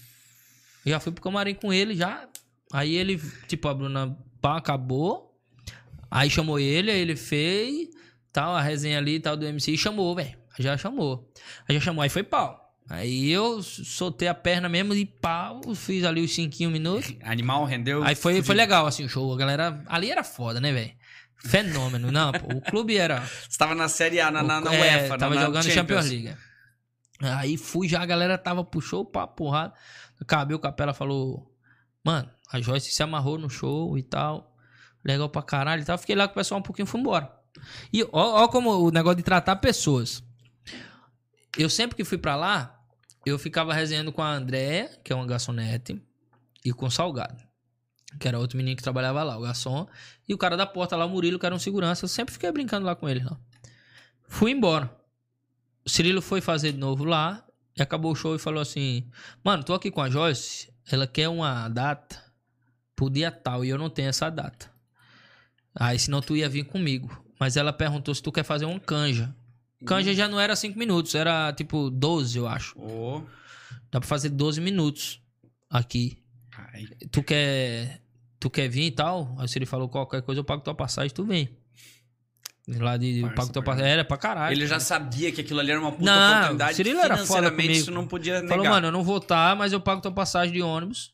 [0.85, 2.29] Já fui pro camarim com ele, já.
[2.73, 3.19] Aí ele,
[3.49, 5.39] tipo, a Bruna pá, acabou.
[6.11, 7.89] Aí chamou ele, aí ele fez,
[8.33, 10.37] tal, a resenha ali, tal, do MC, e chamou, velho.
[10.59, 11.31] Já chamou.
[11.67, 12.62] Aí já chamou, aí foi pau.
[12.93, 17.15] Aí eu soltei a perna mesmo e pau, fiz ali os 5 minutos.
[17.25, 18.05] Animal rendeu.
[18.05, 19.33] Aí foi, foi legal, assim, o show.
[19.33, 19.83] A galera.
[19.87, 20.93] Ali era foda, né, velho?
[21.39, 22.13] Fenômeno.
[22.13, 23.23] Não, pô, o clube era.
[23.49, 26.05] Você tava na Série A, na, na, na é, UEFA, Tava na, jogando Champions.
[26.05, 26.37] Champions League.
[27.19, 29.73] Aí fui já, a galera tava pro show, pá, porrada.
[30.21, 31.51] O Capela falou:
[32.05, 34.55] Mano, a Joyce se amarrou no show e tal.
[35.03, 35.97] Legal pra caralho e tal.
[35.97, 37.33] Fiquei lá com o pessoal um pouquinho e fui embora.
[37.91, 40.23] E ó, ó como o negócio de tratar pessoas.
[41.57, 42.82] Eu sempre que fui pra lá,
[43.31, 46.01] eu ficava resenhando com a Andréia, que é uma garçonete,
[46.65, 47.43] e com o Salgado,
[48.19, 49.87] que era outro menino que trabalhava lá, o garçom,
[50.29, 52.05] e o cara da porta lá, o Murilo, que era um segurança.
[52.05, 53.25] Eu sempre fiquei brincando lá com ele.
[53.25, 53.39] Lá.
[54.29, 54.95] Fui embora.
[55.85, 57.45] O Cirilo foi fazer de novo lá,
[57.77, 59.09] e acabou o show e falou assim:
[59.43, 62.23] Mano, tô aqui com a Joyce, ela quer uma data
[62.95, 64.71] pro dia tal, e eu não tenho essa data.
[65.75, 67.23] Aí senão tu ia vir comigo.
[67.39, 69.35] Mas ela perguntou se tu quer fazer uma canja.
[69.85, 72.75] Canja já não era 5 minutos, era tipo 12, eu acho.
[72.79, 73.23] Oh.
[73.91, 75.21] Dá pra fazer 12 minutos
[75.69, 76.19] aqui.
[76.57, 76.87] Ai.
[77.11, 78.01] Tu quer.
[78.41, 79.37] Tu quer vir e tal?
[79.39, 81.49] Aí se ele falou qualquer coisa, eu pago tua passagem, tu vem.
[82.67, 83.91] Lá de Parça, pago tua passagem.
[83.91, 84.55] Era pra caralho.
[84.55, 86.77] Ele já sabia que aquilo ali era uma puta não, oportunidade.
[86.77, 87.73] Cirilo era foda comigo.
[87.73, 88.49] isso não podia negar.
[88.49, 91.13] Falou, mano, eu não vou estar, tá, mas eu pago tua passagem de ônibus.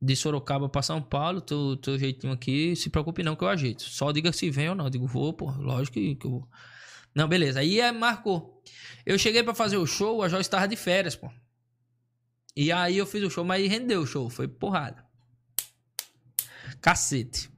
[0.00, 3.82] De Sorocaba pra São Paulo, teu, teu jeitinho aqui, se preocupe não que eu ajeito.
[3.82, 4.86] Só diga se vem ou não.
[4.86, 6.48] Eu digo, vou, pô, lógico que, que eu vou.
[7.14, 7.60] Não, beleza.
[7.60, 8.62] Aí é, marcou.
[9.04, 11.30] Eu cheguei para fazer o show, a Joyce estava de férias, pô.
[12.56, 14.28] E aí eu fiz o show, mas rendeu o show.
[14.28, 15.04] Foi porrada.
[16.80, 17.50] Cacete.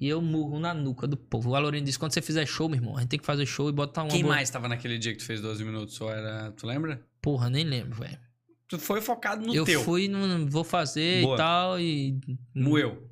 [0.00, 1.50] E eu murro na nuca do povo.
[1.50, 3.68] O Alorinho disse: quando você fizer show, meu irmão, a gente tem que fazer show
[3.68, 4.10] e botar uma.
[4.10, 4.34] Quem boa...
[4.34, 5.94] mais tava naquele dia que tu fez 12 minutos?
[5.94, 6.50] Só era.
[6.52, 7.00] Tu lembra?
[7.20, 8.18] Porra, nem lembro, velho.
[8.66, 9.78] Tu foi focado no eu teu.
[9.78, 11.36] Eu fui, no, vou fazer boa.
[11.36, 11.80] e tal.
[11.80, 12.20] E.
[12.52, 13.08] Moeu.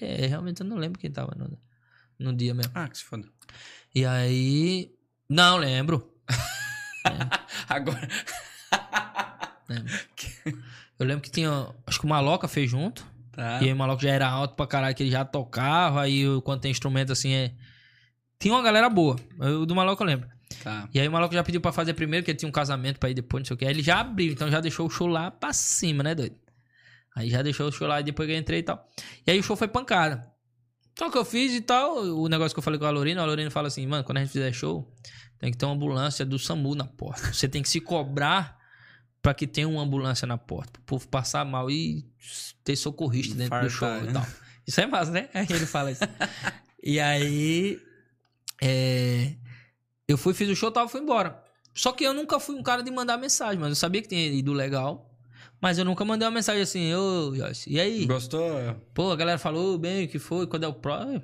[0.00, 1.58] É, realmente eu não lembro quem tava no,
[2.18, 2.72] no dia mesmo.
[2.74, 3.26] Ah, que se foda.
[3.94, 4.93] E aí.
[5.34, 6.08] Não, lembro.
[7.68, 8.08] Agora.
[9.68, 9.92] lembro.
[10.96, 11.50] Eu lembro que tinha.
[11.84, 13.04] Acho que o Maloca fez junto.
[13.32, 13.60] Tá.
[13.60, 16.02] E aí o Maloca já era alto pra caralho, que ele já tocava.
[16.02, 17.52] Aí quando tem instrumento assim é.
[18.38, 19.16] Tinha uma galera boa.
[19.40, 20.28] Eu, do Maloca eu lembro.
[20.62, 20.88] Tá.
[20.94, 23.10] E aí o Maloca já pediu pra fazer primeiro, que ele tinha um casamento pra
[23.10, 23.64] ir depois, não sei o que.
[23.64, 26.36] Aí ele já abriu, então já deixou o show lá pra cima, né, doido?
[27.16, 28.88] Aí já deixou o show lá e depois eu entrei e tal.
[29.26, 30.32] E aí o show foi pancada.
[30.98, 33.24] Só que eu fiz e tal, o negócio que eu falei com a Lorena, a
[33.24, 34.88] Lorena fala assim, mano, quando a gente fizer show,
[35.38, 37.32] tem que ter uma ambulância do SAMU na porta.
[37.32, 38.58] Você tem que se cobrar
[39.20, 40.78] para que tenha uma ambulância na porta.
[40.78, 42.06] O povo passar mal e
[42.62, 44.10] ter socorrista dentro Fartar, do show né?
[44.10, 44.26] e tal.
[44.66, 45.28] Isso é massa, né?
[45.34, 46.02] Aí ele fala isso.
[46.82, 47.80] e aí.
[48.62, 49.34] É,
[50.06, 51.42] eu fui, fiz o show e tal, fui embora.
[51.74, 54.26] Só que eu nunca fui um cara de mandar mensagem, mas eu sabia que tinha
[54.26, 55.10] ido legal.
[55.64, 58.04] Mas eu nunca mandei uma mensagem assim, ô, Joyce, e aí?
[58.04, 58.44] Gostou?
[58.92, 61.22] Pô, a galera falou bem o que foi, quando é o próximo.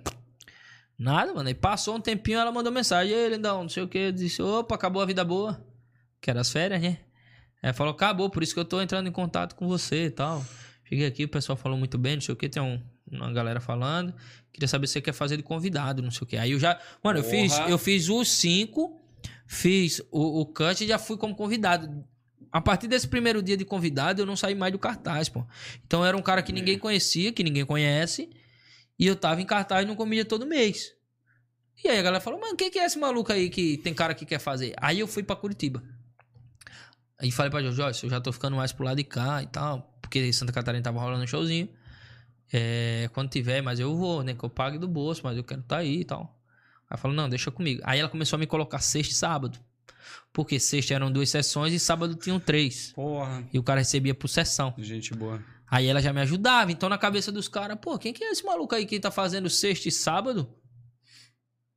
[0.98, 1.46] Nada, mano.
[1.46, 3.98] Aí passou um tempinho, ela mandou mensagem, ele não, não sei o que.
[3.98, 5.62] Eu disse, opa, acabou a vida boa.
[6.22, 7.00] Que era as férias, né?
[7.62, 10.42] Ela falou, acabou, por isso que eu tô entrando em contato com você e tal.
[10.84, 12.80] Cheguei aqui, o pessoal falou muito bem, não sei o que, tem um,
[13.12, 14.14] uma galera falando.
[14.54, 16.38] Queria saber se você quer fazer de convidado, não sei o que.
[16.38, 16.80] Aí eu já.
[17.04, 19.02] Mano, eu fiz, eu fiz os cinco,
[19.46, 22.08] fiz o, o cut e já fui como convidado
[22.52, 25.46] a partir desse primeiro dia de convidado, eu não saí mais do cartaz, pô.
[25.86, 28.28] Então era um cara que ninguém conhecia, que ninguém conhece.
[28.98, 30.92] E eu tava em cartaz no comida todo mês.
[31.82, 34.14] E aí a galera falou, mano, quem que é esse maluco aí que tem cara
[34.14, 34.74] que quer fazer?
[34.76, 35.82] Aí eu fui para Curitiba.
[37.18, 39.96] Aí falei pra Jorge, eu já tô ficando mais pro lado de cá e tal.
[40.00, 41.68] Porque Santa Catarina tava rolando um showzinho.
[42.52, 44.34] É, quando tiver, mas eu vou, né?
[44.34, 46.36] Que eu pague do bolso, mas eu quero estar tá aí e tal.
[46.90, 47.80] Aí falou, não, deixa comigo.
[47.84, 49.58] Aí ela começou a me colocar sexta e sábado.
[50.32, 52.92] Porque sexta eram duas sessões e sábado tinham três.
[52.92, 53.44] Porra.
[53.52, 54.72] E o cara recebia por sessão.
[54.78, 55.42] Gente boa.
[55.68, 56.72] Aí ela já me ajudava.
[56.72, 59.50] Então na cabeça dos caras, pô, quem que é esse maluco aí que tá fazendo
[59.50, 60.52] sexta e sábado?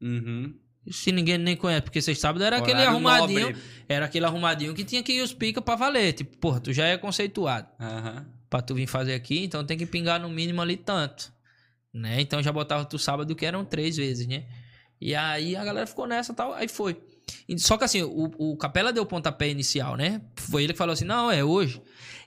[0.01, 0.55] Uhum.
[0.91, 3.47] Se ninguém nem conhece, porque sexta e sábado era Horário aquele arrumadinho.
[3.47, 3.61] Nobre.
[3.87, 6.13] Era aquele arrumadinho que tinha que ir os pica pra valer.
[6.13, 7.67] Tipo, porra, tu já é conceituado.
[7.79, 8.25] Uhum.
[8.49, 11.33] Pra tu vir fazer aqui, então tem que pingar no mínimo ali tanto.
[11.93, 12.21] Né?
[12.21, 14.45] Então já botava tu sábado que eram três vezes, né?
[14.99, 16.53] E aí a galera ficou nessa tal.
[16.53, 16.99] Aí foi.
[17.57, 20.21] Só que assim, o, o Capela deu o pontapé inicial, né?
[20.35, 21.81] Foi ele que falou assim: não, é hoje.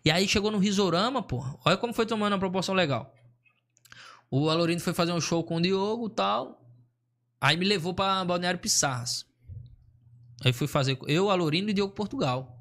[0.05, 1.45] E aí chegou no Risorama, pô.
[1.65, 3.15] Olha como foi tomando uma proporção legal.
[4.31, 6.63] O Alorindo foi fazer um show com o Diogo e tal.
[7.41, 9.27] Aí me levou pra Balneário Pissarras.
[10.45, 10.99] Aí fui fazer.
[11.07, 12.57] Eu, Alorindo e Diogo Portugal.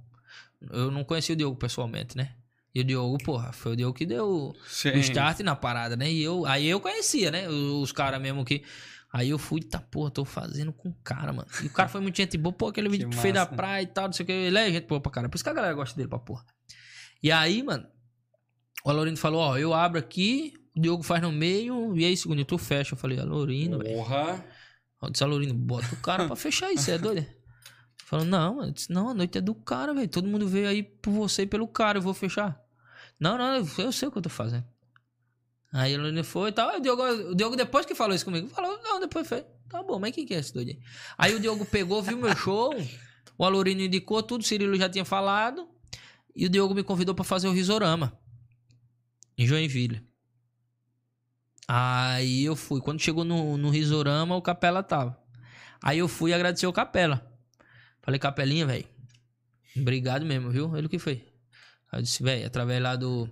[0.71, 2.33] Eu não conheci o Diogo pessoalmente, né?
[2.73, 4.89] E o Diogo, porra, foi o Diogo que deu Sim.
[4.89, 6.11] o start na parada, né?
[6.11, 7.47] E eu, aí eu conhecia, né?
[7.47, 8.63] Os, caras mesmo que.
[9.15, 11.47] Aí eu fui, tá, porra, tô fazendo com o cara, mano.
[11.63, 13.81] E o cara foi muito gente boa, pô, aquele vídeo que, que fez da praia
[13.81, 14.33] e tal, não sei o que.
[14.33, 15.29] Ele é gente boa pra cara.
[15.29, 16.45] Por isso que a galera gosta dele pra porra.
[17.23, 17.87] E aí, mano,
[18.83, 22.43] o Alorino falou, ó, eu abro aqui, o Diogo faz no meio, e aí, segundo,
[22.43, 22.93] tu fecha.
[22.93, 23.95] Eu falei, Alorino, velho.
[23.95, 24.45] Porra.
[25.01, 27.25] Eu disse, Alorino, bota o cara pra fechar isso, é doido?
[28.03, 30.09] Falou, não, eu disse, não, a noite é do cara, velho.
[30.09, 32.61] Todo mundo veio aí por você e pelo cara, eu vou fechar.
[33.17, 34.65] Não, não, eu sei o que eu tô fazendo.
[35.75, 36.73] Aí ele foi e tal.
[36.77, 39.43] O Diogo, o Diogo, depois que falou isso comigo, falou, não, depois foi.
[39.69, 40.79] Tá bom, mas quem que é esse doido aí?
[41.17, 42.73] Aí o Diogo pegou, viu meu show.
[43.37, 45.67] o Alorino indicou tudo, o Cirilo já tinha falado.
[46.33, 48.17] E o Diogo me convidou para fazer o Risorama.
[49.37, 50.01] Em Joinville.
[51.67, 52.79] Aí eu fui.
[52.79, 55.21] Quando chegou no, no Risorama, o Capela tava.
[55.83, 57.29] Aí eu fui agradecer o Capela.
[58.01, 58.87] Falei, Capelinha, velho.
[59.75, 60.73] Obrigado mesmo, viu?
[60.77, 61.25] Ele que foi.
[61.91, 63.29] Aí eu disse, velho, através lá do.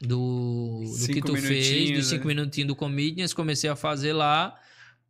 [0.00, 2.34] Do, do que tu fez, dos cinco né?
[2.34, 4.56] minutinhos do Comedians, comecei a fazer lá.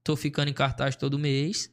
[0.03, 1.71] Tô ficando em cartaz todo mês.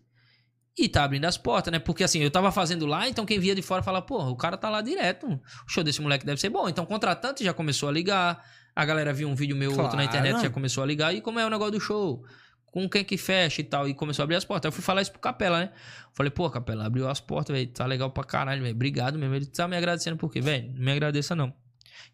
[0.78, 1.80] E tá abrindo as portas, né?
[1.80, 4.56] Porque assim, eu tava fazendo lá, então quem via de fora fala, porra, o cara
[4.56, 5.26] tá lá direto.
[5.28, 6.70] O show desse moleque deve ser bom.
[6.70, 8.46] Então o contratante já começou a ligar.
[8.76, 9.86] A galera viu um vídeo meu claro.
[9.86, 11.16] outro na internet, já começou a ligar.
[11.16, 12.24] E como é o negócio do show?
[12.68, 13.90] Com quem que fecha e tal.
[13.90, 14.68] E começou a abrir as portas.
[14.68, 15.72] Aí eu fui falar isso pro Capela, né?
[16.14, 17.68] Falei, pô, Capela, abriu as portas, velho.
[17.74, 18.76] Tá legal pra caralho, velho.
[18.76, 19.34] Obrigado mesmo.
[19.34, 20.42] Ele tá me agradecendo por quê?
[20.42, 21.52] Velho, não me agradeça não.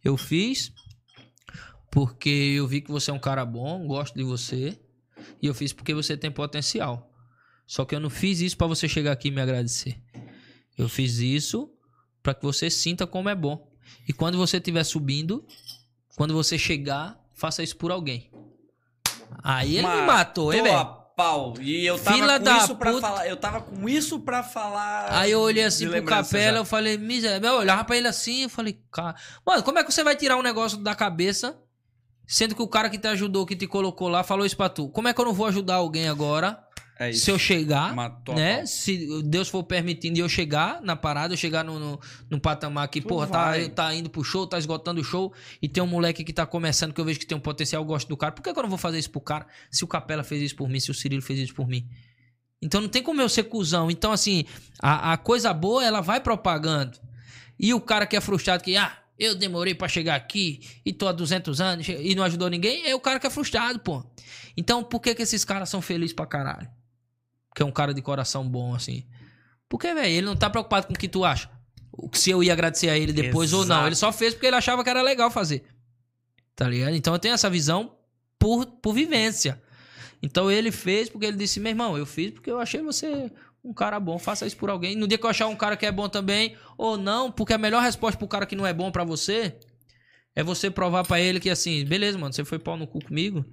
[0.01, 0.71] Eu fiz
[1.93, 4.79] porque eu vi que você é um cara bom, gosto de você.
[5.39, 7.07] E eu fiz porque você tem potencial.
[7.67, 10.01] Só que eu não fiz isso para você chegar aqui e me agradecer.
[10.75, 11.71] Eu fiz isso
[12.23, 13.71] para que você sinta como é bom.
[14.07, 15.45] E quando você estiver subindo,
[16.15, 18.31] quando você chegar, faça isso por alguém.
[19.43, 21.03] Aí ele me matou, hein, velho?
[21.15, 21.53] pau.
[21.61, 23.27] E eu tava Fila com isso pra falar.
[23.27, 25.09] Eu tava com isso pra falar.
[25.11, 26.57] Aí eu olhei assim pro Capela, já.
[26.57, 27.45] eu falei, miséria.
[27.45, 29.15] Eu olhava pra ele assim, eu falei, cara.
[29.45, 31.55] Mano, como é que você vai tirar um negócio da cabeça?
[32.25, 34.87] Sendo que o cara que te ajudou, que te colocou lá, falou isso pra tu.
[34.89, 36.63] Como é que eu não vou ajudar alguém agora?
[36.97, 38.65] É se eu chegar, Matou né?
[38.65, 43.01] Se Deus for permitindo eu chegar na parada, eu chegar no, no, no patamar que,
[43.01, 46.31] porra, tá, tá indo pro show, tá esgotando o show, e tem um moleque que
[46.31, 48.31] tá começando, que eu vejo que tem um potencial, eu gosto do cara.
[48.31, 50.55] Por que, que eu não vou fazer isso pro cara se o Capela fez isso
[50.55, 51.87] por mim, se o Cirilo fez isso por mim?
[52.61, 53.89] Então não tem como eu ser cuzão.
[53.91, 54.45] Então, assim,
[54.79, 56.97] a, a coisa boa, ela vai propagando.
[57.59, 61.07] E o cara que é frustrado, que, ah, eu demorei para chegar aqui e tô
[61.07, 64.03] há 200 anos e não ajudou ninguém, é o cara que é frustrado, pô.
[64.57, 66.69] Então, por que que esses caras são felizes pra caralho?
[67.53, 69.05] que é um cara de coração bom, assim.
[69.69, 71.49] Porque, velho, ele não tá preocupado com o que tu acha.
[72.13, 73.61] Se eu ia agradecer a ele depois Exato.
[73.61, 73.87] ou não.
[73.87, 75.63] Ele só fez porque ele achava que era legal fazer.
[76.55, 76.95] Tá ligado?
[76.95, 77.95] Então eu tenho essa visão
[78.39, 79.61] por, por vivência.
[80.21, 83.31] Então ele fez porque ele disse: meu irmão, eu fiz porque eu achei você
[83.63, 84.95] um cara bom, faça isso por alguém.
[84.95, 87.57] No dia que eu achar um cara que é bom também, ou não, porque a
[87.57, 89.55] melhor resposta pro cara que não é bom para você
[90.35, 93.45] é você provar para ele que assim, beleza, mano, você foi pau no cu comigo,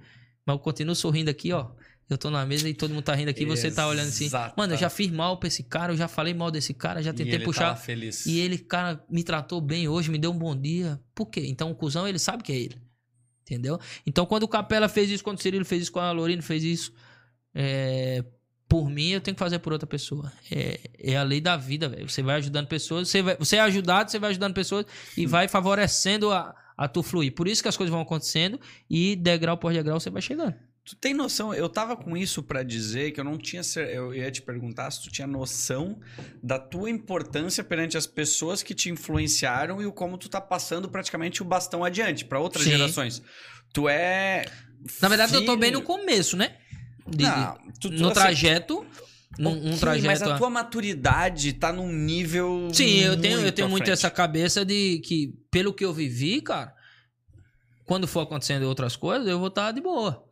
[0.45, 1.69] mas eu continuo sorrindo aqui, ó.
[2.09, 4.29] Eu tô na mesa e todo mundo tá rindo aqui, você tá olhando assim.
[4.57, 7.13] Mano, eu já fiz mal pra esse cara, eu já falei mal desse cara, já
[7.13, 7.73] tentei e puxar.
[7.77, 8.25] feliz.
[8.25, 10.99] E ele, cara, me tratou bem hoje, me deu um bom dia.
[11.15, 11.45] Por quê?
[11.47, 12.81] Então o cuzão, ele sabe que é ele.
[13.43, 13.79] Entendeu?
[14.05, 16.65] Então quando o Capela fez isso, quando o Cirilo fez isso, quando a Lorino fez
[16.65, 16.93] isso,
[17.55, 18.25] é,
[18.71, 20.31] por mim, eu tenho que fazer por outra pessoa.
[20.49, 22.09] É, é a lei da vida, velho.
[22.09, 24.85] Você vai ajudando pessoas, você, vai, você é ajudado, você vai ajudando pessoas
[25.17, 27.33] e vai favorecendo a, a tu fluir.
[27.33, 28.57] Por isso que as coisas vão acontecendo
[28.89, 30.55] e degrau por degrau você vai chegando.
[30.85, 31.53] Tu tem noção?
[31.53, 33.61] Eu tava com isso para dizer que eu não tinha.
[33.91, 35.99] Eu ia te perguntar se tu tinha noção
[36.41, 40.87] da tua importância perante as pessoas que te influenciaram e o como tu tá passando
[40.87, 42.71] praticamente o bastão adiante para outras Sim.
[42.71, 43.21] gerações.
[43.73, 44.45] Tu é.
[45.01, 45.41] Na verdade, filho...
[45.41, 46.55] eu tô bem no começo, né?
[47.11, 48.85] De, não, tu, no assim, trajeto.
[49.37, 50.07] Num, um trajeto.
[50.07, 52.69] Mas a tua maturidade tá num nível.
[52.73, 56.73] Sim, eu tenho, eu tenho muito essa cabeça de que, pelo que eu vivi, cara,
[57.85, 60.25] quando for acontecendo outras coisas, eu vou estar tá de boa.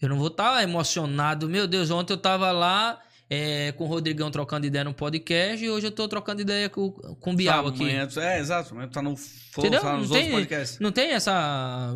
[0.00, 1.48] Eu não vou estar tá emocionado.
[1.48, 5.70] Meu Deus, ontem eu tava lá é, com o Rodrigão trocando ideia no podcast e
[5.70, 7.82] hoje eu tô trocando ideia com, com o Bial aqui.
[7.82, 8.72] Amanhã, é, exato.
[8.72, 9.14] Amanhã tá no
[9.58, 9.80] Entendeu?
[9.80, 10.78] Tá nos não tem, podcasts.
[10.80, 11.94] Não tem essa.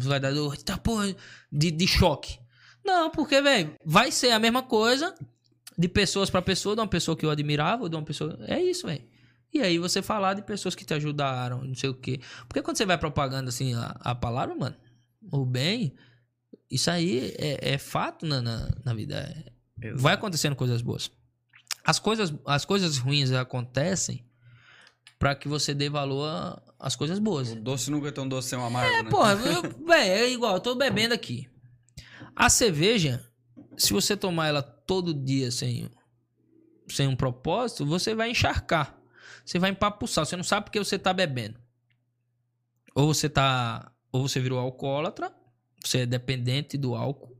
[0.00, 0.32] Vai dar.
[0.64, 1.14] Tá, porra,
[1.50, 2.38] de, de choque.
[2.84, 5.14] Não, porque, velho, vai ser a mesma coisa
[5.76, 8.38] de pessoas para pessoa, de uma pessoa que eu admirava, de uma pessoa.
[8.46, 9.02] É isso, velho.
[9.52, 12.20] E aí você falar de pessoas que te ajudaram, não sei o quê.
[12.48, 14.76] Porque quando você vai propagando assim a, a palavra, mano,
[15.30, 15.94] o bem,
[16.70, 19.16] isso aí é, é fato na, na, na vida.
[19.80, 21.10] É, vai acontecendo coisas boas.
[21.84, 24.24] As coisas, as coisas ruins acontecem
[25.18, 27.52] para que você dê valor às coisas boas.
[27.52, 29.10] O doce nunca é tão doce sem um amargo, é, né?
[29.10, 29.38] porra,
[29.96, 31.48] é igual, eu tô bebendo aqui.
[32.34, 33.24] A cerveja,
[33.76, 35.90] se você tomar ela todo dia sem,
[36.88, 38.98] sem um propósito, você vai encharcar.
[39.44, 40.24] Você vai empapuçar.
[40.24, 41.58] Você não sabe porque você tá bebendo.
[42.94, 43.92] Ou você tá.
[44.12, 45.34] Ou você virou alcoólatra,
[45.82, 47.36] você é dependente do álcool.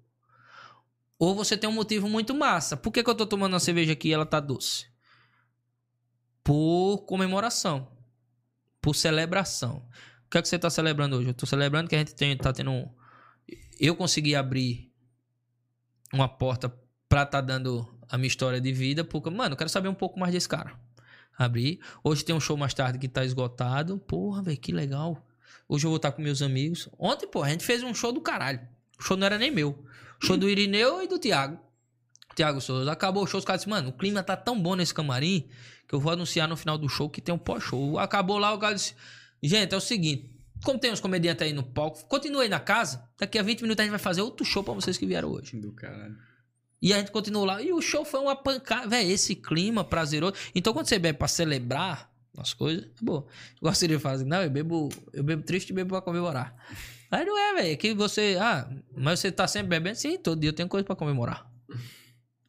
[1.19, 2.77] Ou você tem um motivo muito massa.
[2.77, 4.87] Por que, que eu tô tomando uma cerveja aqui e ela tá doce?
[6.43, 7.89] Por comemoração.
[8.81, 9.89] Por celebração.
[10.27, 11.29] O que é que você tá celebrando hoje?
[11.29, 12.91] Eu tô celebrando que a gente tem, tá tendo um.
[13.79, 14.93] Eu consegui abrir
[16.13, 16.73] uma porta
[17.09, 20.19] pra tá dando a minha história de vida, porque, mano, eu quero saber um pouco
[20.19, 20.73] mais desse cara.
[21.37, 21.81] Abri.
[22.03, 23.99] Hoje tem um show mais tarde que tá esgotado.
[23.99, 25.27] Porra, velho, que legal.
[25.69, 26.89] Hoje eu vou estar com meus amigos.
[26.99, 28.61] Ontem, pô, a gente fez um show do caralho.
[28.99, 29.85] O show não era nem meu.
[30.23, 31.59] Show do Irineu e do Thiago.
[32.35, 32.91] Thiago Souza.
[32.91, 35.49] Acabou o show, os caras disseram, mano, o clima tá tão bom nesse camarim
[35.89, 37.99] que eu vou anunciar no final do show que tem um pós-show.
[37.99, 38.95] Acabou lá, o cara disse,
[39.43, 40.34] gente, é o seguinte,
[40.65, 43.81] como tem uns comediantes aí no palco, continue aí na casa, daqui a 20 minutos
[43.81, 45.57] a gente vai fazer outro show pra vocês que vieram hoje.
[45.57, 46.17] Do caralho.
[46.85, 47.63] E a gente continuou lá.
[47.63, 48.89] E o show foi uma pancada.
[48.89, 50.35] Véi, esse clima prazeroso.
[50.55, 53.27] Então, quando você bebe pra celebrar as coisas, é bom.
[53.63, 56.55] Gostaria de falar assim, não, eu bebo, eu bebo triste e bebo pra comemorar.
[57.11, 57.73] Aí não é, velho.
[57.73, 58.37] É que você.
[58.39, 59.97] Ah, mas você tá sempre bebendo?
[59.97, 61.51] Sim, todo dia eu tenho coisa pra comemorar.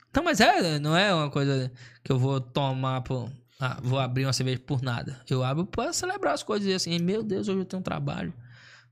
[0.10, 1.72] Então, mas é, não é uma coisa
[2.04, 3.32] que eu vou tomar por.
[3.60, 5.22] Ah, vou abrir uma cerveja por nada.
[5.30, 8.34] Eu abro pra celebrar as coisas e assim, meu Deus, hoje eu tenho um trabalho.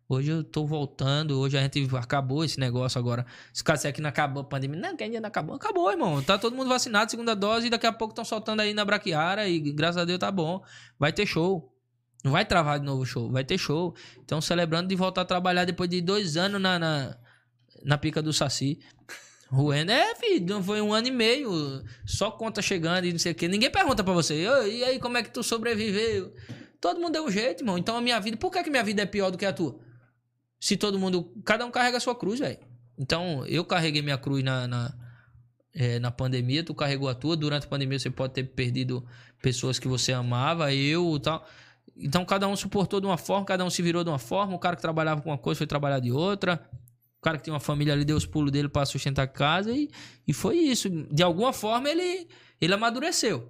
[0.08, 3.26] Hoje eu tô voltando, hoje a gente acabou esse negócio agora.
[3.52, 5.56] Se caso que não acabou a pandemia, não, que ainda não acabou.
[5.56, 6.22] Acabou, irmão.
[6.22, 9.48] Tá todo mundo vacinado, segunda dose, e daqui a pouco estão soltando aí na Braquiara
[9.48, 10.64] e graças a Deus tá bom.
[11.00, 11.74] Vai ter show.
[12.24, 13.94] Não vai travar de novo show, vai ter show.
[14.24, 17.18] Então, celebrando de voltar a trabalhar depois de dois anos na, na,
[17.84, 18.80] na pica do Saci.
[19.54, 23.36] Ruendo, é, filho, foi um ano e meio, só conta chegando e não sei o
[23.36, 23.48] quê.
[23.48, 26.34] Ninguém pergunta pra você, e aí, como é que tu sobreviveu?
[26.82, 27.78] Todo mundo deu um jeito, irmão.
[27.78, 29.80] Então a minha vida, por que, que minha vida é pior do que a tua?
[30.64, 31.30] se todo mundo.
[31.44, 32.58] Cada um carrega a sua cruz, velho.
[32.98, 34.94] Então, eu carreguei minha cruz na, na,
[35.76, 37.36] é, na pandemia, tu carregou a tua.
[37.36, 39.06] Durante a pandemia, você pode ter perdido
[39.42, 41.46] pessoas que você amava, eu tal.
[41.98, 44.56] Então, cada um suportou de uma forma, cada um se virou de uma forma.
[44.56, 46.66] O cara que trabalhava com uma coisa foi trabalhar de outra.
[47.24, 49.90] Cara que tinha uma família ali deu os pulos dele para sustentar a casa e,
[50.28, 50.90] e foi isso.
[50.90, 52.28] De alguma forma, ele,
[52.60, 53.50] ele amadureceu.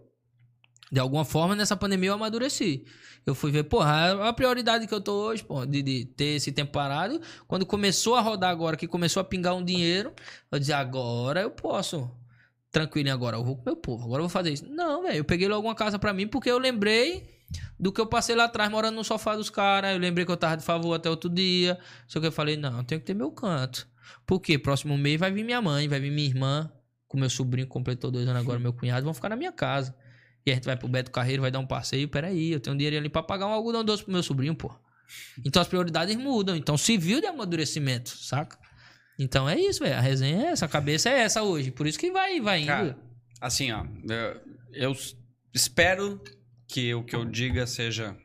[0.91, 2.85] De alguma forma, nessa pandemia, eu amadureci.
[3.25, 6.51] Eu fui ver, porra, a prioridade que eu tô hoje, pô, de, de, ter esse
[6.51, 10.13] tempo parado, quando começou a rodar agora, que começou a pingar um dinheiro,
[10.51, 12.11] eu dizia, agora eu posso.
[12.69, 14.67] Tranquilo, agora eu vou com meu povo, agora eu vou fazer isso.
[14.67, 17.27] Não, velho, eu peguei logo uma casa para mim porque eu lembrei
[17.79, 19.91] do que eu passei lá atrás morando no sofá dos caras.
[19.91, 21.77] Eu lembrei que eu tava de favor até outro dia.
[22.07, 23.87] Só que eu falei, não, eu tenho que ter meu canto.
[24.25, 26.71] Porque próximo mês vai vir minha mãe, vai vir minha irmã,
[27.07, 29.95] com meu sobrinho, completou dois anos agora, meu cunhado, vão ficar na minha casa.
[30.45, 32.07] E a gente vai pro Beto Carreiro, vai dar um passeio.
[32.07, 34.73] Peraí, eu tenho um dinheiro ali pra pagar um algodão doce pro meu sobrinho, pô.
[35.45, 36.55] Então as prioridades mudam.
[36.55, 38.57] Então viu de amadurecimento, saca?
[39.17, 39.95] Então é isso, velho.
[39.95, 41.71] A resenha é essa, a cabeça é essa hoje.
[41.71, 42.67] Por isso que vai, vai indo.
[42.67, 42.97] Cara,
[43.39, 43.85] assim, ó.
[44.73, 44.95] Eu
[45.53, 46.21] espero
[46.67, 48.15] que o que eu diga seja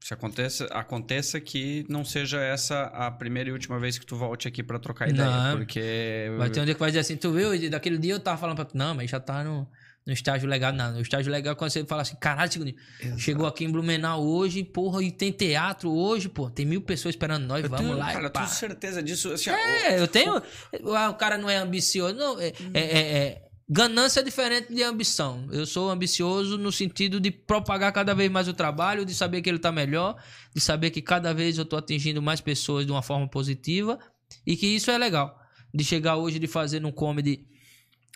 [0.00, 4.48] se aconteça, aconteça que não seja essa a primeira e última vez que tu volte
[4.48, 7.32] aqui para trocar ideia, não, porque vai ter um dia que vai dizer assim, tu
[7.32, 9.68] viu, daquele dia eu tava falando para tu, não, mas já tá no
[10.06, 10.92] no estágio legal, não.
[10.92, 12.74] No estágio legal, quando você fala assim, caralho, segundo,
[13.18, 16.50] chegou aqui em Blumenau hoje, porra, e tem teatro hoje, pô.
[16.50, 18.12] Tem mil pessoas esperando nós, eu vamos tenho, lá.
[18.12, 19.32] Cara, eu tenho certeza disso.
[19.32, 20.42] Assim, é, eu tenho.
[20.82, 22.14] O cara não é ambicioso.
[22.14, 22.70] Não, é, hum.
[22.72, 25.46] é, é, é, ganância é diferente de ambição.
[25.52, 29.48] Eu sou ambicioso no sentido de propagar cada vez mais o trabalho, de saber que
[29.48, 30.20] ele tá melhor,
[30.52, 33.96] de saber que cada vez eu tô atingindo mais pessoas de uma forma positiva
[34.44, 35.38] e que isso é legal.
[35.72, 37.46] De chegar hoje de fazer no comedy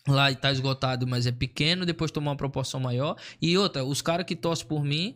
[0.09, 3.17] lá e tá esgotado, mas é pequeno, depois tomar uma proporção maior.
[3.41, 5.15] E outra, os caras que torcem por mim,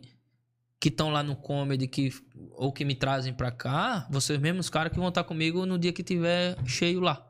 [0.79, 2.13] que estão lá no comedy, que,
[2.51, 5.77] ou que me trazem pra cá, vocês mesmos caras que vão estar tá comigo no
[5.77, 7.28] dia que tiver cheio lá.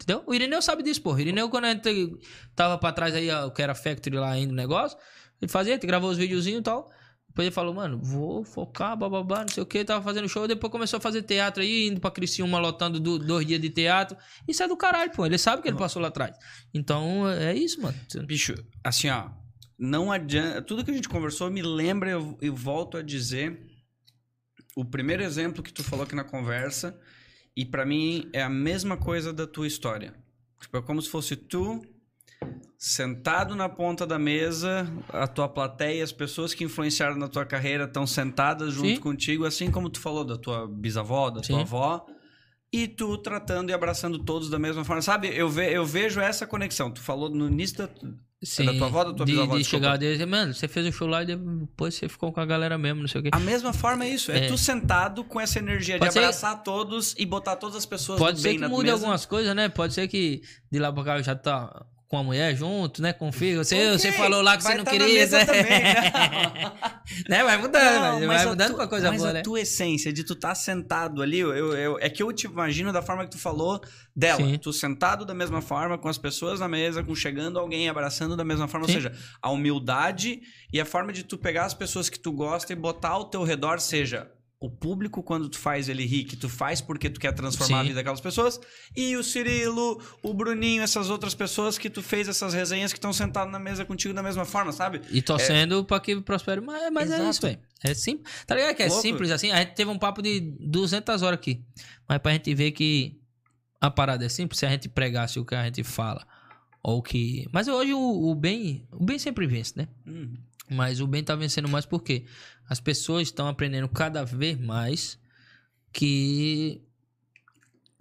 [0.00, 0.22] Entendeu?
[0.26, 1.14] O Irineu sabe disso, pô.
[1.14, 2.18] O Irineu, quando a gente
[2.54, 4.96] tava pra trás aí, o que era Factory lá ainda o negócio,
[5.42, 6.90] ele fazia, ele gravou os videozinhos e tal.
[7.28, 10.48] Depois ele falou, mano, vou focar, bababá, não sei o que, tava fazendo show.
[10.48, 14.16] Depois começou a fazer teatro aí, indo pra Criciúma, lotando do, dois dias de teatro.
[14.46, 15.26] Isso é do caralho, pô.
[15.26, 16.36] Ele sabe que ele passou lá atrás.
[16.72, 17.96] Então, é isso, mano.
[18.24, 19.30] Bicho, assim, ó.
[19.78, 20.62] Não adianta.
[20.62, 23.60] Tudo que a gente conversou me lembra, eu volto a dizer.
[24.74, 26.98] O primeiro exemplo que tu falou aqui na conversa.
[27.58, 30.14] E para mim é a mesma coisa da tua história.
[30.60, 31.82] Tipo, é como se fosse tu
[32.78, 37.82] sentado na ponta da mesa, a tua plateia, as pessoas que influenciaram na tua carreira
[37.82, 39.00] estão sentadas junto Sim.
[39.00, 41.54] contigo, assim como tu falou da tua bisavó, da Sim.
[41.54, 42.06] tua avó,
[42.72, 45.02] e tu tratando e abraçando todos da mesma forma.
[45.02, 46.92] Sabe, eu, ve, eu vejo essa conexão.
[46.92, 47.90] Tu falou no início da,
[48.40, 49.58] Sim, da tua avó, da tua de, bisavó.
[49.58, 52.40] De chegar e dizer, mano, você fez o show lá e depois você ficou com
[52.40, 53.30] a galera mesmo, não sei o quê.
[53.32, 54.30] A mesma forma é isso.
[54.30, 57.84] É, é tu sentado com essa energia Pode de abraçar todos e botar todas as
[57.84, 59.68] pessoas Pode ser que mude algumas coisas, né?
[59.68, 63.12] Pode ser que de lá pra cá já tá com a mulher junto, né?
[63.12, 63.62] Com o filho.
[63.62, 63.98] Você, okay.
[63.98, 65.26] você falou lá que vai você não tá queria.
[65.26, 65.44] né?
[65.44, 66.12] Também, né?
[67.28, 67.44] né?
[67.44, 69.42] Vai mudando, não, vai mudando com a coisa mas boa, a né?
[69.42, 72.46] tua essência de tu estar tá sentado ali, eu, eu, eu, é que eu te
[72.46, 73.78] imagino da forma que tu falou
[74.16, 74.38] dela.
[74.38, 74.56] Sim.
[74.56, 78.44] Tu sentado da mesma forma, com as pessoas na mesa, com chegando alguém, abraçando da
[78.44, 78.86] mesma forma.
[78.86, 78.94] Sim.
[78.94, 79.12] Ou seja,
[79.42, 80.40] a humildade
[80.72, 83.44] e a forma de tu pegar as pessoas que tu gosta e botar ao teu
[83.44, 84.30] redor, seja
[84.60, 87.80] o público, quando tu faz ele rir, que tu faz porque tu quer transformar Sim.
[87.80, 88.60] a vida daquelas pessoas,
[88.96, 93.12] e o Cirilo, o Bruninho, essas outras pessoas que tu fez essas resenhas que estão
[93.12, 95.00] sentados na mesa contigo da mesma forma, sabe?
[95.10, 95.84] E torcendo é...
[95.84, 97.58] pra que prospere, mas, mas é isso, velho.
[97.84, 98.44] É simples.
[98.46, 99.00] Tá ligado que é Louco.
[99.00, 99.52] simples assim?
[99.52, 101.64] A gente teve um papo de 200 horas aqui,
[102.08, 103.20] mas pra gente ver que
[103.80, 106.26] a parada é simples, se a gente pregasse o que a gente fala,
[106.82, 107.46] ou que...
[107.52, 109.86] Mas hoje o, o bem, o bem sempre vence, né?
[110.04, 110.34] Hum.
[110.70, 112.24] Mas o bem tá vencendo mais porque
[112.68, 115.18] as pessoas estão aprendendo cada vez mais
[115.92, 116.82] que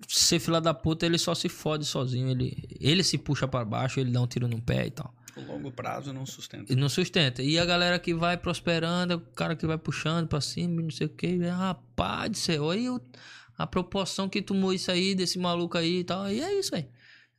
[0.08, 2.30] ser fila da puta, ele só se fode sozinho.
[2.30, 5.14] Ele, ele se puxa para baixo, ele dá um tiro no pé e tal.
[5.36, 6.76] O longo prazo não sustenta.
[6.76, 7.44] Não sustenta.
[7.44, 11.08] E a galera que vai prosperando, o cara que vai puxando para cima, não sei
[11.08, 11.38] o que.
[11.38, 12.88] Rapaz do céu, aí
[13.58, 16.30] a proporção que tomou isso aí, desse maluco aí e tal.
[16.30, 16.88] E é isso aí.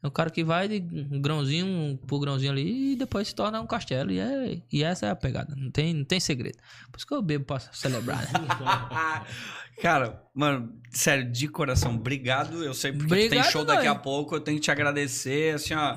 [0.02, 3.60] É o cara que vai de um grãozinho por grãozinho ali e depois se torna
[3.60, 4.12] um castelo.
[4.12, 5.55] E, é, e essa é a pegada.
[5.57, 6.59] Não tem, não tem segredo.
[6.91, 9.27] Por isso que eu bebo pra celebrar, né?
[9.83, 12.62] cara, mano, sério, de coração, obrigado.
[12.62, 14.36] Eu sei porque obrigado, tem show daqui a pouco.
[14.36, 15.97] Eu tenho que te agradecer, assim, ó.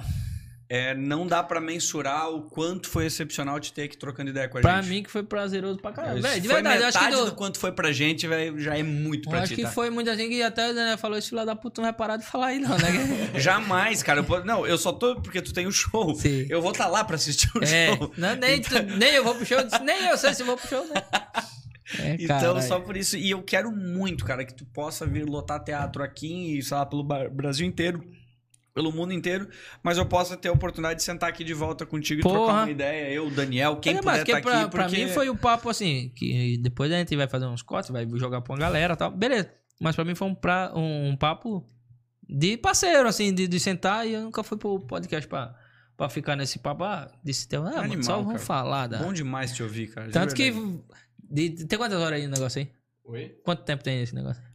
[0.74, 4.58] É, não dá para mensurar o quanto foi excepcional te ter aqui trocando ideia com
[4.58, 4.84] a pra gente.
[4.86, 6.22] Pra mim que foi prazeroso pra caralho.
[6.22, 7.26] Véio, de foi verdade, metade acho que do...
[7.26, 9.70] do quanto foi pra gente, véio, já é muito pra eu Acho que tá?
[9.70, 12.26] foi muita gente que até né, falou esse filho da puta não vai parar de
[12.26, 12.88] falar aí não, né?
[13.36, 14.26] Jamais, cara.
[14.26, 16.16] Eu, não, eu só tô porque tu tem o show.
[16.16, 16.48] Sim.
[16.50, 18.14] Eu vou estar tá lá pra assistir o é, show.
[18.16, 18.86] Não, nem, então...
[18.86, 21.04] tu, nem eu vou pro show, nem eu sei se vou pro show, né?
[22.00, 23.18] É, então, só por isso.
[23.18, 27.04] E eu quero muito, cara, que tu possa vir lotar teatro aqui, sei lá, pelo
[27.04, 28.02] Brasil inteiro
[28.74, 29.48] pelo mundo inteiro,
[29.84, 32.36] mas eu possa ter a oportunidade de sentar aqui de volta contigo Porra.
[32.36, 34.70] e trocar uma ideia, eu, Daniel, quem é, puder estar tá pra, aqui.
[34.70, 34.78] Porque...
[34.78, 37.92] Pra mim foi o um papo assim, que depois a gente vai fazer uns cortes,
[37.92, 39.52] vai jogar pra uma galera e tal, beleza.
[39.80, 41.68] Mas pra mim foi um, pra, um papo
[42.28, 45.54] de parceiro, assim, de, de sentar e eu nunca fui pro podcast pra,
[45.98, 48.40] pra ficar nesse papo, ah, desse tema, ah, Animal, só vamos cara.
[48.40, 48.88] falar.
[48.88, 49.00] Da...
[49.00, 50.10] Bom demais te ouvir, cara.
[50.12, 50.54] Tanto que,
[51.20, 52.72] de, tem quantas horas aí no negócio aí?
[53.04, 53.36] Oi?
[53.44, 54.51] Quanto tempo tem esse negócio?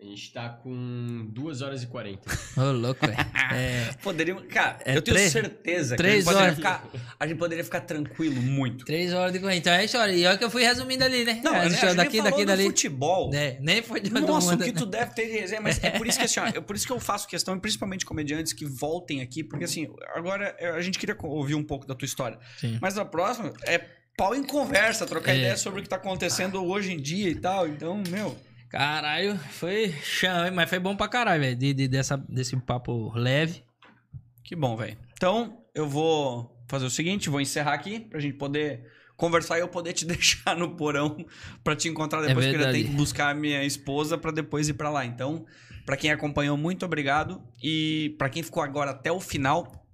[0.00, 2.30] A gente tá com 2 horas e 40.
[2.30, 3.18] Ô, oh, louco, velho.
[3.50, 3.92] É...
[4.02, 4.44] Poderíamos.
[4.46, 6.54] Cara, é eu tenho três, certeza que a gente, horas.
[6.54, 6.86] Ficar,
[7.18, 8.84] a gente poderia ficar tranquilo muito.
[8.84, 9.58] 3 horas e 40.
[9.58, 10.12] Então é história.
[10.12, 11.40] E olha que eu fui resumindo ali, né?
[11.42, 12.64] Não, é, né, daqui, daqui, dali.
[12.64, 13.34] futebol.
[13.34, 15.62] É, nem foi de Nossa, o que tu deve ter de resenha.
[15.62, 17.60] Mas é por isso que assim, ó, é por isso que eu faço questão, e
[17.60, 21.94] principalmente comediantes que voltem aqui, porque assim, agora a gente queria ouvir um pouco da
[21.94, 22.38] tua história.
[22.58, 22.78] Sim.
[22.82, 23.78] Mas a próxima é
[24.16, 25.38] pau em conversa, trocar é.
[25.38, 27.66] ideia sobre o que tá acontecendo hoje em dia e tal.
[27.66, 28.36] Então, meu.
[28.68, 31.56] Caralho, foi chão, mas foi bom pra caralho, velho.
[31.56, 33.62] De, de, dessa, desse papo leve.
[34.44, 34.96] Que bom, velho.
[35.14, 38.84] Então, eu vou fazer o seguinte, vou encerrar aqui pra gente poder
[39.16, 41.24] conversar e eu poder te deixar no porão
[41.64, 44.68] pra te encontrar depois, é que eu tenho que buscar a minha esposa pra depois
[44.68, 45.04] ir pra lá.
[45.04, 45.46] Então,
[45.86, 47.42] pra quem acompanhou, muito obrigado.
[47.62, 49.86] E pra quem ficou agora até o final,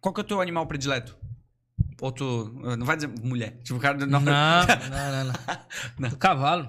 [0.00, 1.16] qual que é o teu animal predileto?
[2.00, 2.52] Ou tu.
[2.78, 3.58] Não vai dizer mulher.
[3.62, 3.98] Tipo, o cara.
[3.98, 4.66] Não, não, não.
[4.66, 5.34] não, não.
[5.98, 6.10] não.
[6.12, 6.68] Cavalo.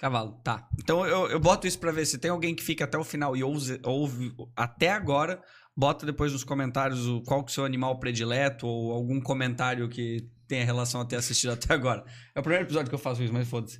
[0.00, 0.66] Cavalo, tá.
[0.78, 3.36] Então eu, eu boto isso pra ver se tem alguém que fica até o final
[3.36, 5.42] e ouve, ouve até agora.
[5.76, 9.90] Bota depois nos comentários o, qual que é o seu animal predileto ou algum comentário
[9.90, 12.02] que tenha relação a ter assistido até agora.
[12.34, 13.78] É o primeiro episódio que eu faço isso, mas foda-se.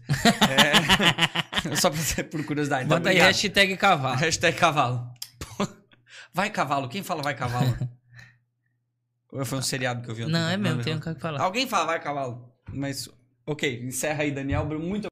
[1.62, 1.74] É...
[1.80, 2.86] Só pra ser por curiosidade.
[2.86, 4.16] Bota então, aí hashtag cavalo.
[4.16, 5.10] Hashtag cavalo.
[6.34, 6.86] Vai cavalo.
[6.90, 7.74] Quem fala vai cavalo?
[9.32, 10.26] Ou foi um seriado que eu vi?
[10.26, 11.40] Não, é mesmo, tem um cara que falar.
[11.40, 12.52] Alguém fala vai cavalo.
[12.72, 13.08] Mas,
[13.46, 14.66] ok, encerra aí, Daniel.
[14.66, 15.08] Muito